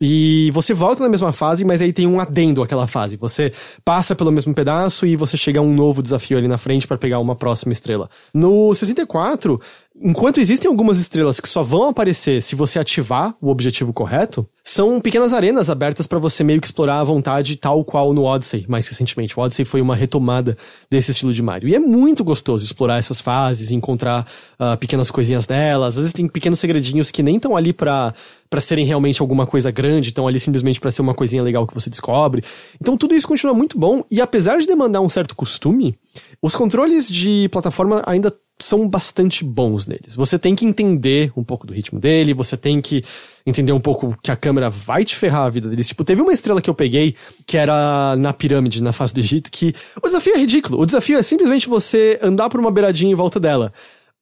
E 0.00 0.50
você 0.52 0.74
volta 0.74 1.02
na 1.02 1.08
mesma 1.08 1.32
fase, 1.32 1.64
mas 1.64 1.80
aí 1.80 1.90
tem 1.90 2.06
um 2.06 2.20
adendo 2.20 2.62
àquela 2.62 2.86
fase. 2.86 3.16
Você 3.16 3.50
passa 3.82 4.14
pelo 4.14 4.30
mesmo 4.30 4.52
pedaço 4.54 5.06
e 5.06 5.16
você 5.16 5.38
chega 5.38 5.58
a 5.58 5.62
um 5.62 5.72
novo 5.72 6.02
desafio 6.02 6.36
ali 6.36 6.46
na 6.46 6.58
frente 6.58 6.86
para 6.86 6.98
pegar 6.98 7.18
uma 7.18 7.34
próxima 7.34 7.72
estrela. 7.72 8.10
No 8.34 8.74
64, 8.74 9.58
enquanto 10.00 10.40
existem 10.40 10.68
algumas 10.68 10.98
estrelas 10.98 11.40
que 11.40 11.48
só 11.48 11.62
vão 11.62 11.84
aparecer 11.88 12.42
se 12.42 12.54
você 12.54 12.78
ativar 12.78 13.34
o 13.40 13.48
objetivo 13.48 13.92
correto, 13.92 14.48
são 14.62 15.00
pequenas 15.00 15.32
arenas 15.32 15.70
abertas 15.70 16.06
para 16.06 16.18
você 16.18 16.42
meio 16.42 16.60
que 16.60 16.66
explorar 16.66 17.00
à 17.00 17.04
vontade, 17.04 17.56
tal 17.56 17.84
qual 17.84 18.12
no 18.12 18.24
Odyssey, 18.24 18.66
mais 18.68 18.86
recentemente. 18.88 19.38
O 19.38 19.42
Odyssey 19.42 19.64
foi 19.64 19.80
uma 19.80 19.94
retomada 19.94 20.56
desse 20.90 21.12
estilo 21.12 21.32
de 21.32 21.42
Mario. 21.42 21.68
E 21.68 21.74
é 21.74 21.78
muito 21.78 22.24
gostoso 22.24 22.64
explorar 22.64 22.98
essas 22.98 23.20
fases, 23.20 23.70
encontrar 23.70 24.26
ah, 24.58 24.76
pequenas 24.76 25.10
coisinhas 25.10 25.46
delas. 25.46 25.94
Às 25.94 25.96
vezes 25.96 26.12
tem 26.12 26.28
pequenos 26.28 26.58
segredinhos 26.58 27.10
que 27.10 27.22
nem 27.22 27.36
estão 27.36 27.56
ali 27.56 27.72
pra 27.72 28.12
para 28.48 28.60
serem 28.60 28.86
realmente 28.86 29.20
alguma 29.20 29.44
coisa 29.44 29.72
grande, 29.72 30.10
estão 30.10 30.28
ali 30.28 30.38
simplesmente 30.38 30.78
pra 30.78 30.90
ser 30.90 31.02
uma 31.02 31.14
coisinha 31.14 31.42
legal 31.42 31.66
que 31.66 31.74
você 31.74 31.90
descobre. 31.90 32.44
Então 32.80 32.96
tudo 32.96 33.12
isso 33.12 33.26
continua 33.26 33.52
muito 33.52 33.76
bom 33.76 34.04
e 34.08 34.20
apesar 34.20 34.58
de 34.58 34.66
demandar 34.68 35.00
um 35.00 35.08
certo 35.08 35.34
costume, 35.34 35.98
os 36.40 36.54
controles 36.54 37.08
de 37.08 37.48
plataforma 37.50 38.02
ainda 38.06 38.32
são 38.58 38.88
bastante 38.88 39.44
bons 39.44 39.86
neles. 39.86 40.16
Você 40.16 40.38
tem 40.38 40.54
que 40.54 40.64
entender 40.64 41.30
um 41.36 41.44
pouco 41.44 41.66
do 41.66 41.74
ritmo 41.74 42.00
dele, 42.00 42.32
você 42.32 42.56
tem 42.56 42.80
que 42.80 43.04
entender 43.44 43.72
um 43.72 43.80
pouco 43.80 44.16
que 44.22 44.30
a 44.30 44.36
câmera 44.36 44.70
vai 44.70 45.04
te 45.04 45.14
ferrar 45.14 45.42
a 45.42 45.50
vida 45.50 45.68
deles. 45.68 45.86
Tipo, 45.88 46.02
teve 46.04 46.22
uma 46.22 46.32
estrela 46.32 46.60
que 46.60 46.70
eu 46.70 46.74
peguei, 46.74 47.14
que 47.46 47.56
era 47.56 48.16
na 48.16 48.32
pirâmide, 48.32 48.82
na 48.82 48.92
face 48.92 49.14
do 49.14 49.20
Egito, 49.20 49.50
que 49.50 49.74
o 50.02 50.06
desafio 50.06 50.34
é 50.34 50.38
ridículo. 50.38 50.80
O 50.80 50.86
desafio 50.86 51.18
é 51.18 51.22
simplesmente 51.22 51.68
você 51.68 52.18
andar 52.22 52.48
por 52.48 52.58
uma 52.58 52.70
beiradinha 52.70 53.12
em 53.12 53.14
volta 53.14 53.38
dela. 53.38 53.72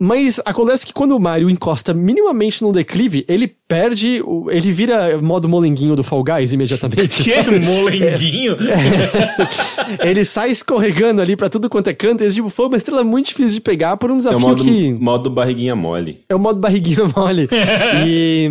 Mas 0.00 0.40
acontece 0.44 0.84
que 0.84 0.92
quando 0.92 1.16
o 1.16 1.20
Mario 1.20 1.48
encosta 1.48 1.94
minimamente 1.94 2.62
no 2.62 2.72
declive, 2.72 3.24
ele 3.28 3.46
perde, 3.68 4.20
o- 4.24 4.50
ele 4.50 4.72
vira 4.72 5.16
modo 5.22 5.48
molenguinho 5.48 5.94
do 5.94 6.02
Fall 6.02 6.24
Guys 6.24 6.52
imediatamente. 6.52 7.22
Que 7.22 7.30
sabe? 7.30 7.60
molenguinho? 7.60 8.56
ele 10.02 10.24
sai 10.24 10.50
escorregando 10.50 11.20
ali 11.20 11.36
pra 11.36 11.48
tudo 11.48 11.70
quanto 11.70 11.88
é 11.88 11.94
canto, 11.94 12.24
e 12.24 12.30
tipo, 12.30 12.50
foi 12.50 12.66
uma 12.66 12.76
estrela 12.76 13.04
muito 13.04 13.28
difícil 13.28 13.54
de 13.54 13.60
pegar 13.60 13.96
por 13.96 14.10
um 14.10 14.14
É 14.14 14.18
desafio 14.18 14.38
o 14.38 14.40
modo, 14.48 14.64
que... 14.64 14.92
modo 14.94 15.30
barriguinha 15.30 15.76
mole. 15.76 16.20
É 16.28 16.34
o 16.34 16.38
modo 16.40 16.58
barriguinha 16.58 17.04
mole. 17.16 17.48
e, 18.06 18.50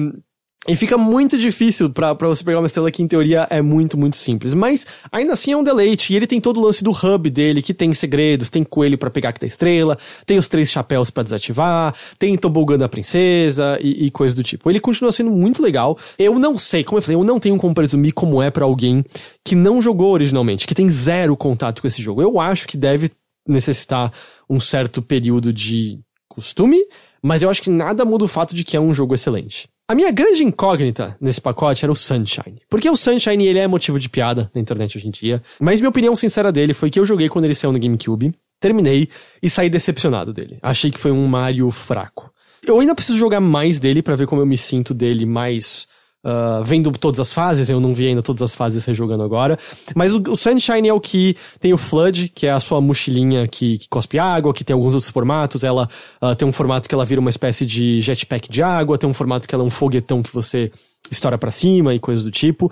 e 0.65 0.77
fica 0.77 0.97
muito 0.97 1.37
difícil 1.37 1.89
pra 1.89 2.13
você 2.13 2.41
pegar 2.41 2.59
uma 2.59 2.67
estrela 2.67 2.89
que, 2.89 3.03
em 3.03 3.07
teoria, 3.07 3.45
é 3.49 3.61
muito, 3.61 3.97
muito 3.97 4.15
simples. 4.15 4.53
Mas, 4.53 4.85
ainda 5.11 5.33
assim, 5.33 5.51
é 5.51 5.57
um 5.57 5.63
deleite. 5.63 6.13
E 6.13 6.15
ele 6.15 6.25
tem 6.25 6.39
todo 6.39 6.57
o 6.57 6.63
lance 6.63 6.81
do 6.81 6.91
hub 6.91 7.29
dele, 7.29 7.61
que 7.61 7.73
tem 7.73 7.91
segredos, 7.93 8.49
tem 8.49 8.63
coelho 8.63 8.97
pra 8.97 9.09
pegar 9.09 9.33
que 9.33 9.41
da 9.41 9.47
estrela, 9.47 9.97
tem 10.25 10.37
os 10.37 10.47
três 10.47 10.71
chapéus 10.71 11.09
pra 11.09 11.21
desativar, 11.21 11.93
tem 12.17 12.37
tobogã 12.37 12.77
da 12.77 12.87
princesa 12.87 13.77
e, 13.81 14.05
e 14.05 14.11
coisas 14.11 14.35
do 14.35 14.43
tipo. 14.43 14.69
Ele 14.69 14.79
continua 14.79 15.11
sendo 15.11 15.31
muito 15.31 15.61
legal. 15.61 15.97
Eu 16.17 16.39
não 16.39 16.57
sei, 16.57 16.81
como 16.81 16.97
eu 16.97 17.01
falei, 17.01 17.17
eu 17.17 17.25
não 17.25 17.39
tenho 17.39 17.57
como 17.57 17.73
presumir 17.73 18.13
como 18.13 18.41
é 18.41 18.49
pra 18.49 18.63
alguém 18.63 19.03
que 19.43 19.55
não 19.55 19.81
jogou 19.81 20.13
originalmente, 20.13 20.65
que 20.65 20.73
tem 20.73 20.89
zero 20.89 21.35
contato 21.35 21.81
com 21.81 21.87
esse 21.89 22.01
jogo. 22.01 22.21
Eu 22.21 22.39
acho 22.39 22.67
que 22.69 22.77
deve 22.77 23.11
necessitar 23.45 24.13
um 24.49 24.61
certo 24.61 25.01
período 25.01 25.51
de 25.51 25.99
costume, 26.29 26.79
mas 27.21 27.41
eu 27.41 27.49
acho 27.49 27.61
que 27.61 27.69
nada 27.69 28.05
muda 28.05 28.23
o 28.23 28.29
fato 28.29 28.55
de 28.55 28.63
que 28.63 28.77
é 28.77 28.79
um 28.79 28.93
jogo 28.93 29.13
excelente. 29.13 29.67
A 29.93 29.95
minha 29.95 30.09
grande 30.09 30.43
incógnita 30.43 31.15
nesse 31.21 31.39
pacote 31.39 31.85
era 31.85 31.91
o 31.91 31.95
Sunshine. 31.95 32.59
Porque 32.67 32.89
o 32.89 32.95
Sunshine, 32.97 33.45
ele 33.45 33.59
é 33.59 33.67
motivo 33.67 33.99
de 33.99 34.09
piada 34.09 34.49
na 34.51 34.59
internet 34.59 34.97
hoje 34.97 35.07
em 35.07 35.11
dia. 35.11 35.39
Mas 35.59 35.79
minha 35.79 35.89
opinião 35.91 36.15
sincera 36.15 36.51
dele 36.51 36.73
foi 36.73 36.89
que 36.89 36.99
eu 36.99 37.05
joguei 37.05 37.29
quando 37.29 37.45
ele 37.45 37.53
saiu 37.53 37.71
no 37.71 37.77
GameCube, 37.77 38.33
terminei 38.59 39.07
e 39.39 39.47
saí 39.51 39.69
decepcionado 39.69 40.33
dele. 40.33 40.57
Achei 40.63 40.89
que 40.89 40.97
foi 40.97 41.11
um 41.11 41.27
Mario 41.27 41.69
fraco. 41.69 42.33
Eu 42.65 42.79
ainda 42.79 42.95
preciso 42.95 43.19
jogar 43.19 43.39
mais 43.39 43.79
dele 43.79 44.01
pra 44.01 44.15
ver 44.15 44.25
como 44.25 44.41
eu 44.41 44.47
me 44.47 44.57
sinto 44.57 44.95
dele 44.95 45.27
mais 45.27 45.87
ah, 46.23 46.61
vendo 46.63 46.91
todas 46.91 47.19
as 47.19 47.33
fases, 47.33 47.69
eu 47.69 47.79
não 47.79 47.93
vi 47.93 48.07
ainda 48.07 48.21
todas 48.21 48.41
as 48.41 48.55
fases 48.55 48.85
rejogando 48.85 49.23
agora. 49.23 49.57
Mas 49.95 50.13
o, 50.13 50.21
o 50.29 50.35
Sunshine 50.35 50.87
é 50.87 50.93
o 50.93 50.99
que 50.99 51.35
tem 51.59 51.73
o 51.73 51.77
Flood, 51.77 52.29
que 52.33 52.47
é 52.47 52.51
a 52.51 52.59
sua 52.59 52.79
mochilinha 52.79 53.47
que, 53.47 53.77
que 53.77 53.89
cospe 53.89 54.17
água, 54.17 54.53
que 54.53 54.63
tem 54.63 54.73
alguns 54.73 54.93
outros 54.93 55.11
formatos. 55.11 55.63
Ela 55.63 55.89
ah, 56.21 56.33
tem 56.33 56.47
um 56.47 56.53
formato 56.53 56.87
que 56.87 56.95
ela 56.95 57.05
vira 57.05 57.19
uma 57.19 57.29
espécie 57.29 57.65
de 57.65 57.99
jetpack 57.99 58.49
de 58.49 58.63
água, 58.63 58.97
tem 58.97 59.09
um 59.09 59.13
formato 59.13 59.47
que 59.47 59.53
ela 59.53 59.63
é 59.63 59.67
um 59.67 59.69
foguetão 59.69 60.23
que 60.23 60.33
você 60.33 60.71
estoura 61.11 61.37
pra 61.37 61.51
cima 61.51 61.93
e 61.93 61.99
coisas 61.99 62.23
do 62.23 62.31
tipo. 62.31 62.71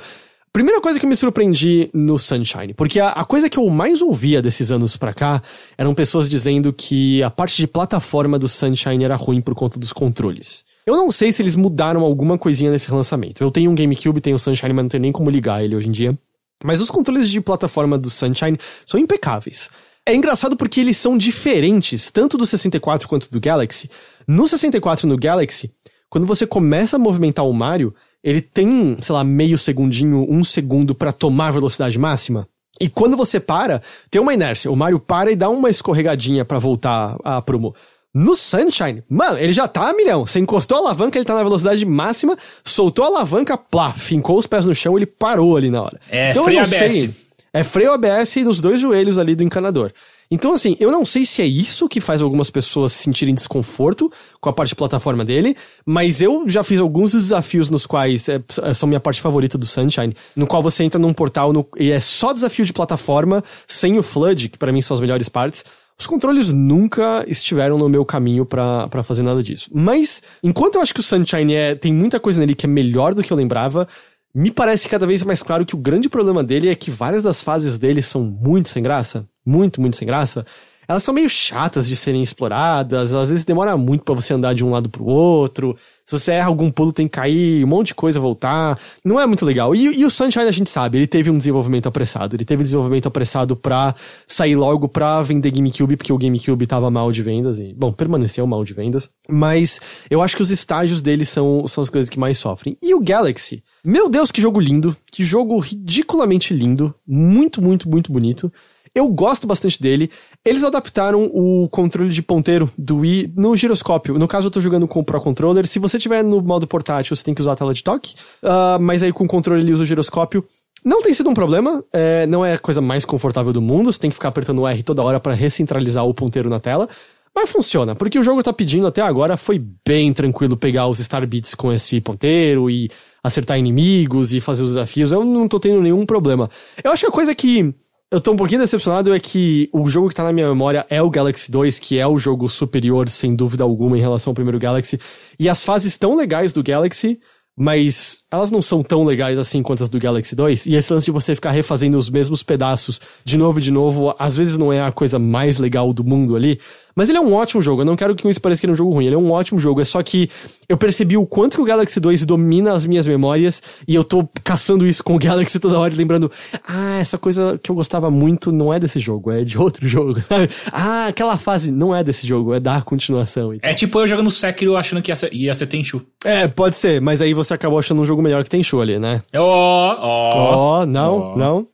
Primeira 0.54 0.82
coisa 0.82 1.00
que 1.00 1.06
me 1.06 1.16
surpreendi 1.16 1.90
no 1.94 2.20
Sunshine, 2.20 2.74
porque 2.74 3.00
a, 3.00 3.10
a 3.10 3.24
coisa 3.24 3.50
que 3.50 3.58
eu 3.58 3.70
mais 3.70 4.02
ouvia 4.02 4.42
desses 4.42 4.70
anos 4.70 4.98
pra 4.98 5.14
cá 5.14 5.42
eram 5.78 5.94
pessoas 5.94 6.28
dizendo 6.28 6.74
que 6.74 7.24
a 7.24 7.30
parte 7.30 7.56
de 7.56 7.68
plataforma 7.68 8.38
do 8.38 8.50
Sunshine 8.50 9.06
era 9.06 9.16
ruim 9.16 9.40
por 9.40 9.56
conta 9.56 9.80
dos 9.80 9.94
controles. 9.94 10.66
Eu 10.86 10.96
não 10.96 11.12
sei 11.12 11.32
se 11.32 11.42
eles 11.42 11.56
mudaram 11.56 12.02
alguma 12.02 12.38
coisinha 12.38 12.72
nesse 12.72 12.92
lançamento. 12.92 13.42
Eu 13.42 13.52
tenho 13.52 13.70
um 13.70 13.76
GameCube, 13.76 14.22
tenho 14.22 14.36
o 14.36 14.40
Sunshine, 14.40 14.74
mas 14.74 14.84
não 14.84 14.90
tenho 14.90 15.02
nem 15.02 15.12
como 15.12 15.30
ligar 15.30 15.64
ele 15.64 15.76
hoje 15.76 15.88
em 15.88 15.92
dia. 15.92 16.18
Mas 16.64 16.82
os 16.82 16.90
controles 16.90 17.30
de 17.30 17.42
plataforma 17.42 17.98
do 17.98 18.10
Sunshine 18.10 18.58
são 18.86 19.00
impecáveis. 19.00 19.70
É 20.06 20.16
engraçado 20.16 20.58
porque 20.58 20.80
eles 20.80 20.98
são 20.98 21.18
diferentes, 21.18 22.10
tanto 22.10 22.38
do 22.38 22.46
64 22.46 23.08
quanto 23.08 23.30
do 23.30 23.40
Galaxy. 23.40 23.90
No 24.28 24.48
64 24.48 25.06
e 25.06 25.10
no 25.10 25.18
Galaxy, 25.18 25.72
quando 26.10 26.26
você 26.26 26.48
começa 26.48 26.96
a 26.96 27.00
movimentar 27.00 27.46
o 27.46 27.54
Mario, 27.54 27.94
ele 28.24 28.42
tem, 28.42 28.98
sei 29.02 29.14
lá, 29.14 29.24
meio 29.24 29.58
segundinho, 29.58 30.26
um 30.30 30.44
segundo 30.44 30.96
pra 30.96 31.12
tomar 31.12 31.50
a 31.50 31.52
velocidade 31.52 31.98
máxima. 31.98 32.48
E 32.80 32.90
quando 32.90 33.16
você 33.16 33.40
para, 33.40 33.82
tem 34.10 34.20
uma 34.20 34.34
inércia. 34.34 34.72
O 34.72 34.76
Mario 34.76 35.00
para 35.00 35.32
e 35.32 35.36
dá 35.36 35.50
uma 35.50 35.70
escorregadinha 35.70 36.44
pra 36.44 36.58
voltar 36.58 37.16
a 37.24 37.40
prumo. 37.42 37.76
No 38.14 38.36
Sunshine, 38.36 39.04
mano, 39.10 39.38
ele 39.38 39.54
já 39.54 39.68
tá 39.68 39.90
a 39.90 39.94
milhão. 39.94 40.26
Você 40.26 40.40
encostou 40.40 40.78
a 40.78 40.82
alavanca, 40.82 41.18
ele 41.18 41.26
tá 41.26 41.34
na 41.34 41.44
velocidade 41.44 41.86
máxima, 41.86 42.36
soltou 42.64 43.06
a 43.06 43.08
alavanca, 43.08 43.58
plá, 43.58 43.94
fincou 43.94 44.38
os 44.38 44.46
pés 44.46 44.66
no 44.66 44.76
chão, 44.76 44.98
ele 44.98 45.06
parou 45.06 45.56
ali 45.56 45.70
na 45.70 45.82
hora. 45.82 46.00
É, 46.10 46.32
eu 46.36 46.44
freio 46.44 46.60
não 46.60 46.66
ABS. 46.66 46.94
sei- 46.94 47.16
É 47.54 47.64
freio 47.66 47.92
ABS 47.92 48.36
nos 48.46 48.62
dois 48.62 48.80
joelhos 48.80 49.18
ali 49.20 49.36
do 49.36 49.44
encanador. 49.44 49.92
Então, 50.34 50.54
assim, 50.54 50.78
eu 50.80 50.90
não 50.90 51.06
sei 51.06 51.26
se 51.26 51.42
é 51.42 51.46
isso 51.46 51.90
que 51.90 52.00
faz 52.00 52.22
algumas 52.22 52.50
pessoas 52.50 52.94
sentirem 52.94 53.36
desconforto 53.36 54.10
com 54.40 54.50
a 54.50 54.54
parte 54.54 54.70
de 54.70 54.76
plataforma 54.76 55.26
dele, 55.26 55.58
mas 55.86 56.22
eu 56.22 56.46
já 56.48 56.64
fiz 56.64 56.80
alguns 56.80 57.12
desafios 57.12 57.70
nos 57.70 57.86
quais 57.86 58.30
é, 58.30 58.42
são 58.74 58.88
minha 58.88 59.02
parte 59.02 59.20
favorita 59.20 59.58
do 59.58 59.66
Sunshine, 59.66 60.16
no 60.34 60.48
qual 60.48 60.64
você 60.64 60.86
entra 60.86 60.98
num 60.98 61.12
portal 61.14 61.52
no- 61.52 61.68
e 61.78 61.92
é 61.92 62.00
só 62.00 62.32
desafio 62.32 62.64
de 62.66 62.72
plataforma, 62.72 63.44
sem 63.68 63.98
o 64.00 64.04
Flood, 64.04 64.48
que 64.48 64.58
pra 64.58 64.72
mim 64.72 64.80
são 64.82 64.96
as 64.96 65.02
melhores 65.02 65.28
partes. 65.28 65.66
Os 66.02 66.08
controles 66.08 66.52
nunca 66.52 67.24
estiveram 67.28 67.78
no 67.78 67.88
meu 67.88 68.04
caminho 68.04 68.44
pra 68.44 69.04
fazer 69.04 69.22
nada 69.22 69.44
disso. 69.44 69.70
Mas, 69.72 70.24
enquanto 70.42 70.74
eu 70.74 70.82
acho 70.82 70.96
que 70.96 71.00
o 71.00 71.04
Sunshine 71.04 71.54
é, 71.54 71.76
tem 71.76 71.94
muita 71.94 72.20
coisa 72.20 72.40
nele 72.40 72.56
que 72.56 72.66
é 72.66 72.70
melhor 72.70 73.14
do 73.14 73.22
que 73.22 73.32
eu 73.32 73.38
lembrava, 73.38 73.88
me 74.34 74.50
parece 74.50 74.90
cada 74.90 75.06
vez 75.06 75.24
mais 75.24 75.44
claro 75.44 75.64
que 75.64 75.76
o 75.76 75.78
grande 75.78 76.10
problema 76.10 76.44
dele 76.44 76.70
é 76.70 76.76
que 76.76 76.90
várias 76.90 77.22
das 77.22 77.44
fases 77.44 77.78
dele 77.78 78.02
são 78.02 78.24
muito 78.24 78.70
sem 78.70 78.82
graça. 78.82 79.28
Muito, 79.46 79.80
muito 79.80 79.96
sem 79.96 80.08
graça. 80.08 80.44
Elas 80.88 81.04
são 81.04 81.14
meio 81.14 81.30
chatas 81.30 81.88
de 81.88 81.96
serem 81.96 82.24
exploradas, 82.24 83.14
às 83.14 83.30
vezes 83.30 83.46
demora 83.46 83.78
muito 83.78 84.04
pra 84.04 84.16
você 84.16 84.34
andar 84.34 84.56
de 84.56 84.66
um 84.66 84.72
lado 84.72 84.90
pro 84.90 85.06
outro. 85.06 85.78
Se 86.12 86.20
você 86.20 86.34
erra 86.34 86.48
algum 86.48 86.70
pulo, 86.70 86.92
tem 86.92 87.08
que 87.08 87.14
cair, 87.14 87.64
um 87.64 87.68
monte 87.68 87.88
de 87.88 87.96
coisa 87.96 88.20
voltar. 88.20 88.78
Não 89.02 89.18
é 89.18 89.26
muito 89.26 89.46
legal. 89.46 89.74
E, 89.74 90.02
e 90.02 90.06
o 90.06 90.10
Sunshine 90.12 90.44
a 90.44 90.52
gente 90.52 90.70
sabe, 90.70 90.98
ele 90.98 91.08
teve 91.08 91.30
um 91.30 91.38
desenvolvimento 91.38 91.88
apressado. 91.88 92.36
Ele 92.36 92.44
teve 92.44 92.64
desenvolvimento 92.64 93.08
apressado 93.08 93.56
pra 93.56 93.96
sair 94.28 94.58
logo 94.58 94.90
pra 94.90 95.22
vender 95.22 95.50
GameCube, 95.52 95.96
porque 95.96 96.12
o 96.12 96.18
GameCube 96.18 96.68
tava 96.68 96.92
mal 96.92 97.14
de 97.14 97.24
vendas 97.24 97.60
e, 97.60 97.74
bom, 97.74 97.94
permaneceu 97.94 98.46
mal 98.46 98.66
de 98.66 98.74
vendas. 98.74 99.10
Mas 99.30 99.80
eu 100.10 100.22
acho 100.22 100.36
que 100.36 100.42
os 100.42 100.50
estágios 100.50 101.02
dele 101.02 101.24
são, 101.24 101.66
são 101.66 101.82
as 101.82 101.90
coisas 101.90 102.10
que 102.10 102.20
mais 102.20 102.38
sofrem. 102.38 102.76
E 102.82 102.94
o 102.94 103.00
Galaxy? 103.00 103.64
Meu 103.82 104.10
Deus, 104.10 104.34
que 104.34 104.42
jogo 104.42 104.60
lindo. 104.60 104.94
Que 105.10 105.24
jogo 105.24 105.58
ridiculamente 105.60 106.54
lindo. 106.54 106.94
Muito, 107.08 107.62
muito, 107.62 107.90
muito 107.90 108.12
bonito. 108.12 108.52
Eu 108.94 109.08
gosto 109.08 109.48
bastante 109.48 109.82
dele. 109.82 110.12
Eles 110.44 110.64
adaptaram 110.64 111.24
o 111.24 111.68
controle 111.70 112.10
de 112.10 112.22
ponteiro 112.22 112.70
do 112.78 112.98
Wii 112.98 113.34
no 113.38 113.56
giroscópio. 113.56 114.20
No 114.20 114.28
caso, 114.28 114.48
eu 114.48 114.52
tô 114.52 114.60
jogando 114.60 114.88
com 114.88 115.00
o 115.00 115.04
Pro 115.04 115.22
Controller. 115.22 115.66
Se 115.66 115.80
você 115.80 115.98
tiver 115.98 116.24
no 116.24 116.42
modo 116.42 116.68
portátil, 116.68 117.16
você 117.16 117.24
tem 117.24 117.34
que 117.34 117.42
usar 117.42 117.54
a 117.54 117.56
tela 117.56 117.74
de 117.74 117.84
toque. 117.84 118.16
Ah, 118.44 118.78
mas 118.82 119.02
aí 119.02 119.14
com 119.14 119.24
o 119.24 119.28
controle 119.28 119.62
ele 119.62 119.72
usa 119.72 119.84
o 119.84 119.86
giroscópio. 119.86 120.46
Não 120.84 121.02
tem 121.02 121.14
sido 121.14 121.30
um 121.30 121.34
problema, 121.34 121.84
é, 121.94 122.26
não 122.26 122.44
é 122.44 122.54
a 122.54 122.60
coisa 122.60 122.82
mais 122.82 123.06
confortável 123.06 123.54
do 123.54 123.62
mundo, 123.62 123.94
você 123.94 124.00
tem 124.00 124.10
que 124.10 124.16
ficar 124.16 124.30
apertando 124.30 124.60
o 124.60 124.68
R 124.68 124.82
toda 124.82 125.04
hora 125.04 125.20
pra 125.20 125.34
recentralizar 125.34 126.04
o 126.04 126.14
ponteiro 126.14 126.50
na 126.50 126.60
tela. 126.60 126.90
Mas 127.36 127.50
funciona, 127.52 127.96
porque 127.96 128.18
o 128.18 128.24
jogo 128.24 128.42
tá 128.42 128.52
pedindo 128.52 128.88
até 128.88 129.00
agora, 129.02 129.38
foi 129.38 129.64
bem 129.86 130.12
tranquilo 130.12 130.58
pegar 130.58 130.88
os 130.88 130.98
Star 130.98 131.26
Beats 131.26 131.54
com 131.54 131.72
esse 131.72 132.02
ponteiro 132.02 132.70
e 132.70 132.90
acertar 133.24 133.60
inimigos 133.60 134.34
e 134.34 134.42
fazer 134.42 134.64
os 134.64 134.70
desafios. 134.70 135.12
Eu 135.12 135.24
não 135.24 135.48
tô 135.48 135.60
tendo 135.60 135.82
nenhum 135.82 136.06
problema. 136.06 136.50
Eu 136.84 136.92
acho 136.92 137.04
que 137.04 137.10
a 137.10 137.12
coisa 137.12 137.34
que 137.36 137.74
eu 138.12 138.20
tô 138.20 138.34
um 138.34 138.36
pouquinho 138.36 138.60
decepcionado 138.60 139.14
é 139.14 139.20
que 139.20 139.70
o 139.72 139.88
jogo 139.88 140.10
que 140.10 140.16
tá 140.16 140.24
na 140.24 140.34
minha 140.34 140.50
memória 140.50 140.86
é 140.90 141.02
o 141.02 141.10
Galaxy 141.10 141.50
2, 141.50 141.80
que 141.80 141.98
é 141.98 142.06
o 142.06 142.18
jogo 142.18 142.50
superior, 142.50 143.08
sem 143.08 143.34
dúvida 143.34 143.64
alguma, 143.64 143.98
em 143.98 144.02
relação 144.02 144.32
ao 144.32 144.36
primeiro 144.36 144.60
Galaxy. 144.60 145.00
E 145.40 145.48
as 145.48 145.64
fases 145.64 145.98
tão 145.98 146.14
legais 146.14 146.52
do 146.52 146.62
Galaxy, 146.62 147.18
mas 147.58 148.20
elas 148.30 148.52
não 148.52 148.62
são 148.62 148.84
tão 148.84 149.06
legais 149.06 149.38
assim 149.38 149.64
quanto 149.64 149.84
as 149.84 149.90
do 149.90 149.98
Galaxy 149.98 150.36
2. 150.36 150.66
E 150.66 150.76
esse 150.76 150.92
lance 150.92 151.06
de 151.06 151.12
você 151.12 151.36
ficar 151.36 151.52
refazendo 151.52 151.98
os 151.98 152.10
mesmos 152.10 152.44
pedaços 152.44 153.00
de 153.24 153.38
novo 153.38 153.60
e 153.60 153.62
de 153.62 153.72
novo, 153.72 154.14
às 154.20 154.36
vezes 154.36 154.58
não 154.58 154.74
é 154.74 154.82
a 154.82 154.92
coisa 154.92 155.18
mais 155.18 155.58
legal 155.58 155.94
do 155.94 156.04
mundo 156.04 156.36
ali. 156.36 156.60
Mas 156.96 157.10
ele 157.10 157.18
é 157.18 157.22
um 157.22 157.34
ótimo 157.34 157.62
jogo. 157.62 157.82
Eu 157.82 157.86
não 157.86 157.96
quero 157.96 158.16
que 158.16 158.28
isso 158.28 158.42
pareça 158.42 158.62
que 158.62 158.66
ele 158.66 158.72
é 158.72 158.76
um 158.76 158.78
jogo 158.78 158.94
ruim. 158.94 159.06
Ele 159.06 159.16
é 159.16 159.18
um 159.18 159.32
ótimo 159.32 159.60
jogo. 159.60 159.82
É 159.82 159.86
só 159.86 160.02
que 160.02 160.30
eu 160.70 160.78
percebi 160.78 161.18
o 161.18 161.26
quanto 161.26 161.56
que 161.58 161.62
o 161.62 161.66
Galaxy 161.66 162.00
2 162.00 162.26
domina 162.26 162.74
as 162.74 162.86
minhas 162.86 163.06
memórias 163.06 163.62
e 163.88 163.94
eu 163.94 164.04
tô 164.04 164.28
caçando 164.44 164.86
isso 164.88 165.04
com 165.04 165.16
o 165.16 165.20
Galaxy 165.20 165.60
toda 165.60 165.78
hora, 165.78 165.94
lembrando: 165.94 166.32
ah, 166.68 167.00
essa 167.00 167.18
coisa 167.18 167.60
que 167.62 167.70
eu 167.70 167.76
gostava 167.76 168.10
muito 168.10 168.52
não 168.52 168.74
é 168.74 168.80
desse 168.80 169.00
jogo, 169.00 169.32
é 169.32 169.44
de 169.44 169.58
outro 169.58 169.86
jogo, 169.90 170.22
sabe? 170.22 170.50
Ah, 170.72 171.08
aquela 171.08 171.38
fase 171.38 171.72
não 171.72 171.94
é 171.96 172.04
desse 172.04 172.26
jogo, 172.26 172.54
é 172.54 172.60
da 172.60 172.82
continuação. 172.82 173.54
É 173.62 173.74
tipo 173.74 174.00
eu 174.00 174.08
jogando 174.08 174.32
Sekiro 174.32 174.76
achando 174.76 175.02
que 175.02 175.12
ia 175.12 175.16
ser, 175.16 175.34
ia 175.34 175.54
ser 175.54 175.68
Tenchu. 175.68 176.06
É, 176.24 176.48
pode 176.48 176.78
ser, 176.78 177.02
mas 177.02 177.22
aí 177.22 177.34
você 177.34 177.54
acabou 177.54 177.80
achando 177.80 178.02
um 178.02 178.06
jogo 178.06 178.22
melhor 178.22 178.44
que 178.44 178.62
show 178.64 178.82
ali, 178.82 179.00
né? 179.00 179.22
Ó, 179.36 179.98
ó. 180.00 180.82
Ó, 180.82 180.86
não, 180.86 181.18
ó. 181.20 181.38
não. 181.38 181.68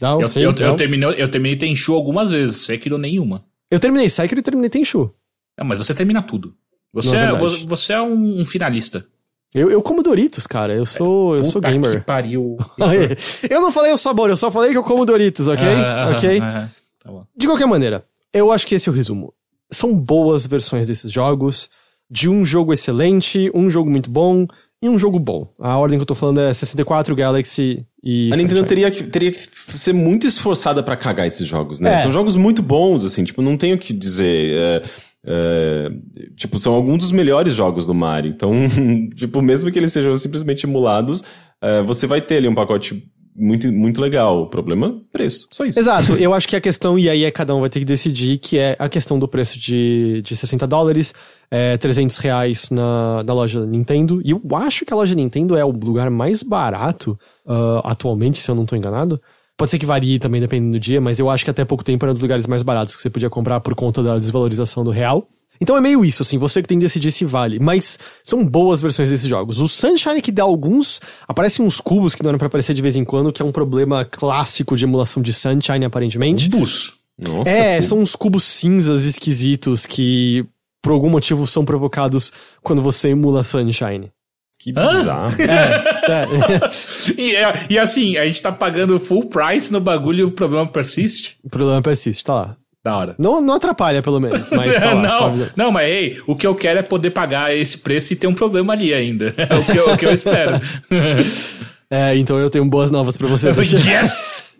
Não, 0.00 0.20
Eu, 0.20 0.28
sim, 0.28 0.40
eu, 0.40 0.52
não. 0.52 0.66
eu, 0.66 0.74
terminei, 0.74 1.14
eu 1.16 1.28
terminei 1.28 1.56
Tenchu 1.56 1.94
algumas 1.94 2.32
vezes, 2.32 2.66
Sekiro 2.66 2.98
nenhuma. 2.98 3.44
Eu 3.72 3.80
terminei 3.80 4.10
Sekiro 4.10 4.38
e 4.38 4.42
terminei 4.42 4.68
Tenchu. 4.68 5.10
É, 5.58 5.64
mas 5.64 5.78
você 5.78 5.94
termina 5.94 6.20
tudo. 6.20 6.54
Você, 6.92 7.16
é 7.16 7.20
é, 7.20 7.32
você, 7.32 7.64
você 7.64 7.94
é 7.94 8.02
um, 8.02 8.44
finalista. 8.44 9.06
Eu, 9.54 9.70
eu 9.70 9.80
como 9.80 10.02
Doritos, 10.02 10.46
cara. 10.46 10.74
Eu 10.74 10.84
sou, 10.84 11.38
eu 11.38 11.44
sou 11.44 11.58
gamer. 11.58 12.00
que 12.00 12.04
pariu. 12.04 12.58
eu 13.48 13.60
não 13.62 13.72
falei 13.72 13.90
o 13.90 13.96
sabor, 13.96 14.28
eu 14.28 14.36
só 14.36 14.50
falei 14.50 14.72
que 14.72 14.76
eu 14.76 14.82
como 14.82 15.06
Doritos, 15.06 15.48
ok? 15.48 15.66
Ah, 15.66 16.10
ok? 16.14 16.38
ah, 16.42 16.68
ah, 16.68 16.68
tá. 16.98 17.26
De 17.34 17.46
qualquer 17.46 17.66
maneira, 17.66 18.04
eu 18.30 18.52
acho 18.52 18.66
que 18.66 18.74
esse 18.74 18.90
é 18.90 18.92
o 18.92 18.94
resumo. 18.94 19.32
São 19.70 19.96
boas 19.96 20.44
versões 20.44 20.86
desses 20.86 21.10
jogos, 21.10 21.70
de 22.10 22.28
um 22.28 22.44
jogo 22.44 22.74
excelente, 22.74 23.50
um 23.54 23.70
jogo 23.70 23.90
muito 23.90 24.10
bom 24.10 24.46
e 24.82 24.88
um 24.88 24.98
jogo 24.98 25.18
bom. 25.18 25.48
A 25.60 25.78
ordem 25.78 25.96
que 25.98 26.02
eu 26.02 26.06
tô 26.06 26.14
falando 26.14 26.40
é 26.40 26.52
64, 26.52 27.14
Galaxy 27.14 27.86
e. 28.02 28.30
A 28.32 28.36
Nintendo 28.36 28.56
Sunshine. 28.56 28.68
teria 28.68 28.90
que, 28.90 29.02
teria 29.04 29.30
que 29.30 29.38
ser 29.78 29.92
muito 29.92 30.26
esforçada 30.26 30.82
pra 30.82 30.96
cagar 30.96 31.26
esses 31.26 31.46
jogos, 31.46 31.78
né? 31.78 31.94
É. 31.94 31.98
São 31.98 32.10
jogos 32.10 32.34
muito 32.34 32.60
bons, 32.60 33.04
assim, 33.04 33.22
tipo, 33.22 33.40
não 33.40 33.56
tenho 33.56 33.76
o 33.76 33.78
que 33.78 33.92
dizer. 33.92 34.56
é, 34.58 34.82
É, 35.24 35.88
tipo, 36.36 36.58
são 36.58 36.74
alguns 36.74 36.98
dos 36.98 37.12
melhores 37.12 37.54
jogos 37.54 37.86
do 37.86 37.94
Mario. 37.94 38.30
Então, 38.30 38.52
tipo, 39.14 39.40
mesmo 39.40 39.70
que 39.70 39.78
eles 39.78 39.92
sejam 39.92 40.16
simplesmente 40.16 40.66
emulados, 40.66 41.22
é, 41.62 41.80
você 41.82 42.08
vai 42.08 42.20
ter 42.20 42.38
ali 42.38 42.48
um 42.48 42.54
pacote 42.56 43.04
muito, 43.34 43.70
muito 43.72 44.00
legal. 44.00 44.42
O 44.42 44.46
problema, 44.46 45.00
preço. 45.10 45.48
Só 45.50 45.64
isso. 45.64 45.78
Exato. 45.78 46.14
Eu 46.14 46.34
acho 46.34 46.46
que 46.46 46.54
a 46.54 46.60
questão, 46.60 46.98
e 46.98 47.08
aí 47.08 47.24
é 47.24 47.30
cada 47.30 47.54
um 47.54 47.60
vai 47.60 47.70
ter 47.70 47.78
que 47.78 47.84
decidir, 47.84 48.38
que 48.38 48.58
é 48.58 48.76
a 48.78 48.88
questão 48.88 49.18
do 49.18 49.26
preço 49.26 49.58
de, 49.58 50.20
de 50.22 50.36
60 50.36 50.66
dólares, 50.66 51.14
é, 51.50 51.76
300 51.78 52.18
reais 52.18 52.70
na, 52.70 53.22
na 53.22 53.32
loja 53.32 53.64
Nintendo. 53.64 54.20
E 54.24 54.32
eu 54.32 54.40
acho 54.54 54.84
que 54.84 54.92
a 54.92 54.96
loja 54.96 55.14
Nintendo 55.14 55.56
é 55.56 55.64
o 55.64 55.70
lugar 55.70 56.10
mais 56.10 56.42
barato 56.42 57.18
uh, 57.46 57.80
atualmente, 57.84 58.38
se 58.38 58.50
eu 58.50 58.54
não 58.54 58.66
tô 58.66 58.76
enganado. 58.76 59.20
Pode 59.56 59.70
ser 59.70 59.78
que 59.78 59.86
varie 59.86 60.18
também 60.18 60.40
dependendo 60.40 60.72
do 60.72 60.80
dia, 60.80 61.00
mas 61.00 61.18
eu 61.18 61.30
acho 61.30 61.44
que 61.44 61.50
até 61.50 61.64
pouco 61.64 61.84
tempo 61.84 62.04
era 62.04 62.10
um 62.10 62.14
dos 62.14 62.22
lugares 62.22 62.46
mais 62.46 62.62
baratos 62.62 62.96
que 62.96 63.02
você 63.02 63.10
podia 63.10 63.30
comprar 63.30 63.60
por 63.60 63.74
conta 63.74 64.02
da 64.02 64.18
desvalorização 64.18 64.82
do 64.82 64.90
real. 64.90 65.28
Então 65.62 65.76
é 65.76 65.80
meio 65.80 66.04
isso, 66.04 66.22
assim, 66.22 66.38
você 66.38 66.60
que 66.60 66.66
tem 66.66 66.76
que 66.76 66.84
decidir 66.84 67.12
se 67.12 67.24
vale. 67.24 67.60
Mas 67.60 67.96
são 68.24 68.44
boas 68.44 68.82
versões 68.82 69.10
desses 69.10 69.28
jogos. 69.28 69.60
O 69.60 69.68
Sunshine 69.68 70.20
que 70.20 70.32
dá 70.32 70.42
alguns. 70.42 71.00
Aparecem 71.28 71.64
uns 71.64 71.80
cubos 71.80 72.16
que 72.16 72.22
não 72.24 72.30
eram 72.30 72.38
pra 72.38 72.48
aparecer 72.48 72.74
de 72.74 72.82
vez 72.82 72.96
em 72.96 73.04
quando, 73.04 73.32
que 73.32 73.40
é 73.40 73.44
um 73.44 73.52
problema 73.52 74.04
clássico 74.04 74.76
de 74.76 74.84
emulação 74.84 75.22
de 75.22 75.32
Sunshine, 75.32 75.84
aparentemente. 75.84 76.48
Bus. 76.48 76.94
Nossa, 77.16 77.48
É, 77.48 77.80
são 77.80 78.00
uns 78.00 78.16
cubos 78.16 78.42
cinzas 78.42 79.04
esquisitos 79.04 79.86
que, 79.86 80.44
por 80.82 80.90
algum 80.92 81.08
motivo, 81.08 81.46
são 81.46 81.64
provocados 81.64 82.32
quando 82.60 82.82
você 82.82 83.10
emula 83.10 83.44
Sunshine. 83.44 84.10
que 84.58 84.72
bizarro. 84.72 85.32
É, 85.42 86.26
E, 87.16 87.36
é- 87.36 87.66
e 87.70 87.78
assim, 87.78 88.16
a 88.16 88.24
gente 88.26 88.42
tá 88.42 88.50
pagando 88.50 88.98
full 88.98 89.26
price 89.26 89.72
no 89.72 89.80
bagulho 89.80 90.20
e 90.20 90.24
o 90.24 90.30
problema 90.32 90.66
persiste. 90.66 91.36
o 91.44 91.48
problema 91.48 91.80
persiste, 91.82 92.24
tá 92.24 92.34
lá. 92.34 92.56
Da 92.84 92.96
hora. 92.96 93.14
Não, 93.18 93.40
não 93.40 93.54
atrapalha, 93.54 94.02
pelo 94.02 94.18
menos, 94.18 94.50
mas 94.50 94.76
tá 94.76 94.92
lá. 94.92 95.02
não, 95.08 95.48
não, 95.56 95.70
mas 95.70 95.88
ei, 95.88 96.20
o 96.26 96.34
que 96.34 96.44
eu 96.46 96.54
quero 96.54 96.80
é 96.80 96.82
poder 96.82 97.10
pagar 97.10 97.54
esse 97.56 97.78
preço 97.78 98.12
e 98.12 98.16
ter 98.16 98.26
um 98.26 98.34
problema 98.34 98.72
ali 98.72 98.92
ainda. 98.92 99.32
É 99.38 99.54
o 99.54 99.64
que 99.64 99.76
eu, 99.76 99.90
o 99.92 99.96
que 99.96 100.06
eu 100.06 100.10
espero. 100.12 100.60
É, 101.94 102.16
então 102.16 102.38
eu 102.38 102.48
tenho 102.48 102.64
boas 102.64 102.90
novas 102.90 103.18
pra 103.18 103.28
você. 103.28 103.50
Yes! 103.50 104.54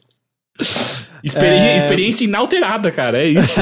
Experi- 1.24 1.47
É. 1.57 1.78
Experiência 1.78 2.24
inalterada, 2.24 2.90
cara. 2.90 3.23
É 3.23 3.27
isso. 3.28 3.55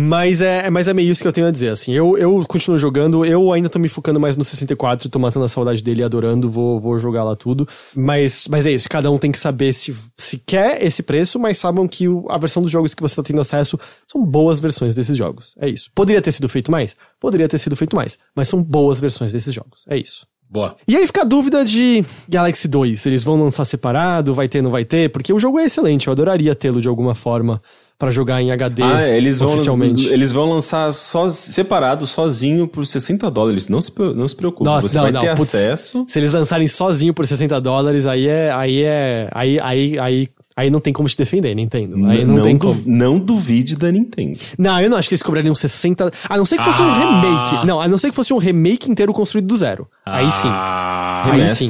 Mas 0.00 0.40
é, 0.40 0.70
mas 0.70 0.86
é 0.86 0.94
meio 0.94 1.10
isso 1.10 1.20
que 1.20 1.26
eu 1.26 1.32
tenho 1.32 1.48
a 1.48 1.50
dizer, 1.50 1.70
assim. 1.70 1.92
Eu, 1.92 2.16
eu 2.16 2.44
continuo 2.46 2.78
jogando, 2.78 3.24
eu 3.24 3.52
ainda 3.52 3.68
tô 3.68 3.80
me 3.80 3.88
focando 3.88 4.20
mais 4.20 4.36
no 4.36 4.44
64, 4.44 5.08
tô 5.08 5.18
matando 5.18 5.44
a 5.44 5.48
saudade 5.48 5.82
dele 5.82 6.02
e 6.02 6.04
adorando, 6.04 6.48
vou, 6.48 6.78
vou 6.78 6.96
jogar 6.98 7.24
lá 7.24 7.34
tudo. 7.34 7.66
Mas, 7.96 8.46
mas 8.46 8.64
é 8.64 8.70
isso, 8.70 8.88
cada 8.88 9.10
um 9.10 9.18
tem 9.18 9.32
que 9.32 9.38
saber 9.40 9.72
se, 9.72 9.92
se 10.16 10.38
quer 10.38 10.84
esse 10.84 11.02
preço, 11.02 11.36
mas 11.36 11.58
saibam 11.58 11.88
que 11.88 12.04
a 12.28 12.38
versão 12.38 12.62
dos 12.62 12.70
jogos 12.70 12.94
que 12.94 13.02
você 13.02 13.16
tá 13.16 13.24
tendo 13.24 13.40
acesso 13.40 13.76
são 14.06 14.24
boas 14.24 14.60
versões 14.60 14.94
desses 14.94 15.16
jogos. 15.16 15.56
É 15.60 15.68
isso. 15.68 15.90
Poderia 15.92 16.22
ter 16.22 16.30
sido 16.30 16.48
feito 16.48 16.70
mais? 16.70 16.94
Poderia 17.18 17.48
ter 17.48 17.58
sido 17.58 17.74
feito 17.74 17.96
mais. 17.96 18.20
Mas 18.36 18.46
são 18.46 18.62
boas 18.62 19.00
versões 19.00 19.32
desses 19.32 19.52
jogos. 19.52 19.84
É 19.88 19.96
isso. 19.96 20.28
Boa. 20.48 20.76
E 20.86 20.96
aí 20.96 21.06
fica 21.08 21.22
a 21.22 21.24
dúvida 21.24 21.64
de 21.64 22.04
Galaxy 22.28 22.68
2, 22.68 23.00
se 23.00 23.08
eles 23.08 23.24
vão 23.24 23.42
lançar 23.42 23.64
separado, 23.64 24.32
vai 24.32 24.48
ter, 24.48 24.62
não 24.62 24.70
vai 24.70 24.84
ter, 24.84 25.10
porque 25.10 25.32
o 25.32 25.38
jogo 25.40 25.58
é 25.58 25.64
excelente, 25.64 26.06
eu 26.06 26.12
adoraria 26.12 26.54
tê-lo 26.54 26.80
de 26.80 26.88
alguma 26.88 27.14
forma 27.14 27.60
pra 27.98 28.10
jogar 28.12 28.40
em 28.40 28.50
HD 28.52 28.82
Ah, 28.82 29.02
é, 29.02 29.16
eles 29.16 29.38
vão, 29.38 29.48
oficialmente. 29.52 30.06
eles 30.08 30.30
vão 30.30 30.48
lançar 30.48 30.92
só, 30.92 31.28
separado, 31.28 32.06
sozinho, 32.06 32.68
por 32.68 32.86
60 32.86 33.28
dólares. 33.30 33.68
Não 33.68 33.80
se, 33.80 33.92
não 34.14 34.28
se 34.28 34.36
preocupe. 34.36 34.64
Nossa, 34.64 34.88
Você 34.88 34.96
não, 34.96 35.02
vai 35.04 35.12
não, 35.12 35.20
ter 35.20 35.34
putz, 35.36 35.54
acesso. 35.54 36.04
Se 36.06 36.18
eles 36.18 36.32
lançarem 36.32 36.68
sozinho 36.68 37.12
por 37.12 37.26
60 37.26 37.60
dólares, 37.60 38.06
aí 38.06 38.28
é. 38.28 38.50
Aí 38.52 38.82
é. 38.84 39.28
Aí, 39.32 39.58
aí, 39.60 39.98
aí, 39.98 40.28
aí 40.56 40.70
não 40.70 40.78
tem 40.78 40.92
como 40.92 41.08
te 41.08 41.16
defender, 41.18 41.52
Nintendo. 41.56 41.96
Aí 42.06 42.24
não, 42.24 42.40
tem 42.40 42.56
du- 42.56 42.68
como. 42.68 42.82
não 42.86 43.18
duvide 43.18 43.74
da 43.76 43.90
Nintendo. 43.90 44.38
Não, 44.56 44.80
eu 44.80 44.88
não 44.88 44.96
acho 44.96 45.08
que 45.08 45.14
eles 45.16 45.22
cobrariam 45.22 45.54
60. 45.54 46.10
A 46.28 46.36
não 46.38 46.46
ser 46.46 46.58
que 46.58 46.64
fosse 46.64 46.80
um 46.80 46.88
Ah. 46.88 46.98
remake. 47.20 47.66
Não, 47.66 47.80
a 47.80 47.88
não 47.88 47.98
ser 47.98 48.10
que 48.10 48.14
fosse 48.14 48.32
um 48.32 48.38
remake 48.38 48.88
inteiro 48.88 49.12
construído 49.12 49.46
do 49.48 49.56
zero. 49.56 49.88
Aí 50.06 50.30
sim. 50.30 50.48
Ah, 50.48 51.30
Aí 51.32 51.48
sim. 51.48 51.68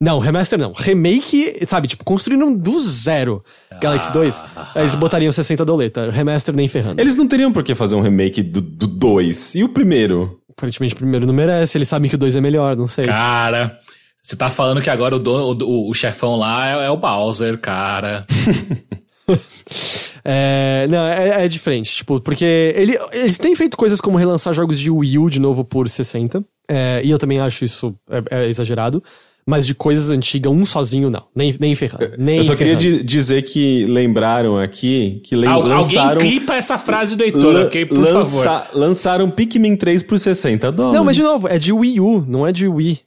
Não, 0.00 0.18
remaster 0.18 0.58
não. 0.58 0.72
Remake, 0.76 1.64
sabe, 1.66 1.88
tipo, 1.88 2.04
construíram 2.04 2.54
do 2.54 2.78
zero 2.80 3.42
Galaxy 3.80 4.12
2, 4.12 4.44
aí 4.74 4.82
eles 4.82 4.94
botariam 4.94 5.32
60 5.32 5.64
doleta. 5.64 6.10
Remaster 6.10 6.54
nem 6.54 6.68
ferrando. 6.68 7.00
Eles 7.00 7.16
não 7.16 7.26
teriam 7.26 7.50
por 7.50 7.62
que 7.64 7.74
fazer 7.74 7.94
um 7.96 8.02
remake 8.02 8.42
do 8.42 8.60
2. 8.60 9.54
e 9.54 9.64
o 9.64 9.68
primeiro? 9.70 10.38
Aparentemente 10.50 10.94
o 10.94 10.98
primeiro 10.98 11.26
não 11.26 11.32
merece, 11.34 11.78
eles 11.78 11.88
sabem 11.88 12.08
que 12.10 12.14
o 12.14 12.18
2 12.18 12.36
é 12.36 12.40
melhor, 12.42 12.76
não 12.76 12.86
sei. 12.86 13.06
Cara, 13.06 13.78
você 14.22 14.36
tá 14.36 14.48
falando 14.50 14.82
que 14.82 14.90
agora 14.90 15.16
o 15.16 15.18
dono, 15.18 15.56
o, 15.64 15.90
o 15.90 15.94
chefão 15.94 16.36
lá 16.36 16.68
é, 16.82 16.86
é 16.86 16.90
o 16.90 16.96
Bowser, 16.96 17.58
cara. 17.58 18.26
É, 20.28 20.86
não, 20.90 21.04
é, 21.06 21.44
é 21.44 21.48
diferente, 21.48 21.94
tipo, 21.96 22.20
porque 22.20 22.44
ele- 22.76 22.98
eles 23.12 23.38
têm 23.38 23.54
feito 23.54 23.76
coisas 23.76 24.00
como 24.00 24.18
relançar 24.18 24.52
jogos 24.52 24.78
de 24.78 24.90
Wii 24.90 25.18
U 25.18 25.30
de 25.30 25.40
novo 25.40 25.64
por 25.64 25.88
60, 25.88 26.44
é, 26.68 27.00
e 27.04 27.10
eu 27.12 27.18
também 27.18 27.38
acho 27.38 27.64
isso 27.64 27.94
é, 28.10 28.42
é 28.42 28.48
exagerado, 28.48 29.02
mas 29.48 29.64
de 29.66 29.74
coisas 29.74 30.10
antigas, 30.10 30.52
um 30.52 30.64
sozinho 30.66 31.08
não, 31.08 31.22
nem, 31.34 31.54
nem 31.60 31.74
ferrando. 31.76 32.10
Nem 32.18 32.38
Eu 32.38 32.44
só 32.44 32.56
queria 32.56 32.76
ferrando. 32.78 32.98
di- 32.98 33.04
dizer 33.04 33.42
que 33.42 33.86
lembraram 33.86 34.58
aqui 34.58 35.20
que 35.24 35.36
lem 35.36 35.48
Al- 35.48 35.62
lançaram. 35.62 36.10
Alguém 36.14 36.30
clipa 36.38 36.54
essa 36.54 36.76
frase 36.76 37.14
do 37.14 37.22
Heitor, 37.22 37.52
lan- 37.52 37.66
ok? 37.66 37.86
Por 37.86 37.96
favor. 37.98 38.12
lança- 38.16 38.66
Lançaram 38.74 39.30
Pikmin 39.30 39.76
3 39.76 40.02
por 40.02 40.18
60 40.18 40.72
dólares. 40.72 40.98
Não, 40.98 41.04
mas 41.04 41.14
de 41.16 41.22
novo, 41.22 41.46
é 41.48 41.58
de 41.58 41.72
Wii 41.72 42.00
U, 42.00 42.24
não 42.26 42.44
é 42.46 42.50
de 42.50 42.66
Wii. 42.66 42.98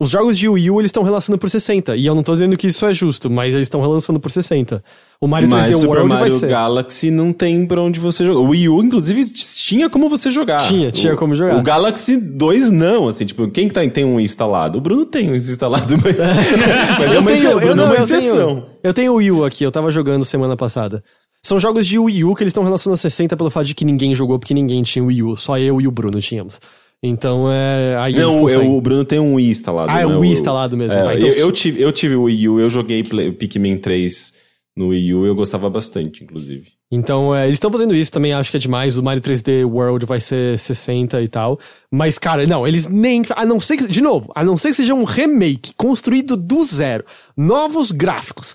Os 0.00 0.10
jogos 0.10 0.36
de 0.36 0.48
Wii 0.48 0.70
U 0.72 0.80
eles 0.80 0.88
estão 0.88 1.04
relançando 1.04 1.38
por 1.38 1.48
60, 1.48 1.96
e 1.96 2.04
eu 2.04 2.16
não 2.16 2.22
tô 2.24 2.32
dizendo 2.32 2.56
que 2.56 2.66
isso 2.66 2.84
é 2.84 2.92
justo, 2.92 3.30
mas 3.30 3.54
eles 3.54 3.66
estão 3.66 3.80
relançando 3.80 4.18
por 4.18 4.28
60. 4.28 4.82
O 5.20 5.28
Mario 5.28 5.48
3D 5.48 5.52
Mas 5.52 5.76
Super 5.76 5.86
World 5.88 6.08
vai 6.08 6.18
Mario 6.22 6.38
ser. 6.38 6.48
Galaxy 6.48 7.10
não 7.12 7.32
tem 7.32 7.64
pra 7.64 7.80
onde 7.80 8.00
você 8.00 8.24
jogar. 8.24 8.40
O 8.40 8.48
Wii 8.48 8.68
U, 8.70 8.82
inclusive, 8.82 9.24
tinha 9.32 9.88
como 9.88 10.08
você 10.08 10.32
jogar. 10.32 10.56
Tinha, 10.56 10.90
tinha 10.90 11.14
O- 11.14 11.16
como 11.16 11.36
jogar. 11.36 11.56
O 11.58 11.62
Galaxy 11.62 12.16
2 12.16 12.70
não, 12.70 13.06
assim, 13.06 13.24
tipo, 13.24 13.48
quem 13.48 13.68
que 13.68 13.74
tá, 13.74 13.88
tem 13.88 14.04
um 14.04 14.18
instalado? 14.18 14.78
O 14.78 14.80
Bruno 14.80 15.06
tem 15.06 15.30
um 15.30 15.34
instalado, 15.36 15.94
mas, 16.02 16.16
mas 16.98 17.14
é 17.14 17.18
uma, 17.20 17.30
exe- 17.32 17.54
Bruno, 17.54 17.82
é 17.82 17.84
uma 17.86 17.94
eu 17.94 18.02
exceção. 18.04 18.46
tenho, 18.56 18.66
eu 18.82 18.92
tenho 18.94 19.12
o 19.12 19.16
Wii 19.16 19.30
U 19.30 19.44
aqui, 19.44 19.62
eu 19.62 19.70
tava 19.70 19.92
jogando 19.92 20.24
semana 20.24 20.56
passada. 20.56 21.04
São 21.46 21.60
jogos 21.60 21.86
de 21.86 21.98
Wii 22.00 22.24
U 22.24 22.34
que 22.34 22.42
eles 22.42 22.50
estão 22.50 22.64
relacionando 22.64 22.94
a 22.96 22.98
60 23.00 23.36
pelo 23.36 23.50
fato 23.50 23.66
de 23.66 23.74
que 23.74 23.84
ninguém 23.84 24.12
jogou, 24.14 24.38
porque 24.40 24.54
ninguém 24.54 24.82
tinha 24.82 25.04
Wii 25.04 25.22
U. 25.22 25.36
Só 25.36 25.56
eu 25.56 25.80
e 25.80 25.86
o 25.86 25.90
Bruno 25.90 26.20
tínhamos. 26.20 26.58
Então, 27.06 27.52
é... 27.52 27.96
Aí 27.98 28.14
Não, 28.14 28.40
conseguem. 28.40 28.66
eu- 28.66 28.74
o 28.76 28.80
Bruno 28.80 29.04
tem 29.04 29.18
um 29.18 29.34
Wii 29.34 29.50
instalado. 29.50 29.90
Ah, 29.92 30.00
é 30.00 30.06
né? 30.06 30.16
o 30.16 30.20
Wii 30.20 30.32
instalado 30.32 30.74
mesmo, 30.74 30.98
É, 30.98 31.02
tá, 31.02 31.14
então 31.14 31.28
eu, 31.28 31.34
eu 31.36 31.52
tive, 31.52 31.82
eu 31.82 31.92
tive 31.92 32.16
o 32.16 32.22
Wii 32.22 32.48
U, 32.48 32.58
eu 32.60 32.70
joguei 32.70 33.02
Play- 33.02 33.30
Pikmin 33.30 33.76
3 33.76 34.32
no 34.74 34.88
Wii 34.88 35.12
U, 35.14 35.26
eu 35.26 35.34
gostava 35.34 35.68
bastante, 35.68 36.24
inclusive. 36.24 36.64
Então, 36.90 37.34
é, 37.34 37.44
eles 37.44 37.56
estão 37.56 37.70
fazendo 37.70 37.94
isso 37.94 38.10
também, 38.10 38.32
acho 38.32 38.50
que 38.50 38.56
é 38.56 38.60
demais. 38.60 38.96
O 38.96 39.02
Mario 39.02 39.20
3D 39.22 39.64
World 39.66 40.06
vai 40.06 40.18
ser 40.20 40.58
60 40.58 41.20
e 41.20 41.28
tal. 41.28 41.58
Mas, 41.90 42.18
cara, 42.18 42.46
não, 42.46 42.66
eles 42.66 42.86
nem. 42.86 43.22
A 43.36 43.44
não 43.44 43.60
ser 43.60 43.76
que. 43.76 43.86
De 43.88 44.00
novo, 44.00 44.32
a 44.34 44.42
não 44.44 44.56
ser 44.56 44.68
que 44.68 44.74
seja 44.76 44.94
um 44.94 45.04
remake 45.04 45.72
construído 45.76 46.36
do 46.36 46.62
zero, 46.64 47.04
novos 47.36 47.92
gráficos. 47.92 48.54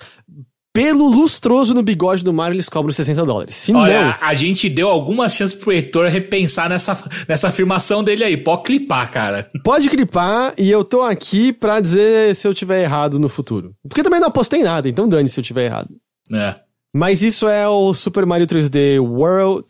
Pelo 0.72 1.08
lustroso 1.10 1.74
no 1.74 1.82
bigode 1.82 2.24
do 2.24 2.32
Mario, 2.32 2.56
eles 2.56 2.70
cobram 2.70 2.94
60 2.94 3.26
dólares. 3.26 3.56
Se 3.56 3.74
Olha, 3.74 4.06
não. 4.06 4.16
a 4.22 4.34
gente 4.36 4.70
deu 4.70 4.88
algumas 4.88 5.34
chances 5.34 5.56
pro 5.58 5.72
Heitor 5.72 6.08
repensar 6.08 6.70
nessa, 6.70 6.98
nessa 7.28 7.48
afirmação 7.48 8.04
dele 8.04 8.24
aí. 8.24 8.38
Pode 8.38 8.64
clipar, 8.64 9.10
cara. 9.12 9.50
Pode 9.64 9.90
clipar 9.90 10.54
e 10.58 10.70
eu 10.70 10.84
tô 10.84 11.02
aqui 11.02 11.52
pra 11.52 11.80
dizer 11.80 12.36
se 12.36 12.48
eu 12.48 12.54
tiver 12.54 12.84
errado 12.84 13.20
no 13.20 13.28
futuro. 13.28 13.74
Porque 13.88 14.04
também 14.04 14.20
não 14.20 14.28
apostei 14.28 14.60
em 14.62 14.64
nada, 14.64 14.88
então 14.88 15.10
dane 15.10 15.28
se 15.28 15.40
eu 15.40 15.44
tiver 15.44 15.66
errado. 15.66 15.90
É. 16.32 16.56
Mas 16.96 17.24
isso 17.24 17.48
é 17.48 17.68
o 17.68 17.94
Super 17.94 18.26
Mario 18.28 18.46
3D 18.48 19.00
World. 19.02 19.66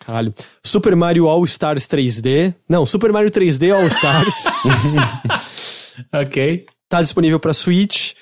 Caralho. 0.00 0.34
Super 0.64 0.96
Mario 0.96 1.28
All 1.28 1.44
Stars 1.44 1.86
3D. 1.86 2.52
Não, 2.68 2.84
Super 2.84 3.12
Mario 3.12 3.30
3D 3.30 3.72
All 3.72 3.86
Stars. 3.86 4.34
Ok. 6.12 6.66
tá 6.88 7.02
disponível 7.02 7.38
pra 7.38 7.52
Switch. 7.52 8.12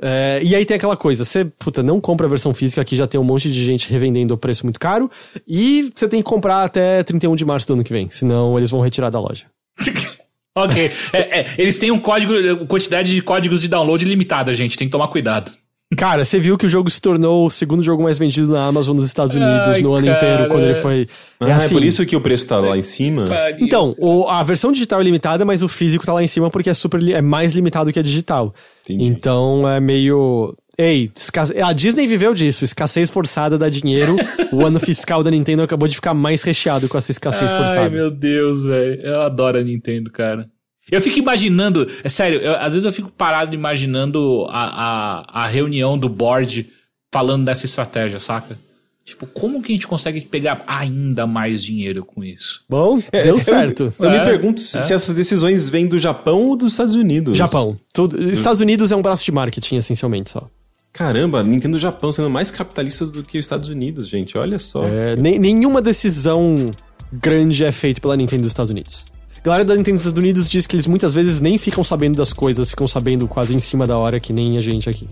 É, 0.00 0.40
e 0.42 0.54
aí 0.54 0.64
tem 0.64 0.76
aquela 0.76 0.96
coisa, 0.96 1.24
você, 1.24 1.44
puta, 1.44 1.82
não 1.82 2.00
compra 2.00 2.26
a 2.26 2.30
versão 2.30 2.54
física, 2.54 2.80
aqui 2.80 2.94
já 2.94 3.06
tem 3.06 3.20
um 3.20 3.24
monte 3.24 3.50
de 3.50 3.64
gente 3.64 3.90
revendendo 3.90 4.34
a 4.34 4.36
preço 4.36 4.64
muito 4.64 4.78
caro, 4.78 5.10
e 5.46 5.92
você 5.94 6.08
tem 6.08 6.22
que 6.22 6.28
comprar 6.28 6.64
até 6.64 7.02
31 7.02 7.34
de 7.34 7.44
março 7.44 7.66
do 7.66 7.74
ano 7.74 7.84
que 7.84 7.92
vem, 7.92 8.08
senão 8.10 8.56
eles 8.56 8.70
vão 8.70 8.80
retirar 8.80 9.10
da 9.10 9.20
loja. 9.20 9.46
ok. 10.56 10.90
É, 11.12 11.40
é, 11.40 11.54
eles 11.58 11.78
têm 11.78 11.90
um 11.90 11.98
código, 11.98 12.66
quantidade 12.66 13.12
de 13.12 13.22
códigos 13.22 13.62
de 13.62 13.68
download 13.68 14.04
limitada, 14.04 14.54
gente. 14.54 14.76
Tem 14.76 14.86
que 14.88 14.92
tomar 14.92 15.08
cuidado. 15.08 15.52
Cara, 15.96 16.22
você 16.22 16.38
viu 16.38 16.58
que 16.58 16.66
o 16.66 16.68
jogo 16.68 16.90
se 16.90 17.00
tornou 17.00 17.46
o 17.46 17.50
segundo 17.50 17.82
jogo 17.82 18.02
mais 18.02 18.18
vendido 18.18 18.52
na 18.52 18.66
Amazon 18.66 18.94
nos 18.94 19.06
Estados 19.06 19.34
Unidos 19.34 19.68
Ai, 19.68 19.80
no 19.80 19.94
ano 19.94 20.06
cara. 20.06 20.16
inteiro, 20.18 20.48
quando 20.50 20.64
ele 20.64 20.74
foi. 20.74 21.08
Ah, 21.40 21.64
é 21.64 21.68
por 21.70 21.82
isso 21.82 22.04
que 22.04 22.14
o 22.14 22.20
preço 22.20 22.46
tá 22.46 22.58
lá 22.58 22.76
em 22.76 22.82
cima? 22.82 23.24
Então, 23.58 23.94
o- 23.98 24.28
a 24.28 24.42
versão 24.42 24.70
digital 24.70 25.00
é 25.00 25.04
limitada, 25.04 25.46
mas 25.46 25.62
o 25.62 25.68
físico 25.68 26.04
tá 26.04 26.12
lá 26.12 26.22
em 26.22 26.26
cima 26.26 26.50
porque 26.50 26.68
é 26.68 26.74
super 26.74 27.00
é 27.08 27.22
mais 27.22 27.54
limitado 27.54 27.90
que 27.90 27.98
a 27.98 28.02
digital. 28.02 28.54
Entendi. 28.84 29.04
Então 29.04 29.66
é 29.66 29.80
meio. 29.80 30.54
Ei, 30.76 31.10
escasse- 31.16 31.58
a 31.60 31.72
Disney 31.72 32.06
viveu 32.06 32.34
disso, 32.34 32.64
escassez 32.64 33.08
forçada 33.08 33.56
dá 33.56 33.70
dinheiro. 33.70 34.14
o 34.52 34.66
ano 34.66 34.78
fiscal 34.78 35.22
da 35.24 35.30
Nintendo 35.30 35.62
acabou 35.62 35.88
de 35.88 35.94
ficar 35.94 36.12
mais 36.12 36.42
recheado 36.42 36.86
com 36.86 36.98
essa 36.98 37.10
escassez 37.10 37.50
Ai, 37.50 37.58
forçada. 37.58 37.88
meu 37.90 38.10
Deus, 38.10 38.62
velho. 38.62 39.00
Eu 39.00 39.22
adoro 39.22 39.58
a 39.58 39.62
Nintendo, 39.62 40.10
cara. 40.10 40.46
Eu 40.90 41.00
fico 41.00 41.18
imaginando, 41.18 41.86
é 42.02 42.08
sério, 42.08 42.40
eu- 42.40 42.56
às 42.56 42.72
vezes 42.74 42.84
eu 42.84 42.92
fico 42.92 43.10
parado 43.12 43.54
imaginando 43.54 44.46
a, 44.48 45.22
a, 45.32 45.44
a 45.44 45.46
reunião 45.48 45.96
do 45.98 46.08
board 46.08 46.68
falando 47.12 47.44
dessa 47.44 47.66
estratégia, 47.66 48.18
saca? 48.20 48.58
Tipo, 49.04 49.26
como 49.26 49.62
que 49.62 49.72
a 49.72 49.74
gente 49.74 49.86
consegue 49.86 50.20
pegar 50.20 50.62
ainda 50.66 51.26
mais 51.26 51.64
dinheiro 51.64 52.04
com 52.04 52.22
isso? 52.22 52.62
Bom, 52.68 53.02
É, 53.10 53.22
deu 53.24 53.36
eu- 53.36 53.40
certo. 53.40 53.92
Eu, 53.98 54.10
É, 54.10 54.18
me 54.18 54.24
pergunto 54.26 54.60
se, 54.60 54.82
se 54.82 54.92
essas 54.92 55.14
decisões 55.14 55.68
vêm 55.68 55.86
do 55.86 55.98
Japão 55.98 56.48
ou 56.48 56.56
dos 56.56 56.72
Estados 56.72 56.94
Unidos. 56.94 57.36
Japão. 57.36 57.74
Tudo, 57.92 58.30
Estados 58.30 58.60
Unidos 58.60 58.92
é 58.92 58.96
um 58.96 59.00
braço 59.02 59.24
de 59.24 59.32
marketing, 59.32 59.76
essencialmente, 59.76 60.30
só. 60.30 60.48
Caramba, 60.92 61.42
Nintendo 61.42 61.76
e 61.76 61.80
Japão 61.80 62.10
sendo 62.12 62.28
mais 62.28 62.50
capitalistas 62.50 63.10
do 63.10 63.22
que 63.22 63.38
os 63.38 63.44
Estados 63.44 63.68
Unidos, 63.70 64.08
gente. 64.08 64.36
Olha 64.36 64.58
só. 64.58 64.84
É, 64.84 65.16
nenhuma 65.16 65.80
decisão 65.80 66.70
grande 67.12 67.64
é 67.64 67.72
feita 67.72 68.00
pela 68.00 68.16
Nintendo 68.16 68.42
dos 68.42 68.50
Estados 68.50 68.70
Unidos. 68.70 69.06
A 69.40 69.44
galera 69.44 69.64
da 69.64 69.74
Nintendo 69.76 69.96
dos 69.96 70.06
Estados 70.06 70.22
Unidos 70.22 70.50
diz 70.50 70.66
que 70.66 70.74
eles 70.74 70.86
muitas 70.86 71.14
vezes 71.14 71.40
nem 71.40 71.58
ficam 71.58 71.84
sabendo 71.84 72.16
das 72.16 72.32
coisas, 72.32 72.70
ficam 72.70 72.88
sabendo 72.88 73.28
quase 73.28 73.54
em 73.54 73.60
cima 73.60 73.86
da 73.86 73.96
hora, 73.96 74.18
que 74.18 74.32
nem 74.32 74.58
a 74.58 74.60
gente 74.60 74.90
aqui. 74.90 75.08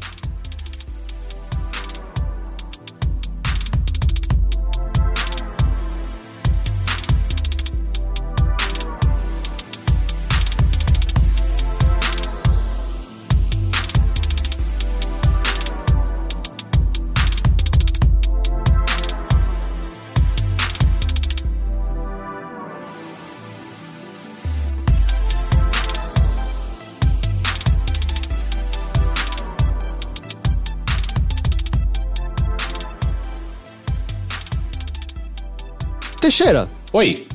Teixeira, 36.36 36.68
Oi. 36.92 37.26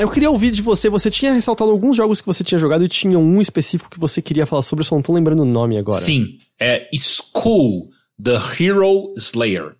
eu 0.00 0.08
queria 0.08 0.30
ouvir 0.30 0.50
de 0.50 0.62
você. 0.62 0.88
Você 0.88 1.10
tinha 1.10 1.34
ressaltado 1.34 1.70
alguns 1.70 1.94
jogos 1.94 2.22
que 2.22 2.26
você 2.26 2.42
tinha 2.42 2.58
jogado 2.58 2.82
e 2.82 2.88
tinha 2.88 3.18
um 3.18 3.42
específico 3.42 3.90
que 3.90 4.00
você 4.00 4.22
queria 4.22 4.46
falar 4.46 4.62
sobre, 4.62 4.80
eu 4.80 4.86
só 4.86 4.94
não 4.94 5.02
tô 5.02 5.12
lembrando 5.12 5.42
o 5.42 5.44
nome 5.44 5.76
agora. 5.76 6.00
Sim, 6.00 6.38
é 6.58 6.88
Skull, 6.94 7.90
The 8.22 8.40
Hero 8.58 9.12
Slayer. 9.18 9.76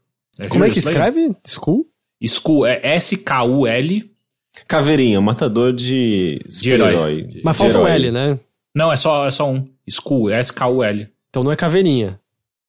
Como 0.51 0.65
é 0.65 0.67
Hero 0.67 0.75
que 0.75 0.81
Slayer? 0.81 1.01
escreve? 1.01 1.37
Skull? 1.47 1.87
Skull 2.21 2.67
é 2.67 2.97
S-K-U-L. 2.97 4.11
Caveirinha, 4.67 5.19
matador 5.19 5.73
de 5.73 6.39
super-herói. 6.51 7.41
Mas 7.43 7.57
De 7.57 7.63
falta 7.63 7.79
um 7.79 7.87
herói. 7.87 7.93
L, 7.93 8.11
né? 8.11 8.41
Não, 8.75 8.93
é 8.93 8.99
só, 8.99 9.29
é 9.29 9.31
só 9.31 9.51
um. 9.51 9.67
É 10.31 10.41
S-K-U-L. 10.41 11.09
Então 11.31 11.43
não 11.43 11.51
é 11.51 11.57
caveirinha. 11.57 12.21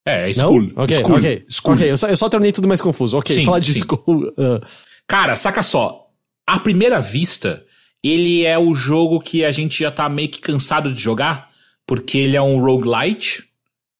É, 0.05 0.31
é 0.31 0.33
Não? 0.37 0.55
Skull. 0.55 0.71
Ok, 0.77 0.95
Skull. 0.95 1.15
ok. 1.17 1.45
Skull. 1.49 1.73
Ok, 1.73 1.91
eu 1.91 1.97
só, 1.97 2.07
eu 2.07 2.15
só 2.15 2.29
tornei 2.29 2.53
tudo 2.53 2.69
mais 2.69 2.79
confuso. 2.79 3.17
Ok, 3.17 3.35
Sim, 3.35 3.43
fala 3.43 3.59
de 3.59 3.73
sim. 3.73 3.79
Skull. 3.79 4.31
ah. 4.39 4.61
Cara, 5.09 5.35
saca 5.35 5.63
só. 5.63 6.07
À 6.45 6.59
primeira 6.59 7.01
vista, 7.01 7.65
ele 8.03 8.45
é 8.45 8.59
o 8.59 8.75
jogo 8.75 9.19
que 9.19 9.43
a 9.43 9.49
gente 9.49 9.79
já 9.79 9.89
tá 9.89 10.07
meio 10.07 10.29
que 10.29 10.39
cansado 10.39 10.93
de 10.93 11.01
jogar, 11.01 11.49
porque 11.87 12.19
ele 12.19 12.37
é 12.37 12.41
um 12.41 12.61
roguelite. 12.61 13.43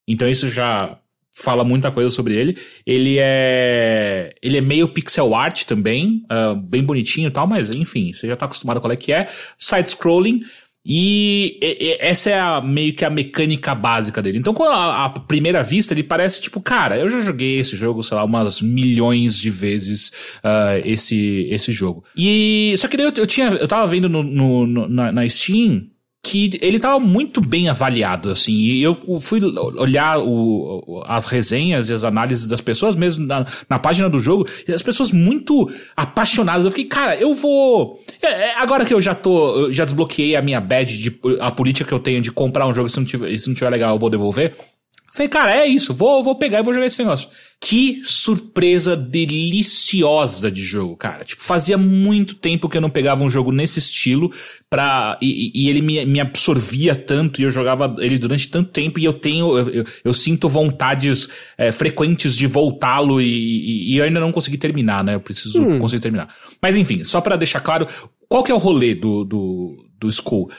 Então 0.07 0.30
isso 0.30 0.48
já 0.48 0.99
fala 1.36 1.64
muita 1.64 1.91
coisa 1.91 2.11
sobre 2.11 2.36
ele. 2.36 2.56
Ele 2.86 3.18
é 3.19 4.36
ele 4.40 4.60
é 4.60 4.61
meio 4.61 4.88
pixel 4.88 5.34
art 5.34 5.64
também, 5.64 6.23
ah, 6.30 6.53
bem 6.53 6.84
bonitinho 6.84 7.27
e 7.27 7.31
tal, 7.31 7.48
mas 7.48 7.72
enfim, 7.72 8.14
você 8.14 8.27
já 8.27 8.36
tá 8.36 8.45
acostumado 8.45 8.77
com 8.77 8.81
qual 8.81 8.91
é 8.91 8.95
que 8.95 9.11
é. 9.11 9.27
Side 9.57 9.90
scrolling 9.90 10.44
e, 10.91 11.59
e- 11.61 11.77
e 11.85 11.97
essa 11.99 12.31
é 12.31 12.39
a, 12.39 12.59
meio 12.59 12.93
que 12.95 13.05
a 13.05 13.09
mecânica 13.11 13.75
básica 13.75 14.23
dele. 14.23 14.39
Então, 14.39 14.55
quando 14.55 14.71
a, 14.71 15.05
a 15.05 15.09
primeira 15.11 15.61
vista, 15.61 15.93
ele 15.93 16.01
parece 16.01 16.41
tipo, 16.41 16.59
cara, 16.59 16.97
eu 16.97 17.07
já 17.07 17.21
joguei 17.21 17.59
esse 17.59 17.75
jogo, 17.75 18.01
sei 18.01 18.17
lá, 18.17 18.23
umas 18.25 18.59
milhões 18.59 19.37
de 19.37 19.51
vezes 19.51 20.11
ah, 20.43 20.79
esse, 20.83 21.47
esse 21.51 21.71
jogo. 21.71 22.03
E 22.17 22.73
só 22.77 22.87
que 22.87 22.97
daí 22.97 23.05
eu, 23.05 23.13
eu 23.15 23.27
tinha, 23.27 23.49
eu 23.49 23.67
tava 23.67 23.85
vendo 23.85 24.09
no, 24.09 24.23
no- 24.23 24.65
no- 24.65 24.89
na, 24.89 25.11
na 25.11 25.29
Steam 25.29 25.83
que 26.21 26.49
ele 26.61 26.77
tava 26.79 26.99
muito 26.99 27.39
bem 27.39 27.69
avaliado, 27.69 28.29
assim, 28.29 28.51
e 28.53 28.83
eu 28.83 28.97
fui 29.21 29.39
olhar 29.77 30.19
o- 30.19 31.01
as 31.07 31.25
resenhas 31.27 31.89
e 31.89 31.93
as 31.93 32.03
análises 32.03 32.45
das 32.47 32.59
pessoas 32.61 32.95
mesmo 32.95 33.25
na, 33.25 33.45
na 33.69 33.79
página 33.79 34.09
do 34.09 34.19
jogo, 34.19 34.45
e 34.67 34.71
as 34.73 34.83
pessoas 34.83 35.11
muito 35.13 35.71
apaixonadas. 35.95 36.65
Eu 36.65 36.71
fiquei, 36.71 36.85
cara, 36.85 37.15
eu 37.19 37.33
vou. 37.33 37.99
é, 38.21 38.27
é, 38.49 38.55
agora 38.57 38.83
que 38.85 38.93
eu 38.93 38.99
já 39.01 39.15
tô. 39.15 39.55
eu 39.67 39.71
já 39.73 39.85
desbloqueei 39.85 40.35
a 40.35 40.41
minha 40.41 40.59
badge 40.59 40.97
de 40.97 41.19
a 41.39 41.49
política 41.51 41.87
que 41.87 41.93
eu 41.93 41.99
tenho 41.99 42.21
de 42.21 42.31
comprar 42.31 42.67
um 42.67 42.73
jogo 42.73 42.89
se 42.89 42.97
não 42.97 43.05
tiver, 43.05 43.39
se 43.39 43.47
não 43.47 43.55
tiver 43.55 43.69
legal, 43.69 43.95
eu 43.95 43.99
vou 43.99 44.09
devolver. 44.09 44.53
Falei, 45.11 45.27
cara, 45.30 45.56
é 45.56 45.68
isso, 45.68 45.94
vou, 45.94 46.23
vou 46.23 46.36
pegar 46.36 46.60
e 46.60 46.64
vou 46.64 46.73
jogar 46.73 46.86
esse 46.86 46.99
negócio. 46.99 47.27
Que 47.60 48.02
surpresa 48.06 48.95
deliciosa 48.95 50.49
de 50.52 50.61
jogo, 50.64 50.95
cara. 50.95 51.23
Tipo, 51.26 51.44
fazia 51.44 51.77
muito 51.77 52.36
tempo 52.36 52.69
que 52.69 52.77
eu 52.77 52.81
não 52.81 52.90
pegava 52.90 53.23
um 53.23 53.30
jogo 53.30 53.52
nesse 53.52 53.80
estilo 53.80 54.31
pra, 54.69 55.18
e, 55.22 55.52
e- 55.53 55.69
ele 55.69 55.81
me, 55.81 56.06
me 56.06 56.19
absorvia 56.19 56.95
tanto 56.95 57.41
e 57.41 57.44
eu 57.44 57.52
jogava 57.52 57.95
ele 57.99 58.18
durante 58.18 58.48
tanto 58.49 58.72
tempo 58.72 58.99
e 58.99 59.06
eu 59.06 59.14
tenho, 59.14 59.57
eu, 59.57 59.69
eu- 59.69 59.86
eu 60.06 60.14
sinto 60.14 60.48
vontades 60.48 61.27
é, 61.57 61.72
frequentes 61.72 62.36
de 62.36 62.48
voltá-lo 62.48 63.19
e, 63.19 63.26
e- 63.26 63.94
e 63.94 63.98
eu 63.98 64.06
ainda 64.06 64.19
não 64.19 64.31
consegui 64.31 64.57
terminar, 64.57 65.03
né? 65.03 65.15
Eu 65.15 65.19
preciso 65.22 65.61
conseguir 65.80 66.02
terminar. 66.02 66.34
Mas 66.61 66.77
enfim, 66.77 67.03
só 67.03 67.19
pra 67.19 67.36
deixar 67.36 67.60
claro, 67.61 67.88
qual 68.30 68.44
que 68.44 68.52
é 68.52 68.56
o 68.56 68.60
rolê 68.60 68.94
do, 68.95 69.23
do, 69.26 69.86
do 69.99 70.07
Skull? 70.10 70.49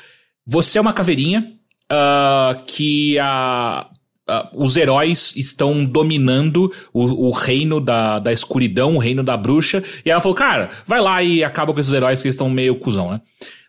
Você 0.47 0.77
é 0.77 0.81
uma 0.81 0.93
caveirinha 0.93 1.53
ah, 1.91 2.57
que 2.67 3.19
a, 3.19 3.89
ah, 4.31 4.51
os 4.55 4.77
heróis 4.77 5.33
estão 5.37 5.85
dominando 5.85 6.73
o, 6.93 7.29
o 7.29 7.31
reino 7.33 7.81
da, 7.81 8.19
da 8.19 8.33
escuridão, 8.33 8.95
o 8.97 8.99
reino 8.99 9.23
da 9.23 9.37
bruxa. 9.37 9.83
E 10.05 10.11
ela 10.11 10.21
falou, 10.21 10.35
cara, 10.37 10.71
vai 10.87 11.01
lá 11.01 11.23
e 11.23 11.43
acaba 11.45 11.73
com 11.75 11.81
esses 11.81 11.93
heróis 11.93 12.23
que 12.23 12.29
estão 12.29 12.49
meio 12.49 12.77
cuzão, 12.77 13.11
né? 13.11 13.21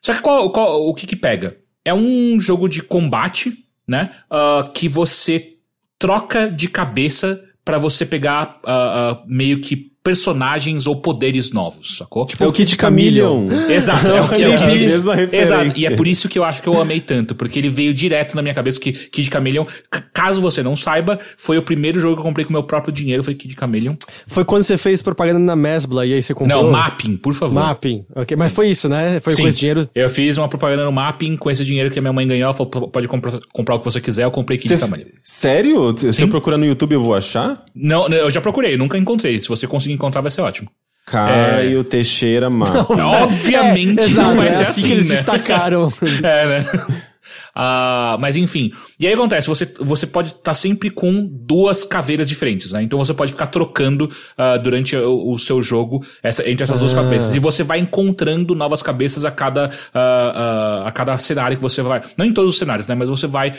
Só 0.02 0.14
que 0.14 0.22
qual, 0.22 0.50
qual- 0.52 0.82
o 0.88 0.94
que 0.94 1.06
que 1.08 1.16
pega? 1.16 1.58
É 1.84 1.94
um 1.94 2.40
jogo 2.40 2.68
de 2.70 2.82
combate, 2.84 3.54
né? 3.88 4.12
ah, 4.30 4.70
que 4.74 4.88
você 4.88 5.54
troca 6.00 6.50
de 6.50 6.68
cabeça 6.68 7.42
pra 7.66 7.78
você 7.78 8.06
pegar 8.06 8.60
ah, 8.66 9.22
meio 9.28 9.62
que 9.62 9.91
personagens 10.04 10.88
ou 10.88 10.96
poderes 10.96 11.52
novos, 11.52 11.98
sacou? 11.98 12.28
É 12.40 12.46
o 12.48 12.52
Kid 12.52 12.76
Chameleon. 12.80 13.48
Exato, 13.70 14.08
é 14.12 14.22
o 14.22 14.28
que 14.28 14.44
é 14.44 14.50
o 14.50 14.54
a 14.56 14.58
Kid 14.68 14.88
mesma 14.88 15.16
referência. 15.16 15.56
Exato, 15.56 15.80
e 15.80 15.86
é 15.86 15.92
por 15.92 16.08
isso 16.08 16.28
que 16.28 16.38
eu 16.40 16.44
acho 16.44 16.62
que 16.62 16.68
eu 16.68 16.80
amei 16.82 17.00
tanto, 17.00 17.36
porque 17.36 17.60
ele 17.60 17.70
veio 17.70 17.94
direto 17.94 18.36
na 18.36 18.42
minha 18.42 18.54
cabeça 18.54 18.80
que 18.80 18.92
Kid 18.92 19.30
Chameleon, 19.32 19.66
c- 19.66 20.04
caso 20.14 20.42
você 20.42 20.64
não 20.64 20.76
saiba, 20.76 21.20
foi 21.38 21.58
o 21.58 21.62
primeiro 21.62 22.00
jogo 22.00 22.16
que 22.16 22.20
eu 22.22 22.24
comprei 22.26 22.46
com 22.46 22.52
meu 22.52 22.64
próprio 22.64 22.92
dinheiro, 22.94 23.24
foi 23.24 23.36
Kid 23.36 23.56
Chameleon. 23.58 23.96
Foi 24.28 24.44
quando 24.44 24.64
você 24.64 24.78
fez 24.78 25.02
propaganda 25.02 25.40
na 25.40 25.56
Mesbla 25.56 26.06
e 26.06 26.14
aí 26.14 26.22
você 26.24 26.34
comprou? 26.34 26.64
Não, 26.64 26.72
Mapping, 26.72 27.18
por 27.18 27.34
favor. 27.34 27.54
Mapping. 27.56 28.06
Ok, 28.16 28.36
mas 28.38 28.52
foi 28.52 28.70
isso, 28.70 28.90
né? 28.90 29.20
Foi 29.20 29.34
Sim. 29.34 29.44
com 29.44 29.48
esse 29.48 29.60
dinheiro. 29.60 29.88
Eu 29.94 30.10
fiz 30.10 30.38
uma 30.38 30.48
propaganda 30.48 30.84
no 30.86 30.92
Mapping 30.92 31.38
com 31.38 31.50
esse 31.52 31.64
dinheiro 31.64 31.92
que 31.92 32.00
a 32.00 32.02
minha 32.02 32.14
mãe 32.14 32.28
ganhou, 32.28 32.46
ela 32.46 32.54
falou, 32.54 32.90
pode 32.90 33.08
comprar, 33.08 33.34
comprar 33.54 33.76
o 33.76 33.80
que 33.80 33.86
você 33.86 34.02
quiser, 34.02 34.24
eu 34.24 34.32
comprei 34.32 34.58
Kid 34.58 34.70
Você- 34.70 34.78
Chameleon. 34.80 35.08
Sério? 35.24 35.96
Se 36.12 36.24
eu 36.24 36.28
procurar 36.28 36.58
no 36.58 36.66
YouTube 36.66 36.94
eu 36.94 37.04
vou 37.04 37.14
achar? 37.14 37.64
Não, 37.76 38.08
eu 38.10 38.30
já 38.32 38.42
procurei, 38.42 38.76
nunca 38.78 38.98
encontrei, 38.98 39.40
se 39.40 39.48
você 39.48 39.68
conseguir 39.68 39.91
encontrar 39.92 40.22
vai 40.22 40.32
ser 40.32 40.42
ótimo. 40.42 40.70
Caio 41.06 41.84
Teixeira 41.84 42.50
Mar. 42.50 42.70
Obviamente 43.24 44.00
É, 44.00 44.04
exato, 44.06 44.30
não 44.30 44.36
vai 44.38 44.48
é 44.48 44.52
ser 44.52 44.64
assim, 44.64 44.72
assim, 44.82 44.88
que 44.88 44.92
eles 44.94 45.10
né? 45.10 45.16
destacaram. 45.16 45.92
É, 46.24 46.48
né? 46.48 46.66
Ah, 47.54 48.16
mas 48.20 48.38
enfim. 48.38 48.72
E 48.98 49.06
aí 49.06 49.14
acontece, 49.14 49.48
você, 49.48 49.70
você 49.80 50.08
pode 50.08 50.30
estar 50.30 50.54
sempre 50.54 50.90
com 50.90 51.28
duas 51.30 51.84
caveiras 51.84 52.30
diferentes, 52.30 52.72
né? 52.72 52.82
Então 52.82 52.98
você 52.98 53.14
pode 53.14 53.34
ficar 53.34 53.48
trocando 53.48 54.10
ah, 54.38 54.56
durante 54.56 54.96
o, 54.96 55.34
o 55.34 55.38
seu 55.38 55.62
jogo 55.62 56.02
essa- 56.24 56.50
entre 56.50 56.64
essas 56.64 56.80
duas 56.80 56.94
Ah. 56.94 57.04
cabeças. 57.04 57.36
E 57.36 57.40
você 57.40 57.62
vai 57.62 57.80
encontrando 57.80 58.56
novas 58.56 58.82
cabeças 58.82 59.26
a 59.26 59.32
cada, 59.32 59.70
ah, 59.94 60.82
ah, 60.84 60.88
a 60.88 60.92
cada 60.92 61.18
cenário 61.18 61.58
que 61.58 61.62
você 61.64 61.82
vai. 61.82 62.02
Não 62.18 62.26
em 62.26 62.32
todos 62.32 62.54
os 62.54 62.58
cenários, 62.60 62.88
né? 62.88 62.96
Mas 62.96 63.10
você 63.10 63.28
vai. 63.28 63.54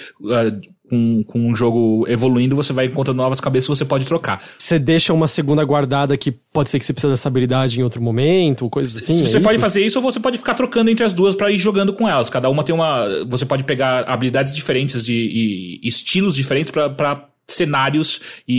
Com, 0.89 1.23
com 1.25 1.39
um 1.49 1.55
jogo 1.57 2.05
evoluindo, 2.09 2.55
você 2.57 2.73
vai 2.73 2.87
encontrando 2.87 3.17
novas 3.23 3.41
cabeças 3.41 3.67
que 3.69 3.77
você 3.77 3.85
pode 3.85 4.05
trocar. 4.05 4.43
Você 4.59 4.79
deixa 4.79 5.13
uma 5.13 5.27
segunda 5.27 5.65
guardada 5.65 6.17
que 6.17 6.31
pode 6.31 6.69
ser 6.69 6.79
que 6.79 6.85
você 6.85 6.93
precisa 6.93 7.13
dessa 7.13 7.29
habilidade 7.29 7.79
em 7.81 7.83
outro 7.83 8.03
momento, 8.03 8.69
coisas 8.69 8.97
assim. 8.97 9.27
você 9.27 9.39
é 9.39 9.41
pode 9.41 9.55
isso? 9.55 9.61
fazer 9.65 9.85
isso 9.85 9.99
ou 9.99 10.03
você 10.03 10.21
pode 10.21 10.39
ficar 10.39 10.55
trocando 10.55 10.91
entre 10.91 11.05
as 11.05 11.13
duas 11.13 11.35
pra 11.35 11.51
ir 11.51 11.59
jogando 11.59 11.93
com 11.93 12.09
elas. 12.09 12.29
Cada 12.29 12.51
uma 12.51 12.63
tem 12.65 12.75
uma. 12.75 13.07
Você 13.29 13.47
pode 13.47 13.65
pegar 13.65 14.01
habilidades 14.05 14.55
diferentes 14.55 15.09
e, 15.09 15.79
e 15.83 15.89
estilos 15.89 16.35
diferentes 16.35 16.71
pra- 16.71 16.91
pra 16.91 17.29
cenários 17.47 18.21
e, 18.47 18.55
e- 18.55 18.59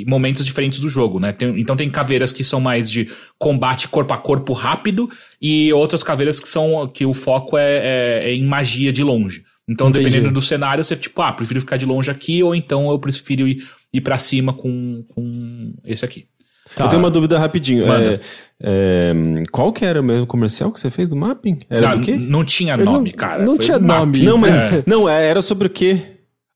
e- 0.00 0.02
e 0.02 0.04
momentos 0.06 0.44
diferentes 0.44 0.78
do 0.78 0.88
jogo, 0.88 1.18
né? 1.20 1.32
Tem- 1.32 1.58
então 1.60 1.76
tem 1.76 1.90
caveiras 1.90 2.32
que 2.32 2.42
são 2.44 2.60
mais 2.60 2.90
de 2.90 3.08
combate 3.38 3.88
corpo 3.88 4.12
a 4.14 4.16
corpo 4.18 4.52
rápido 4.52 5.08
e 5.42 5.72
outras 5.72 6.02
caveiras 6.02 6.38
que 6.40 6.48
são 6.48 6.86
que 6.88 7.04
o 7.04 7.12
foco 7.12 7.58
é, 7.58 7.76
é- 8.24 8.30
é 8.30 8.34
em 8.34 8.44
magia 8.44 8.92
de 8.92 9.02
longe. 9.02 9.42
Então, 9.68 9.88
Entendi. 9.88 10.04
dependendo 10.04 10.32
do 10.32 10.40
cenário, 10.40 10.82
você, 10.84 10.94
tipo, 10.94 11.20
ah, 11.22 11.32
prefiro 11.32 11.60
ficar 11.60 11.76
de 11.76 11.84
longe 11.86 12.10
aqui, 12.10 12.42
ou 12.42 12.54
então 12.54 12.88
eu 12.90 12.98
prefiro 12.98 13.48
ir, 13.48 13.58
ir 13.92 14.00
pra 14.00 14.16
cima 14.16 14.52
com, 14.52 15.04
com 15.08 15.74
esse 15.84 16.04
aqui. 16.04 16.26
Tá. 16.74 16.84
Eu 16.84 16.88
tenho 16.90 17.02
uma 17.02 17.10
dúvida 17.10 17.38
rapidinho. 17.38 17.84
É, 17.92 18.20
é, 18.62 19.12
qual 19.50 19.72
que 19.72 19.84
era 19.84 20.00
o 20.00 20.04
mesmo 20.04 20.26
comercial 20.26 20.72
que 20.72 20.78
você 20.80 20.90
fez 20.90 21.08
do 21.08 21.16
Mapping? 21.16 21.58
Era 21.70 21.90
não, 21.90 21.98
do 21.98 22.04
quê? 22.04 22.16
não 22.16 22.44
tinha 22.44 22.76
nome, 22.76 23.10
não- 23.10 23.16
cara. 23.16 23.44
não 23.44 23.56
Foi 23.56 23.64
tinha 23.64 23.78
nome. 23.78 24.22
Não, 24.22 24.36
mas 24.38 24.54
É. 24.72 24.82
não, 24.86 25.08
é, 25.08 25.28
era 25.28 25.40
sobre 25.42 25.66
o 25.66 25.70
quê? 25.70 26.00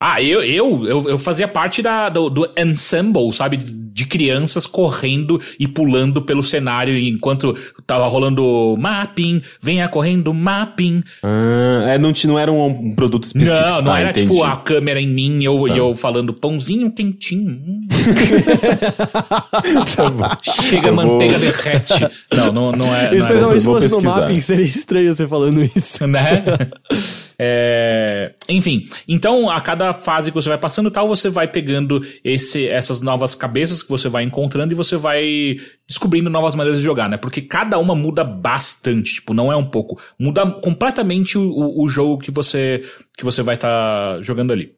Ah, 0.01 0.23
eu, 0.23 0.43
eu, 0.43 0.87
eu, 0.87 1.09
eu 1.11 1.19
fazia 1.19 1.47
parte 1.47 1.83
da, 1.83 2.09
do, 2.09 2.31
do 2.31 2.49
ensemble, 2.57 3.33
sabe? 3.33 3.59
De 3.93 4.07
crianças 4.07 4.67
correndo 4.67 5.41
e 5.59 5.67
pulando 5.67 6.23
pelo 6.23 6.43
cenário 6.43 6.97
enquanto 6.99 7.55
tava 7.87 8.07
rolando 8.07 8.77
mapping, 8.79 9.43
venha 9.61 9.89
correndo 9.89 10.33
mapping. 10.33 11.03
Ah, 11.23 11.87
é, 11.89 11.99
não, 11.99 12.13
não 12.25 12.39
era 12.39 12.53
um, 12.53 12.95
produto 12.95 13.25
específico. 13.25 13.61
Não, 13.61 13.77
não 13.77 13.85
tá, 13.85 14.01
era 14.01 14.11
entendi. 14.11 14.29
tipo 14.29 14.45
a 14.45 14.57
câmera 14.57 15.01
em 15.01 15.09
mim 15.09 15.41
e 15.41 15.45
eu, 15.45 15.67
tá. 15.67 15.77
eu 15.77 15.95
falando 15.95 16.33
pãozinho 16.33 16.91
quentinho. 16.91 17.51
Hum. 17.51 17.89
tá 19.97 20.39
Chega 20.43 20.89
eu 20.89 20.95
manteiga 20.95 21.39
vou... 21.39 21.51
derrete. 21.51 22.09
Não, 22.33 22.53
não, 22.53 22.73
não 22.73 22.95
é. 22.95 23.15
Especialmente 23.15 23.59
é. 23.59 23.61
se 23.61 23.67
fosse 23.67 23.91
no 23.91 24.03
mapping, 24.03 24.41
seria 24.41 24.65
estranho 24.65 25.15
você 25.15 25.27
falando 25.27 25.63
isso. 25.63 26.07
Né? 26.07 26.45
É... 27.43 28.35
Enfim, 28.51 28.87
então 29.09 29.49
a 29.49 29.63
cada 29.63 29.95
fase 29.95 30.31
que 30.31 30.35
você 30.35 30.51
vai 30.51 30.59
passando 30.59 30.91
tal, 30.91 31.09
você 31.09 31.31
vai 31.31 31.49
pegando 31.49 32.05
esse, 32.23 32.69
essas 32.69 33.01
novas 33.01 33.35
cabeças 33.35 33.80
que 33.83 33.91
você 33.91 34.09
vai 34.09 34.23
encontrando 34.23 34.73
e 34.73 34.77
você 34.77 34.97
vai 34.97 35.57
descobrindo 35.87 36.31
novas 36.31 36.55
maneiras 36.55 36.79
de 36.79 36.85
jogar, 36.85 37.09
né? 37.09 37.17
Porque 37.17 37.41
cada 37.41 37.79
uma 37.79 37.95
muda 37.95 38.23
bastante, 38.25 39.15
tipo, 39.15 39.35
não 39.35 39.53
é 39.53 39.57
um 39.57 39.65
pouco. 39.65 40.01
Muda 40.19 40.51
completamente 40.51 41.37
o, 41.39 41.83
o, 41.83 41.89
jogo 41.89 42.19
que 42.19 42.31
você, 42.31 42.83
que 43.17 43.25
você 43.25 43.43
vai 43.43 43.55
estar 43.57 44.17
tá 44.17 44.23
jogando 44.23 44.53
ali. 44.53 44.73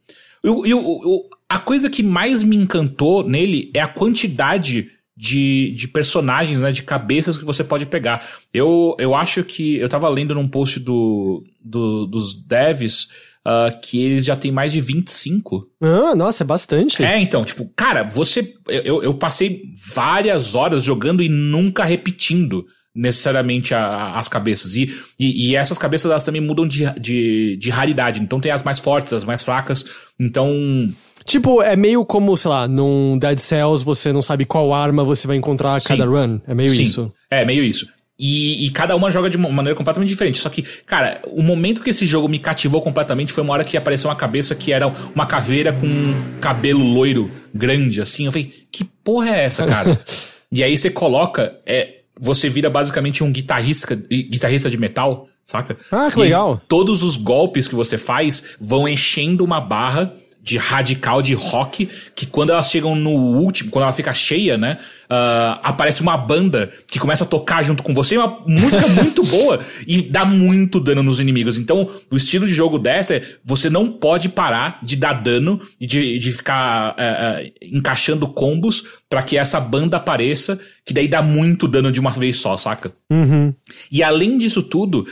E 0.45 0.49
o, 0.49 0.81
o, 0.81 1.29
a 1.49 1.59
coisa 1.59 1.89
que 1.89 2.03
mais 2.03 2.43
me 2.43 2.57
encantou 2.57 3.27
nele 3.27 3.71
é 3.75 3.81
a 3.81 3.89
quantidade 3.89 4.91
de, 5.17 5.73
de 5.77 5.87
personagens, 5.87 6.61
né, 6.61 6.73
de 6.73 6.83
cabeças 6.83 7.39
que 7.39 7.45
você 7.45 7.63
pode 7.63 7.87
pegar. 7.87 8.27
Eu, 8.53 8.97
eu 8.99 9.15
acho 9.15 9.45
que 9.45 9.77
eu 9.77 9.89
tava 9.89 10.09
lendo 10.09 10.35
num 10.35 10.49
post 10.49 10.81
do, 10.81 11.45
do 11.61 12.07
dos 12.07 12.35
devs 12.35 13.09
uh, 13.47 13.81
que 13.81 14.03
eles 14.03 14.25
já 14.25 14.37
têm 14.37 14.53
mais 14.53 14.73
de 14.73 14.81
25. 14.81 15.67
Ah, 15.81 16.15
nossa, 16.15 16.43
é 16.43 16.47
bastante. 16.47 17.05
É, 17.05 17.21
então, 17.21 17.45
tipo, 17.45 17.69
cara, 17.77 18.03
você. 18.03 18.55
Eu, 18.69 19.03
eu 19.03 19.15
passei 19.15 19.63
várias 19.95 20.55
horas 20.55 20.83
jogando 20.83 21.23
e 21.23 21.29
nunca 21.29 21.85
repetindo 21.85 22.65
necessariamente 22.95 23.75
a, 23.75 23.85
a, 23.85 24.19
as 24.19 24.29
cabeças. 24.29 24.75
E, 24.75 24.95
e, 25.19 25.51
e, 25.51 25.57
essas 25.57 25.79
cabeças 25.79 26.11
elas 26.11 26.25
também 26.25 26.41
mudam 26.41 26.67
de, 26.67 26.85
de, 27.01 27.57
de 27.57 27.71
raridade. 27.71 28.21
Então 28.21 28.41
tem 28.41 28.53
as 28.53 28.63
mais 28.63 28.79
fortes, 28.79 29.13
as 29.13 29.25
mais 29.25 29.43
fracas. 29.43 29.85
Então. 30.21 30.93
Tipo, 31.25 31.63
é 31.63 31.77
meio 31.77 32.05
como, 32.05 32.37
sei 32.37 32.51
lá, 32.51 32.67
num 32.67 33.17
Dead 33.17 33.39
Cells 33.39 33.85
você 33.85 34.13
não 34.13 34.21
sabe 34.21 34.45
qual 34.45 34.75
arma 34.75 35.05
você 35.05 35.27
vai 35.27 35.37
encontrar 35.37 35.77
a 35.77 35.81
cada 35.81 36.05
run. 36.05 36.41
É 36.47 36.55
meio 36.55 36.71
Sim. 36.71 36.83
isso. 36.83 37.13
É, 37.31 37.45
meio 37.45 37.63
isso. 37.63 37.87
E, 38.19 38.67
e, 38.67 38.71
cada 38.71 38.95
uma 38.95 39.11
joga 39.11 39.29
de 39.29 39.37
uma 39.37 39.49
maneira 39.49 39.77
completamente 39.77 40.11
diferente. 40.11 40.39
Só 40.39 40.49
que, 40.49 40.63
cara, 40.63 41.21
o 41.27 41.43
momento 41.43 41.83
que 41.83 41.91
esse 41.91 42.07
jogo 42.07 42.29
me 42.29 42.39
cativou 42.39 42.81
completamente 42.81 43.33
foi 43.33 43.43
uma 43.43 43.53
hora 43.55 43.65
que 43.65 43.77
apareceu 43.77 44.09
uma 44.11 44.17
cabeça 44.17 44.55
que 44.55 44.71
era 44.71 44.87
uma 45.15 45.27
caveira 45.27 45.73
com 45.73 45.87
um 45.87 46.39
cabelo 46.41 46.85
loiro 46.85 47.31
grande, 47.53 48.01
assim. 48.01 48.27
Eu 48.27 48.33
falei, 48.33 48.53
que 48.71 48.85
porra 48.85 49.31
é 49.31 49.45
essa, 49.45 49.67
cara? 49.67 49.99
e 50.53 50.63
aí 50.63 50.77
você 50.77 50.91
coloca, 50.91 51.59
é, 51.67 52.03
você 52.21 52.49
vira 52.49 52.71
basicamente 52.71 53.25
um 53.25 53.33
guitarrista, 53.33 53.97
guitarrista 53.97 54.71
de 54.71 54.79
metal, 54.79 55.29
saca? 55.45 55.77
Ah, 55.91 56.09
que 56.13 56.21
e 56.21 56.23
legal. 56.23 56.61
Todos 56.69 57.03
os 57.03 57.17
golpes 57.17 57.67
que 57.67 57.75
você 57.75 57.99
faz 57.99 58.57
vão 58.61 58.87
enchendo 58.87 59.43
uma 59.43 59.61
barra 59.61 60.15
de 60.43 60.59
radical 60.59 61.23
de 61.23 61.35
rock, 61.35 61.89
que 62.17 62.27
quando 62.27 62.51
elas 62.51 62.69
chegam 62.69 62.97
no 62.97 63.11
último, 63.11 63.71
quando 63.71 63.85
ela 63.85 63.93
fica 63.93 64.13
cheia, 64.13 64.59
né? 64.59 64.77
Uh, 65.13 65.61
aparece 65.63 66.01
uma 66.01 66.17
banda 66.17 66.73
que 66.91 66.99
começa 66.99 67.25
a 67.25 67.27
tocar 67.27 67.63
junto 67.63 67.83
com 67.83 67.93
você, 67.93 68.17
uma 68.17 68.41
música 68.47 68.89
muito 68.97 69.23
boa 69.25 69.61
e 69.87 70.01
dá 70.01 70.25
muito 70.25 70.81
dano 70.81 71.03
nos 71.03 71.21
inimigos. 71.21 71.59
Então, 71.59 71.87
o 72.11 72.17
estilo 72.17 72.47
de 72.47 72.55
jogo 72.55 72.79
dessa 72.79 73.17
é 73.17 73.23
você 73.45 73.69
não 73.69 73.93
pode 73.93 74.31
parar 74.31 74.79
de 74.83 74.97
dar 74.97 75.13
dano 75.13 75.61
e 75.79 75.87
de, 75.87 76.19
de 76.19 76.33
ficar 76.33 76.93
uh, 76.93 77.45
uh, 77.45 77.53
encaixando 77.61 78.27
combos 78.27 78.85
para 79.07 79.23
que 79.23 79.37
essa 79.37 79.61
banda 79.61 79.99
apareça, 79.99 80.59
que 80.83 80.95
daí 80.95 81.07
dá 81.07 81.21
muito 81.21 81.69
dano 81.69 81.93
de 81.93 82.01
uma 82.01 82.11
vez 82.11 82.39
só, 82.39 82.57
saca? 82.57 82.91
Uhum. 83.11 83.53
E 83.91 84.03
além 84.03 84.39
disso 84.39 84.63
tudo, 84.63 85.07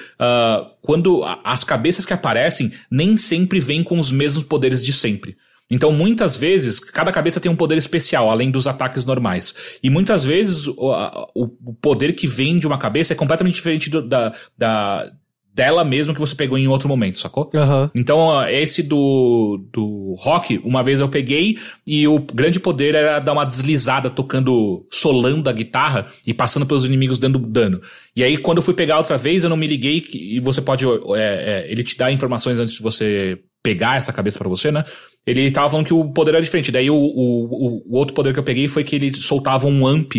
quando 0.80 1.22
as 1.44 1.62
cabeças 1.62 2.06
que 2.06 2.14
aparecem 2.14 2.72
nem 2.90 3.18
sempre 3.18 3.60
vêm 3.60 3.84
com 3.84 3.98
os 3.98 4.10
mesmos 4.10 4.44
poderes 4.44 4.82
de 4.82 4.94
sempre. 4.94 5.36
Então, 5.70 5.92
muitas 5.92 6.36
vezes, 6.36 6.80
cada 6.80 7.12
cabeça 7.12 7.38
tem 7.38 7.50
um 7.50 7.56
poder 7.56 7.78
especial, 7.78 8.28
além 8.28 8.50
dos 8.50 8.66
ataques 8.66 9.04
normais. 9.04 9.54
E 9.82 9.88
muitas 9.88 10.24
vezes, 10.24 10.66
o, 10.66 10.92
o 11.34 11.74
poder 11.74 12.14
que 12.14 12.26
vem 12.26 12.58
de 12.58 12.66
uma 12.66 12.78
cabeça 12.78 13.12
é 13.12 13.16
completamente 13.16 13.54
diferente 13.54 13.88
do, 13.88 14.02
da, 14.02 14.32
da, 14.58 15.12
dela 15.54 15.84
mesmo 15.84 16.14
que 16.14 16.20
você 16.20 16.34
pegou 16.34 16.56
em 16.56 16.68
outro 16.68 16.88
momento, 16.88 17.18
sacou? 17.18 17.50
Uhum. 17.54 17.90
Então, 17.94 18.48
esse 18.48 18.82
do, 18.82 19.64
do 19.72 20.14
rock, 20.18 20.60
uma 20.64 20.82
vez 20.82 21.00
eu 21.00 21.08
peguei 21.08 21.58
e 21.86 22.08
o 22.08 22.18
grande 22.18 22.58
poder 22.58 22.94
era 22.94 23.18
dar 23.18 23.32
uma 23.32 23.44
deslizada 23.44 24.08
tocando, 24.08 24.86
solando 24.90 25.48
a 25.48 25.52
guitarra 25.52 26.06
e 26.26 26.32
passando 26.32 26.66
pelos 26.66 26.84
inimigos 26.84 27.18
dando 27.18 27.38
dano. 27.38 27.80
E 28.16 28.24
aí, 28.24 28.36
quando 28.36 28.58
eu 28.58 28.62
fui 28.62 28.74
pegar 28.74 28.98
outra 28.98 29.16
vez, 29.16 29.44
eu 29.44 29.50
não 29.50 29.56
me 29.56 29.66
liguei 29.66 30.04
e 30.12 30.40
você 30.40 30.60
pode, 30.60 30.84
é, 30.84 30.88
é, 31.18 31.66
ele 31.70 31.84
te 31.84 31.96
dá 31.96 32.10
informações 32.10 32.58
antes 32.58 32.74
de 32.74 32.82
você 32.82 33.38
pegar 33.62 33.96
essa 33.96 34.12
cabeça 34.12 34.38
para 34.38 34.48
você, 34.48 34.70
né? 34.70 34.84
Ele 35.26 35.50
tava 35.50 35.68
falando 35.68 35.86
que 35.86 35.94
o 35.94 36.12
poder 36.12 36.34
era 36.34 36.42
diferente. 36.42 36.72
Daí 36.72 36.90
o, 36.90 36.96
o, 36.96 37.82
o, 37.86 37.98
outro 37.98 38.14
poder 38.14 38.32
que 38.32 38.38
eu 38.38 38.44
peguei 38.44 38.68
foi 38.68 38.84
que 38.84 38.96
ele 38.96 39.12
soltava 39.12 39.66
um 39.66 39.86
amp 39.86 40.14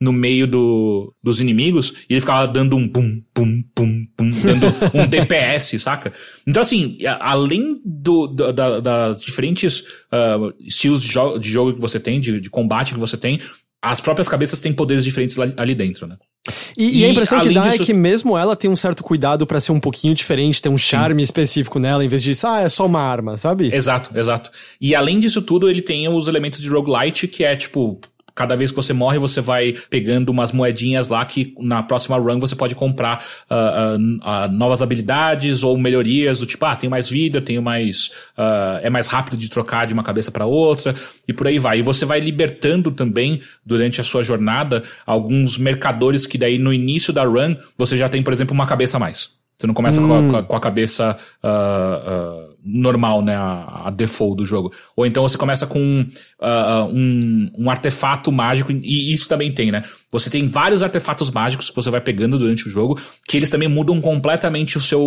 no 0.00 0.12
meio 0.12 0.46
do, 0.46 1.14
dos 1.22 1.40
inimigos 1.40 1.92
e 2.08 2.14
ele 2.14 2.20
ficava 2.20 2.46
dando 2.46 2.76
um 2.76 2.86
pum, 2.86 3.22
pum, 3.32 3.62
pum, 3.74 4.06
pum, 4.16 4.30
dando 4.30 4.66
um 4.94 5.06
DPS, 5.08 5.80
saca? 5.80 6.12
Então, 6.46 6.60
assim, 6.60 6.98
além 7.20 7.80
do, 7.84 8.26
da, 8.26 8.80
das 8.80 9.22
diferentes 9.22 9.80
uh, 10.12 10.52
estilos 10.60 11.02
de, 11.02 11.10
jo 11.10 11.38
de 11.38 11.50
jogo 11.50 11.74
que 11.74 11.80
você 11.80 11.98
tem, 11.98 12.20
de, 12.20 12.40
de 12.40 12.50
combate 12.50 12.92
que 12.92 13.00
você 13.00 13.16
tem, 13.16 13.40
as 13.90 14.00
próprias 14.00 14.28
cabeças 14.28 14.60
têm 14.60 14.72
poderes 14.72 15.04
diferentes 15.04 15.36
ali 15.38 15.74
dentro, 15.74 16.06
né? 16.06 16.16
E, 16.76 17.00
e, 17.00 17.04
a 17.04 17.08
impressão 17.08 17.40
que 17.40 17.52
dá 17.52 17.68
disso... 17.68 17.82
é 17.82 17.86
que 17.86 17.94
mesmo 17.94 18.36
ela 18.36 18.54
tem 18.54 18.70
um 18.70 18.76
certo 18.76 19.02
cuidado 19.02 19.46
para 19.46 19.58
ser 19.60 19.72
um 19.72 19.80
pouquinho 19.80 20.14
diferente, 20.14 20.62
ter 20.62 20.68
um 20.68 20.78
charme 20.78 21.20
Sim. 21.20 21.24
específico 21.24 21.78
nela, 21.78 22.04
em 22.04 22.08
vez 22.08 22.22
de, 22.22 22.32
ah, 22.44 22.60
é 22.60 22.68
só 22.68 22.86
uma 22.86 23.00
arma, 23.00 23.36
sabe? 23.36 23.74
Exato, 23.74 24.16
exato. 24.16 24.50
E 24.80 24.94
além 24.94 25.18
disso 25.18 25.42
tudo, 25.42 25.68
ele 25.68 25.82
tem 25.82 26.08
os 26.08 26.28
elementos 26.28 26.60
de 26.60 26.68
roguelite, 26.68 27.26
que 27.26 27.42
é 27.42 27.56
tipo, 27.56 28.00
cada 28.36 28.54
vez 28.54 28.70
que 28.70 28.76
você 28.76 28.92
morre, 28.92 29.18
você 29.18 29.40
vai 29.40 29.74
pegando 29.88 30.28
umas 30.28 30.52
moedinhas 30.52 31.08
lá 31.08 31.24
que 31.24 31.54
na 31.58 31.82
próxima 31.82 32.18
run 32.18 32.38
você 32.38 32.54
pode 32.54 32.74
comprar 32.74 33.24
uh, 33.50 33.96
uh, 33.96 33.98
uh, 33.98 34.52
novas 34.52 34.82
habilidades 34.82 35.64
ou 35.64 35.76
melhorias 35.78 36.38
do 36.38 36.46
tipo, 36.46 36.64
ah, 36.66 36.76
tenho 36.76 36.90
mais 36.90 37.08
vida, 37.08 37.40
tenho 37.40 37.62
mais. 37.62 38.10
é 38.82 38.90
mais 38.90 39.06
rápido 39.06 39.38
de 39.38 39.48
trocar 39.48 39.86
de 39.86 39.94
uma 39.94 40.02
cabeça 40.02 40.30
para 40.30 40.44
outra, 40.44 40.94
e 41.26 41.32
por 41.32 41.46
aí 41.46 41.58
vai. 41.58 41.78
E 41.78 41.82
você 41.82 42.04
vai 42.04 42.20
libertando 42.20 42.90
também, 42.90 43.40
durante 43.64 44.00
a 44.00 44.04
sua 44.04 44.22
jornada, 44.22 44.82
alguns 45.06 45.56
mercadores 45.56 46.26
que 46.26 46.36
daí 46.36 46.58
no 46.58 46.72
início 46.72 47.12
da 47.12 47.24
run 47.24 47.56
você 47.78 47.96
já 47.96 48.08
tem, 48.08 48.22
por 48.22 48.34
exemplo, 48.34 48.52
uma 48.52 48.66
cabeça 48.66 48.98
a 48.98 49.00
mais. 49.00 49.30
Você 49.58 49.66
não 49.66 49.74
começa 49.74 50.00
hum. 50.00 50.28
com, 50.28 50.36
a, 50.36 50.42
com, 50.42 50.56
a, 50.56 50.60
cabeça 50.60 51.16
uh, 51.42 51.48
uh, 51.48 52.45
normal, 52.66 53.22
né? 53.22 53.36
A, 53.36 53.84
a, 53.86 53.90
default 53.90 54.36
do 54.36 54.44
jogo. 54.44 54.72
Ou 54.96 55.06
então 55.06 55.22
você 55.22 55.38
começa 55.38 55.66
com 55.66 56.04
uh, 56.40 56.84
um, 56.92 57.50
um, 57.56 57.70
artefato 57.70 58.32
mágico, 58.32 58.72
e 58.72 59.12
isso 59.12 59.28
também 59.28 59.52
tem, 59.52 59.70
né? 59.70 59.84
Você 60.10 60.28
tem 60.28 60.48
vários 60.48 60.82
artefatos 60.82 61.30
mágicos 61.30 61.70
que 61.70 61.76
você 61.76 61.90
vai 61.90 62.00
pegando 62.00 62.38
durante 62.38 62.66
o 62.66 62.70
jogo, 62.70 63.00
que 63.28 63.36
eles 63.36 63.50
também 63.50 63.68
mudam 63.68 64.00
completamente 64.00 64.76
o 64.76 64.80
seu, 64.80 65.00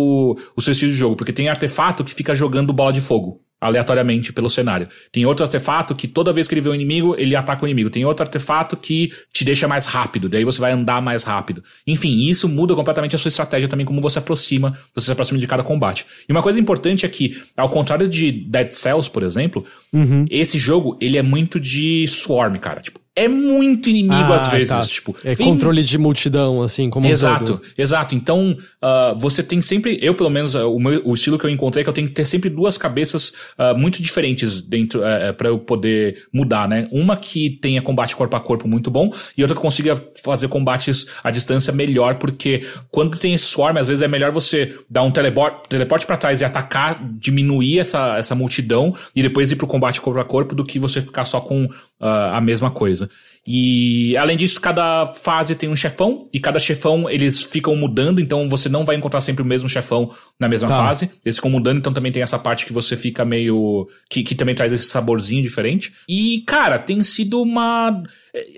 o 0.56 0.62
seu 0.62 0.72
estilo 0.72 0.90
de 0.90 0.96
jogo. 0.96 1.16
Porque 1.16 1.32
tem 1.32 1.48
artefato 1.48 2.02
que 2.02 2.14
fica 2.14 2.34
jogando 2.34 2.72
bola 2.72 2.92
de 2.92 3.00
fogo 3.00 3.40
aleatoriamente 3.60 4.32
pelo 4.32 4.48
cenário. 4.48 4.88
Tem 5.12 5.26
outro 5.26 5.44
artefato 5.44 5.94
que 5.94 6.08
toda 6.08 6.32
vez 6.32 6.48
que 6.48 6.54
ele 6.54 6.60
vê 6.60 6.70
um 6.70 6.74
inimigo, 6.74 7.14
ele 7.18 7.36
ataca 7.36 7.64
o 7.64 7.68
inimigo. 7.68 7.90
Tem 7.90 8.04
outro 8.04 8.24
artefato 8.24 8.76
que 8.76 9.12
te 9.32 9.44
deixa 9.44 9.68
mais 9.68 9.84
rápido, 9.84 10.28
daí 10.28 10.44
você 10.44 10.60
vai 10.60 10.72
andar 10.72 11.02
mais 11.02 11.24
rápido. 11.24 11.62
Enfim, 11.86 12.28
isso 12.28 12.48
muda 12.48 12.74
completamente 12.74 13.14
a 13.14 13.18
sua 13.18 13.28
estratégia 13.28 13.68
também, 13.68 13.84
como 13.84 14.00
você 14.00 14.18
aproxima, 14.18 14.78
você 14.94 15.06
se 15.06 15.12
aproxima 15.12 15.38
de 15.38 15.46
cada 15.46 15.62
combate. 15.62 16.06
E 16.28 16.32
uma 16.32 16.42
coisa 16.42 16.58
importante 16.58 17.04
é 17.04 17.08
que, 17.08 17.40
ao 17.56 17.68
contrário 17.68 18.08
de 18.08 18.32
Dead 18.32 18.72
Cells, 18.72 19.10
por 19.10 19.22
exemplo, 19.22 19.64
uhum. 19.92 20.24
esse 20.30 20.58
jogo, 20.58 20.96
ele 21.00 21.18
é 21.18 21.22
muito 21.22 21.60
de 21.60 22.06
swarm, 22.08 22.56
cara. 22.56 22.80
Tipo, 22.80 23.00
é 23.20 23.28
muito 23.28 23.90
inimigo 23.90 24.32
ah, 24.32 24.36
às 24.36 24.48
vezes, 24.48 24.68
tá. 24.68 24.80
tipo. 24.80 25.14
É 25.22 25.34
vem... 25.34 25.46
controle 25.46 25.82
de 25.82 25.98
multidão, 25.98 26.62
assim, 26.62 26.88
como 26.88 27.06
Exato, 27.06 27.54
um 27.54 27.82
exato. 27.82 28.14
Então, 28.14 28.56
uh, 28.82 29.14
você 29.14 29.42
tem 29.42 29.60
sempre, 29.60 29.98
eu 30.00 30.14
pelo 30.14 30.30
menos, 30.30 30.54
uh, 30.54 30.60
o, 30.60 30.80
meu, 30.80 31.02
o 31.04 31.14
estilo 31.14 31.38
que 31.38 31.44
eu 31.44 31.50
encontrei 31.50 31.82
é 31.82 31.84
que 31.84 31.90
eu 31.90 31.94
tenho 31.94 32.08
que 32.08 32.14
ter 32.14 32.24
sempre 32.24 32.48
duas 32.48 32.78
cabeças 32.78 33.34
uh, 33.58 33.76
muito 33.76 34.02
diferentes 34.02 34.62
dentro, 34.62 35.00
uh, 35.00 35.34
para 35.34 35.48
eu 35.48 35.58
poder 35.58 36.24
mudar, 36.32 36.66
né? 36.66 36.88
Uma 36.90 37.14
que 37.14 37.50
tenha 37.50 37.82
combate 37.82 38.16
corpo 38.16 38.34
a 38.34 38.40
corpo 38.40 38.66
muito 38.66 38.90
bom 38.90 39.12
e 39.36 39.42
outra 39.42 39.54
que 39.54 39.62
consiga 39.62 40.02
fazer 40.24 40.48
combates 40.48 41.06
à 41.22 41.30
distância 41.30 41.72
melhor, 41.72 42.14
porque 42.14 42.66
quando 42.90 43.18
tem 43.18 43.34
esse 43.34 43.44
swarm, 43.44 43.76
às 43.76 43.88
vezes 43.88 44.02
é 44.02 44.08
melhor 44.08 44.32
você 44.32 44.74
dar 44.88 45.02
um 45.02 45.10
teleporte, 45.10 45.68
teleporte 45.68 46.06
para 46.06 46.16
trás 46.16 46.40
e 46.40 46.44
atacar, 46.44 46.98
diminuir 47.18 47.80
essa, 47.80 48.16
essa 48.16 48.34
multidão 48.34 48.94
e 49.14 49.22
depois 49.22 49.50
ir 49.50 49.56
pro 49.56 49.66
combate 49.66 50.00
corpo 50.00 50.18
a 50.18 50.24
corpo 50.24 50.54
do 50.54 50.64
que 50.64 50.78
você 50.78 51.02
ficar 51.02 51.26
só 51.26 51.40
com 51.40 51.68
a 52.00 52.40
mesma 52.40 52.70
coisa. 52.70 53.10
E 53.46 54.16
além 54.16 54.36
disso, 54.36 54.60
cada 54.60 55.06
fase 55.06 55.54
tem 55.54 55.68
um 55.68 55.76
chefão, 55.76 56.28
e 56.32 56.38
cada 56.38 56.58
chefão 56.58 57.08
eles 57.08 57.42
ficam 57.42 57.74
mudando, 57.74 58.20
então 58.20 58.48
você 58.48 58.68
não 58.68 58.84
vai 58.84 58.96
encontrar 58.96 59.20
sempre 59.22 59.42
o 59.42 59.46
mesmo 59.46 59.68
chefão 59.68 60.10
na 60.38 60.46
mesma 60.48 60.68
Tá. 60.68 60.76
fase. 60.76 61.10
Eles 61.24 61.36
ficam 61.36 61.50
mudando, 61.50 61.78
então 61.78 61.92
também 61.92 62.12
tem 62.12 62.22
essa 62.22 62.38
parte 62.38 62.66
que 62.66 62.72
você 62.72 62.96
fica 62.96 63.24
meio. 63.24 63.88
que, 64.08 64.22
que 64.22 64.34
também 64.34 64.54
traz 64.54 64.72
esse 64.72 64.84
saborzinho 64.84 65.42
diferente. 65.42 65.92
E, 66.08 66.42
cara, 66.46 66.78
tem 66.78 67.02
sido 67.02 67.40
uma. 67.42 68.02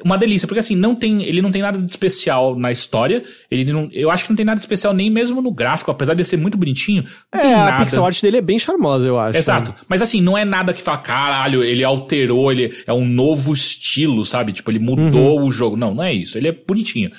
Uma 0.04 0.18
delícia, 0.18 0.46
porque 0.46 0.60
assim, 0.60 0.76
não 0.76 0.94
tem, 0.94 1.22
ele 1.22 1.40
não 1.40 1.50
tem 1.50 1.62
nada 1.62 1.78
de 1.78 1.88
especial 1.90 2.54
na 2.54 2.70
história. 2.70 3.22
Ele 3.50 3.72
não, 3.72 3.88
eu 3.90 4.10
acho 4.10 4.24
que 4.24 4.30
não 4.30 4.36
tem 4.36 4.44
nada 4.44 4.56
de 4.56 4.60
especial 4.60 4.92
nem 4.92 5.08
mesmo 5.08 5.40
no 5.40 5.50
gráfico, 5.50 5.90
apesar 5.90 6.12
de 6.12 6.22
ser 6.26 6.36
muito 6.36 6.58
bonitinho. 6.58 7.02
É, 7.32 7.54
a 7.54 7.78
pixel 7.78 8.04
art 8.04 8.20
dele 8.20 8.36
é 8.36 8.42
bem 8.42 8.58
charmosa, 8.58 9.06
eu 9.06 9.18
acho. 9.18 9.38
Exato. 9.38 9.72
Mas 9.88 10.02
assim, 10.02 10.20
não 10.20 10.36
é 10.36 10.44
nada 10.44 10.74
que 10.74 10.82
fala, 10.82 10.98
caralho, 10.98 11.64
ele 11.64 11.82
alterou, 11.82 12.52
ele 12.52 12.70
é 12.86 12.92
um 12.92 13.06
novo 13.06 13.54
estilo, 13.54 14.26
sabe? 14.26 14.52
Tipo, 14.52 14.71
ele 14.72 14.78
mudou 14.84 15.38
Uhum. 15.40 15.46
o 15.46 15.52
jogo. 15.52 15.76
Não, 15.76 15.94
não 15.94 16.02
é 16.02 16.12
isso. 16.12 16.36
Ele 16.36 16.48
é 16.48 16.52
bonitinho. 16.52 17.10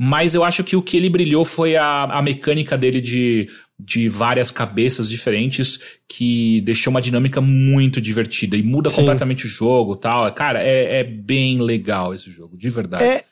Mas 0.00 0.34
eu 0.34 0.44
acho 0.44 0.62
que 0.62 0.76
o 0.76 0.82
que 0.82 0.96
ele 0.96 1.08
brilhou 1.10 1.44
foi 1.44 1.74
a, 1.76 2.04
a 2.04 2.22
mecânica 2.22 2.78
dele 2.78 3.00
de, 3.00 3.48
de 3.80 4.08
várias 4.08 4.48
cabeças 4.50 5.08
diferentes 5.08 5.80
que 6.08 6.60
deixou 6.60 6.92
uma 6.92 7.02
dinâmica 7.02 7.40
muito 7.40 8.00
divertida 8.00 8.56
e 8.56 8.62
muda 8.62 8.90
Sim. 8.90 8.96
completamente 8.96 9.46
o 9.46 9.48
jogo 9.48 9.96
tal. 9.96 10.30
Cara, 10.32 10.62
é, 10.62 11.00
é 11.00 11.04
bem 11.04 11.60
legal 11.60 12.14
esse 12.14 12.30
jogo, 12.30 12.56
de 12.56 12.70
verdade. 12.70 13.02
É, 13.02 13.24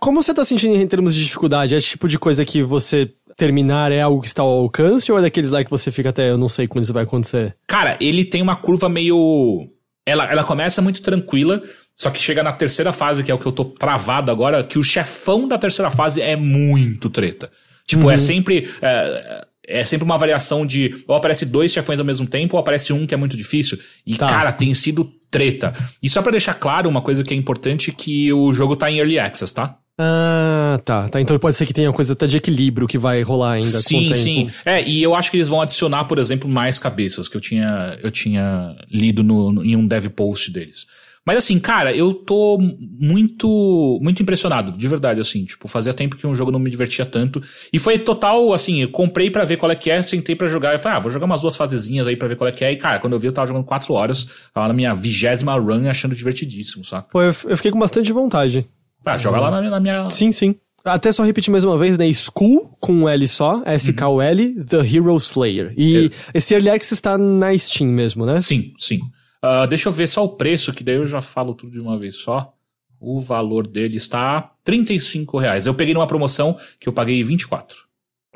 Como 0.00 0.22
você 0.22 0.32
tá 0.32 0.44
sentindo 0.46 0.74
em 0.76 0.86
termos 0.86 1.14
de 1.14 1.22
dificuldade? 1.24 1.74
É 1.74 1.78
esse 1.78 1.88
tipo 1.88 2.08
de 2.08 2.18
coisa 2.18 2.42
que 2.44 2.62
você 2.62 3.12
terminar 3.36 3.92
é 3.92 4.00
algo 4.00 4.20
que 4.22 4.26
está 4.28 4.42
ao 4.42 4.48
alcance 4.48 5.10
ou 5.12 5.18
é 5.18 5.22
daqueles 5.22 5.50
lá 5.50 5.62
que 5.62 5.70
você 5.70 5.92
fica 5.92 6.08
até 6.08 6.30
eu 6.30 6.38
não 6.38 6.48
sei 6.48 6.66
quando 6.66 6.84
isso 6.84 6.92
vai 6.92 7.04
acontecer? 7.04 7.54
Cara, 7.66 7.98
ele 8.00 8.24
tem 8.24 8.40
uma 8.40 8.56
curva 8.56 8.88
meio. 8.88 9.68
Ela, 10.04 10.24
ela 10.30 10.42
começa 10.42 10.82
muito 10.82 11.00
tranquila, 11.02 11.62
só 11.94 12.10
que 12.10 12.20
chega 12.20 12.42
na 12.42 12.52
terceira 12.52 12.92
fase, 12.92 13.22
que 13.22 13.30
é 13.30 13.34
o 13.34 13.38
que 13.38 13.46
eu 13.46 13.52
tô 13.52 13.64
travado 13.64 14.30
agora, 14.30 14.64
que 14.64 14.78
o 14.78 14.84
chefão 14.84 15.46
da 15.46 15.56
terceira 15.58 15.90
fase 15.90 16.20
é 16.20 16.34
muito 16.36 17.08
treta. 17.10 17.50
Tipo, 17.86 18.10
é 18.10 18.18
sempre. 18.18 18.68
É, 18.80 19.44
é 19.66 19.84
sempre 19.84 20.04
uma 20.04 20.18
variação 20.18 20.66
de. 20.66 20.94
Ou 21.06 21.14
aparece 21.16 21.46
dois 21.46 21.72
chefões 21.72 22.00
ao 22.00 22.06
mesmo 22.06 22.26
tempo, 22.26 22.56
ou 22.56 22.60
aparece 22.60 22.92
um 22.92 23.06
que 23.06 23.14
é 23.14 23.16
muito 23.16 23.36
difícil. 23.36 23.78
E, 24.06 24.16
Tá. 24.16 24.28
cara, 24.28 24.52
tem 24.52 24.72
sido 24.74 25.04
treta. 25.30 25.72
E 26.02 26.08
só 26.08 26.20
pra 26.22 26.30
deixar 26.32 26.54
claro 26.54 26.88
uma 26.88 27.00
coisa 27.00 27.22
que 27.24 27.32
é 27.32 27.36
importante, 27.36 27.92
que 27.92 28.32
o 28.32 28.52
jogo 28.52 28.74
tá 28.76 28.90
em 28.90 28.98
Early 28.98 29.18
Access, 29.18 29.52
tá? 29.54 29.76
Ah, 29.98 30.80
tá. 30.84 31.08
tá. 31.08 31.20
Então 31.20 31.38
pode 31.38 31.56
ser 31.56 31.66
que 31.66 31.72
tenha 31.72 31.92
coisa 31.92 32.12
até 32.14 32.26
de 32.26 32.36
equilíbrio 32.36 32.86
que 32.88 32.98
vai 32.98 33.22
rolar 33.22 33.52
ainda 33.52 33.80
Sim, 33.80 34.12
sim. 34.14 34.50
É, 34.64 34.82
e 34.86 35.02
eu 35.02 35.14
acho 35.14 35.30
que 35.30 35.36
eles 35.36 35.48
vão 35.48 35.60
adicionar, 35.60 36.04
por 36.04 36.18
exemplo, 36.18 36.48
mais 36.48 36.78
cabeças 36.78 37.28
que 37.28 37.36
eu 37.36 37.40
tinha, 37.40 37.98
eu 38.02 38.10
tinha 38.10 38.74
lido 38.90 39.22
no, 39.22 39.52
no- 39.52 39.64
em 39.64 39.76
um 39.76 39.86
dev 39.86 40.06
post 40.08 40.50
deles. 40.50 40.86
Mas 41.24 41.38
assim, 41.38 41.58
cara, 41.60 41.94
eu 41.94 42.12
tô 42.12 42.58
muito, 42.58 43.98
muito 44.02 44.20
impressionado, 44.20 44.76
de 44.76 44.88
verdade, 44.88 45.20
assim. 45.20 45.44
Tipo, 45.44 45.68
fazia 45.68 45.94
tempo 45.94 46.16
que 46.16 46.26
um 46.26 46.34
jogo 46.34 46.50
não 46.50 46.58
me 46.58 46.70
divertia 46.70 47.06
tanto. 47.06 47.40
E 47.72 47.78
foi 47.78 47.98
total, 47.98 48.52
assim, 48.52 48.82
eu 48.82 48.90
comprei 48.90 49.30
pra 49.30 49.44
ver 49.44 49.56
qual 49.56 49.70
é 49.70 49.76
que 49.76 49.88
é, 49.88 50.02
sentei 50.02 50.34
pra 50.34 50.48
jogar. 50.48 50.74
E 50.74 50.78
falei, 50.78 50.98
ah, 50.98 51.00
vou 51.00 51.10
jogar 51.12 51.26
umas 51.26 51.40
duas 51.40 51.54
fasezinhas 51.54 52.08
aí 52.08 52.16
pra 52.16 52.26
ver 52.26 52.36
qual 52.36 52.48
é 52.48 52.52
que 52.52 52.64
é. 52.64 52.72
E, 52.72 52.76
cara, 52.76 52.98
quando 52.98 53.12
eu 53.12 53.20
vi, 53.20 53.28
eu 53.28 53.32
tava 53.32 53.46
jogando 53.46 53.64
quatro 53.64 53.94
horas. 53.94 54.26
Tava 54.52 54.66
na 54.68 54.74
minha 54.74 54.92
vigésima 54.92 55.54
run 55.54 55.88
achando 55.88 56.14
divertidíssimo, 56.14 56.84
saca? 56.84 57.06
Pô, 57.10 57.22
eu, 57.22 57.34
eu 57.44 57.56
fiquei 57.56 57.70
com 57.70 57.78
bastante 57.78 58.12
vontade. 58.12 58.66
Ah, 59.04 59.16
joga 59.16 59.38
lá 59.38 59.50
na, 59.50 59.70
na 59.70 59.80
minha. 59.80 60.10
Sim, 60.10 60.32
sim. 60.32 60.56
Até 60.84 61.12
só 61.12 61.22
repetir 61.22 61.52
mais 61.52 61.62
uma 61.62 61.78
vez, 61.78 61.96
né? 61.96 62.12
School 62.12 62.76
com 62.80 62.92
um 62.92 63.08
L 63.08 63.28
só, 63.28 63.62
S-K-U-L, 63.64 64.64
The 64.64 64.78
Hero 64.78 65.14
Slayer. 65.16 65.72
E 65.76 66.10
esse 66.34 66.54
Early 66.54 66.70
Access 66.70 67.00
tá 67.00 67.16
na 67.16 67.56
Steam 67.56 67.90
mesmo, 67.90 68.26
né? 68.26 68.40
Sim, 68.40 68.72
sim. 68.78 69.00
Ah, 69.42 69.66
deixa 69.66 69.88
eu 69.88 69.92
ver 69.92 70.06
só 70.06 70.24
o 70.24 70.28
preço, 70.28 70.72
que 70.72 70.84
daí 70.84 70.94
eu 70.94 71.06
já 71.06 71.20
falo 71.20 71.52
tudo 71.52 71.72
de 71.72 71.80
uma 71.80 71.98
vez 71.98 72.16
só. 72.16 72.54
O 73.00 73.20
valor 73.20 73.66
dele 73.66 73.96
está 73.96 74.48
35 74.62 75.36
reais. 75.36 75.66
Eu 75.66 75.74
peguei 75.74 75.92
numa 75.92 76.06
promoção 76.06 76.56
que 76.78 76.88
eu 76.88 76.92
paguei 76.92 77.20
24. 77.24 77.78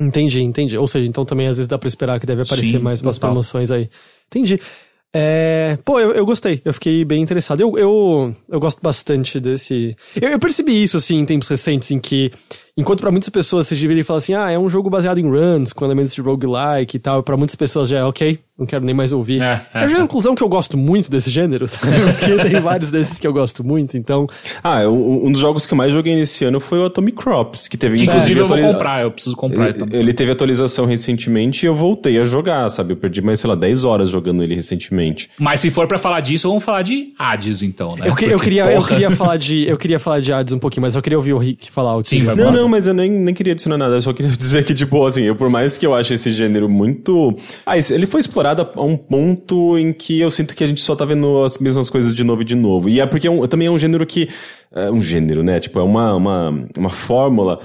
Entendi, 0.01 0.43
entendi. 0.43 0.77
Ou 0.77 0.89
seja, 0.89 1.09
então 1.09 1.24
também 1.24 1.47
às 1.47 1.57
vezes 1.57 1.69
dá 1.69 1.78
pra 1.78 1.87
esperar 1.87 2.19
que 2.19 2.27
deve 2.27 2.43
aparecer 2.43 2.78
Sim, 2.78 2.78
mais 2.81 3.01
umas 3.01 3.19
promoções 3.19 3.70
aí. 3.70 3.89
Entendi. 4.27 4.61
É, 5.15 5.78
pô, 5.85 5.99
eu, 5.99 6.12
eu 6.12 6.27
gostei, 6.27 6.61
eu 6.65 6.74
fiquei 6.74 7.05
bem 7.05 7.23
interessado. 7.23 7.61
Eu, 7.61 7.78
eu, 7.78 8.37
eu 8.49 8.61
gosto 8.61 8.83
bastante 8.83 9.41
desse. 9.41 9.97
Eu, 10.20 10.31
eu 10.31 10.39
percebi 10.39 10.83
isso, 10.83 10.97
assim, 10.97 11.19
em 11.19 11.24
tempos 11.24 11.49
recentes, 11.49 11.91
em 11.91 11.99
que, 11.99 12.33
enquanto 12.77 13.01
pra 13.01 13.11
muitas 13.11 13.28
pessoas 13.28 13.66
vocês 13.66 13.81
deveriam 13.81 14.05
falar 14.05 14.19
assim, 14.19 14.35
ah, 14.35 14.51
é 14.51 14.59
um 14.59 14.69
jogo 14.69 14.90
baseado 14.90 15.19
em 15.19 15.28
runs, 15.28 15.73
com 15.73 15.85
elementos 15.85 16.15
de 16.15 16.20
roguelike 16.20 16.97
e 16.97 17.01
tal, 17.01 17.23
pra 17.23 17.36
muitas 17.36 17.55
pessoas 17.57 17.89
já 17.89 17.98
é 17.98 18.05
ok, 18.05 18.39
não 18.59 18.66
quero 18.66 18.85
nem 18.85 18.94
mais 18.94 19.12
ouvir. 19.12 19.43
É, 19.43 19.61
é, 19.74 19.85
eu 19.85 19.89
já 19.89 19.94
é. 19.97 19.98
a 19.98 20.03
conclusão 20.03 20.35
que 20.35 20.43
eu 20.43 20.48
gosto 20.48 20.77
muito 20.78 21.11
desse 21.11 21.31
gênero, 21.31 21.66
sabe? 21.69 21.94
Porque 22.19 22.39
tem 22.48 22.61
vários 22.61 22.90
desses 22.90 23.19
que 23.20 23.27
eu 23.27 23.32
gosto 23.32 23.62
muito, 23.65 23.97
então. 23.97 24.27
Ah, 24.62 24.82
é 24.82 24.89
um, 24.89 25.31
dos 25.31 25.40
jogos 25.40 25.66
que 25.66 25.74
eu 25.74 25.77
mais 25.78 25.93
joguei 25.93 26.15
nesse 26.15 26.44
ano 26.44 26.59
foi 26.61 26.78
o 26.78 26.86
Atomic 26.86 27.16
Crops, 27.16 27.69
que 27.69 27.77
teve 27.77 28.03
inclusive, 28.03 28.40
eu 28.40 28.47
vou 28.47 28.57
atualiza- 28.57 28.73
comprar, 28.74 29.03
eu 29.03 29.11
preciso 29.11 29.36
comprar 29.36 29.65
Ele, 29.69 29.73
também. 29.74 30.01
ele 30.01 30.15
teve 30.15 30.31
atualização 30.32 30.86
recentemente 30.86 31.65
e 31.65 31.69
eu 31.69 31.74
voltei 31.74 32.19
a 32.19 32.24
jogar, 32.24 32.69
sabe? 32.69 32.93
Eu 32.93 32.97
perdi 32.97 33.20
mais, 33.20 33.40
sei 33.40 33.48
lá, 33.48 33.55
10 33.57 33.85
horas 33.85 34.09
jogando 34.11 34.43
ele 34.43 34.55
recentemente. 34.55 35.28
Mas 35.39 35.61
se 35.61 35.70
for 35.70 35.86
pra 35.86 35.98
falar 35.98 36.20
disso, 36.20 36.48
vamos 36.48 36.65
falar 36.65 36.82
de 36.82 37.12
Hades, 37.19 37.62
então, 37.62 37.97
né? 37.97 38.09
Eu, 38.09 38.15
que- 38.15 38.24
eu 38.27 38.39
queria, 38.40 38.70
eu 38.73 38.85
queria 38.85 39.11
falar 39.11 39.36
de. 39.36 39.66
Eu 39.69 39.77
queria 39.77 39.98
falar 39.98 40.20
de 40.20 40.32
Hades 40.32 40.53
um 40.55 40.59
pouquinho, 40.59 40.82
mas 40.82 40.94
eu 40.94 41.03
queria 41.03 41.19
ouvir 41.19 41.32
o 41.35 41.39
Rick 41.39 41.70
falar 41.70 41.97
o 41.97 42.03
que 42.03 42.09
Sim, 42.09 42.24
vai 42.24 42.35
Não. 42.35 42.65
Não, 42.66 42.70
mas 42.70 42.86
eu 42.86 42.94
nem, 42.94 43.09
nem 43.10 43.34
queria 43.34 43.52
adicionar 43.52 43.78
nada, 43.78 43.94
eu 43.94 44.02
só 44.02 44.12
queria 44.12 44.30
dizer 44.36 44.64
que, 44.64 44.74
tipo, 44.74 45.05
assim, 45.05 45.22
eu, 45.22 45.36
por 45.36 45.48
mais 45.48 45.78
que 45.78 45.86
eu 45.86 45.94
ache 45.94 46.14
esse 46.14 46.32
gênero 46.32 46.68
muito. 46.68 47.34
Ah, 47.64 47.76
ele 47.78 48.06
foi 48.06 48.20
explorado 48.20 48.68
a 48.74 48.82
um 48.82 48.97
ponto 48.97 49.78
em 49.78 49.93
que 49.93 50.20
eu 50.20 50.30
sinto 50.30 50.55
que 50.55 50.64
a 50.64 50.66
gente 50.66 50.80
só 50.80 50.94
tá 50.97 51.05
vendo 51.05 51.43
as 51.43 51.59
mesmas 51.59 51.88
coisas 51.88 52.14
de 52.14 52.24
novo 52.24 52.43
e 52.43 52.44
de 52.44 52.55
novo. 52.55 52.88
E 52.88 53.01
é 53.01 53.06
porque 53.06 53.26
é 53.26 53.30
um- 53.30 53.47
também 53.47 53.68
é 53.68 53.70
um 53.70 53.78
gênero 53.78 54.05
que. 54.05 54.28
É 54.72 54.90
um 54.90 55.01
gênero, 55.01 55.43
né? 55.43 55.59
Tipo, 55.60 55.78
é 55.78 55.82
uma, 55.82 56.14
uma, 56.14 56.66
uma 56.76 56.90
fórmula. 56.90 57.60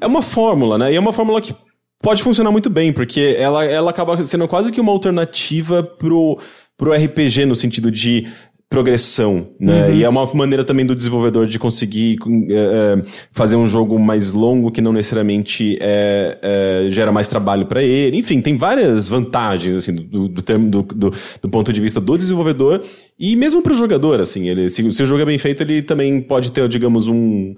É 0.00 0.06
uma 0.06 0.22
fórmula, 0.22 0.78
né? 0.78 0.92
E 0.92 0.96
é 0.96 1.00
uma 1.00 1.12
fórmula 1.12 1.40
que 1.40 1.54
pode 2.00 2.22
funcionar 2.22 2.50
muito 2.50 2.70
bem, 2.70 2.92
porque 2.92 3.34
ela, 3.38 3.64
ela 3.64 3.90
acaba 3.90 4.24
sendo 4.24 4.46
quase 4.46 4.70
que 4.70 4.80
uma 4.80 4.92
alternativa 4.92 5.82
pro, 5.82 6.38
pro 6.76 6.92
RPG 6.92 7.44
no 7.46 7.56
sentido 7.56 7.90
de 7.90 8.26
progressão, 8.74 9.48
né? 9.58 9.94
E 9.94 10.02
é 10.02 10.08
uma 10.08 10.26
maneira 10.34 10.64
também 10.64 10.84
do 10.84 10.96
desenvolvedor 10.96 11.46
de 11.46 11.60
conseguir 11.60 12.18
eh, 12.50 12.96
eh, 12.98 13.02
fazer 13.30 13.54
um 13.54 13.68
jogo 13.68 13.96
mais 14.00 14.32
longo 14.32 14.72
que 14.72 14.80
não 14.80 14.92
necessariamente 14.92 15.78
eh, 15.80 16.38
eh, 16.42 16.86
gera 16.90 17.12
mais 17.12 17.28
trabalho 17.28 17.66
para 17.66 17.84
ele. 17.84 18.18
Enfim, 18.18 18.40
tem 18.40 18.56
várias 18.56 19.08
vantagens 19.08 19.76
assim 19.76 19.94
do, 19.94 20.26
do, 20.26 20.42
termo, 20.42 20.68
do, 20.68 20.82
do, 20.82 21.12
do 21.42 21.48
ponto 21.48 21.72
de 21.72 21.80
vista 21.80 22.00
do 22.00 22.18
desenvolvedor 22.18 22.82
e 23.16 23.36
mesmo 23.36 23.62
para 23.62 23.72
o 23.72 23.76
jogador, 23.76 24.20
assim, 24.20 24.48
ele 24.48 24.68
se, 24.68 24.92
se 24.92 25.02
o 25.04 25.06
jogo 25.06 25.22
é 25.22 25.26
bem 25.26 25.38
feito, 25.38 25.62
ele 25.62 25.80
também 25.80 26.20
pode 26.20 26.50
ter, 26.50 26.68
digamos, 26.68 27.06
um 27.06 27.52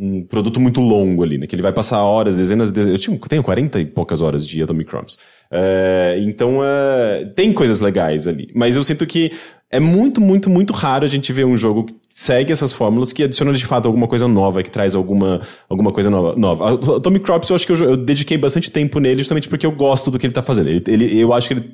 um 0.00 0.24
produto 0.24 0.58
muito 0.58 0.80
longo 0.80 1.22
ali, 1.22 1.36
né? 1.36 1.46
Que 1.46 1.54
ele 1.54 1.60
vai 1.60 1.74
passar 1.74 2.02
horas, 2.02 2.34
dezenas 2.34 2.70
de... 2.70 2.80
Eu 2.94 3.18
tenho 3.28 3.42
40 3.42 3.78
e 3.80 3.84
poucas 3.84 4.22
horas 4.22 4.46
de 4.46 4.62
Atomic 4.62 4.88
Crops. 4.88 5.18
É, 5.52 6.16
então, 6.22 6.60
é, 6.62 7.24
tem 7.34 7.52
coisas 7.52 7.80
legais 7.80 8.28
ali. 8.28 8.48
Mas 8.54 8.76
eu 8.76 8.84
sinto 8.84 9.06
que 9.06 9.32
é 9.70 9.78
muito, 9.80 10.20
muito, 10.20 10.48
muito 10.50 10.72
raro 10.72 11.04
a 11.04 11.08
gente 11.08 11.32
ver 11.32 11.44
um 11.44 11.56
jogo 11.56 11.84
que 11.84 11.94
segue 12.08 12.52
essas 12.52 12.72
fórmulas, 12.72 13.12
que 13.12 13.22
adiciona 13.24 13.52
de 13.52 13.64
fato 13.64 13.86
alguma 13.86 14.06
coisa 14.08 14.26
nova, 14.28 14.62
que 14.62 14.70
traz 14.70 14.94
alguma, 14.94 15.40
alguma 15.68 15.92
coisa 15.92 16.10
nova. 16.10 16.34
nova. 16.36 16.74
O 16.74 16.96
Atomic 16.96 17.24
Crops, 17.24 17.48
eu 17.50 17.56
acho 17.56 17.66
que 17.66 17.72
eu, 17.72 17.76
eu 17.76 17.96
dediquei 17.96 18.36
bastante 18.38 18.70
tempo 18.70 18.98
nele 19.00 19.18
justamente 19.18 19.48
porque 19.48 19.66
eu 19.66 19.72
gosto 19.72 20.10
do 20.10 20.18
que 20.18 20.26
ele 20.26 20.32
tá 20.34 20.42
fazendo. 20.42 20.68
Ele, 20.68 20.82
ele- 20.86 21.18
eu 21.20 21.32
acho 21.32 21.48
que 21.48 21.54
ele 21.54 21.70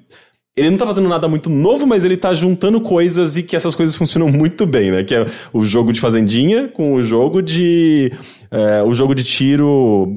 ele 0.58 0.70
não 0.70 0.78
tá 0.78 0.86
fazendo 0.86 1.06
nada 1.06 1.28
muito 1.28 1.50
novo, 1.50 1.86
mas 1.86 2.02
ele 2.02 2.16
tá 2.16 2.32
juntando 2.32 2.80
coisas 2.80 3.36
e 3.36 3.42
que 3.42 3.54
essas 3.54 3.74
coisas 3.74 3.94
funcionam 3.94 4.30
muito 4.30 4.64
bem, 4.66 4.90
né? 4.90 5.04
Que 5.04 5.14
é 5.14 5.26
o 5.52 5.62
jogo 5.62 5.92
de 5.92 6.00
fazendinha 6.00 6.66
com 6.68 6.94
o 6.94 7.02
jogo 7.02 7.42
de. 7.42 8.10
é, 8.50 8.82
o 8.82 8.94
jogo 8.94 9.14
de 9.14 9.22
tiro 9.22 10.10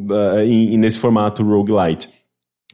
em- 0.47 0.77
nesse 0.77 0.97
formato 0.97 1.43
roguelite. 1.43 2.07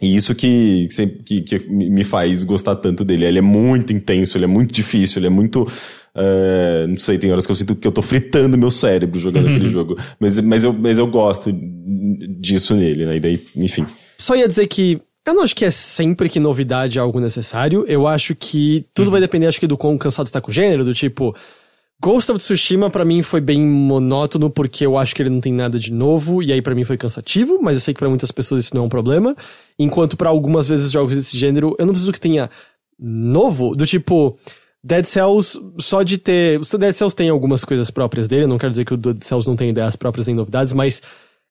E 0.01 0.15
isso 0.15 0.35
que, 0.35 0.87
que, 1.25 1.41
que 1.41 1.69
me 1.69 2.03
faz 2.03 2.43
gostar 2.43 2.75
tanto 2.75 3.05
dele. 3.05 3.25
Ele 3.25 3.39
é 3.39 3.41
muito 3.41 3.93
intenso, 3.93 4.37
ele 4.37 4.43
é 4.43 4.47
muito 4.47 4.73
difícil, 4.73 5.19
ele 5.19 5.27
é 5.27 5.29
muito. 5.29 5.65
é, 6.13 6.85
não 6.87 6.97
sei, 6.97 7.17
tem 7.17 7.31
horas 7.31 7.45
que 7.45 7.51
eu 7.51 7.55
sinto 7.55 7.75
que 7.75 7.87
eu 7.87 7.91
tô 7.91 8.01
fritando 8.01 8.57
meu 8.57 8.69
cérebro 8.69 9.19
jogando 9.19 9.47
aquele 9.47 9.69
jogo. 9.71 9.97
Mas, 10.19 10.39
mas, 10.41 10.63
eu, 10.65 10.73
mas 10.73 10.99
eu 10.99 11.07
gosto 11.07 11.49
disso 12.39 12.75
nele, 12.75 13.05
né? 13.05 13.15
E 13.15 13.19
daí, 13.19 13.41
enfim. 13.55 13.85
Só 14.17 14.35
ia 14.35 14.47
dizer 14.47 14.67
que 14.67 15.01
eu 15.25 15.33
não 15.33 15.43
acho 15.43 15.55
que 15.55 15.65
é 15.65 15.71
sempre 15.71 16.29
que 16.29 16.39
novidade 16.39 16.99
é 16.99 17.01
algo 17.01 17.19
necessário. 17.19 17.83
Eu 17.87 18.05
acho 18.05 18.35
que 18.35 18.85
tudo 18.93 19.09
vai 19.09 19.19
depender, 19.19 19.47
acho 19.47 19.59
que, 19.59 19.65
do 19.65 19.77
quão 19.77 19.97
cansado 19.97 20.27
você 20.27 20.33
tá 20.33 20.39
com 20.39 20.51
o 20.51 20.53
gênero, 20.53 20.85
do 20.85 20.93
tipo. 20.93 21.35
Ghost 22.05 22.31
of 22.31 22.37
Tsushima 22.37 22.87
pra 22.87 23.03
mim 23.03 23.23
foi 23.23 23.41
bem 23.41 23.65
monótono 23.65 24.47
porque 24.47 24.85
eu 24.85 24.95
acho 24.95 25.15
que 25.15 25.23
ele 25.23 25.29
não 25.31 25.41
tem 25.41 25.51
nada 25.51 25.79
de 25.79 25.91
novo 25.91 26.43
e 26.43 26.53
aí 26.53 26.61
pra 26.61 26.75
mim 26.75 26.83
foi 26.83 26.97
cansativo, 26.97 27.57
mas 27.59 27.77
eu 27.77 27.81
sei 27.81 27.95
que 27.95 27.99
pra 27.99 28.07
muitas 28.07 28.31
pessoas 28.31 28.65
isso 28.65 28.75
não 28.75 28.83
é 28.83 28.85
um 28.85 28.89
problema. 28.89 29.35
Enquanto 29.79 30.15
pra 30.15 30.29
algumas 30.29 30.67
vezes 30.67 30.91
jogos 30.91 31.15
desse 31.15 31.35
gênero 31.35 31.75
eu 31.79 31.85
não 31.87 31.93
preciso 31.93 32.11
que 32.11 32.21
tenha 32.21 32.47
novo, 32.99 33.71
do 33.71 33.87
tipo 33.87 34.37
Dead 34.83 35.03
Cells 35.03 35.59
só 35.79 36.03
de 36.03 36.19
ter, 36.19 36.61
o 36.61 36.77
Dead 36.77 36.93
Cells 36.93 37.15
tem 37.15 37.29
algumas 37.29 37.65
coisas 37.65 37.89
próprias 37.89 38.27
dele, 38.27 38.45
não 38.45 38.59
quero 38.59 38.69
dizer 38.69 38.85
que 38.85 38.93
o 38.93 38.97
Dead 38.97 39.23
Cells 39.23 39.47
não 39.47 39.55
tem 39.55 39.71
ideias 39.71 39.95
próprias 39.95 40.27
nem 40.27 40.35
novidades, 40.35 40.73
mas 40.73 41.01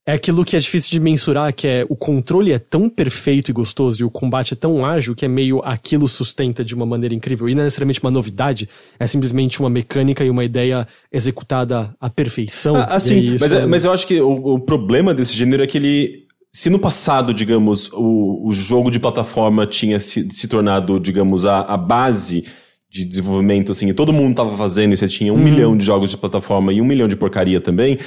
é 0.07 0.13
aquilo 0.13 0.45
que 0.45 0.55
é 0.55 0.59
difícil 0.59 0.91
de 0.91 1.01
mensurar, 1.01 1.53
que 1.55 1.67
é 1.67 1.87
o 1.89 1.97
controle 1.97 2.53
é 2.53 2.59
tão 2.59 2.91
perfeito 2.91 3.51
e 3.51 3.55
gostoso 3.55 4.03
e 4.03 4.05
o 4.05 4.11
combate 4.11 4.53
é 4.53 4.57
tão 4.57 4.85
ágil 4.85 5.15
que 5.15 5.25
é 5.25 5.29
meio 5.29 5.61
aquilo 5.65 6.07
sustenta 6.07 6.63
de 6.63 6.75
uma 6.75 6.85
maneira 6.85 7.15
incrível. 7.15 7.49
E 7.49 7.55
não 7.55 7.63
é 7.63 7.65
necessariamente 7.65 8.03
uma 8.03 8.11
novidade, 8.11 8.69
é 8.99 9.07
simplesmente 9.07 9.61
uma 9.61 9.71
mecânica 9.71 10.23
e 10.23 10.29
uma 10.29 10.45
ideia 10.45 10.87
executada 11.11 11.95
à 11.99 12.11
perfeição. 12.11 12.77
Ah, 12.77 12.85
assim, 12.97 13.37
mas, 13.41 13.53
é, 13.55 13.65
mas 13.65 13.85
eu 13.87 13.93
acho 13.93 14.07
que 14.07 14.21
o, 14.21 14.55
o 14.55 14.61
problema 14.61 15.15
desse 15.15 15.35
gênero 15.35 15.63
é 15.63 15.67
que 15.67 15.79
ele 15.79 16.25
se 16.53 16.71
no 16.71 16.79
passado, 16.79 17.35
digamos, 17.35 17.91
o, 17.93 18.47
o 18.47 18.53
jogo 18.53 18.89
de 18.89 19.01
plataforma 19.01 19.67
tinha 19.67 19.99
se, 19.99 20.31
se 20.31 20.47
tornado, 20.47 21.01
digamos, 21.01 21.45
a, 21.45 21.63
a 21.63 21.77
base 21.77 22.45
de 22.89 23.05
desenvolvimento, 23.05 23.73
assim, 23.73 23.89
e 23.89 23.93
todo 23.93 24.13
mundo 24.13 24.37
tava 24.37 24.57
fazendo, 24.57 24.93
e 24.93 24.97
você 24.97 25.09
tinha 25.09 25.33
um 25.33 25.37
uhum. 25.37 25.43
milhão 25.43 25.77
de 25.77 25.85
jogos 25.85 26.11
de 26.11 26.17
plataforma 26.17 26.73
e 26.73 26.81
um 26.81 26.85
milhão 26.85 27.09
de 27.09 27.17
porcaria 27.17 27.61
também, 27.61 27.99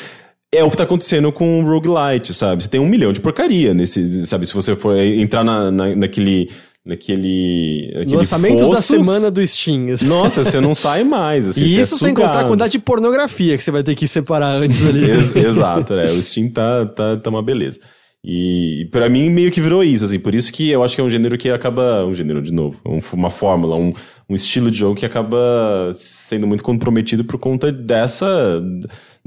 é 0.57 0.63
o 0.63 0.69
que 0.69 0.77
tá 0.77 0.83
acontecendo 0.83 1.31
com 1.31 1.63
o 1.63 1.65
roguelite, 1.65 2.33
sabe? 2.33 2.63
Você 2.63 2.69
tem 2.69 2.79
um 2.79 2.87
milhão 2.87 3.13
de 3.13 3.19
porcaria 3.19 3.73
nesse, 3.73 4.25
sabe? 4.25 4.45
Se 4.45 4.53
você 4.53 4.75
for 4.75 4.97
entrar 4.97 5.43
na, 5.43 5.71
na 5.71 5.95
naquele 5.95 6.49
naquele. 6.87 7.91
Lançamentos 8.07 8.65
fossos, 8.65 8.75
da 8.75 8.81
semana 8.81 9.29
do 9.29 9.45
Steam. 9.45 9.87
Nossa, 10.05 10.43
você 10.43 10.61
não 10.61 10.73
sai 10.73 11.03
mais. 11.03 11.47
Assim, 11.47 11.61
e 11.61 11.79
isso 11.79 11.95
é 11.95 11.97
sem 11.97 12.13
contar 12.13 12.39
a 12.39 12.43
quantidade 12.45 12.71
de 12.71 12.79
pornografia 12.79 13.57
que 13.57 13.63
você 13.63 13.71
vai 13.71 13.83
ter 13.83 13.93
que 13.93 14.07
separar 14.07 14.55
antes 14.55 14.85
ali. 14.85 15.05
Exato, 15.35 15.93
é. 15.93 16.11
O 16.11 16.23
Steam 16.23 16.49
tá, 16.49 16.85
tá, 16.85 17.17
tá 17.17 17.29
uma 17.29 17.43
beleza. 17.43 17.79
E 18.23 18.89
para 18.91 19.07
mim 19.07 19.29
meio 19.29 19.51
que 19.51 19.61
virou 19.61 19.83
isso, 19.83 20.03
assim, 20.03 20.19
por 20.19 20.33
isso 20.33 20.51
que 20.51 20.69
eu 20.69 20.83
acho 20.83 20.95
que 20.95 21.01
é 21.01 21.03
um 21.03 21.09
gênero 21.09 21.37
que 21.37 21.49
acaba. 21.49 22.05
Um 22.05 22.15
gênero 22.15 22.41
de 22.41 22.51
novo, 22.51 22.81
uma 23.13 23.29
fórmula, 23.29 23.75
um, 23.75 23.93
um 24.29 24.35
estilo 24.35 24.71
de 24.71 24.79
jogo 24.79 24.95
que 24.95 25.05
acaba 25.05 25.91
sendo 25.93 26.47
muito 26.47 26.63
comprometido 26.63 27.23
por 27.23 27.37
conta 27.37 27.71
dessa 27.71 28.61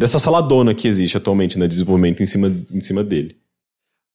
dessa 0.00 0.18
saladona 0.18 0.74
que 0.74 0.88
existe 0.88 1.16
atualmente, 1.16 1.58
né? 1.58 1.68
Desenvolvimento 1.68 2.22
em 2.22 2.26
cima, 2.26 2.52
em 2.72 2.80
cima 2.80 3.04
dele. 3.04 3.36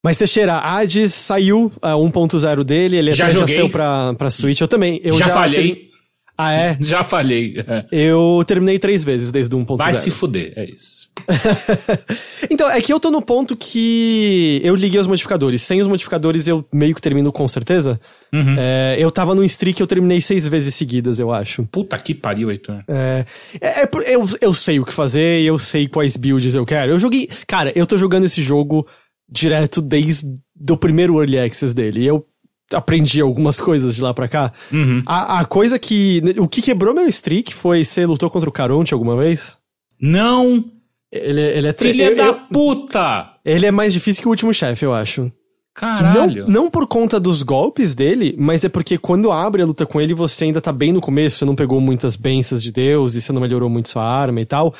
Mas 0.04 0.18
Teixeira, 0.18 0.58
Hades 0.58 1.14
saiu 1.14 1.72
a 1.82 1.94
1.0 1.94 2.64
dele, 2.64 2.98
ele 2.98 3.12
já, 3.12 3.26
até 3.26 3.34
joguei. 3.34 3.56
já 3.56 3.62
saiu 3.62 3.70
pra, 3.70 4.14
pra 4.16 4.30
Switch, 4.30 4.60
eu 4.62 4.68
também. 4.68 5.00
Eu 5.04 5.14
já, 5.14 5.28
já 5.28 5.34
falhei. 5.34 5.90
Ah, 6.38 6.54
é? 6.54 6.78
Já 6.82 7.04
falhei. 7.04 7.56
Eu 7.92 8.44
terminei 8.46 8.78
três 8.78 9.04
vezes 9.04 9.32
desde 9.32 9.56
o 9.56 9.60
1.0. 9.60 9.78
Vai 9.78 9.96
se 9.96 10.12
fuder, 10.12 10.54
é 10.56 10.66
isso. 10.66 11.06
então, 12.50 12.70
é 12.70 12.82
que 12.82 12.92
eu 12.92 13.00
tô 13.00 13.10
no 13.10 13.22
ponto 13.22 13.56
que 13.56 14.60
eu 14.64 14.76
liguei 14.76 15.00
os 15.00 15.08
modificadores. 15.08 15.62
Sem 15.62 15.82
os 15.82 15.88
modificadores 15.88 16.48
eu 16.48 16.66
meio 16.74 16.94
que 16.94 17.02
termino 17.02 17.32
com 17.32 17.48
certeza. 17.48 18.00
Uhum. 18.34 18.56
É, 18.58 18.98
eu 19.00 19.10
tava 19.10 19.34
no 19.34 19.44
streak 19.44 19.80
eu 19.80 19.88
terminei 19.88 20.22
seis 20.22 20.48
vezes 20.48 20.76
seguidas, 20.76 21.20
eu 21.20 21.32
acho. 21.32 21.64
Puta 21.66 21.98
que 21.98 22.14
pariu, 22.14 22.52
Heitor. 22.52 22.84
É, 22.88 23.26
é, 23.62 23.84
é, 23.84 23.90
eu, 24.16 24.26
eu 24.42 24.54
sei 24.54 24.80
o 24.80 24.86
que 24.86 24.94
fazer 24.94 25.42
e 25.42 25.46
eu 25.46 25.58
sei 25.58 25.88
quais 25.88 26.18
builds 26.18 26.54
eu 26.54 26.66
quero. 26.66 26.92
Eu 26.92 27.00
joguei. 27.00 27.30
Cara, 27.48 27.72
eu 27.76 27.86
tô 27.86 27.98
jogando 27.98 28.26
esse 28.26 28.42
jogo 28.42 28.86
direto 29.30 29.82
desde 29.82 30.28
o 30.70 30.78
primeiro 30.78 31.20
Early 31.20 31.40
Access 31.40 31.74
dele. 31.74 32.02
E 32.02 32.06
eu 32.06 32.26
aprendi 32.74 33.22
algumas 33.22 33.60
coisas 33.60 33.96
de 33.96 34.02
lá 34.02 34.14
pra 34.14 34.28
cá. 34.28 34.52
Uhum. 34.72 35.04
A, 35.06 35.40
a, 35.40 35.46
coisa 35.46 35.78
que. 35.78 36.22
O 36.38 36.48
que 36.48 36.62
quebrou 36.62 36.94
meu 36.94 37.08
streak 37.08 37.54
foi 37.54 37.84
você 37.84 38.06
lutou 38.06 38.30
contra 38.30 38.50
o 38.50 38.54
Caronte 38.54 38.94
alguma 38.94 39.16
vez? 39.16 39.58
Não! 40.00 40.64
Ele, 41.12 41.42
ele 41.42 41.68
é 41.68 41.74
Filha 41.74 42.10
eu, 42.10 42.16
da 42.16 42.26
eu, 42.26 42.36
puta! 42.52 43.30
Ele 43.46 43.66
é 43.66 43.72
mais 43.72 43.94
difícil 43.94 44.22
que 44.22 44.28
o 44.28 44.32
último 44.32 44.54
chefe, 44.54 44.86
eu 44.86 44.94
acho. 44.94 45.32
Caralho. 45.76 46.48
Não, 46.48 46.64
não 46.64 46.70
por 46.70 46.88
conta 46.88 47.20
dos 47.20 47.44
golpes 47.44 47.94
dele, 47.94 48.34
mas 48.40 48.64
é 48.64 48.70
porque 48.70 48.98
quando 48.98 49.30
abre 49.30 49.62
a 49.62 49.66
luta 49.66 49.86
com 49.86 50.00
ele, 50.00 50.14
você 50.14 50.46
ainda 50.46 50.62
tá 50.62 50.72
bem 50.72 50.94
no 50.94 51.02
começo, 51.02 51.38
você 51.38 51.46
não 51.46 51.54
pegou 51.54 51.82
muitas 51.82 52.16
bênçãos 52.16 52.64
de 52.64 52.72
Deus 52.72 53.14
e 53.14 53.22
você 53.22 53.34
não 53.34 53.42
melhorou 53.42 53.70
muito 53.70 53.90
sua 53.90 54.04
arma 54.04 54.40
e 54.40 54.46
tal. 54.46 54.74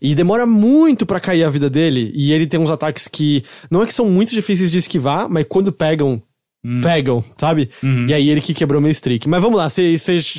E 0.00 0.14
demora 0.14 0.44
muito 0.44 1.06
para 1.06 1.18
cair 1.18 1.42
a 1.44 1.50
vida 1.50 1.70
dele. 1.70 2.12
E 2.14 2.32
ele 2.32 2.46
tem 2.46 2.60
uns 2.60 2.70
ataques 2.70 3.08
que 3.08 3.42
não 3.70 3.82
é 3.82 3.86
que 3.86 3.94
são 3.94 4.04
muito 4.10 4.32
difíceis 4.32 4.70
de 4.70 4.76
esquivar, 4.76 5.26
mas 5.26 5.46
quando 5.48 5.72
pegam, 5.72 6.22
Hum. 6.64 6.80
pegam, 6.80 7.24
sabe? 7.36 7.70
Uhum. 7.82 8.06
E 8.08 8.14
aí 8.14 8.28
ele 8.28 8.40
que 8.40 8.54
quebrou 8.54 8.80
meu 8.80 8.90
streak. 8.92 9.28
Mas 9.28 9.42
vamos 9.42 9.58
lá, 9.58 9.68
você 9.68 9.96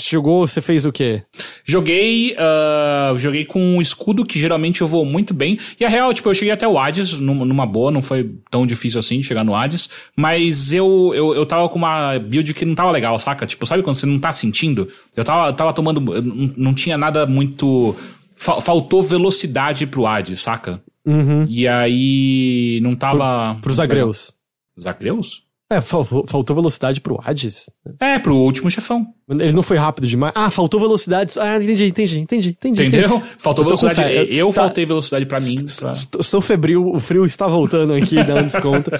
jogou, 0.09 0.47
você 0.47 0.61
fez 0.61 0.85
o 0.85 0.91
quê? 0.91 1.21
Joguei, 1.65 2.33
uh, 2.33 3.19
joguei 3.19 3.43
com 3.43 3.59
um 3.61 3.81
escudo 3.81 4.25
que 4.25 4.39
geralmente 4.39 4.79
eu 4.79 4.87
vou 4.87 5.03
muito 5.03 5.33
bem. 5.33 5.59
E 5.77 5.83
a 5.83 5.89
real, 5.89 6.13
tipo, 6.13 6.29
eu 6.29 6.33
cheguei 6.33 6.53
até 6.53 6.65
o 6.65 6.79
Hades 6.79 7.19
numa 7.19 7.65
boa, 7.65 7.91
não 7.91 8.01
foi 8.01 8.31
tão 8.49 8.65
difícil 8.65 8.99
assim 8.99 9.21
chegar 9.21 9.43
no 9.43 9.53
Hades. 9.53 9.89
Mas 10.15 10.71
eu, 10.71 11.11
eu, 11.13 11.35
eu 11.35 11.45
tava 11.45 11.67
com 11.67 11.77
uma 11.77 12.17
build 12.17 12.53
que 12.53 12.63
não 12.63 12.73
tava 12.73 12.91
legal, 12.91 13.19
saca? 13.19 13.45
Tipo, 13.45 13.65
sabe 13.65 13.83
quando 13.83 13.97
você 13.97 14.05
não 14.05 14.17
tá 14.17 14.31
sentindo? 14.31 14.87
Eu 15.17 15.25
tava, 15.25 15.51
tava 15.51 15.73
tomando, 15.73 15.99
não, 15.99 16.53
não 16.55 16.73
tinha 16.73 16.97
nada 16.97 17.25
muito... 17.25 17.95
Faltou 18.35 19.03
velocidade 19.03 19.85
pro 19.85 20.05
Hades, 20.05 20.39
saca? 20.39 20.81
Uhum. 21.05 21.45
E 21.49 21.67
aí 21.67 22.79
não 22.81 22.95
tava... 22.95 23.55
Pro, 23.55 23.63
pros 23.63 23.75
Zagreus. 23.75 24.33
Zagreus? 24.79 25.42
É, 25.71 25.81
faltou 25.81 26.55
velocidade 26.55 27.01
pro 27.01 27.19
Hades. 27.23 27.69
É, 27.99 28.19
pro 28.19 28.35
último 28.35 28.69
chefão. 28.69 29.07
Ele 29.27 29.53
não 29.53 29.63
foi 29.63 29.77
rápido 29.77 30.05
demais. 30.05 30.33
Ah, 30.35 30.51
faltou 30.51 30.79
velocidade. 30.79 31.39
Ah, 31.39 31.57
entendi, 31.57 31.85
entendi, 31.85 32.19
entendi, 32.19 32.49
entendi. 32.49 32.83
Entendeu? 32.83 33.21
Faltou 33.39 33.65
velocidade. 33.65 34.13
Eu, 34.13 34.25
eu 34.25 34.47
tá. 34.53 34.63
faltei 34.63 34.85
velocidade 34.85 35.25
para 35.25 35.39
mim. 35.39 35.65
Pra... 35.79 35.93
Estou 36.19 36.41
febril, 36.41 36.87
o 36.87 36.99
frio 36.99 37.25
está 37.25 37.47
voltando 37.47 37.93
aqui, 37.93 38.17
um 38.19 38.43
desconto. 38.43 38.91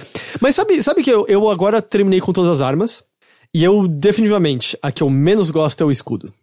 Mas 0.42 0.56
sabe, 0.56 0.82
sabe 0.82 1.04
que 1.04 1.12
eu, 1.12 1.26
eu 1.28 1.50
agora 1.50 1.82
terminei 1.82 2.20
com 2.20 2.34
todas 2.34 2.50
as 2.50 2.62
armas. 2.62 3.04
E 3.54 3.64
eu, 3.64 3.88
definitivamente, 3.88 4.76
a 4.82 4.92
que 4.92 5.04
eu 5.04 5.10
menos 5.10 5.52
gosto 5.52 5.82
é 5.82 5.86
o 5.86 5.92
escudo. 5.92 6.34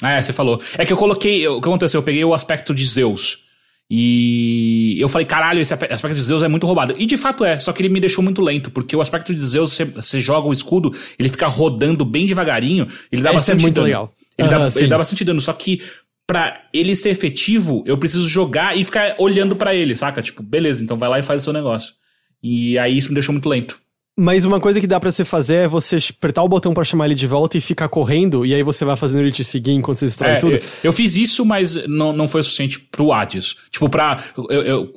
Ah, 0.00 0.12
é, 0.12 0.22
você 0.22 0.32
falou. 0.32 0.60
É 0.78 0.84
que 0.84 0.92
eu 0.92 0.96
coloquei. 0.96 1.46
O 1.48 1.60
que 1.60 1.68
aconteceu? 1.68 1.98
Eu 1.98 2.04
peguei 2.04 2.24
o 2.24 2.34
aspecto 2.34 2.72
de 2.74 2.86
Zeus. 2.86 3.45
E 3.88 4.96
eu 5.00 5.08
falei, 5.08 5.26
caralho, 5.26 5.60
esse 5.60 5.72
aspecto 5.72 6.14
de 6.14 6.22
Zeus 6.22 6.42
é 6.42 6.48
muito 6.48 6.66
roubado. 6.66 6.94
E 6.98 7.06
de 7.06 7.16
fato 7.16 7.44
é, 7.44 7.60
só 7.60 7.72
que 7.72 7.80
ele 7.82 7.88
me 7.88 8.00
deixou 8.00 8.22
muito 8.22 8.42
lento, 8.42 8.70
porque 8.70 8.96
o 8.96 9.00
aspecto 9.00 9.32
de 9.32 9.46
Zeus, 9.46 9.78
você, 9.94 10.20
joga 10.20 10.48
o 10.48 10.52
escudo, 10.52 10.92
ele 11.18 11.28
fica 11.28 11.46
rodando 11.46 12.04
bem 12.04 12.26
devagarinho, 12.26 12.86
ele 13.12 13.22
dá 13.22 13.30
Esse 13.30 13.38
bastante 13.38 13.60
é 13.60 13.62
muito 13.62 13.74
dano. 13.76 13.86
legal. 13.86 14.14
Ele, 14.36 14.48
dá, 14.48 14.68
ele 14.76 14.88
dá 14.88 14.98
bastante 14.98 15.24
dano, 15.24 15.40
só 15.40 15.52
que 15.52 15.80
pra 16.26 16.62
ele 16.72 16.96
ser 16.96 17.10
efetivo, 17.10 17.84
eu 17.86 17.96
preciso 17.96 18.28
jogar 18.28 18.76
e 18.76 18.82
ficar 18.82 19.14
olhando 19.18 19.54
para 19.54 19.74
ele, 19.74 19.96
saca? 19.96 20.20
Tipo, 20.20 20.42
beleza, 20.42 20.82
então 20.82 20.96
vai 20.96 21.08
lá 21.08 21.18
e 21.20 21.22
faz 21.22 21.42
o 21.42 21.44
seu 21.44 21.52
negócio. 21.52 21.94
E 22.42 22.76
aí 22.78 22.98
isso 22.98 23.08
me 23.08 23.14
deixou 23.14 23.32
muito 23.32 23.48
lento. 23.48 23.78
Mas 24.18 24.46
uma 24.46 24.58
coisa 24.58 24.80
que 24.80 24.86
dá 24.86 24.98
para 24.98 25.10
você 25.10 25.26
fazer 25.26 25.56
é 25.56 25.68
você 25.68 25.98
apertar 26.10 26.42
o 26.42 26.48
botão 26.48 26.72
para 26.72 26.84
chamar 26.84 27.04
ele 27.04 27.14
de 27.14 27.26
volta 27.26 27.58
e 27.58 27.60
ficar 27.60 27.88
correndo, 27.88 28.46
e 28.46 28.54
aí 28.54 28.62
você 28.62 28.82
vai 28.82 28.96
fazendo 28.96 29.22
ele 29.22 29.32
te 29.32 29.44
seguir 29.44 29.72
enquanto 29.72 29.98
você 29.98 30.06
destrói 30.06 30.32
é, 30.32 30.36
tudo. 30.36 30.58
Eu 30.82 30.92
fiz 30.92 31.16
isso, 31.16 31.44
mas 31.44 31.86
não, 31.86 32.14
não 32.14 32.26
foi 32.26 32.40
o 32.40 32.44
suficiente 32.44 32.80
pro 32.80 33.12
Hades. 33.12 33.56
Tipo, 33.70 33.90
pra. 33.90 34.16
Eu, 34.48 34.62
eu, 34.62 34.92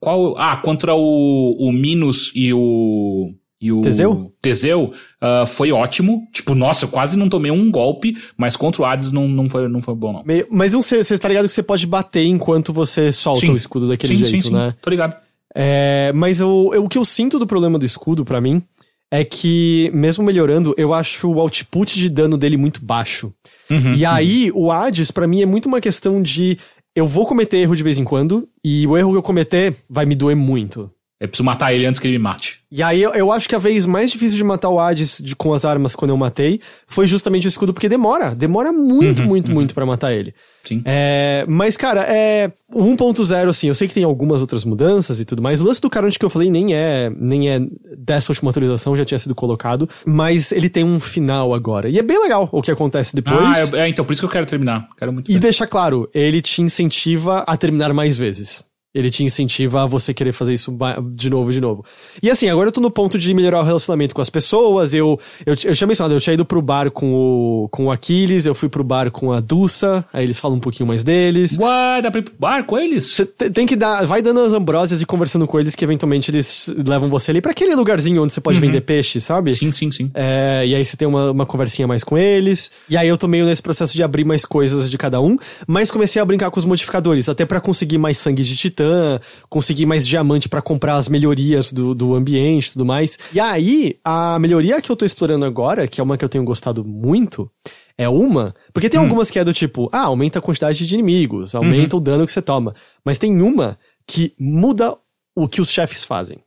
qual. 0.00 0.36
Ah, 0.36 0.56
contra 0.56 0.92
o, 0.94 1.56
o 1.58 1.70
Minos 1.70 2.32
e 2.34 2.52
o. 2.52 3.32
E 3.60 3.72
o 3.72 3.80
Teseu? 3.80 4.32
Teseu 4.42 4.92
uh, 5.22 5.46
foi 5.46 5.72
ótimo. 5.72 6.28
Tipo, 6.32 6.54
nossa, 6.54 6.84
eu 6.84 6.88
quase 6.88 7.16
não 7.16 7.30
tomei 7.30 7.50
um 7.50 7.70
golpe, 7.70 8.14
mas 8.36 8.56
contra 8.56 8.82
o 8.82 8.84
Hades 8.84 9.10
não, 9.10 9.26
não, 9.26 9.48
foi, 9.48 9.68
não 9.68 9.80
foi 9.80 9.94
bom, 9.94 10.12
não. 10.12 10.24
Mas 10.50 10.72
você 10.74 11.02
tá 11.18 11.28
ligado 11.28 11.46
que 11.46 11.54
você 11.54 11.62
pode 11.62 11.86
bater 11.86 12.26
enquanto 12.26 12.74
você 12.74 13.10
solta 13.10 13.40
sim. 13.40 13.52
o 13.52 13.56
escudo 13.56 13.88
daquele 13.88 14.18
sim, 14.18 14.24
jeito, 14.24 14.44
sim, 14.46 14.52
né? 14.52 14.70
Sim, 14.72 14.76
tô 14.82 14.90
ligado. 14.90 15.23
É, 15.54 16.12
mas 16.14 16.40
eu, 16.40 16.70
eu, 16.74 16.84
o 16.84 16.88
que 16.88 16.98
eu 16.98 17.04
sinto 17.04 17.38
do 17.38 17.46
problema 17.46 17.78
do 17.78 17.84
escudo, 17.84 18.24
para 18.24 18.40
mim, 18.40 18.62
é 19.10 19.24
que, 19.24 19.90
mesmo 19.94 20.24
melhorando, 20.24 20.74
eu 20.76 20.92
acho 20.92 21.30
o 21.30 21.38
output 21.38 21.96
de 21.96 22.08
dano 22.08 22.36
dele 22.36 22.56
muito 22.56 22.84
baixo. 22.84 23.32
Uhum, 23.70 23.94
e 23.94 24.04
aí, 24.04 24.50
uhum. 24.50 24.64
o 24.64 24.72
Hades, 24.72 25.10
para 25.10 25.26
mim, 25.26 25.40
é 25.40 25.46
muito 25.46 25.66
uma 25.66 25.80
questão 25.80 26.20
de. 26.20 26.58
Eu 26.96 27.06
vou 27.06 27.26
cometer 27.26 27.58
erro 27.58 27.76
de 27.76 27.82
vez 27.82 27.98
em 27.98 28.04
quando, 28.04 28.48
e 28.64 28.86
o 28.86 28.96
erro 28.96 29.12
que 29.12 29.18
eu 29.18 29.22
cometer 29.22 29.76
vai 29.88 30.04
me 30.04 30.14
doer 30.14 30.36
muito. 30.36 30.90
Eu 31.24 31.28
preciso 31.28 31.44
matar 31.44 31.72
ele 31.72 31.86
antes 31.86 31.98
que 31.98 32.06
ele 32.06 32.18
me 32.18 32.22
mate. 32.22 32.60
E 32.70 32.82
aí 32.82 33.00
eu, 33.00 33.12
eu 33.12 33.30
acho 33.30 33.48
que 33.48 33.54
a 33.54 33.58
vez 33.58 33.86
mais 33.86 34.10
difícil 34.10 34.36
de 34.36 34.42
matar 34.42 34.68
o 34.68 34.80
Hades 34.80 35.20
de, 35.22 35.36
com 35.36 35.52
as 35.52 35.64
armas 35.64 35.94
quando 35.94 36.10
eu 36.10 36.16
matei 36.16 36.60
foi 36.88 37.06
justamente 37.06 37.46
o 37.46 37.48
escudo, 37.48 37.72
porque 37.72 37.88
demora. 37.88 38.34
Demora 38.34 38.72
muito, 38.72 39.22
uhum, 39.22 39.28
muito, 39.28 39.48
uhum. 39.48 39.54
muito 39.54 39.74
para 39.74 39.86
matar 39.86 40.12
ele. 40.12 40.34
Sim. 40.62 40.82
É, 40.84 41.44
mas, 41.46 41.76
cara, 41.76 42.02
é. 42.02 42.50
1.0, 42.74 43.48
assim, 43.48 43.68
eu 43.68 43.74
sei 43.76 43.86
que 43.86 43.94
tem 43.94 44.02
algumas 44.02 44.40
outras 44.40 44.64
mudanças 44.64 45.20
e 45.20 45.24
tudo 45.24 45.40
mais. 45.40 45.60
O 45.60 45.64
lance 45.64 45.80
do 45.80 45.88
Caronte 45.88 46.18
que 46.18 46.24
eu 46.24 46.30
falei 46.30 46.50
nem 46.50 46.74
é, 46.74 47.12
nem 47.16 47.48
é 47.48 47.60
dessa 47.96 48.32
última 48.32 48.50
atualização, 48.50 48.96
já 48.96 49.04
tinha 49.04 49.18
sido 49.20 49.34
colocado. 49.34 49.88
Mas 50.04 50.50
ele 50.50 50.68
tem 50.68 50.82
um 50.82 50.98
final 50.98 51.54
agora. 51.54 51.88
E 51.88 51.98
é 51.98 52.02
bem 52.02 52.20
legal 52.20 52.48
o 52.50 52.60
que 52.60 52.72
acontece 52.72 53.14
depois. 53.14 53.38
Ah, 53.38 53.78
é, 53.78 53.82
é 53.82 53.88
então 53.88 54.04
por 54.04 54.12
isso 54.12 54.22
que 54.22 54.26
eu 54.26 54.30
quero 54.30 54.46
terminar. 54.46 54.88
Quero 54.98 55.12
muito. 55.12 55.30
E 55.30 55.38
deixar 55.38 55.68
claro, 55.68 56.10
ele 56.12 56.42
te 56.42 56.60
incentiva 56.60 57.44
a 57.46 57.56
terminar 57.56 57.92
mais 57.92 58.16
vezes. 58.16 58.64
Ele 58.94 59.10
te 59.10 59.24
incentiva 59.24 59.82
a 59.82 59.86
você 59.86 60.14
querer 60.14 60.30
fazer 60.30 60.54
isso 60.54 60.72
de 61.14 61.28
novo 61.28 61.50
de 61.50 61.60
novo. 61.60 61.84
E 62.22 62.30
assim, 62.30 62.48
agora 62.48 62.68
eu 62.68 62.72
tô 62.72 62.80
no 62.80 62.92
ponto 62.92 63.18
de 63.18 63.34
melhorar 63.34 63.58
o 63.58 63.64
relacionamento 63.64 64.14
com 64.14 64.22
as 64.22 64.30
pessoas. 64.30 64.94
Eu, 64.94 65.18
eu, 65.44 65.56
eu 65.64 65.74
tinha 65.74 65.88
mencionado, 65.88 66.14
eu 66.14 66.20
tinha 66.20 66.34
ido 66.34 66.44
pro 66.44 66.62
bar 66.62 66.92
com 66.92 67.12
o, 67.12 67.68
com 67.72 67.86
o 67.86 67.90
Aquiles, 67.90 68.46
eu 68.46 68.54
fui 68.54 68.68
pro 68.68 68.84
bar 68.84 69.10
com 69.10 69.32
a 69.32 69.40
Dulça, 69.40 70.04
aí 70.12 70.22
eles 70.22 70.38
falam 70.38 70.58
um 70.58 70.60
pouquinho 70.60 70.86
mais 70.86 71.02
deles. 71.02 71.58
Ué, 71.58 72.02
dá 72.02 72.08
pra 72.08 72.20
ir 72.20 72.22
pro 72.22 72.34
bar 72.38 72.64
com 72.64 72.78
eles? 72.78 73.04
Você 73.06 73.26
tem 73.26 73.66
que 73.66 73.74
dar, 73.74 74.06
vai 74.06 74.22
dando 74.22 74.38
as 74.38 74.52
ambrósias 74.52 75.02
e 75.02 75.06
conversando 75.06 75.44
com 75.44 75.58
eles 75.58 75.74
que 75.74 75.84
eventualmente 75.84 76.30
eles 76.30 76.72
levam 76.86 77.10
você 77.10 77.32
ali 77.32 77.40
pra 77.40 77.50
aquele 77.50 77.74
lugarzinho 77.74 78.22
onde 78.22 78.32
você 78.32 78.40
pode 78.40 78.58
uhum. 78.58 78.66
vender 78.66 78.82
peixe, 78.82 79.20
sabe? 79.20 79.52
Sim, 79.56 79.72
sim, 79.72 79.90
sim. 79.90 80.08
É, 80.14 80.62
e 80.64 80.72
aí 80.72 80.84
você 80.84 80.96
tem 80.96 81.08
uma, 81.08 81.32
uma 81.32 81.46
conversinha 81.46 81.88
mais 81.88 82.04
com 82.04 82.16
eles. 82.16 82.70
E 82.88 82.96
aí 82.96 83.08
eu 83.08 83.18
tô 83.18 83.26
meio 83.26 83.44
nesse 83.44 83.60
processo 83.60 83.92
de 83.92 84.04
abrir 84.04 84.24
mais 84.24 84.44
coisas 84.44 84.88
de 84.88 84.96
cada 84.96 85.20
um, 85.20 85.36
mas 85.66 85.90
comecei 85.90 86.22
a 86.22 86.24
brincar 86.24 86.48
com 86.52 86.60
os 86.60 86.64
modificadores, 86.64 87.28
até 87.28 87.44
para 87.44 87.60
conseguir 87.60 87.98
mais 87.98 88.18
sangue 88.18 88.44
de 88.44 88.56
titã 88.56 88.83
titã, 88.84 89.20
conseguir 89.48 89.86
mais 89.86 90.06
diamante 90.06 90.48
para 90.48 90.62
comprar 90.62 90.96
as 90.96 91.08
melhorias 91.08 91.72
do, 91.72 91.94
do 91.94 92.14
ambiente 92.14 92.66
e 92.66 92.72
tudo 92.72 92.84
mais. 92.84 93.18
E 93.32 93.40
aí, 93.40 93.96
a 94.04 94.38
melhoria 94.38 94.80
que 94.80 94.90
eu 94.90 94.96
tô 94.96 95.04
explorando 95.04 95.44
agora, 95.44 95.88
que 95.88 96.00
é 96.00 96.04
uma 96.04 96.16
que 96.16 96.24
eu 96.24 96.28
tenho 96.28 96.44
gostado 96.44 96.84
muito, 96.84 97.50
é 97.96 98.08
uma. 98.08 98.54
Porque 98.72 98.90
tem 98.90 99.00
hum. 99.00 99.04
algumas 99.04 99.30
que 99.30 99.38
é 99.38 99.44
do 99.44 99.52
tipo, 99.52 99.88
ah, 99.92 100.04
aumenta 100.04 100.38
a 100.38 100.42
quantidade 100.42 100.86
de 100.86 100.94
inimigos, 100.94 101.54
aumenta 101.54 101.96
uhum. 101.96 102.00
o 102.00 102.04
dano 102.04 102.26
que 102.26 102.32
você 102.32 102.42
toma. 102.42 102.74
Mas 103.04 103.18
tem 103.18 103.40
uma 103.40 103.78
que 104.06 104.34
muda 104.38 104.96
o 105.34 105.48
que 105.48 105.60
os 105.60 105.70
chefes 105.70 106.04
fazem. 106.04 106.38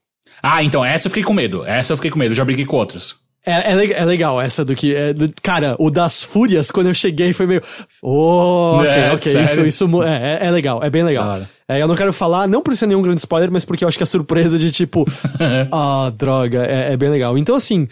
Ah, 0.42 0.64
então 0.64 0.86
essa 0.86 1.08
eu 1.08 1.10
fiquei 1.10 1.24
com 1.24 1.34
medo. 1.34 1.66
Essa 1.66 1.94
eu 1.94 1.98
fiquei 1.98 2.12
com 2.12 2.20
medo, 2.20 2.34
já 2.34 2.46
briguei 2.46 2.66
com 2.66 2.76
outras. 2.76 3.16
É, 3.48 3.72
é, 3.72 3.92
é, 3.94 4.06
legal 4.06 4.42
essa 4.42 4.66
do 4.66 4.76
que. 4.76 4.94
É, 4.94 5.14
do, 5.14 5.32
cara, 5.42 5.78
o 5.80 5.90
das 5.90 6.22
fúrias, 6.22 6.70
quando 6.70 6.88
eu 6.88 6.94
cheguei, 6.94 7.32
foi 7.32 7.48
meio. 7.48 7.62
Oh, 8.02 8.80
ok, 8.80 8.92
é, 8.92 9.14
ok. 9.14 9.42
Isso, 9.42 9.62
isso 9.66 10.04
é, 10.04 10.38
é, 10.44 10.48
é, 10.48 10.52
legal, 10.52 10.84
é 10.84 10.90
bem 10.90 11.02
legal. 11.02 11.42
É, 11.66 11.82
eu 11.82 11.88
não 11.88 11.96
quero 11.96 12.12
falar, 12.12 12.46
não 12.46 12.62
por 12.62 12.76
ser 12.76 12.88
nenhum 12.88 13.02
grande 13.02 13.20
spoiler, 13.20 13.50
mas 13.50 13.64
porque 13.64 13.86
eu 13.86 13.88
acho 13.88 13.98
que 13.98 14.04
a 14.04 14.08
surpresa 14.08 14.60
de 14.60 14.70
tipo. 14.70 15.06
ah, 15.72 16.12
droga, 16.18 16.66
é, 16.66 16.92
é 16.92 16.98
bem 16.98 17.10
legal. 17.10 17.38
Então, 17.38 17.56
assim, 17.56 17.88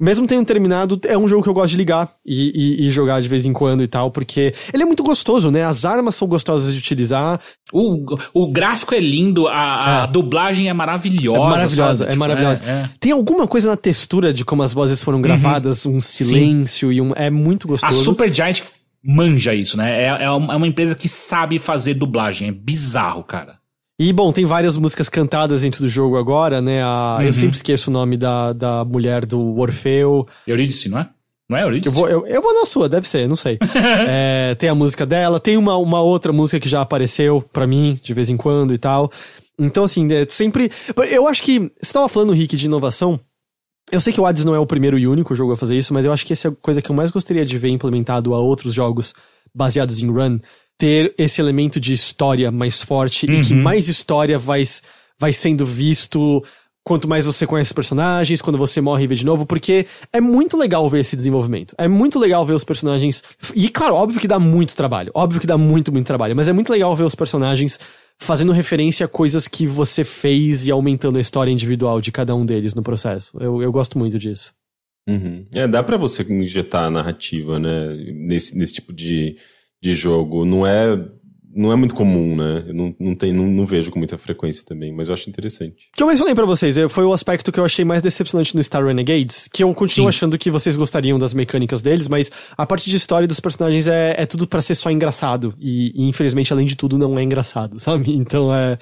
mesmo 0.00 0.26
tendo 0.26 0.46
terminado, 0.46 1.00
é 1.04 1.18
um 1.18 1.28
jogo 1.28 1.42
que 1.42 1.48
eu 1.48 1.54
gosto 1.54 1.70
de 1.70 1.76
ligar 1.76 2.08
e, 2.24 2.52
e, 2.54 2.86
e, 2.86 2.90
jogar 2.90 3.20
de 3.20 3.28
vez 3.28 3.44
em 3.44 3.52
quando 3.52 3.82
e 3.82 3.88
tal, 3.88 4.10
porque 4.10 4.54
ele 4.72 4.82
é 4.82 4.86
muito 4.86 5.02
gostoso, 5.02 5.50
né? 5.50 5.64
As 5.64 5.84
armas 5.84 6.14
são 6.14 6.28
gostosas 6.28 6.72
de 6.72 6.78
utilizar. 6.78 7.40
O, 7.72 8.16
o 8.32 8.52
gráfico 8.52 8.94
é 8.94 9.00
lindo, 9.00 9.48
a, 9.48 10.02
a 10.02 10.04
é. 10.04 10.06
dublagem 10.06 10.68
é 10.68 10.72
maravilhosa. 10.72 11.38
É 11.38 11.50
maravilhosa, 11.50 12.04
é 12.04 12.06
tipo, 12.08 12.18
maravilhosa. 12.18 12.62
É, 12.64 12.70
é. 12.70 12.90
Tem 13.00 13.12
alguma 13.12 13.46
coisa 13.46 13.70
na 13.70 13.76
textura 13.76 14.32
de 14.32 14.44
como 14.44 14.62
as 14.62 14.72
vozes 14.72 15.02
foram 15.02 15.18
uhum. 15.18 15.22
gravadas, 15.22 15.84
uhum. 15.84 15.96
um 15.96 16.00
silêncio 16.00 16.90
Sim. 16.90 16.94
e 16.94 17.00
um. 17.00 17.12
É 17.16 17.30
muito 17.30 17.66
gostoso. 17.66 18.00
A 18.00 18.04
Super 18.04 18.32
Giant 18.32 18.62
manja 19.04 19.54
isso, 19.54 19.76
né? 19.76 20.04
É, 20.04 20.24
é 20.24 20.30
uma 20.30 20.66
empresa 20.66 20.94
que 20.94 21.08
sabe 21.08 21.58
fazer 21.58 21.94
dublagem. 21.94 22.48
É 22.48 22.52
bizarro, 22.52 23.24
cara. 23.24 23.57
E, 24.00 24.12
bom, 24.12 24.30
tem 24.32 24.44
várias 24.44 24.76
músicas 24.76 25.08
cantadas 25.08 25.62
dentro 25.62 25.82
do 25.82 25.88
jogo 25.88 26.16
agora, 26.16 26.62
né? 26.62 26.80
A, 26.82 27.16
uhum. 27.18 27.26
Eu 27.26 27.32
sempre 27.32 27.56
esqueço 27.56 27.90
o 27.90 27.92
nome 27.92 28.16
da, 28.16 28.52
da 28.52 28.84
mulher 28.84 29.26
do 29.26 29.58
Orfeu. 29.58 30.24
Eurídice, 30.46 30.88
não 30.88 31.00
é? 31.00 31.08
Não 31.48 31.58
é 31.58 31.64
Eurídice? 31.64 31.88
Eu 31.88 31.92
vou, 31.92 32.08
eu, 32.08 32.26
eu 32.26 32.40
vou 32.40 32.54
na 32.54 32.64
sua, 32.64 32.88
deve 32.88 33.08
ser, 33.08 33.28
não 33.28 33.34
sei. 33.34 33.58
é, 34.08 34.54
tem 34.54 34.68
a 34.68 34.74
música 34.74 35.04
dela, 35.04 35.40
tem 35.40 35.56
uma, 35.56 35.76
uma 35.76 36.00
outra 36.00 36.32
música 36.32 36.60
que 36.60 36.68
já 36.68 36.80
apareceu 36.80 37.42
para 37.52 37.66
mim, 37.66 37.98
de 38.00 38.14
vez 38.14 38.30
em 38.30 38.36
quando 38.36 38.72
e 38.72 38.78
tal. 38.78 39.10
Então, 39.58 39.82
assim, 39.82 40.06
é 40.12 40.24
sempre. 40.28 40.70
Eu 41.10 41.26
acho 41.26 41.42
que. 41.42 41.72
Você 41.82 41.92
tava 41.92 42.08
falando, 42.08 42.32
Rick, 42.32 42.56
de 42.56 42.66
inovação. 42.66 43.18
Eu 43.90 44.00
sei 44.00 44.12
que 44.12 44.20
o 44.20 44.26
Hades 44.26 44.44
não 44.44 44.54
é 44.54 44.58
o 44.60 44.66
primeiro 44.66 44.98
e 44.98 45.08
único 45.08 45.34
jogo 45.34 45.52
a 45.52 45.56
fazer 45.56 45.76
isso, 45.76 45.92
mas 45.92 46.04
eu 46.04 46.12
acho 46.12 46.24
que 46.24 46.34
essa 46.34 46.48
é 46.48 46.50
a 46.50 46.54
coisa 46.54 46.80
que 46.82 46.90
eu 46.90 46.94
mais 46.94 47.10
gostaria 47.10 47.44
de 47.44 47.58
ver 47.58 47.70
implementado 47.70 48.34
a 48.34 48.38
outros 48.38 48.74
jogos 48.74 49.14
baseados 49.52 50.00
em 50.00 50.10
run 50.10 50.38
ter 50.78 51.12
esse 51.18 51.40
elemento 51.40 51.80
de 51.80 51.92
história 51.92 52.50
mais 52.50 52.80
forte 52.80 53.26
uhum. 53.26 53.34
e 53.34 53.40
que 53.40 53.52
uhum. 53.52 53.60
mais 53.60 53.88
história 53.88 54.38
vai, 54.38 54.62
vai 55.18 55.32
sendo 55.32 55.66
visto 55.66 56.42
quanto 56.88 57.06
mais 57.06 57.26
você 57.26 57.46
conhece 57.46 57.68
os 57.68 57.74
personagens, 57.74 58.40
quando 58.40 58.56
você 58.56 58.80
morre 58.80 59.04
e 59.04 59.06
vê 59.06 59.14
de 59.14 59.26
novo, 59.26 59.44
porque 59.44 59.86
é 60.10 60.22
muito 60.22 60.56
legal 60.56 60.88
ver 60.88 61.00
esse 61.00 61.14
desenvolvimento. 61.14 61.74
É 61.76 61.86
muito 61.86 62.18
legal 62.18 62.46
ver 62.46 62.54
os 62.54 62.64
personagens. 62.64 63.22
E, 63.54 63.68
claro, 63.68 63.94
óbvio 63.94 64.18
que 64.18 64.26
dá 64.26 64.38
muito 64.38 64.74
trabalho. 64.74 65.12
Óbvio 65.14 65.38
que 65.38 65.46
dá 65.46 65.58
muito, 65.58 65.92
muito 65.92 66.06
trabalho. 66.06 66.34
Mas 66.34 66.48
é 66.48 66.52
muito 66.52 66.72
legal 66.72 66.96
ver 66.96 67.02
os 67.02 67.14
personagens 67.14 67.78
fazendo 68.18 68.52
referência 68.52 69.04
a 69.04 69.08
coisas 69.08 69.46
que 69.46 69.66
você 69.66 70.02
fez 70.02 70.66
e 70.66 70.70
aumentando 70.70 71.18
a 71.18 71.20
história 71.20 71.50
individual 71.50 72.00
de 72.00 72.10
cada 72.10 72.34
um 72.34 72.46
deles 72.46 72.74
no 72.74 72.82
processo. 72.82 73.36
Eu, 73.38 73.60
eu 73.62 73.70
gosto 73.70 73.98
muito 73.98 74.18
disso. 74.18 74.54
Uhum. 75.06 75.44
É, 75.52 75.68
dá 75.68 75.82
para 75.82 75.98
você 75.98 76.22
injetar 76.22 76.84
a 76.84 76.90
narrativa, 76.90 77.58
né? 77.58 77.94
Nesse, 78.14 78.56
nesse 78.56 78.72
tipo 78.72 78.94
de 78.94 79.36
de 79.80 79.94
jogo 79.94 80.44
não 80.44 80.66
é 80.66 80.98
não 81.58 81.72
é 81.72 81.76
muito 81.76 81.94
comum, 81.94 82.36
né? 82.36 82.64
Eu 82.68 82.74
não, 82.74 82.94
não, 83.00 83.14
tem, 83.14 83.32
não, 83.32 83.44
não, 83.44 83.66
vejo 83.66 83.90
com 83.90 83.98
muita 83.98 84.16
frequência 84.16 84.64
também, 84.64 84.92
mas 84.92 85.08
eu 85.08 85.14
acho 85.14 85.28
interessante. 85.28 85.88
O 85.92 85.96
que 85.96 86.02
eu 86.02 86.06
mencionei 86.06 86.32
pra 86.32 86.46
vocês 86.46 86.76
foi 86.88 87.04
o 87.04 87.12
aspecto 87.12 87.50
que 87.50 87.58
eu 87.58 87.64
achei 87.64 87.84
mais 87.84 88.00
decepcionante 88.00 88.54
no 88.54 88.62
Star 88.62 88.84
Renegades, 88.84 89.48
que 89.52 89.64
eu 89.64 89.74
continuo 89.74 90.06
Sim. 90.06 90.16
achando 90.16 90.38
que 90.38 90.52
vocês 90.52 90.76
gostariam 90.76 91.18
das 91.18 91.34
mecânicas 91.34 91.82
deles, 91.82 92.06
mas 92.06 92.30
a 92.56 92.64
parte 92.64 92.88
de 92.88 92.94
história 92.94 93.26
dos 93.26 93.40
personagens 93.40 93.88
é, 93.88 94.14
é 94.18 94.24
tudo 94.24 94.46
para 94.46 94.62
ser 94.62 94.76
só 94.76 94.90
engraçado. 94.90 95.52
E, 95.58 95.92
e, 95.94 96.08
infelizmente, 96.08 96.52
além 96.52 96.66
de 96.66 96.76
tudo, 96.76 96.96
não 96.96 97.18
é 97.18 97.24
engraçado, 97.24 97.78
sabe? 97.80 98.14
Então 98.14 98.54
é. 98.54 98.78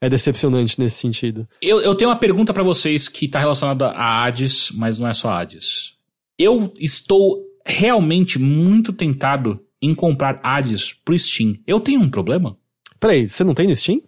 É 0.00 0.08
decepcionante 0.08 0.78
nesse 0.78 0.94
sentido. 0.94 1.44
Eu, 1.60 1.80
eu 1.80 1.92
tenho 1.92 2.08
uma 2.08 2.16
pergunta 2.16 2.54
para 2.54 2.62
vocês 2.62 3.08
que 3.08 3.26
tá 3.26 3.40
relacionada 3.40 3.88
a 3.88 4.22
Hades, 4.24 4.70
mas 4.72 4.96
não 4.96 5.08
é 5.08 5.12
só 5.12 5.28
Hades. 5.28 5.94
Eu 6.38 6.72
estou 6.78 7.42
realmente 7.66 8.38
muito 8.38 8.92
tentado 8.92 9.58
em 9.80 9.94
comprar 9.94 10.40
Hades 10.42 10.94
pro 11.04 11.18
Steam, 11.18 11.56
eu 11.66 11.80
tenho 11.80 12.00
um 12.00 12.08
problema? 12.08 12.56
Peraí, 12.98 13.28
você 13.28 13.44
não 13.44 13.54
tem 13.54 13.66
no 13.66 13.76
Steam? 13.76 14.00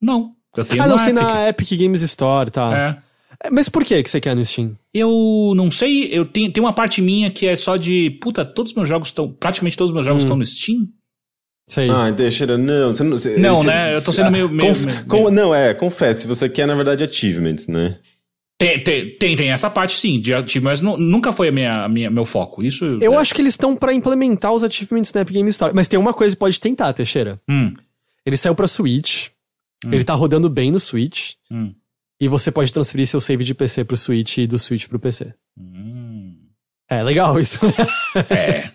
Não. 0.00 0.32
Eu 0.56 0.64
tenho 0.64 0.82
ah, 0.82 0.86
não, 0.86 1.02
tem 1.02 1.12
na 1.12 1.48
Epic 1.48 1.70
Games 1.78 2.02
Store, 2.02 2.50
tá. 2.50 3.00
É. 3.40 3.46
é. 3.46 3.50
Mas 3.50 3.68
por 3.68 3.84
que 3.84 4.02
que 4.02 4.10
você 4.10 4.20
quer 4.20 4.36
no 4.36 4.44
Steam? 4.44 4.76
Eu 4.92 5.52
não 5.56 5.70
sei, 5.70 6.08
eu 6.12 6.24
tenho, 6.24 6.52
tem 6.52 6.62
uma 6.62 6.72
parte 6.72 7.02
minha 7.02 7.30
que 7.30 7.46
é 7.46 7.56
só 7.56 7.76
de, 7.76 8.10
puta, 8.20 8.44
todos 8.44 8.72
os 8.72 8.76
meus 8.76 8.88
jogos 8.88 9.08
estão, 9.08 9.32
praticamente 9.32 9.76
todos 9.76 9.90
os 9.90 9.94
meus 9.94 10.06
jogos 10.06 10.22
hum. 10.22 10.26
estão 10.26 10.36
no 10.36 10.46
Steam. 10.46 10.88
Sei. 11.66 11.88
Ah, 11.88 12.10
deixa, 12.10 12.46
não, 12.58 12.92
você 12.92 13.02
não... 13.02 13.18
Você, 13.18 13.36
não, 13.38 13.56
você, 13.56 13.66
né, 13.66 13.94
eu 13.94 14.04
tô 14.04 14.12
sendo 14.12 14.30
meio... 14.30 14.48
meio, 14.50 14.68
conf, 14.68 14.84
meio, 14.84 15.04
com, 15.06 15.30
Não, 15.30 15.54
é, 15.54 15.72
confesse, 15.72 16.26
você 16.26 16.48
quer, 16.48 16.66
na 16.66 16.74
verdade, 16.74 17.02
achievements, 17.02 17.66
né? 17.66 17.98
Tem, 18.56 18.82
tem, 18.82 19.18
tem, 19.18 19.36
tem, 19.36 19.50
essa 19.50 19.68
parte 19.68 19.96
sim, 19.96 20.20
de 20.20 20.32
achievements, 20.32 20.80
mas 20.80 20.98
nunca 20.98 21.32
foi 21.32 21.48
a 21.48 21.52
minha, 21.52 21.84
a 21.84 21.88
minha, 21.88 22.10
meu 22.10 22.24
foco. 22.24 22.62
Isso. 22.62 22.84
Eu 23.00 23.14
é. 23.14 23.16
acho 23.16 23.34
que 23.34 23.42
eles 23.42 23.54
estão 23.54 23.74
para 23.74 23.92
implementar 23.92 24.52
os 24.52 24.62
achievements 24.62 25.12
na 25.12 25.22
Epic 25.22 25.34
Game 25.34 25.50
Store. 25.50 25.74
Mas 25.74 25.88
tem 25.88 25.98
uma 25.98 26.14
coisa 26.14 26.36
que 26.36 26.40
pode 26.40 26.60
tentar, 26.60 26.92
Teixeira. 26.92 27.40
Hum. 27.48 27.72
Ele 28.24 28.36
saiu 28.36 28.54
pra 28.54 28.68
Switch. 28.68 29.28
Hum. 29.84 29.92
Ele 29.92 30.04
tá 30.04 30.14
rodando 30.14 30.48
bem 30.48 30.70
no 30.70 30.78
Switch. 30.78 31.32
Hum. 31.50 31.74
E 32.20 32.28
você 32.28 32.52
pode 32.52 32.72
transferir 32.72 33.06
seu 33.08 33.20
save 33.20 33.42
de 33.42 33.54
PC 33.54 33.84
pro 33.84 33.96
Switch 33.96 34.38
e 34.38 34.46
do 34.46 34.58
Switch 34.58 34.86
pro 34.86 35.00
PC. 35.00 35.34
Hum. 35.58 36.36
É 36.88 37.02
legal 37.02 37.38
isso. 37.40 37.58
é. 38.30 38.70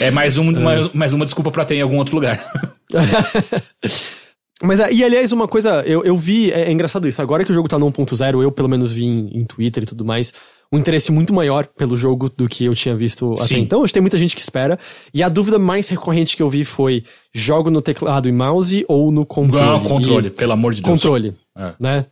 É 0.00 0.10
mais, 0.10 0.36
um, 0.36 0.50
é. 0.56 0.60
mais, 0.60 0.92
mais 0.92 1.12
uma 1.12 1.24
desculpa 1.24 1.50
pra 1.52 1.64
ter 1.64 1.76
em 1.76 1.82
algum 1.82 1.96
outro 1.96 2.16
lugar. 2.16 2.44
Mas, 4.62 4.80
e 4.90 5.04
aliás, 5.04 5.32
uma 5.32 5.46
coisa, 5.46 5.82
eu, 5.86 6.02
eu 6.02 6.16
vi, 6.16 6.50
é, 6.50 6.62
é, 6.62 6.72
engraçado 6.72 7.06
isso, 7.06 7.20
agora 7.20 7.44
que 7.44 7.50
o 7.50 7.54
jogo 7.54 7.68
tá 7.68 7.78
no 7.78 7.90
1.0, 7.92 8.42
eu 8.42 8.50
pelo 8.50 8.68
menos 8.68 8.90
vi 8.90 9.04
em, 9.04 9.40
em, 9.40 9.44
Twitter 9.44 9.82
e 9.82 9.86
tudo 9.86 10.02
mais, 10.02 10.32
um 10.72 10.78
interesse 10.78 11.12
muito 11.12 11.34
maior 11.34 11.66
pelo 11.66 11.94
jogo 11.94 12.30
do 12.30 12.48
que 12.48 12.64
eu 12.64 12.74
tinha 12.74 12.96
visto 12.96 13.36
Sim. 13.36 13.44
até 13.44 13.58
então. 13.58 13.80
Acho 13.80 13.88
que 13.88 13.94
tem 13.94 14.00
muita 14.00 14.16
gente 14.16 14.34
que 14.34 14.40
espera. 14.40 14.78
E 15.12 15.22
a 15.22 15.28
dúvida 15.28 15.58
mais 15.58 15.88
recorrente 15.88 16.36
que 16.36 16.42
eu 16.42 16.48
vi 16.48 16.64
foi: 16.64 17.04
jogo 17.32 17.70
no 17.70 17.80
teclado 17.80 18.28
e 18.28 18.32
mouse 18.32 18.84
ou 18.88 19.12
no 19.12 19.24
controle? 19.24 19.64
Não, 19.64 19.82
controle, 19.84 20.28
e, 20.28 20.30
pelo 20.30 20.52
amor 20.52 20.74
de 20.74 20.82
Deus. 20.82 20.92
Controle. 20.92 21.34
É. 21.56 21.74
Né? 21.78 22.06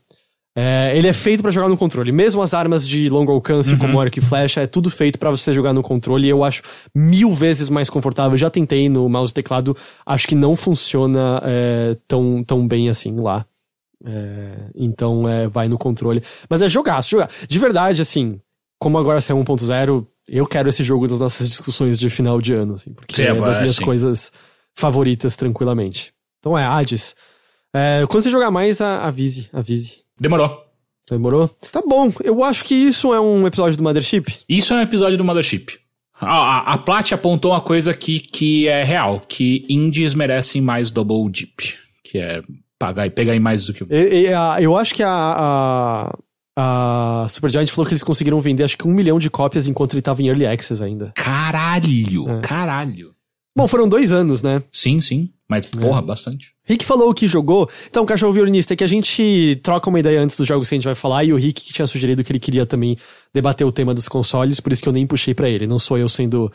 É, 0.57 0.97
ele 0.97 1.09
é 1.09 1.13
feito 1.13 1.43
para 1.43 1.51
jogar 1.51 1.69
no 1.69 1.77
controle. 1.77 2.13
Mesmo 2.13 2.41
as 2.41 2.55
armas 2.55 2.87
de 2.87 3.09
longo 3.09 3.33
alcance, 3.33 3.73
uhum. 3.73 3.79
como 3.79 4.01
arco 4.01 4.19
e 4.19 4.23
flecha, 4.23 4.61
é 4.61 4.67
tudo 4.67 4.89
feito 4.89 5.19
para 5.19 5.31
você 5.31 5.53
jogar 5.53 5.73
no 5.73 5.83
controle. 5.83 6.27
E 6.27 6.31
eu 6.31 6.45
acho 6.45 6.63
mil 6.95 7.33
vezes 7.33 7.69
mais 7.69 7.91
confortável. 7.91 8.37
já 8.37 8.49
tentei 8.49 8.89
no 8.89 9.09
mouse 9.09 9.33
e 9.33 9.35
teclado, 9.35 9.77
acho 10.07 10.29
que 10.29 10.35
não 10.35 10.55
funciona 10.55 11.41
é, 11.45 11.97
tão, 12.07 12.45
tão 12.45 12.67
bem 12.69 12.89
assim 12.89 13.19
lá. 13.19 13.45
É, 14.07 14.71
então, 14.77 15.29
é, 15.29 15.49
vai 15.49 15.67
no 15.67 15.79
controle. 15.79 16.23
Mas 16.49 16.63
é 16.63 16.69
jogar, 16.69 17.03
jogar. 17.03 17.29
De 17.49 17.59
verdade, 17.59 18.01
assim, 18.01 18.41
como 18.79 18.97
agora 18.97 19.21
saiu 19.21 19.39
1.0, 19.39 20.07
eu 20.29 20.47
quero 20.47 20.69
esse 20.69 20.85
jogo 20.85 21.09
das 21.09 21.19
nossas 21.19 21.49
discussões 21.49 21.99
de 21.99 22.09
final 22.09 22.41
de 22.41 22.53
ano, 22.53 22.75
assim, 22.75 22.93
porque 22.93 23.23
é 23.23 23.35
das 23.35 23.59
minhas 23.59 23.77
sim. 23.77 23.85
coisas 23.85 24.31
favoritas, 24.73 25.37
tranquilamente. 25.37 26.13
Então 26.39 26.57
é 26.57 26.65
Hades. 26.65 27.17
É, 27.75 28.05
quando 28.09 28.23
você 28.23 28.31
jogar 28.31 28.51
mais, 28.51 28.81
avise, 28.81 29.49
avise. 29.53 30.04
Demorou. 30.21 30.65
Demorou? 31.11 31.49
Tá 31.71 31.83
bom. 31.87 32.13
Eu 32.23 32.43
acho 32.43 32.65
que 32.65 32.75
isso 32.75 33.13
é 33.13 33.21
um 33.21 33.47
episódio 33.47 33.77
do 33.77 33.83
Mothership. 33.83 34.27
Isso 34.49 34.73
é 34.73 34.79
um 34.79 34.83
episódio 34.83 35.19
do 35.19 35.25
Mothership. 35.25 35.79
A, 36.21 36.27
a, 36.29 36.75
a 36.75 36.79
Plat 36.79 37.13
apontou 37.13 37.51
uma 37.51 37.61
coisa 37.61 37.93
que, 37.93 38.21
que 38.21 38.69
é 38.69 38.85
real, 38.85 39.21
que 39.21 39.65
indies 39.69 40.15
merecem 40.15 40.63
mais 40.63 40.91
double 40.91 41.31
dip, 41.31 41.75
que 42.05 42.19
é 42.19 42.41
pagar 42.79 43.07
e 43.07 43.11
pegar 43.11 43.35
em 43.35 43.41
mais 43.41 43.67
do 43.67 43.75
que 43.75 43.83
o... 43.83 43.87
E, 43.91 44.23
e, 44.23 44.33
a, 44.33 44.59
eu 44.61 44.77
acho 44.77 44.95
que 44.95 45.03
a, 45.03 45.11
a, 46.57 47.25
a 47.25 47.29
Supergiant 47.29 47.67
falou 47.69 47.87
que 47.87 47.93
eles 47.93 48.03
conseguiram 48.03 48.41
vender 48.41 48.63
acho 48.63 48.79
que 48.79 48.87
um 48.87 48.93
milhão 48.93 49.19
de 49.19 49.29
cópias 49.29 49.67
enquanto 49.67 49.95
ele 49.95 50.03
tava 50.03 50.23
em 50.23 50.29
Early 50.29 50.47
Access 50.47 50.83
ainda. 50.83 51.13
Caralho! 51.17 52.31
É. 52.31 52.41
Caralho! 52.41 53.14
Bom, 53.57 53.69
foram 53.69 53.89
dois 53.89 54.11
anos, 54.11 54.43
né? 54.43 54.63
Sim, 54.73 55.01
sim. 55.01 55.31
Mas, 55.49 55.67
porra, 55.67 56.01
é. 56.01 56.03
bastante. 56.03 56.53
Rick 56.65 56.85
falou 56.85 57.13
que 57.15 57.29
jogou. 57.29 57.69
Então, 57.89 58.05
cachorro 58.07 58.33
violinista, 58.33 58.73
é 58.73 58.77
que 58.77 58.83
a 58.83 58.89
gente 58.89 59.61
troca 59.63 59.89
uma 59.89 60.01
ideia 60.01 60.21
antes 60.21 60.37
dos 60.37 60.47
jogos 60.47 60.69
que 60.69 60.75
a 60.75 60.79
gente 60.79 60.87
vai 60.87 60.95
falar, 60.95 61.23
e 61.25 61.33
o 61.33 61.37
Rick 61.37 61.73
tinha 61.73 61.87
sugerido 61.87 62.25
que 62.25 62.33
ele 62.33 62.41
queria 62.41 62.67
também 62.67 62.97
debater 63.33 63.67
o 63.67 63.71
tema 63.71 63.95
dos 63.95 64.09
consoles, 64.09 64.59
por 64.59 64.73
isso 64.73 64.83
que 64.83 64.89
eu 64.89 64.93
nem 64.93 65.07
puxei 65.07 65.35
para 65.35 65.49
ele. 65.49 65.67
Não 65.67 65.79
sou 65.79 65.99
eu 65.99 66.09
sendo 66.09 66.51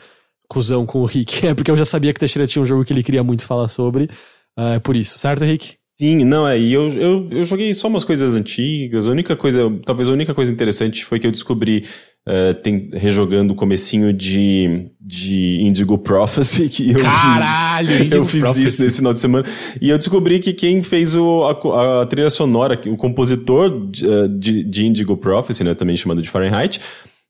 cuzão 0.48 0.84
com 0.84 1.00
o 1.00 1.04
Rick, 1.06 1.46
é 1.46 1.54
porque 1.54 1.70
eu 1.70 1.76
já 1.76 1.84
sabia 1.84 2.12
que 2.12 2.20
Teixeira 2.20 2.46
tinha 2.46 2.62
um 2.62 2.66
jogo 2.66 2.84
que 2.84 2.92
ele 2.92 3.02
queria 3.02 3.22
muito 3.22 3.44
falar 3.44 3.68
sobre. 3.68 4.10
É 4.56 4.78
por 4.80 4.96
isso, 4.96 5.18
certo, 5.18 5.44
Rick? 5.44 5.76
Sim, 5.98 6.24
não, 6.24 6.48
é, 6.48 6.58
e 6.58 6.72
eu, 6.72 6.88
eu, 6.88 7.28
eu 7.30 7.44
joguei 7.44 7.72
só 7.74 7.86
umas 7.86 8.04
coisas 8.04 8.34
antigas, 8.34 9.06
a 9.06 9.10
única 9.10 9.36
coisa, 9.36 9.70
talvez 9.84 10.08
a 10.08 10.12
única 10.12 10.34
coisa 10.34 10.50
interessante 10.50 11.04
foi 11.04 11.18
que 11.18 11.26
eu 11.26 11.30
descobri, 11.30 11.86
uh, 12.28 12.54
tem, 12.54 12.90
rejogando 12.92 13.52
o 13.52 13.56
comecinho 13.56 14.12
de, 14.12 14.86
de 15.00 15.60
Indigo 15.62 15.98
Prophecy, 15.98 16.68
que 16.70 16.90
eu 16.90 17.00
Caralho, 17.00 17.88
fiz, 17.88 18.00
Indigo 18.00 18.14
eu 18.16 18.24
fiz 18.24 18.42
Prophecy. 18.42 18.66
isso 18.66 18.82
nesse 18.84 18.96
final 18.96 19.12
de 19.12 19.18
semana, 19.18 19.46
e 19.80 19.88
eu 19.88 19.98
descobri 19.98 20.38
que 20.38 20.52
quem 20.52 20.82
fez 20.82 21.14
o, 21.14 21.44
a, 21.44 22.02
a 22.02 22.06
trilha 22.06 22.30
sonora, 22.30 22.80
o 22.86 22.96
compositor 22.96 23.88
de, 23.88 24.06
uh, 24.06 24.28
de, 24.28 24.64
de 24.64 24.86
Indigo 24.86 25.16
Prophecy, 25.16 25.64
né, 25.64 25.74
também 25.74 25.96
chamado 25.96 26.22
de 26.22 26.30
Fahrenheit, 26.30 26.80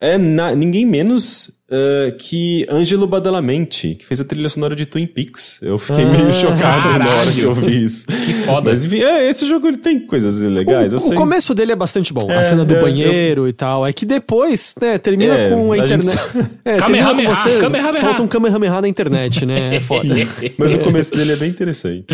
é 0.00 0.16
na, 0.16 0.54
ninguém 0.54 0.86
menos 0.86 1.59
uh, 1.70 2.16
que 2.18 2.66
Ângelo 2.70 3.06
Badalamenti, 3.06 3.94
que 3.94 4.04
fez 4.06 4.20
a 4.20 4.24
trilha 4.24 4.48
sonora 4.48 4.74
de 4.74 4.84
Twin 4.86 5.06
Peaks. 5.06 5.58
Eu 5.62 5.78
fiquei 5.78 6.04
meio 6.04 6.32
chocado 6.32 6.98
na 6.98 7.08
hora 7.08 7.32
que 7.32 7.40
eu 7.40 7.54
vi 7.54 7.82
isso. 7.84 8.06
Que 8.06 8.32
foda. 8.32 8.70
Mas 8.70 8.84
enfim, 8.84 9.00
é, 9.02 9.28
esse 9.28 9.46
jogo 9.46 9.66
ele 9.68 9.76
tem 9.78 10.00
coisas 10.00 10.42
legais. 10.42 10.92
O, 10.92 10.96
eu 10.96 10.98
o 10.98 11.02
sei. 11.02 11.16
começo 11.16 11.54
dele 11.54 11.72
é 11.72 11.76
bastante 11.76 12.12
bom. 12.12 12.28
a 12.30 12.34
É, 12.34 12.42
cena 12.42 12.64
do 12.64 12.74
é, 12.74 12.80
banheiro 12.80 13.48
e 13.48 13.52
tal. 13.52 13.86
É 13.86 13.92
que 13.92 14.04
depois, 14.04 14.74
né, 14.80 14.98
termina 14.98 15.34
É, 15.34 15.50
com 15.50 15.72
a, 15.72 15.76
a 15.76 15.86
gente- 15.86 16.06
internet. 16.06 16.20
É, 16.64 16.76
termina 16.76 16.80
com 16.80 16.86
Kamehameha, 16.86 17.34
você. 17.34 17.58
Kamehameha. 17.58 18.00
Solta 18.00 18.22
um 18.22 18.28
Kamehameha 18.28 18.80
na 18.82 18.88
internet, 18.88 19.46
né? 19.46 19.76
É 19.76 19.80
foda. 19.80 20.08
Mas 20.58 20.74
o 20.74 20.78
começo 20.80 21.14
dele 21.14 21.32
é 21.32 21.36
bem 21.36 21.48
interessante. 21.50 22.04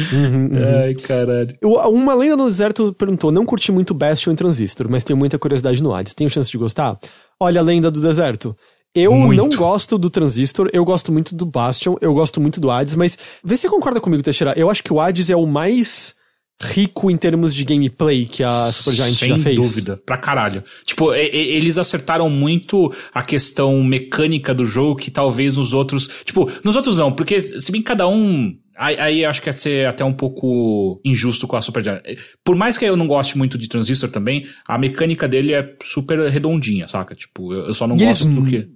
Ai, 0.85 0.95
caralho. 0.95 1.55
Eu- 1.61 1.73
Uma 1.91 2.15
lenda 2.15 2.37
no 2.37 2.47
deserto 2.47 2.93
perguntou: 2.93 3.31
não 3.33 3.45
curti 3.45 3.73
muito 3.73 3.93
Bastion 3.95 4.33
e 4.33 4.37
Transistor, 4.37 4.89
mas 4.91 5.05
tenho 5.05 5.17
muita 5.17 5.39
curiosidade 5.39 5.83
no 5.83 5.95
Hades. 5.95 6.15
Tenho 6.15 6.29
chance 6.31 6.51
de 6.51 6.59
gostar? 6.59 6.99
Olha 7.39 7.61
a 7.61 7.65
lenda 7.65 7.91
do 7.91 8.01
deserto. 8.01 8.57
Eu 8.99 9.13
Muito. 9.13 9.37
não 9.37 9.49
gosto 9.51 9.99
do 9.99 10.09
Transistor, 10.09 10.71
eu 10.73 10.83
gosto 10.85 11.13
muito 11.13 11.35
do 11.35 11.45
Bastion, 11.45 11.97
eu 12.01 12.15
gosto 12.15 12.41
muito 12.41 12.59
do 12.61 12.71
Hades, 12.71 12.95
mas 12.95 13.17
vê 13.45 13.55
se 13.57 13.63
você 13.63 13.69
concorda 13.69 14.01
comigo, 14.01 14.23
Teixeira. 14.23 14.55
Eu 14.57 14.71
acho 14.71 14.83
que 14.83 14.91
o 14.93 14.99
Hades 14.99 15.29
é 15.29 15.37
o 15.37 15.45
mais 15.47 16.15
rico 16.63 17.11
em 17.11 17.17
termos 17.19 17.55
de 17.55 17.63
gameplay 17.65 18.25
que 18.25 18.43
a 18.43 18.51
Supergiant 18.51 19.13
Sem 19.15 19.29
já 19.29 19.39
fez. 19.39 19.57
dúvida, 19.57 20.01
pra 20.07 20.17
caralho. 20.17 20.65
Tipo, 20.87 21.13
e- 21.15 21.29
e- 21.31 21.57
eles 21.57 21.77
acertaram 21.77 22.31
muito 22.31 22.91
a 23.13 23.23
questão 23.23 23.83
mecânica 23.85 24.55
do 24.55 24.65
jogo 24.65 24.97
que 24.99 25.11
talvez 25.11 25.59
nos 25.59 25.75
outros. 25.75 26.09
Tipo, 26.25 26.51
nos 26.65 26.75
outros 26.75 26.97
não, 26.97 27.13
porque 27.13 27.43
se 27.43 27.71
bem 27.71 27.83
que 27.83 27.89
cada 27.89 28.09
um. 28.09 28.57
Aí, 28.79 28.97
aí 28.99 29.25
acho 29.27 29.41
que 29.43 29.51
é 29.51 29.53
ser 29.53 29.87
até 29.87 30.03
um 30.05 30.13
pouco 30.15 30.99
injusto 31.05 31.47
com 31.47 31.57
a 31.57 31.61
Supergiant. 31.61 32.01
Por 32.43 32.57
mais 32.57 32.79
que 32.79 32.85
eu 32.87 32.97
não 32.97 33.07
goste 33.07 33.37
muito 33.37 33.59
de 33.59 33.69
Transistor 33.69 34.11
também, 34.11 34.47
a 34.67 34.79
mecânica 34.79 35.29
dele 35.29 35.53
é 35.53 35.75
super 35.83 36.19
redondinha, 36.31 36.89
saca? 36.89 37.15
Tipo, 37.15 37.53
eu 37.53 37.67
eu 37.67 37.75
só 37.75 37.87
não 37.87 37.97
E 37.97 38.05
gosto 38.05 38.25
do 38.29 38.45
que. 38.45 38.67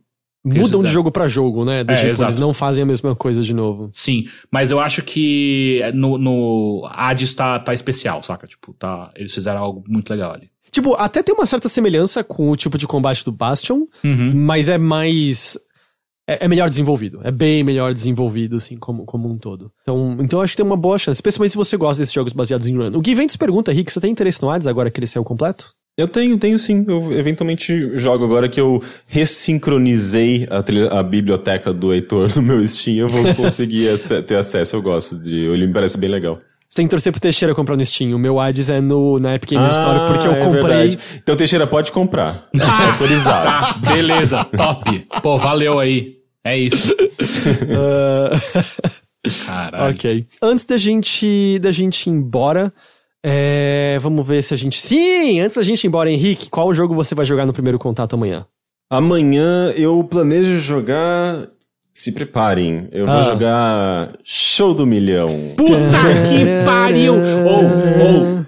Mudam 0.45 0.83
de 0.83 0.91
jogo 0.91 1.11
pra 1.11 1.29
jogo, 1.29 1.65
né? 1.65 1.85
Do 1.85 1.93
É, 1.93 1.97
tipo, 1.97 2.09
exato. 2.09 2.31
eles 2.31 2.41
não 2.41 2.55
fazem 2.55 2.83
a 2.83 2.87
mesma 2.87 3.15
coisa 3.15 3.43
de 3.43 3.53
novo. 3.53 3.91
Sim, 3.93 4.25
mas 4.51 4.71
eu 4.71 4.81
acho 4.81 5.03
que 5.03 5.81
no, 5.95 6.17
no 6.17 6.89
Hades 6.91 7.35
tá, 7.35 7.59
tá 7.59 7.75
especial, 7.75 8.23
saca? 8.23 8.47
Tipo, 8.47 8.73
tá, 8.75 9.11
eles 9.17 9.35
fizeram 9.35 9.61
algo 9.61 9.85
muito 9.87 10.09
legal 10.11 10.33
ali. 10.33 10.49
Tipo, 10.71 10.95
até 10.95 11.23
tem 11.23 11.35
uma 11.35 11.45
certa 11.47 11.69
semelhança 11.69 12.23
com 12.25 12.51
o 12.51 12.57
tipo 12.57 12.79
de 12.79 12.87
combate 12.87 13.25
do 13.25 13.33
Bastion, 13.33 13.87
Uhum. 14.05 14.33
mas 14.35 14.69
é 14.69 14.79
mais. 14.79 15.59
É, 16.29 16.45
é 16.45 16.49
melhor 16.49 16.71
desenvolvido. 16.71 17.21
É 17.25 17.31
bem 17.33 17.65
melhor 17.65 17.93
desenvolvido, 17.93 18.55
assim, 18.57 18.77
como, 18.77 19.05
como 19.05 19.29
um 19.29 19.37
todo. 19.37 19.73
Então, 19.83 20.17
então 20.21 20.39
eu 20.39 20.43
acho 20.45 20.53
que 20.53 20.59
tem 20.59 20.65
uma 20.67 20.77
boa 20.77 20.97
chance, 20.97 21.17
especialmente 21.19 21.51
se 21.51 21.57
você 21.59 21.77
gosta 21.77 22.01
desses 22.01 22.15
jogos 22.15 22.33
baseados 22.33 22.69
em 22.69 22.77
run. 22.77 22.97
O 22.97 23.01
Gui 23.01 23.15
Ventus 23.17 23.37
pergunta, 23.37 23.73
Rick, 23.73 23.93
você 23.93 24.01
tem 24.01 24.13
interesse 24.13 24.41
no 24.41 24.49
Hades 24.49 24.69
agora 24.69 24.91
que 24.91 25.01
ele 25.01 25.07
saiu 25.09 25.25
completo? 25.25 25.75
Eu 25.99 26.09
tenho, 26.09 26.39
tenho 26.39 26.59
sim. 26.59 26.85
Eu 26.89 27.13
eventualmente 27.13 27.95
jogo 27.97 28.25
agora 28.25 28.49
que 28.49 28.61
eu 28.61 28.83
ressincronizei 29.07 30.47
a, 30.51 30.63
trilha- 30.63 30.89
a 30.91 31.03
biblioteca 31.03 31.73
do 31.75 31.93
Heitor 31.93 32.29
no 32.37 32.43
meu 32.43 32.67
Steam. 32.67 32.97
Eu 32.99 33.09
vou 33.09 33.35
conseguir 33.35 33.89
ter 34.27 34.37
acesso. 34.37 34.77
Eu 34.77 34.83
gosto 34.83 35.17
de. 35.19 35.35
Ele 35.47 35.67
me 35.67 35.73
parece 35.73 35.99
bem 35.99 36.09
legal. 36.11 36.41
Você 36.69 36.77
tem 36.77 36.87
que 36.87 36.91
torcer 36.91 37.11
pro 37.13 37.21
Teixeira 37.21 37.53
comprar 37.55 37.77
no 37.77 37.85
Steam. 37.85 38.15
O 38.15 38.19
meu 38.19 38.39
Hades 38.39 38.71
é 38.71 38.81
no, 38.81 39.17
na 39.19 39.35
Epic 39.35 39.51
Games 39.51 39.73
Store, 39.73 40.13
porque 40.13 40.29
eu 40.29 40.33
é 40.33 40.45
comprei. 40.45 40.63
verdade. 40.63 40.99
Então, 41.19 41.35
Teixeira, 41.37 41.67
pode 41.67 41.91
comprar. 41.91 42.49
Tá 42.57 42.93
autorizado. 42.93 43.45
Tá, 43.45 43.75
beleza, 43.93 44.45
top. 44.45 45.07
Pô, 45.21 45.37
valeu 45.37 45.81
aí. 45.81 46.19
É 46.45 46.57
isso. 46.57 46.95
Caralho. 49.47 49.95
Ok. 49.95 50.27
Antes 50.41 50.65
da 50.65 50.79
gente, 50.79 51.59
da 51.59 51.71
gente 51.71 52.07
ir 52.07 52.11
embora, 52.11 52.73
é, 53.25 53.99
vamos 54.01 54.27
ver 54.27 54.43
se 54.43 54.55
a 54.55 54.57
gente. 54.57 54.81
Sim! 54.81 55.41
Antes 55.41 55.57
da 55.57 55.63
gente 55.63 55.85
ir 55.85 55.89
embora, 55.89 56.11
Henrique, 56.11 56.49
qual 56.49 56.73
jogo 56.75 56.95
você 56.95 57.15
vai 57.15 57.25
jogar 57.27 57.47
no 57.47 57.53
primeiro 57.53 57.79
contato 57.79 58.15
amanhã? 58.15 58.47
Amanhã 58.91 59.73
eu 59.77 60.03
planejo 60.05 60.59
jogar. 60.61 61.47
Se 61.93 62.13
preparem, 62.13 62.89
eu 62.93 63.05
vou 63.05 63.15
Ah. 63.15 63.25
jogar 63.25 64.13
Show 64.25 64.73
do 64.73 64.87
Milhão. 64.87 65.29
Puta 65.57 65.75
que 66.29 66.65
pariu! 66.65 67.15
Ou, 67.15 67.65
ou, 68.05 68.45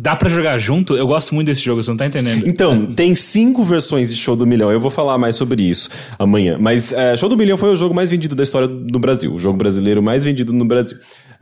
dá 0.00 0.16
pra 0.16 0.28
jogar 0.30 0.56
junto? 0.56 0.96
Eu 0.96 1.06
gosto 1.06 1.34
muito 1.34 1.48
desse 1.48 1.62
jogo, 1.62 1.82
você 1.82 1.90
não 1.90 1.96
tá 1.96 2.06
entendendo. 2.06 2.48
Então, 2.48 2.86
tem 2.86 3.14
cinco 3.14 3.62
versões 3.64 4.08
de 4.08 4.16
Show 4.16 4.34
do 4.36 4.46
Milhão. 4.46 4.70
Eu 4.72 4.80
vou 4.80 4.90
falar 4.90 5.18
mais 5.18 5.36
sobre 5.36 5.62
isso 5.62 5.90
amanhã. 6.18 6.56
Mas 6.58 6.92
é, 6.92 7.16
Show 7.16 7.28
do 7.28 7.36
Milhão 7.36 7.58
foi 7.58 7.70
o 7.70 7.76
jogo 7.76 7.94
mais 7.94 8.08
vendido 8.08 8.34
da 8.34 8.44
história 8.44 8.68
do 8.68 8.98
Brasil. 8.98 9.34
O 9.34 9.38
jogo 9.38 9.58
brasileiro 9.58 10.02
mais 10.02 10.24
vendido 10.24 10.52
no 10.52 10.64
Brasil. 10.64 10.96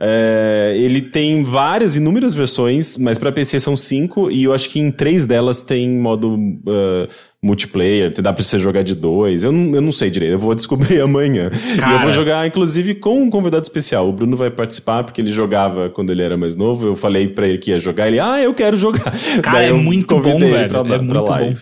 É, 0.05 0.73
ele 0.77 1.01
tem 1.01 1.43
várias, 1.43 1.95
inúmeras 1.95 2.33
versões, 2.33 2.97
mas 2.97 3.17
pra 3.17 3.31
PC 3.31 3.59
são 3.59 3.77
cinco. 3.77 4.29
E 4.29 4.43
eu 4.43 4.53
acho 4.53 4.69
que 4.69 4.79
em 4.79 4.91
três 4.91 5.25
delas 5.25 5.61
tem 5.61 5.89
modo 5.89 6.35
uh, 6.35 7.07
multiplayer. 7.41 8.13
Dá 8.21 8.33
pra 8.33 8.43
você 8.43 8.59
jogar 8.59 8.83
de 8.83 8.95
dois. 8.95 9.43
Eu 9.45 9.51
não, 9.53 9.75
eu 9.75 9.81
não 9.81 9.91
sei 9.93 10.09
direito. 10.09 10.33
Eu 10.33 10.39
vou 10.39 10.53
descobrir 10.53 10.99
amanhã. 11.01 11.49
E 11.53 11.71
eu 11.73 11.77
Cara. 11.77 12.01
vou 12.01 12.11
jogar, 12.11 12.45
inclusive, 12.45 12.95
com 12.95 13.23
um 13.23 13.29
convidado 13.29 13.63
especial. 13.63 14.09
O 14.09 14.11
Bruno 14.13 14.35
vai 14.35 14.51
participar, 14.51 15.03
porque 15.05 15.21
ele 15.21 15.31
jogava 15.31 15.89
quando 15.89 16.11
ele 16.11 16.21
era 16.21 16.35
mais 16.35 16.55
novo. 16.55 16.85
Eu 16.87 16.95
falei 16.97 17.29
pra 17.29 17.47
ele 17.47 17.57
que 17.57 17.71
ia 17.71 17.79
jogar. 17.79 18.07
Ele, 18.07 18.19
ah, 18.19 18.41
eu 18.41 18.53
quero 18.53 18.75
jogar. 18.75 19.13
Cara, 19.41 19.57
Daí 19.59 19.69
é 19.69 19.73
muito 19.73 20.19
bom, 20.19 20.37
velho. 20.39 20.67
pra- 20.67 20.79
é 20.81 20.83
pra 20.83 21.01
muito 21.01 21.29
live. 21.31 21.53
bom. 21.55 21.61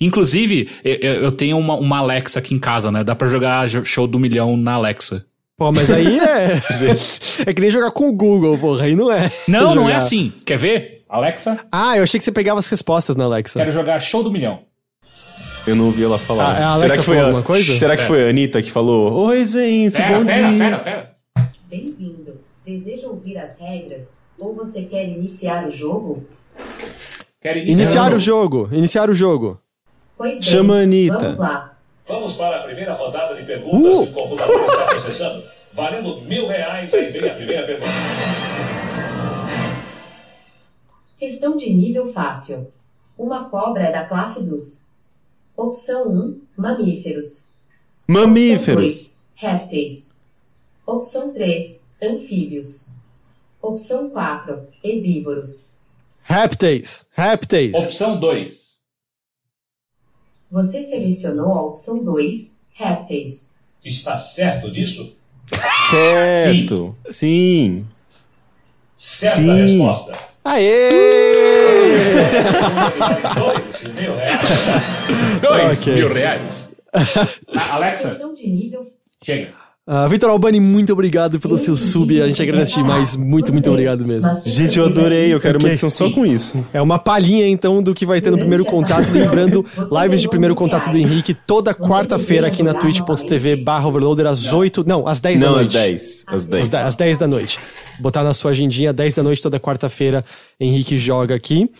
Inclusive, 0.00 0.68
eu, 0.84 1.32
tenho 1.32 1.56
uma, 1.58 1.74
uma 1.76 1.98
Alexa 1.98 2.38
aqui 2.38 2.54
em 2.54 2.58
casa, 2.58 2.90
né? 2.92 3.02
Dá 3.02 3.14
pra 3.14 3.26
jogar 3.28 3.66
jo- 3.68 3.84
show 3.86 4.06
do 4.06 4.18
milhão 4.18 4.54
na 4.56 4.72
Alexa. 4.74 5.24
Pô, 5.58 5.72
mas 5.72 5.90
aí 5.90 6.20
é. 6.20 6.62
é 7.44 7.52
que 7.52 7.60
nem 7.60 7.68
jogar 7.70 7.90
com 7.90 8.08
o 8.08 8.12
Google, 8.12 8.56
porra. 8.56 8.84
Aí 8.84 8.94
não 8.94 9.10
é. 9.10 9.28
Não, 9.48 9.74
não 9.74 9.90
é 9.90 9.96
assim. 9.96 10.32
Quer 10.46 10.56
ver? 10.56 11.02
Alexa, 11.08 11.58
Ah, 11.72 11.96
eu 11.96 12.04
achei 12.04 12.18
que 12.20 12.24
você 12.24 12.30
pegava 12.30 12.60
as 12.60 12.68
respostas 12.68 13.16
na 13.16 13.24
Alexa. 13.24 13.58
quero 13.58 13.72
jogar 13.72 13.98
show 13.98 14.22
do 14.22 14.30
milhão. 14.30 14.60
Eu 15.66 15.74
não 15.74 15.86
ouvi 15.86 16.04
ela 16.04 16.18
falar. 16.18 16.56
Ah, 16.56 16.68
a 16.68 16.72
Alexa 16.74 17.02
falou 17.02 17.20
a, 17.20 17.24
alguma 17.24 17.42
coisa? 17.42 17.72
Será 17.76 17.96
que 17.96 18.02
É. 18.02 18.06
foi 18.06 18.24
a 18.26 18.30
Anitta 18.30 18.62
que 18.62 18.70
falou? 18.70 19.12
Oi, 19.26 19.44
gente, 19.44 20.00
bom 20.00 20.24
dia. 20.24 20.78
pera. 20.84 21.14
Bem-vindo. 21.68 22.40
Deseja 22.64 23.08
ouvir 23.08 23.36
as 23.38 23.58
regras? 23.58 24.10
Ou 24.38 24.54
você 24.54 24.82
quer 24.82 25.08
iniciar 25.08 25.66
o 25.66 25.70
jogo? 25.70 26.24
Quero 27.40 27.58
Iniciar 27.58 28.14
o 28.14 28.18
jogo. 28.18 28.68
Iniciar 28.70 29.10
o 29.10 29.14
jogo. 29.14 29.60
Pois 30.16 30.34
bem, 30.34 30.42
Chama 30.42 30.76
a 30.76 30.82
Anitta. 30.82 31.18
vamos 31.18 31.38
lá. 31.38 31.77
Vamos 32.08 32.32
para 32.34 32.60
a 32.60 32.62
primeira 32.64 32.94
rodada 32.94 33.34
de 33.34 33.44
perguntas 33.44 33.94
Uh! 33.96 34.06
que 34.06 34.10
o 34.10 34.14
computador 34.14 34.64
está 34.64 34.86
processando. 34.86 35.44
Valendo 35.74 36.20
mil 36.22 36.46
reais, 36.48 36.92
aí 36.94 37.10
vem 37.12 37.28
a 37.30 37.34
primeira 37.34 37.66
pergunta. 37.66 37.92
Questão 41.18 41.56
de 41.56 41.68
nível 41.72 42.10
fácil. 42.12 42.72
Uma 43.16 43.48
cobra 43.50 43.84
é 43.84 43.92
da 43.92 44.04
classe 44.06 44.42
dos. 44.44 44.86
Opção 45.56 46.08
1, 46.08 46.40
mamíferos. 46.56 47.28
Opção 47.38 47.48
Mamíferos. 48.06 48.82
2, 48.94 49.16
répteis. 49.34 50.14
Opção 50.86 51.32
3, 51.34 51.82
anfíbios. 52.02 52.88
Opção 53.60 54.08
4, 54.10 54.66
herbívoros. 54.82 55.70
Répteis. 56.22 57.06
Répteis. 57.12 57.74
Opção 57.74 58.18
2. 58.18 58.67
Você 60.50 60.82
selecionou 60.82 61.52
a 61.52 61.62
opção 61.62 62.02
2, 62.04 62.56
répteis. 62.72 63.54
Está 63.84 64.16
certo 64.16 64.70
disso? 64.70 65.14
Certo. 65.90 66.96
Sim. 67.08 67.86
Certa 68.96 69.36
Sim. 69.36 69.54
resposta. 69.54 70.18
Aê! 70.44 70.88
Dois 73.34 73.84
mil 73.94 74.16
reais. 74.16 74.48
Dois 75.42 75.82
Ok. 75.82 75.94
mil 75.94 76.12
reais. 76.12 76.68
Alexa, 77.70 78.08
Questão 78.10 78.34
de 78.34 78.48
nível 78.48 78.86
chega. 79.22 79.52
Ah, 79.90 80.06
Vitor 80.06 80.28
Albani, 80.28 80.60
muito 80.60 80.92
obrigado 80.92 81.40
pelo 81.40 81.56
seu 81.56 81.74
sub. 81.74 82.20
A 82.20 82.28
gente 82.28 82.42
agradece 82.42 82.74
demais. 82.74 83.16
Muito, 83.16 83.54
muito 83.54 83.70
obrigado 83.70 84.04
mesmo. 84.04 84.30
Gente, 84.44 84.78
eu 84.78 84.84
adorei. 84.84 85.32
Eu 85.32 85.40
quero 85.40 85.58
uma 85.58 85.66
edição 85.66 85.88
só 85.88 86.10
com 86.10 86.26
isso. 86.26 86.62
É 86.74 86.82
uma 86.82 86.98
palhinha, 86.98 87.48
então, 87.48 87.82
do 87.82 87.94
que 87.94 88.04
vai 88.04 88.20
ter 88.20 88.30
no 88.30 88.36
primeiro 88.36 88.66
contato. 88.66 89.10
Lembrando, 89.10 89.64
lives 89.90 90.20
de 90.20 90.28
primeiro 90.28 90.54
contato 90.54 90.90
do 90.90 90.98
Henrique 90.98 91.32
toda 91.32 91.74
quarta-feira 91.74 92.48
aqui 92.48 92.62
na 92.62 92.74
twitch.tv 92.74 93.56
barra 93.56 93.88
overloader 93.88 94.26
às 94.26 94.52
8... 94.52 94.84
Não, 94.86 95.08
às 95.08 95.20
10 95.20 95.40
da 95.40 95.46
Não, 95.46 95.54
às 95.54 95.60
noite. 95.62 95.72
10. 95.72 96.24
Às 96.26 96.34
Às 96.34 96.44
10. 96.44 96.68
10, 96.68 96.84
às 96.86 96.94
10 96.94 97.18
da 97.18 97.26
noite. 97.26 97.58
Botar 97.98 98.22
na 98.22 98.34
sua 98.34 98.50
agendinha, 98.50 98.92
10 98.92 99.14
da 99.14 99.22
noite, 99.22 99.40
toda 99.40 99.58
quarta-feira, 99.58 100.22
Henrique 100.60 100.98
joga 100.98 101.34
aqui. 101.34 101.70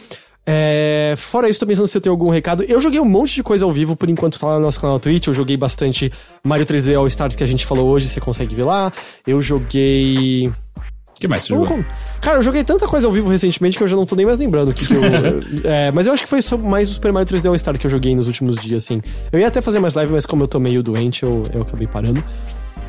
É, 0.50 1.12
fora 1.18 1.46
isso, 1.46 1.60
tô 1.60 1.66
pensando 1.66 1.86
se 1.86 1.94
eu 1.94 2.00
tenho 2.00 2.14
algum 2.14 2.30
recado. 2.30 2.62
Eu 2.62 2.80
joguei 2.80 2.98
um 2.98 3.04
monte 3.04 3.34
de 3.34 3.42
coisa 3.42 3.66
ao 3.66 3.72
vivo, 3.72 3.94
por 3.94 4.08
enquanto 4.08 4.38
tá 4.40 4.46
lá 4.46 4.54
no 4.54 4.60
nosso 4.60 4.80
canal 4.80 4.98
Twitch. 4.98 5.26
Eu 5.26 5.34
joguei 5.34 5.58
bastante 5.58 6.10
Mario 6.42 6.64
3D 6.64 6.96
All 6.96 7.06
Stars 7.06 7.36
que 7.36 7.44
a 7.44 7.46
gente 7.46 7.66
falou 7.66 7.86
hoje, 7.86 8.08
você 8.08 8.18
consegue 8.18 8.54
ver 8.54 8.64
lá. 8.64 8.90
Eu 9.26 9.42
joguei. 9.42 10.48
O 10.48 11.20
que 11.20 11.28
mais 11.28 11.42
você 11.42 11.48
jogou? 11.50 11.84
Cara, 12.22 12.38
eu 12.38 12.42
joguei 12.42 12.64
tanta 12.64 12.88
coisa 12.88 13.06
ao 13.06 13.12
vivo 13.12 13.28
recentemente 13.28 13.76
que 13.76 13.84
eu 13.84 13.88
já 13.88 13.94
não 13.94 14.06
tô 14.06 14.16
nem 14.16 14.24
mais 14.24 14.38
lembrando. 14.38 14.70
o 14.70 14.72
Que 14.72 14.86
que 14.86 14.94
eu, 14.94 15.02
é, 15.70 15.90
mas 15.90 16.06
eu 16.06 16.14
acho 16.14 16.22
que 16.22 16.28
foi 16.30 16.40
mais 16.62 16.88
o 16.88 16.94
Super 16.94 17.12
Mario 17.12 17.28
3D 17.28 17.46
All-Star 17.46 17.78
que 17.78 17.86
eu 17.86 17.90
joguei 17.90 18.16
nos 18.16 18.26
últimos 18.26 18.56
dias, 18.56 18.84
assim. 18.84 19.02
Eu 19.30 19.38
ia 19.38 19.48
até 19.48 19.60
fazer 19.60 19.80
mais 19.80 19.92
live, 19.92 20.12
mas 20.12 20.24
como 20.24 20.44
eu 20.44 20.48
tô 20.48 20.58
meio 20.58 20.82
doente, 20.82 21.24
eu, 21.24 21.44
eu 21.52 21.60
acabei 21.60 21.86
parando. 21.86 22.24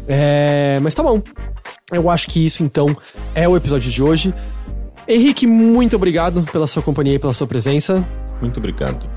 É, 0.08 0.80
mas 0.82 0.94
tá 0.94 1.04
bom. 1.04 1.22
Eu 1.92 2.10
acho 2.10 2.28
que 2.28 2.46
isso, 2.46 2.64
então, 2.64 2.96
é 3.36 3.50
o 3.50 3.58
episódio 3.58 3.92
de 3.92 4.02
hoje. 4.02 4.34
Henrique, 5.10 5.48
muito 5.48 5.96
obrigado 5.96 6.44
pela 6.52 6.68
sua 6.68 6.84
companhia 6.84 7.16
e 7.16 7.20
pela 7.20 7.34
sua 7.34 7.48
presença. 7.48 8.08
Muito 8.40 8.58
obrigado. 8.58 9.10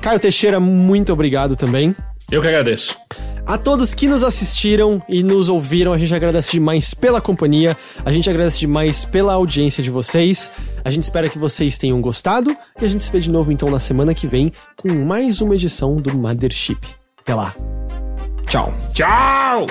Caio 0.00 0.20
Teixeira, 0.20 0.60
muito 0.60 1.12
obrigado 1.12 1.56
também. 1.56 1.94
Eu 2.30 2.40
que 2.40 2.46
agradeço. 2.46 2.96
A 3.44 3.58
todos 3.58 3.92
que 3.92 4.06
nos 4.06 4.22
assistiram 4.22 5.02
e 5.08 5.24
nos 5.24 5.48
ouviram, 5.48 5.92
a 5.92 5.98
gente 5.98 6.14
agradece 6.14 6.52
demais 6.52 6.94
pela 6.94 7.20
companhia, 7.20 7.76
a 8.04 8.12
gente 8.12 8.30
agradece 8.30 8.60
demais 8.60 9.04
pela 9.04 9.32
audiência 9.32 9.82
de 9.82 9.90
vocês. 9.90 10.48
A 10.84 10.90
gente 10.90 11.02
espera 11.02 11.28
que 11.28 11.36
vocês 11.36 11.76
tenham 11.76 12.00
gostado 12.00 12.56
e 12.80 12.84
a 12.84 12.88
gente 12.88 13.02
se 13.02 13.10
vê 13.10 13.18
de 13.18 13.28
novo 13.28 13.50
então 13.50 13.68
na 13.68 13.80
semana 13.80 14.14
que 14.14 14.28
vem 14.28 14.52
com 14.76 14.88
mais 15.04 15.40
uma 15.40 15.56
edição 15.56 15.96
do 15.96 16.16
Mothership. 16.16 16.78
Até 17.20 17.34
lá. 17.34 17.52
Tchau. 18.46 18.72
Tchau! 18.94 19.66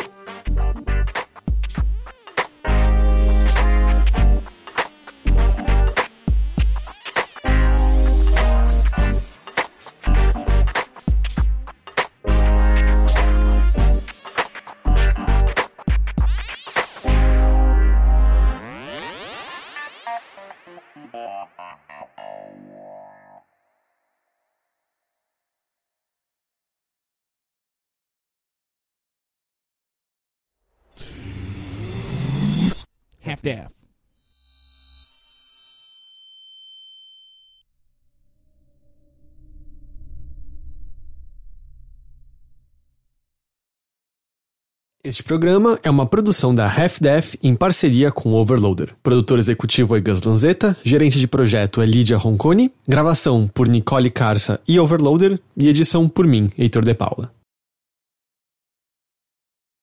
Este 45.02 45.24
programa 45.24 45.80
é 45.82 45.90
uma 45.90 46.06
produção 46.06 46.54
da 46.54 46.66
Half-Def 46.66 47.36
em 47.42 47.56
parceria 47.56 48.12
com 48.12 48.34
o 48.34 48.36
Overloader. 48.36 48.94
Produtor 49.02 49.40
executivo 49.40 49.96
é 49.96 50.02
Gus 50.02 50.22
Lanzetta, 50.22 50.76
gerente 50.84 51.20
de 51.20 51.28
projeto 51.28 51.82
é 51.82 51.86
Lídia 51.86 52.18
Roncone, 52.18 52.72
gravação 52.88 53.48
por 53.48 53.70
Nicole 53.70 54.12
Carça 54.12 54.60
e 54.68 54.78
Overloader 54.78 55.40
e 55.56 55.70
edição 55.70 56.10
por 56.10 56.28
mim, 56.28 56.50
Heitor 56.58 56.84
De 56.84 56.94
Paula. 56.94 57.39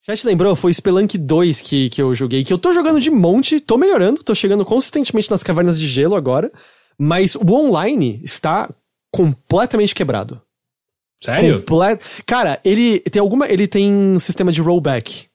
Já 0.06 0.16
te 0.16 0.26
lembrou? 0.26 0.54
Foi 0.54 0.72
Spelunk 0.72 1.18
2 1.18 1.60
que, 1.62 1.90
que 1.90 2.00
eu 2.00 2.14
joguei, 2.14 2.44
que 2.44 2.52
eu 2.52 2.58
tô 2.58 2.72
jogando 2.72 3.00
de 3.00 3.10
monte, 3.10 3.60
tô 3.60 3.76
melhorando, 3.76 4.22
tô 4.22 4.34
chegando 4.34 4.64
consistentemente 4.64 5.30
nas 5.30 5.42
cavernas 5.42 5.78
de 5.80 5.88
gelo 5.88 6.14
agora, 6.14 6.50
mas 6.98 7.34
o 7.34 7.52
online 7.52 8.20
está 8.22 8.70
completamente 9.12 9.94
quebrado. 9.94 10.40
Sério? 11.22 11.62
Comple- 11.64 11.98
Cara, 12.24 12.60
ele 12.64 13.00
tem 13.00 13.20
alguma. 13.20 13.46
Ele 13.50 13.66
tem 13.66 13.92
um 13.92 14.18
sistema 14.18 14.52
de 14.52 14.60
rollback. 14.60 15.26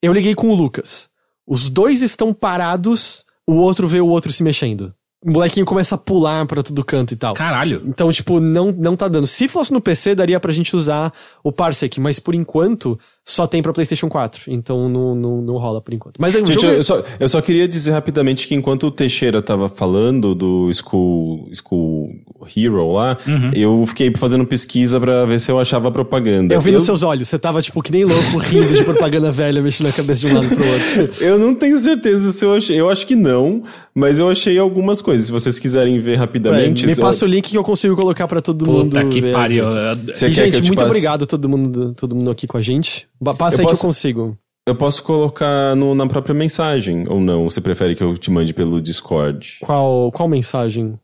Eu 0.00 0.12
liguei 0.12 0.34
com 0.34 0.48
o 0.48 0.54
Lucas. 0.54 1.08
Os 1.46 1.68
dois 1.68 2.00
estão 2.00 2.32
parados, 2.32 3.24
o 3.46 3.54
outro 3.56 3.86
vê 3.88 4.00
o 4.00 4.06
outro 4.08 4.32
se 4.32 4.42
mexendo. 4.42 4.94
O 5.22 5.30
molequinho 5.30 5.66
começa 5.66 5.94
a 5.94 5.98
pular 5.98 6.46
pra 6.46 6.62
todo 6.62 6.84
canto 6.84 7.12
e 7.12 7.16
tal. 7.16 7.34
Caralho. 7.34 7.82
Então, 7.86 8.10
tipo, 8.12 8.40
não, 8.40 8.70
não 8.70 8.94
tá 8.94 9.08
dando. 9.08 9.26
Se 9.26 9.48
fosse 9.48 9.72
no 9.72 9.80
PC, 9.80 10.14
daria 10.14 10.38
pra 10.38 10.52
gente 10.52 10.76
usar 10.76 11.12
o 11.42 11.50
Parsec, 11.50 11.98
mas 11.98 12.18
por 12.20 12.34
enquanto 12.34 12.98
só 13.26 13.46
tem 13.46 13.62
pra 13.62 13.72
PlayStation 13.72 14.08
4. 14.08 14.42
Então 14.52 14.88
não, 14.88 15.14
não, 15.14 15.40
não 15.40 15.56
rola 15.56 15.80
por 15.80 15.94
enquanto. 15.94 16.16
Mas 16.20 16.36
aí, 16.36 16.42
o 16.42 16.46
Gente, 16.46 16.60
jogo 16.60 16.74
é- 16.74 16.76
eu 16.78 16.82
só, 16.82 17.02
eu 17.18 17.28
só 17.28 17.40
queria 17.40 17.66
dizer 17.66 17.90
rapidamente 17.92 18.46
que 18.46 18.54
enquanto 18.54 18.86
o 18.86 18.90
Teixeira 18.90 19.40
tava 19.40 19.68
falando 19.68 20.34
do 20.34 20.70
School, 20.74 21.48
School 21.54 22.10
Hero 22.54 22.92
lá, 22.92 23.16
Uhum. 23.26 23.50
eu 23.54 23.84
fiquei 23.86 24.12
fazendo 24.14 24.46
pesquisa 24.46 25.00
pra 25.00 25.24
ver 25.24 25.40
se 25.40 25.50
eu 25.50 25.58
achava 25.58 25.90
propaganda. 25.90 26.54
Eu 26.54 26.60
vi 26.60 26.70
nos 26.72 26.84
seus 26.84 27.02
olhos, 27.02 27.26
você 27.28 27.38
tava, 27.38 27.62
tipo, 27.62 27.80
que 27.82 27.90
nem 27.90 28.04
louco, 28.04 28.36
rindo 28.38 28.74
de 28.74 28.84
propaganda 28.84 29.30
velha, 29.32 29.62
mexendo 29.62 29.86
a 29.88 29.92
cabeça 29.92 30.20
de 30.20 30.26
um 30.32 30.34
lado 30.34 30.48
pro 30.48 30.62
outro. 30.66 31.24
Eu 31.24 31.38
não 31.38 31.54
tenho 31.54 31.78
certeza 31.78 32.30
se 32.30 32.44
eu 32.44 32.52
achei. 32.54 32.78
Eu 32.78 32.90
acho 32.90 33.06
que 33.06 33.16
não, 33.16 33.62
mas 33.94 34.18
eu 34.18 34.28
achei 34.28 34.58
algumas 34.58 35.00
coisas. 35.00 35.26
Se 35.26 35.32
vocês 35.32 35.58
quiserem 35.58 35.98
ver 35.98 36.16
rapidamente. 36.16 36.86
me 36.86 36.94
só- 36.94 37.00
passa 37.02 37.24
o 37.24 37.28
link 37.28 37.48
que 37.50 37.56
eu 37.56 37.64
consigo 37.64 37.96
colocar 37.96 38.28
pra 38.28 38.42
todo 38.42 38.66
mundo. 38.66 38.90
Puta 38.90 39.04
que 39.06 39.20
ver. 39.22 39.32
pariu. 39.32 39.64
E, 39.70 40.14
gente, 40.14 40.40
eu 40.40 40.50
te 40.50 40.66
muito 40.66 40.74
passe? 40.74 40.86
obrigado 40.88 41.26
todo 41.26 41.48
mundo, 41.48 41.94
todo 41.94 42.14
mundo 42.14 42.30
aqui 42.30 42.46
com 42.46 42.58
a 42.58 42.60
gente. 42.60 43.06
Passa 43.32 43.56
Eu 43.56 43.60
aí 43.60 43.64
que 43.66 43.70
posso- 43.70 43.82
eu 43.84 43.88
consigo. 43.88 44.38
Eu 44.66 44.74
posso 44.74 45.02
colocar 45.02 45.76
no- 45.76 45.94
na 45.94 46.06
própria 46.06 46.34
mensagem, 46.34 47.06
ou 47.08 47.20
não? 47.20 47.44
Você 47.48 47.60
prefere 47.60 47.94
que 47.94 48.02
eu 48.02 48.16
te 48.16 48.30
mande 48.30 48.52
pelo 48.54 48.80
Discord? 48.80 49.58
Qual, 49.60 50.10
qual 50.10 50.28
mensagem? 50.28 50.98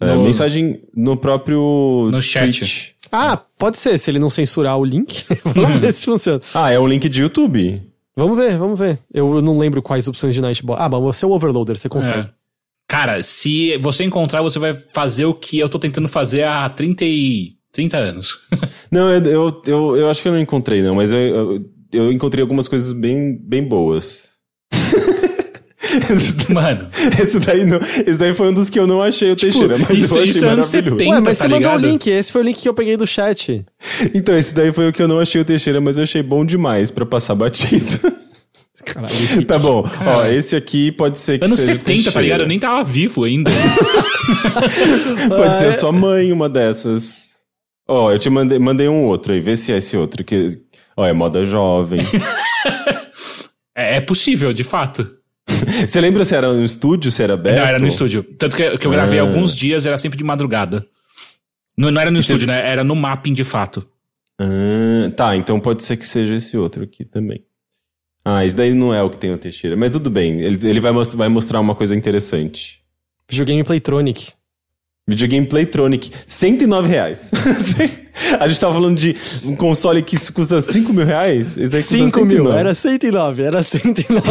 É, 0.00 0.14
No- 0.14 0.22
mensagem 0.24 0.80
no 0.96 1.16
próprio. 1.16 2.08
No 2.10 2.22
chat. 2.22 2.58
Twitch. 2.58 2.90
Ah, 3.12 3.36
pode 3.58 3.76
ser, 3.76 3.98
se 3.98 4.10
ele 4.10 4.18
não 4.18 4.30
censurar 4.30 4.78
o 4.78 4.84
link. 4.84 5.24
vamos 5.54 5.78
ver 5.80 5.92
se 5.92 6.04
funciona. 6.06 6.40
Ah, 6.54 6.70
é 6.70 6.78
um 6.80 6.86
link 6.88 7.08
de 7.08 7.22
YouTube. 7.22 7.82
Vamos 8.16 8.38
ver, 8.38 8.56
vamos 8.56 8.78
ver. 8.78 8.98
Eu 9.12 9.42
não 9.42 9.58
lembro 9.58 9.82
quais 9.82 10.08
opções 10.08 10.34
de 10.34 10.40
Nightbot. 10.40 10.76
Ah, 10.80 10.88
bom, 10.88 11.00
você 11.02 11.24
é 11.24 11.28
o 11.28 11.32
Overloader, 11.32 11.76
você 11.76 11.88
consegue. 11.88 12.20
É. 12.20 12.30
Cara, 12.88 13.22
se 13.22 13.76
você 13.78 14.04
encontrar, 14.04 14.40
você 14.42 14.58
vai 14.58 14.72
fazer 14.72 15.24
o 15.24 15.34
que 15.34 15.58
eu 15.58 15.68
tô 15.68 15.78
tentando 15.78 16.06
fazer 16.06 16.44
há 16.44 16.68
30, 16.70 17.04
e... 17.04 17.54
30 17.74 17.96
anos. 17.98 18.38
Não, 18.90 19.10
eu, 19.10 19.22
eu, 19.24 19.62
eu, 19.66 19.96
eu 19.96 20.08
acho 20.10 20.22
que 20.22 20.28
eu 20.28 20.32
não 20.32 20.40
encontrei, 20.40 20.80
não, 20.80 20.94
mas 20.94 21.12
eu, 21.12 21.18
eu, 21.18 21.64
eu 21.92 22.12
encontrei 22.12 22.40
algumas 22.40 22.66
coisas 22.68 22.92
bem, 22.92 23.36
bem 23.42 23.62
boas. 23.64 24.28
Mano. 26.52 26.88
esse, 27.20 27.38
daí 27.40 27.64
não, 27.64 27.78
esse 28.06 28.16
daí 28.18 28.34
foi 28.34 28.48
um 28.48 28.52
dos 28.52 28.68
que 28.70 28.78
eu 28.80 28.86
não 28.86 29.02
achei 29.02 29.30
o 29.30 29.36
Teixeira, 29.36 29.76
mas 29.78 29.90
isso- 30.02 30.16
eu 30.16 30.22
achei 30.22 30.30
isso 30.34 30.44
é 30.44 30.48
anos 30.48 30.66
maravilhoso. 30.66 30.98
70. 30.98 31.10
Ué, 31.14 31.20
mas 31.20 31.38
tá 31.38 31.44
você 31.44 31.48
mandou 31.52 31.70
o 31.70 31.76
ligado? 31.76 31.90
link, 31.92 32.06
esse 32.08 32.32
foi 32.32 32.40
o 32.40 32.44
link 32.44 32.60
que 32.60 32.68
eu 32.68 32.74
peguei 32.74 32.96
do 32.96 33.06
chat. 33.06 33.64
Então, 34.14 34.36
esse 34.36 34.54
daí 34.54 34.72
foi 34.72 34.88
o 34.88 34.92
que 34.92 35.02
eu 35.02 35.06
não 35.08 35.20
achei 35.20 35.40
o 35.40 35.44
Teixeira, 35.44 35.80
mas 35.80 35.96
eu 35.96 36.02
achei 36.04 36.22
bom 36.22 36.44
demais 36.44 36.90
pra 36.90 37.04
passar 37.06 37.34
batido. 37.34 38.12
Caralho. 38.84 39.46
tá 39.46 39.56
bom. 39.58 39.88
Ó, 40.04 40.26
esse 40.26 40.56
aqui 40.56 40.90
pode 40.92 41.16
ser 41.18 41.38
que 41.38 41.44
Anos 41.44 41.58
seja 41.60 41.72
70, 41.74 41.80
tá 41.80 41.84
Teixeira. 41.92 42.20
ligado? 42.22 42.40
Eu 42.42 42.46
nem 42.48 42.58
tava 42.58 42.82
vivo 42.82 43.22
ainda. 43.24 43.50
Pode 45.28 45.56
ser 45.56 45.66
Ah, 45.66 45.68
a 45.68 45.72
sua 45.72 45.92
mãe, 45.92 46.32
uma 46.32 46.48
dessas. 46.48 47.33
Ó, 47.86 48.10
eu 48.12 48.18
te 48.18 48.30
mandei, 48.30 48.58
mandei 48.58 48.88
um 48.88 49.04
outro 49.04 49.32
aí, 49.34 49.40
vê 49.40 49.56
se 49.56 49.72
é 49.72 49.76
esse 49.76 49.96
outro. 49.96 50.24
Que, 50.24 50.58
ó, 50.96 51.06
é 51.06 51.12
moda 51.12 51.44
jovem. 51.44 52.00
é, 53.74 53.96
é 53.96 54.00
possível, 54.00 54.52
de 54.52 54.64
fato. 54.64 55.08
Você 55.86 56.00
lembra 56.00 56.24
se 56.24 56.34
era 56.34 56.52
no 56.52 56.64
estúdio, 56.64 57.10
se 57.10 57.22
era 57.22 57.34
aberto? 57.34 57.58
Não, 57.58 57.66
era 57.66 57.78
no 57.78 57.86
estúdio. 57.86 58.22
Tanto 58.38 58.56
que, 58.56 58.78
que 58.78 58.86
eu 58.86 58.90
gravei 58.90 59.18
Ah. 59.18 59.22
alguns 59.22 59.54
dias, 59.54 59.84
era 59.86 59.98
sempre 59.98 60.16
de 60.18 60.24
madrugada. 60.24 60.86
Não, 61.76 61.90
não 61.90 62.00
era 62.00 62.10
no 62.10 62.18
E 62.18 62.22
você- 62.22 62.32
estúdio, 62.32 62.46
né? 62.46 62.70
Era 62.70 62.82
no 62.84 62.94
mapping 62.96 63.32
de 63.34 63.44
fato. 63.44 63.86
Ah, 64.40 65.10
tá, 65.16 65.36
então 65.36 65.60
pode 65.60 65.82
ser 65.84 65.96
que 65.96 66.06
seja 66.06 66.34
esse 66.36 66.56
outro 66.56 66.82
aqui 66.84 67.04
também. 67.04 67.44
Ah, 68.24 68.44
esse 68.44 68.56
daí 68.56 68.72
não 68.72 68.94
é 68.94 69.02
o 69.02 69.10
que 69.10 69.18
tem 69.18 69.32
o 69.32 69.38
Teixeira. 69.38 69.76
Mas 69.76 69.90
tudo 69.90 70.08
bem, 70.08 70.40
ele, 70.40 70.66
ele 70.68 70.80
vai, 70.80 70.92
mos- 70.92 71.14
vai 71.14 71.28
mostrar 71.28 71.60
uma 71.60 71.74
coisa 71.74 71.94
interessante. 71.94 72.80
Videogame 73.28 73.62
Playtronic. 73.64 74.32
Videogame 75.06 75.46
Playtronic, 75.46 76.10
109 76.26 76.88
reais. 76.88 77.30
A 78.40 78.46
gente 78.46 78.58
tava 78.58 78.72
falando 78.72 78.96
de 78.96 79.14
um 79.44 79.54
console 79.54 80.02
que 80.02 80.16
custa 80.32 80.62
5 80.62 80.92
mil 80.94 81.04
reais. 81.04 81.58
Esse 81.58 81.70
daí 81.70 81.82
custa 81.82 81.96
5 81.96 82.24
mil, 82.24 82.36
109. 82.36 82.58
era 82.58 82.74
109, 82.74 83.42
era 83.42 83.62
109. 83.62 84.22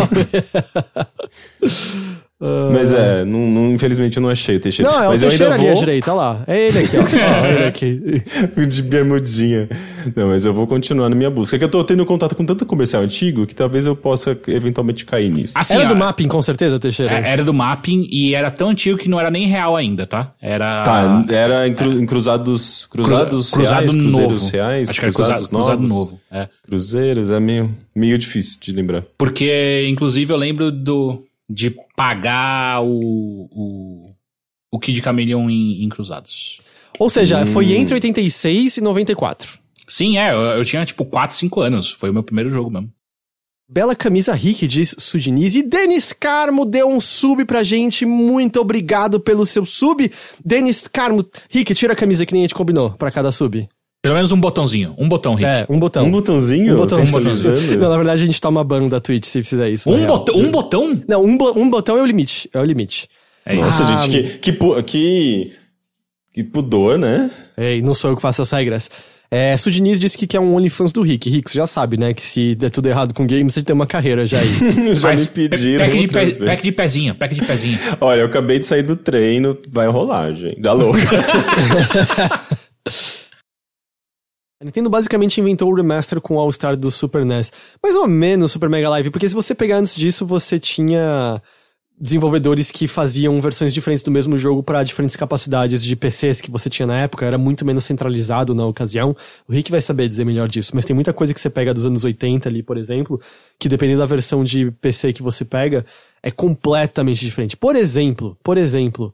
Mas 2.72 2.94
é, 2.94 3.24
não, 3.26 3.40
não- 3.48 3.72
infelizmente 3.74 4.18
eu 4.18 4.22
não 4.24 4.30
achei 4.30 4.58
o 4.58 4.60
Teixeira. 4.60 4.92
Não, 4.92 4.98
é 5.04 5.08
o 5.08 5.10
Mas 5.12 5.24
eu 5.24 5.30
ainda 5.30 5.38
Teixeira 5.46 5.56
ali 5.56 5.68
à 5.70 5.72
vou- 5.72 5.80
direita, 5.80 6.12
olha 6.14 6.22
lá. 6.22 6.44
É 6.48 6.68
ele 6.68 6.80
aqui, 6.80 6.98
ó. 6.98 7.02
ó 7.42 7.46
ele 7.46 7.66
aqui. 7.66 8.24
de 8.68 8.82
bermudinha. 8.82 9.70
Não, 10.16 10.28
mas 10.28 10.46
eu 10.46 10.54
vou 10.54 10.68
continuar 10.68 11.10
na 11.10 11.16
minha 11.16 11.30
busca. 11.30 11.56
É 11.56 11.60
que 11.60 11.64
eu 11.66 11.70
tô 11.70 11.84
tendo 11.84 12.06
contato 12.06 12.36
com 12.36 12.46
tanto 12.46 12.66
comercial 12.66 13.02
antigo 13.04 13.46
que 13.48 13.56
talvez 13.56 13.86
eu 13.86 13.96
possa 13.96 14.38
eventualmente 14.48 15.06
cair 15.06 15.32
nisso. 15.32 15.54
Assim, 15.56 15.76
Era 15.76 15.86
ó, 15.86 15.88
do 15.88 15.96
mapping, 15.96 16.28
com 16.28 16.42
certeza, 16.42 16.80
Teixeira? 16.80 17.14
é- 17.20 17.30
Era 17.32 17.44
do 17.44 17.54
mapping 17.54 18.08
e 18.12 18.36
era 18.36 18.52
tão 18.52 18.70
antigo 18.70 18.98
que 18.98 19.08
não 19.10 19.20
era 19.20 19.32
nem 19.32 19.48
real 19.48 19.76
ainda, 19.76 20.06
tá? 20.06 20.34
Era. 20.42 20.84
Tá, 20.84 21.26
era 21.30 21.68
em, 21.68 21.74
cru- 21.74 21.94
em 22.02 22.06
cruzados, 22.06 22.88
cruzados 22.92 23.52
Cruza- 23.52 23.70
reais, 23.72 23.86
cruzado 23.92 24.04
cruzeiros 24.04 24.42
novo. 24.42 24.52
reais, 24.52 24.90
Acho 24.90 25.00
que 25.00 25.06
era 25.06 25.14
cruzados 25.14 25.48
cruzado, 25.48 25.78
cruzado 25.78 25.88
novo. 25.88 26.20
É. 26.32 26.48
Cruzeiros, 26.66 27.30
é 27.30 27.40
meio, 27.40 27.70
meio 27.96 28.18
difícil 28.18 28.60
de 28.62 28.72
lembrar. 28.74 29.04
Porque, 29.18 29.88
inclusive, 29.90 30.34
eu 30.34 30.38
lembro 30.38 30.72
do, 30.72 31.22
de 31.50 31.76
pagar 31.96 32.82
o, 32.84 33.48
o, 33.52 34.16
o 34.72 34.80
Kid 34.80 35.02
Chameleon 35.02 35.50
em, 35.50 35.84
em 35.84 35.90
cruzados. 35.90 36.60
Ou 37.00 37.10
seja, 37.10 37.42
Hum. 37.44 37.48
foi 37.48 37.74
entre 37.74 37.94
86 37.96 38.78
e 38.78 38.82
94. 38.82 39.60
Sim, 39.88 40.18
é. 40.18 40.32
Eu, 40.34 40.40
eu 40.58 40.66
tinha, 40.66 40.86
tipo, 40.86 41.04
4, 41.06 41.36
5 41.36 41.62
anos. 41.62 41.92
Foi 41.92 42.10
o 42.10 42.14
meu 42.14 42.24
primeiro 42.24 42.50
jogo 42.50 42.70
mesmo. 42.70 42.92
Bela 43.70 43.96
camisa 43.96 44.34
Rick, 44.34 44.68
diz 44.68 44.96
Sudiniz. 45.00 45.56
E 45.56 45.64
Denis 45.64 46.14
Carmo 46.14 46.66
deu 46.66 46.88
um 46.88 47.02
sub 47.02 47.44
pra 47.46 47.64
gente. 47.64 48.06
Muito 48.06 48.60
obrigado 48.60 49.20
pelo 49.20 49.46
seu 49.46 49.66
sub. 49.66 50.12
Denis 50.46 50.88
Carmo. 50.88 51.26
Rick, 51.50 51.74
tira 51.74 51.94
a 51.94 51.96
camisa 51.96 52.26
que 52.26 52.34
nem 52.34 52.44
a 52.44 52.46
gente 52.46 52.56
combinou 52.56 52.92
pra 52.92 53.10
cada 53.12 53.32
sub. 53.32 53.68
Pelo 54.04 54.16
menos 54.16 54.34
um 54.34 54.38
botãozinho. 54.40 54.94
Um 54.98 55.08
botão, 55.08 55.34
Rick. 55.34 55.50
É, 55.50 55.66
um 55.70 55.80
botão. 55.80 56.06
Um 56.06 56.12
botãozinho? 56.12 56.74
Um 56.74 56.78
botão. 56.78 57.00
Um 57.02 57.10
botãozinho. 57.10 57.80
Não, 57.80 57.90
na 57.90 57.96
verdade 57.96 58.22
a 58.22 58.26
gente 58.26 58.42
toma 58.42 58.62
ban 58.62 58.90
da 58.90 59.00
Twitch 59.00 59.24
se 59.24 59.42
fizer 59.42 59.70
isso. 59.70 59.90
Um, 59.90 60.06
botão, 60.06 60.36
um 60.36 60.52
botão? 60.52 61.02
Não, 61.08 61.24
um, 61.24 61.38
bo- 61.38 61.58
um 61.58 61.70
botão 61.70 61.98
é 61.98 62.02
o 62.02 62.06
limite. 62.06 62.50
É 62.54 62.60
o 62.60 62.66
limite. 62.66 63.08
É 63.46 63.54
isso. 63.54 63.64
Nossa, 63.64 63.84
Ah, 63.86 63.98
gente, 63.98 64.12
que, 64.24 64.38
que, 64.40 64.52
pu- 64.52 64.84
que, 64.84 65.54
que 66.34 66.44
pudor, 66.44 67.00
né? 67.00 67.32
Ei, 67.58 67.82
não 67.82 67.94
sou 67.96 68.12
eu 68.12 68.16
que 68.18 68.22
faço 68.22 68.42
as 68.42 68.52
regras. 68.52 68.92
É, 69.32 69.56
Sudiniz 69.58 70.00
disse 70.02 70.18
que 70.18 70.28
quer 70.28 70.40
um 70.42 70.54
OnlyFans 70.54 70.92
do 70.92 71.02
Rick. 71.02 71.30
Rick, 71.30 71.50
você 71.50 71.58
já 71.58 71.66
sabe, 71.66 71.96
né? 71.98 72.14
Que 72.14 72.22
se 72.22 72.56
der 72.56 72.70
tudo 72.70 72.88
errado 72.90 73.14
com 73.14 73.26
games, 73.26 73.54
você 73.54 73.64
tem 73.64 73.74
uma 73.74 73.88
carreira 73.88 74.28
já 74.28 74.38
aí. 74.38 74.50
Já 74.94 75.00
Faz 75.02 75.28
me 75.28 75.34
pediram. 75.50 75.86
pack 75.86 75.98
de, 75.98 76.08
pe, 76.10 76.46
pack 76.46 76.64
de 76.64 76.72
pezinho, 76.74 77.16
pack 77.16 77.34
de 77.36 77.42
pezinho. 77.46 77.80
Olha, 78.02 78.20
eu 78.20 78.26
acabei 78.26 78.60
de 78.60 78.66
sair 78.66 78.84
do 78.84 78.98
treino, 78.98 79.58
vai 79.70 79.88
rolar, 79.88 80.34
gente. 80.34 80.60
Dá 80.62 80.74
louca. 80.74 81.00
A 84.64 84.66
Nintendo 84.66 84.90
basicamente 84.90 85.42
inventou 85.42 85.70
o 85.70 85.76
remaster 85.76 86.22
com 86.22 86.36
o 86.36 86.40
All-Star 86.40 86.78
do 86.78 86.90
Super 86.90 87.26
NES. 87.26 87.52
Mais 87.84 87.98
ou 87.98 88.08
menos 88.08 88.54
Super 88.54 88.70
Mega 88.70 88.90
Live, 88.92 89.10
porque 89.10 89.28
se 89.28 89.36
você 89.36 89.54
pegar 89.54 89.76
antes 89.76 89.94
disso, 89.94 90.26
você 90.26 90.58
tinha 90.58 91.42
desenvolvedores 92.00 92.72
que 92.72 92.88
faziam 92.88 93.42
versões 93.42 93.74
diferentes 93.74 94.06
do 94.06 94.10
mesmo 94.10 94.38
jogo 94.38 94.64
para 94.64 94.82
diferentes 94.82 95.18
capacidades 95.18 95.84
de 95.84 95.94
PCs 95.98 96.40
que 96.40 96.50
você 96.50 96.70
tinha 96.70 96.88
na 96.88 96.98
época, 96.98 97.26
era 97.26 97.38
muito 97.38 97.66
menos 97.66 97.84
centralizado 97.84 98.56
na 98.56 98.66
ocasião. 98.66 99.14
O 99.46 99.52
Rick 99.52 99.70
vai 99.70 99.82
saber 99.82 100.08
dizer 100.08 100.24
melhor 100.24 100.48
disso, 100.48 100.72
mas 100.74 100.86
tem 100.86 100.94
muita 100.94 101.12
coisa 101.12 101.34
que 101.34 101.42
você 101.42 101.50
pega 101.50 101.74
dos 101.74 101.86
anos 101.86 102.06
80 102.06 102.48
ali, 102.48 102.64
por 102.64 102.78
exemplo, 102.78 103.20
que 103.60 103.68
dependendo 103.68 104.00
da 104.00 104.06
versão 104.06 104.46
de 104.46 104.72
PC 104.80 105.12
que 105.12 105.22
você 105.22 105.44
pega, 105.44 105.86
é 106.22 106.32
completamente 106.32 107.20
diferente. 107.20 107.58
Por 107.58 107.76
exemplo, 107.76 108.38
por 108.42 108.58
exemplo, 108.58 109.14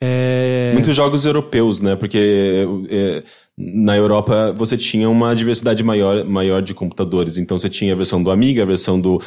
é... 0.00 0.70
Muitos 0.72 0.96
jogos 0.96 1.26
europeus, 1.26 1.80
né? 1.80 1.94
Porque 1.94 2.66
é, 2.88 3.22
na 3.58 3.96
Europa 3.96 4.54
você 4.56 4.76
tinha 4.76 5.10
uma 5.10 5.34
diversidade 5.34 5.82
maior, 5.82 6.24
maior 6.24 6.62
de 6.62 6.72
computadores. 6.72 7.38
Então 7.38 7.58
você 7.58 7.68
tinha 7.68 7.92
a 7.92 7.96
versão 7.96 8.22
do 8.22 8.30
Amiga, 8.30 8.62
a 8.62 8.66
versão 8.66 9.00
do, 9.00 9.20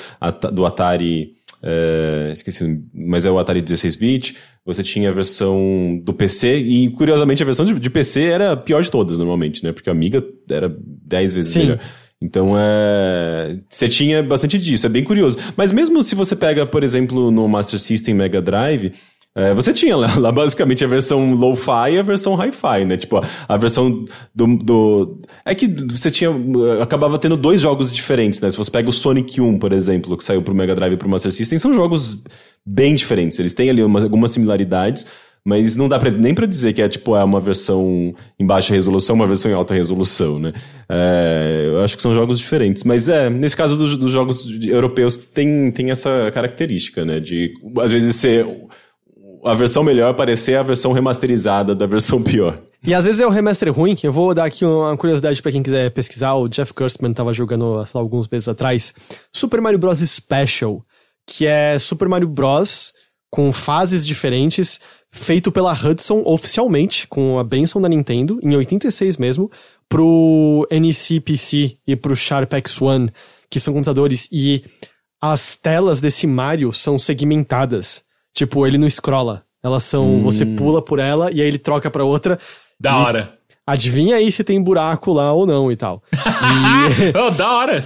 do 0.53 0.65
Atari. 0.65 1.33
é, 1.61 2.31
esqueci, 2.31 2.81
mas 2.93 3.25
é 3.25 3.31
o 3.31 3.37
Atari 3.37 3.61
16-bit. 3.61 4.37
Você 4.65 4.83
tinha 4.83 5.09
a 5.09 5.13
versão 5.13 5.99
do 6.01 6.13
PC. 6.13 6.59
E 6.59 6.89
curiosamente 6.91 7.43
a 7.43 7.45
versão 7.45 7.65
de, 7.65 7.77
de 7.77 7.89
PC 7.89 8.23
era 8.23 8.53
a 8.53 8.57
pior 8.57 8.81
de 8.81 8.89
todas, 8.89 9.17
normalmente, 9.17 9.63
né? 9.65 9.73
Porque 9.73 9.89
a 9.89 9.93
Amiga 9.93 10.23
era 10.49 10.73
10 10.79 11.33
vezes 11.33 11.51
Sim. 11.51 11.59
melhor. 11.59 11.79
Então, 12.23 12.53
é... 12.55 13.57
você 13.67 13.89
tinha 13.89 14.21
bastante 14.21 14.59
disso, 14.59 14.85
é 14.85 14.89
bem 14.89 15.03
curioso. 15.03 15.39
Mas 15.57 15.71
mesmo 15.71 16.03
se 16.03 16.13
você 16.13 16.35
pega, 16.35 16.65
por 16.65 16.83
exemplo, 16.83 17.31
no 17.31 17.47
Master 17.47 17.79
System 17.79 18.13
Mega 18.13 18.41
Drive, 18.41 18.93
é, 19.33 19.53
você 19.53 19.73
tinha 19.73 19.95
lá, 19.95 20.13
lá 20.19 20.31
basicamente 20.31 20.83
a 20.83 20.87
versão 20.87 21.33
low-fi 21.33 21.93
e 21.93 21.99
a 21.99 22.03
versão 22.03 22.35
hi-fi, 22.35 22.83
né? 22.85 22.97
Tipo, 22.97 23.17
a, 23.17 23.23
a 23.47 23.57
versão 23.57 24.03
do, 24.35 24.57
do... 24.57 25.21
É 25.45 25.55
que 25.55 25.67
você 25.67 26.11
tinha... 26.11 26.29
Acabava 26.81 27.17
tendo 27.17 27.37
dois 27.37 27.61
jogos 27.61 27.91
diferentes, 27.91 28.41
né? 28.41 28.49
Se 28.49 28.57
você 28.57 28.69
pega 28.69 28.89
o 28.89 28.93
Sonic 28.93 29.39
1, 29.39 29.57
por 29.57 29.71
exemplo, 29.71 30.17
que 30.17 30.23
saiu 30.23 30.41
pro 30.41 30.53
Mega 30.53 30.75
Drive 30.75 30.93
e 30.93 30.97
pro 30.97 31.07
Master 31.07 31.31
System, 31.31 31.57
são 31.57 31.73
jogos 31.73 32.21
bem 32.65 32.93
diferentes. 32.93 33.39
Eles 33.39 33.53
têm 33.53 33.69
ali 33.69 33.81
umas, 33.81 34.03
algumas 34.03 34.31
similaridades, 34.31 35.07
mas 35.45 35.77
não 35.77 35.87
dá 35.87 35.97
pra, 35.97 36.11
nem 36.11 36.35
pra 36.35 36.45
dizer 36.45 36.73
que 36.73 36.81
é 36.81 36.89
tipo 36.89 37.15
é 37.15 37.23
uma 37.23 37.39
versão 37.39 38.13
em 38.39 38.45
baixa 38.45 38.73
resolução, 38.73 39.15
uma 39.15 39.25
versão 39.25 39.49
em 39.49 39.55
alta 39.55 39.73
resolução, 39.73 40.39
né? 40.39 40.51
É, 40.89 41.63
eu 41.67 41.81
acho 41.81 41.95
que 41.95 42.01
são 42.01 42.13
jogos 42.13 42.37
diferentes. 42.37 42.83
Mas 42.83 43.07
é, 43.07 43.29
nesse 43.29 43.55
caso 43.55 43.77
dos, 43.77 43.97
dos 43.97 44.11
jogos 44.11 44.45
europeus 44.61 45.17
tem, 45.17 45.71
tem 45.71 45.89
essa 45.89 46.29
característica, 46.33 47.05
né? 47.05 47.21
De 47.21 47.53
às 47.79 47.91
vezes 47.91 48.17
ser 48.17 48.45
a 49.43 49.53
versão 49.53 49.83
melhor 49.83 50.13
parecer 50.15 50.55
a 50.57 50.63
versão 50.63 50.91
remasterizada 50.91 51.75
da 51.75 51.85
versão 51.85 52.21
pior. 52.23 52.59
E 52.83 52.93
às 52.93 53.05
vezes 53.05 53.21
é 53.21 53.27
o 53.27 53.29
remaster 53.29 53.71
ruim. 53.71 53.95
Eu 54.01 54.11
vou 54.11 54.33
dar 54.33 54.45
aqui 54.45 54.65
uma 54.65 54.95
curiosidade 54.97 55.41
pra 55.41 55.51
quem 55.51 55.61
quiser 55.61 55.91
pesquisar. 55.91 56.33
O 56.33 56.47
Jeff 56.47 56.73
Gerstmann 56.77 57.13
tava 57.13 57.31
jogando 57.31 57.73
lá, 57.73 57.85
alguns 57.93 58.27
meses 58.27 58.47
atrás. 58.47 58.93
Super 59.31 59.61
Mario 59.61 59.77
Bros. 59.77 59.99
Special, 59.99 60.83
que 61.27 61.45
é 61.45 61.77
Super 61.77 62.07
Mario 62.07 62.27
Bros. 62.27 62.93
com 63.29 63.53
fases 63.53 64.05
diferentes, 64.05 64.79
feito 65.11 65.51
pela 65.51 65.73
Hudson 65.73 66.23
oficialmente, 66.25 67.07
com 67.07 67.37
a 67.37 67.43
benção 67.43 67.79
da 67.81 67.87
Nintendo, 67.87 68.39
em 68.41 68.55
86 68.55 69.17
mesmo, 69.17 69.51
pro 69.87 70.67
NEC 70.71 71.19
PC 71.19 71.77
e 71.85 71.95
pro 71.95 72.15
Sharp 72.15 72.51
X1, 72.51 73.09
que 73.49 73.59
são 73.59 73.73
computadores, 73.73 74.27
e 74.31 74.63
as 75.21 75.55
telas 75.55 76.01
desse 76.01 76.25
Mario 76.25 76.73
são 76.73 76.97
segmentadas. 76.97 78.03
Tipo, 78.33 78.65
ele 78.65 78.77
não 78.77 78.89
scrolla. 78.89 79.43
Elas 79.63 79.83
são. 79.83 80.21
Você 80.23 80.45
pula 80.45 80.81
por 80.81 80.99
ela 80.99 81.31
e 81.31 81.41
aí 81.41 81.47
ele 81.47 81.59
troca 81.59 81.89
pra 81.91 82.03
outra. 82.03 82.39
Da 82.79 82.97
hora. 82.97 83.33
Adivinha 83.67 84.15
aí 84.15 84.31
se 84.31 84.43
tem 84.43 84.61
buraco 84.61 85.13
lá 85.13 85.31
ou 85.33 85.45
não 85.45 85.71
e 85.71 85.75
tal. 85.75 86.01
E. 86.13 87.17
oh, 87.17 87.29
da 87.31 87.51
hora. 87.51 87.85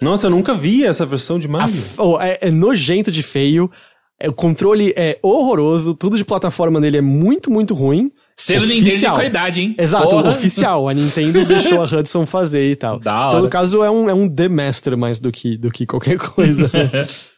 Nossa, 0.00 0.26
eu 0.26 0.30
nunca 0.30 0.54
vi 0.54 0.84
essa 0.84 1.04
versão 1.04 1.38
de 1.38 1.46
Mario. 1.46 1.74
f- 1.74 1.94
oh, 2.00 2.18
é, 2.20 2.38
é 2.40 2.50
nojento 2.50 3.10
de 3.10 3.22
feio. 3.22 3.70
é, 4.18 4.28
o 4.28 4.32
controle 4.32 4.94
é 4.96 5.18
horroroso. 5.22 5.94
Tudo 5.94 6.16
de 6.16 6.24
plataforma 6.24 6.80
nele 6.80 6.96
é 6.96 7.00
muito, 7.02 7.50
muito 7.50 7.74
ruim. 7.74 8.10
Selo 8.36 8.64
Nintendo 8.64 8.96
de 8.96 9.06
qualidade, 9.06 9.60
hein? 9.60 9.74
Exato, 9.78 10.08
Porra. 10.08 10.30
oficial. 10.30 10.88
A 10.88 10.94
Nintendo 10.94 11.44
deixou 11.44 11.82
a 11.82 11.84
Hudson 11.94 12.24
fazer 12.24 12.70
e 12.72 12.76
tal. 12.76 12.98
Da 12.98 13.10
Então, 13.12 13.28
hora. 13.32 13.40
no 13.42 13.48
caso, 13.50 13.82
é 13.84 13.90
um, 13.90 14.08
é 14.08 14.14
um 14.14 14.26
The 14.26 14.48
Master 14.48 14.96
mais 14.96 15.20
do 15.20 15.30
que, 15.30 15.58
do 15.58 15.70
que 15.70 15.84
qualquer 15.84 16.16
coisa. 16.16 16.70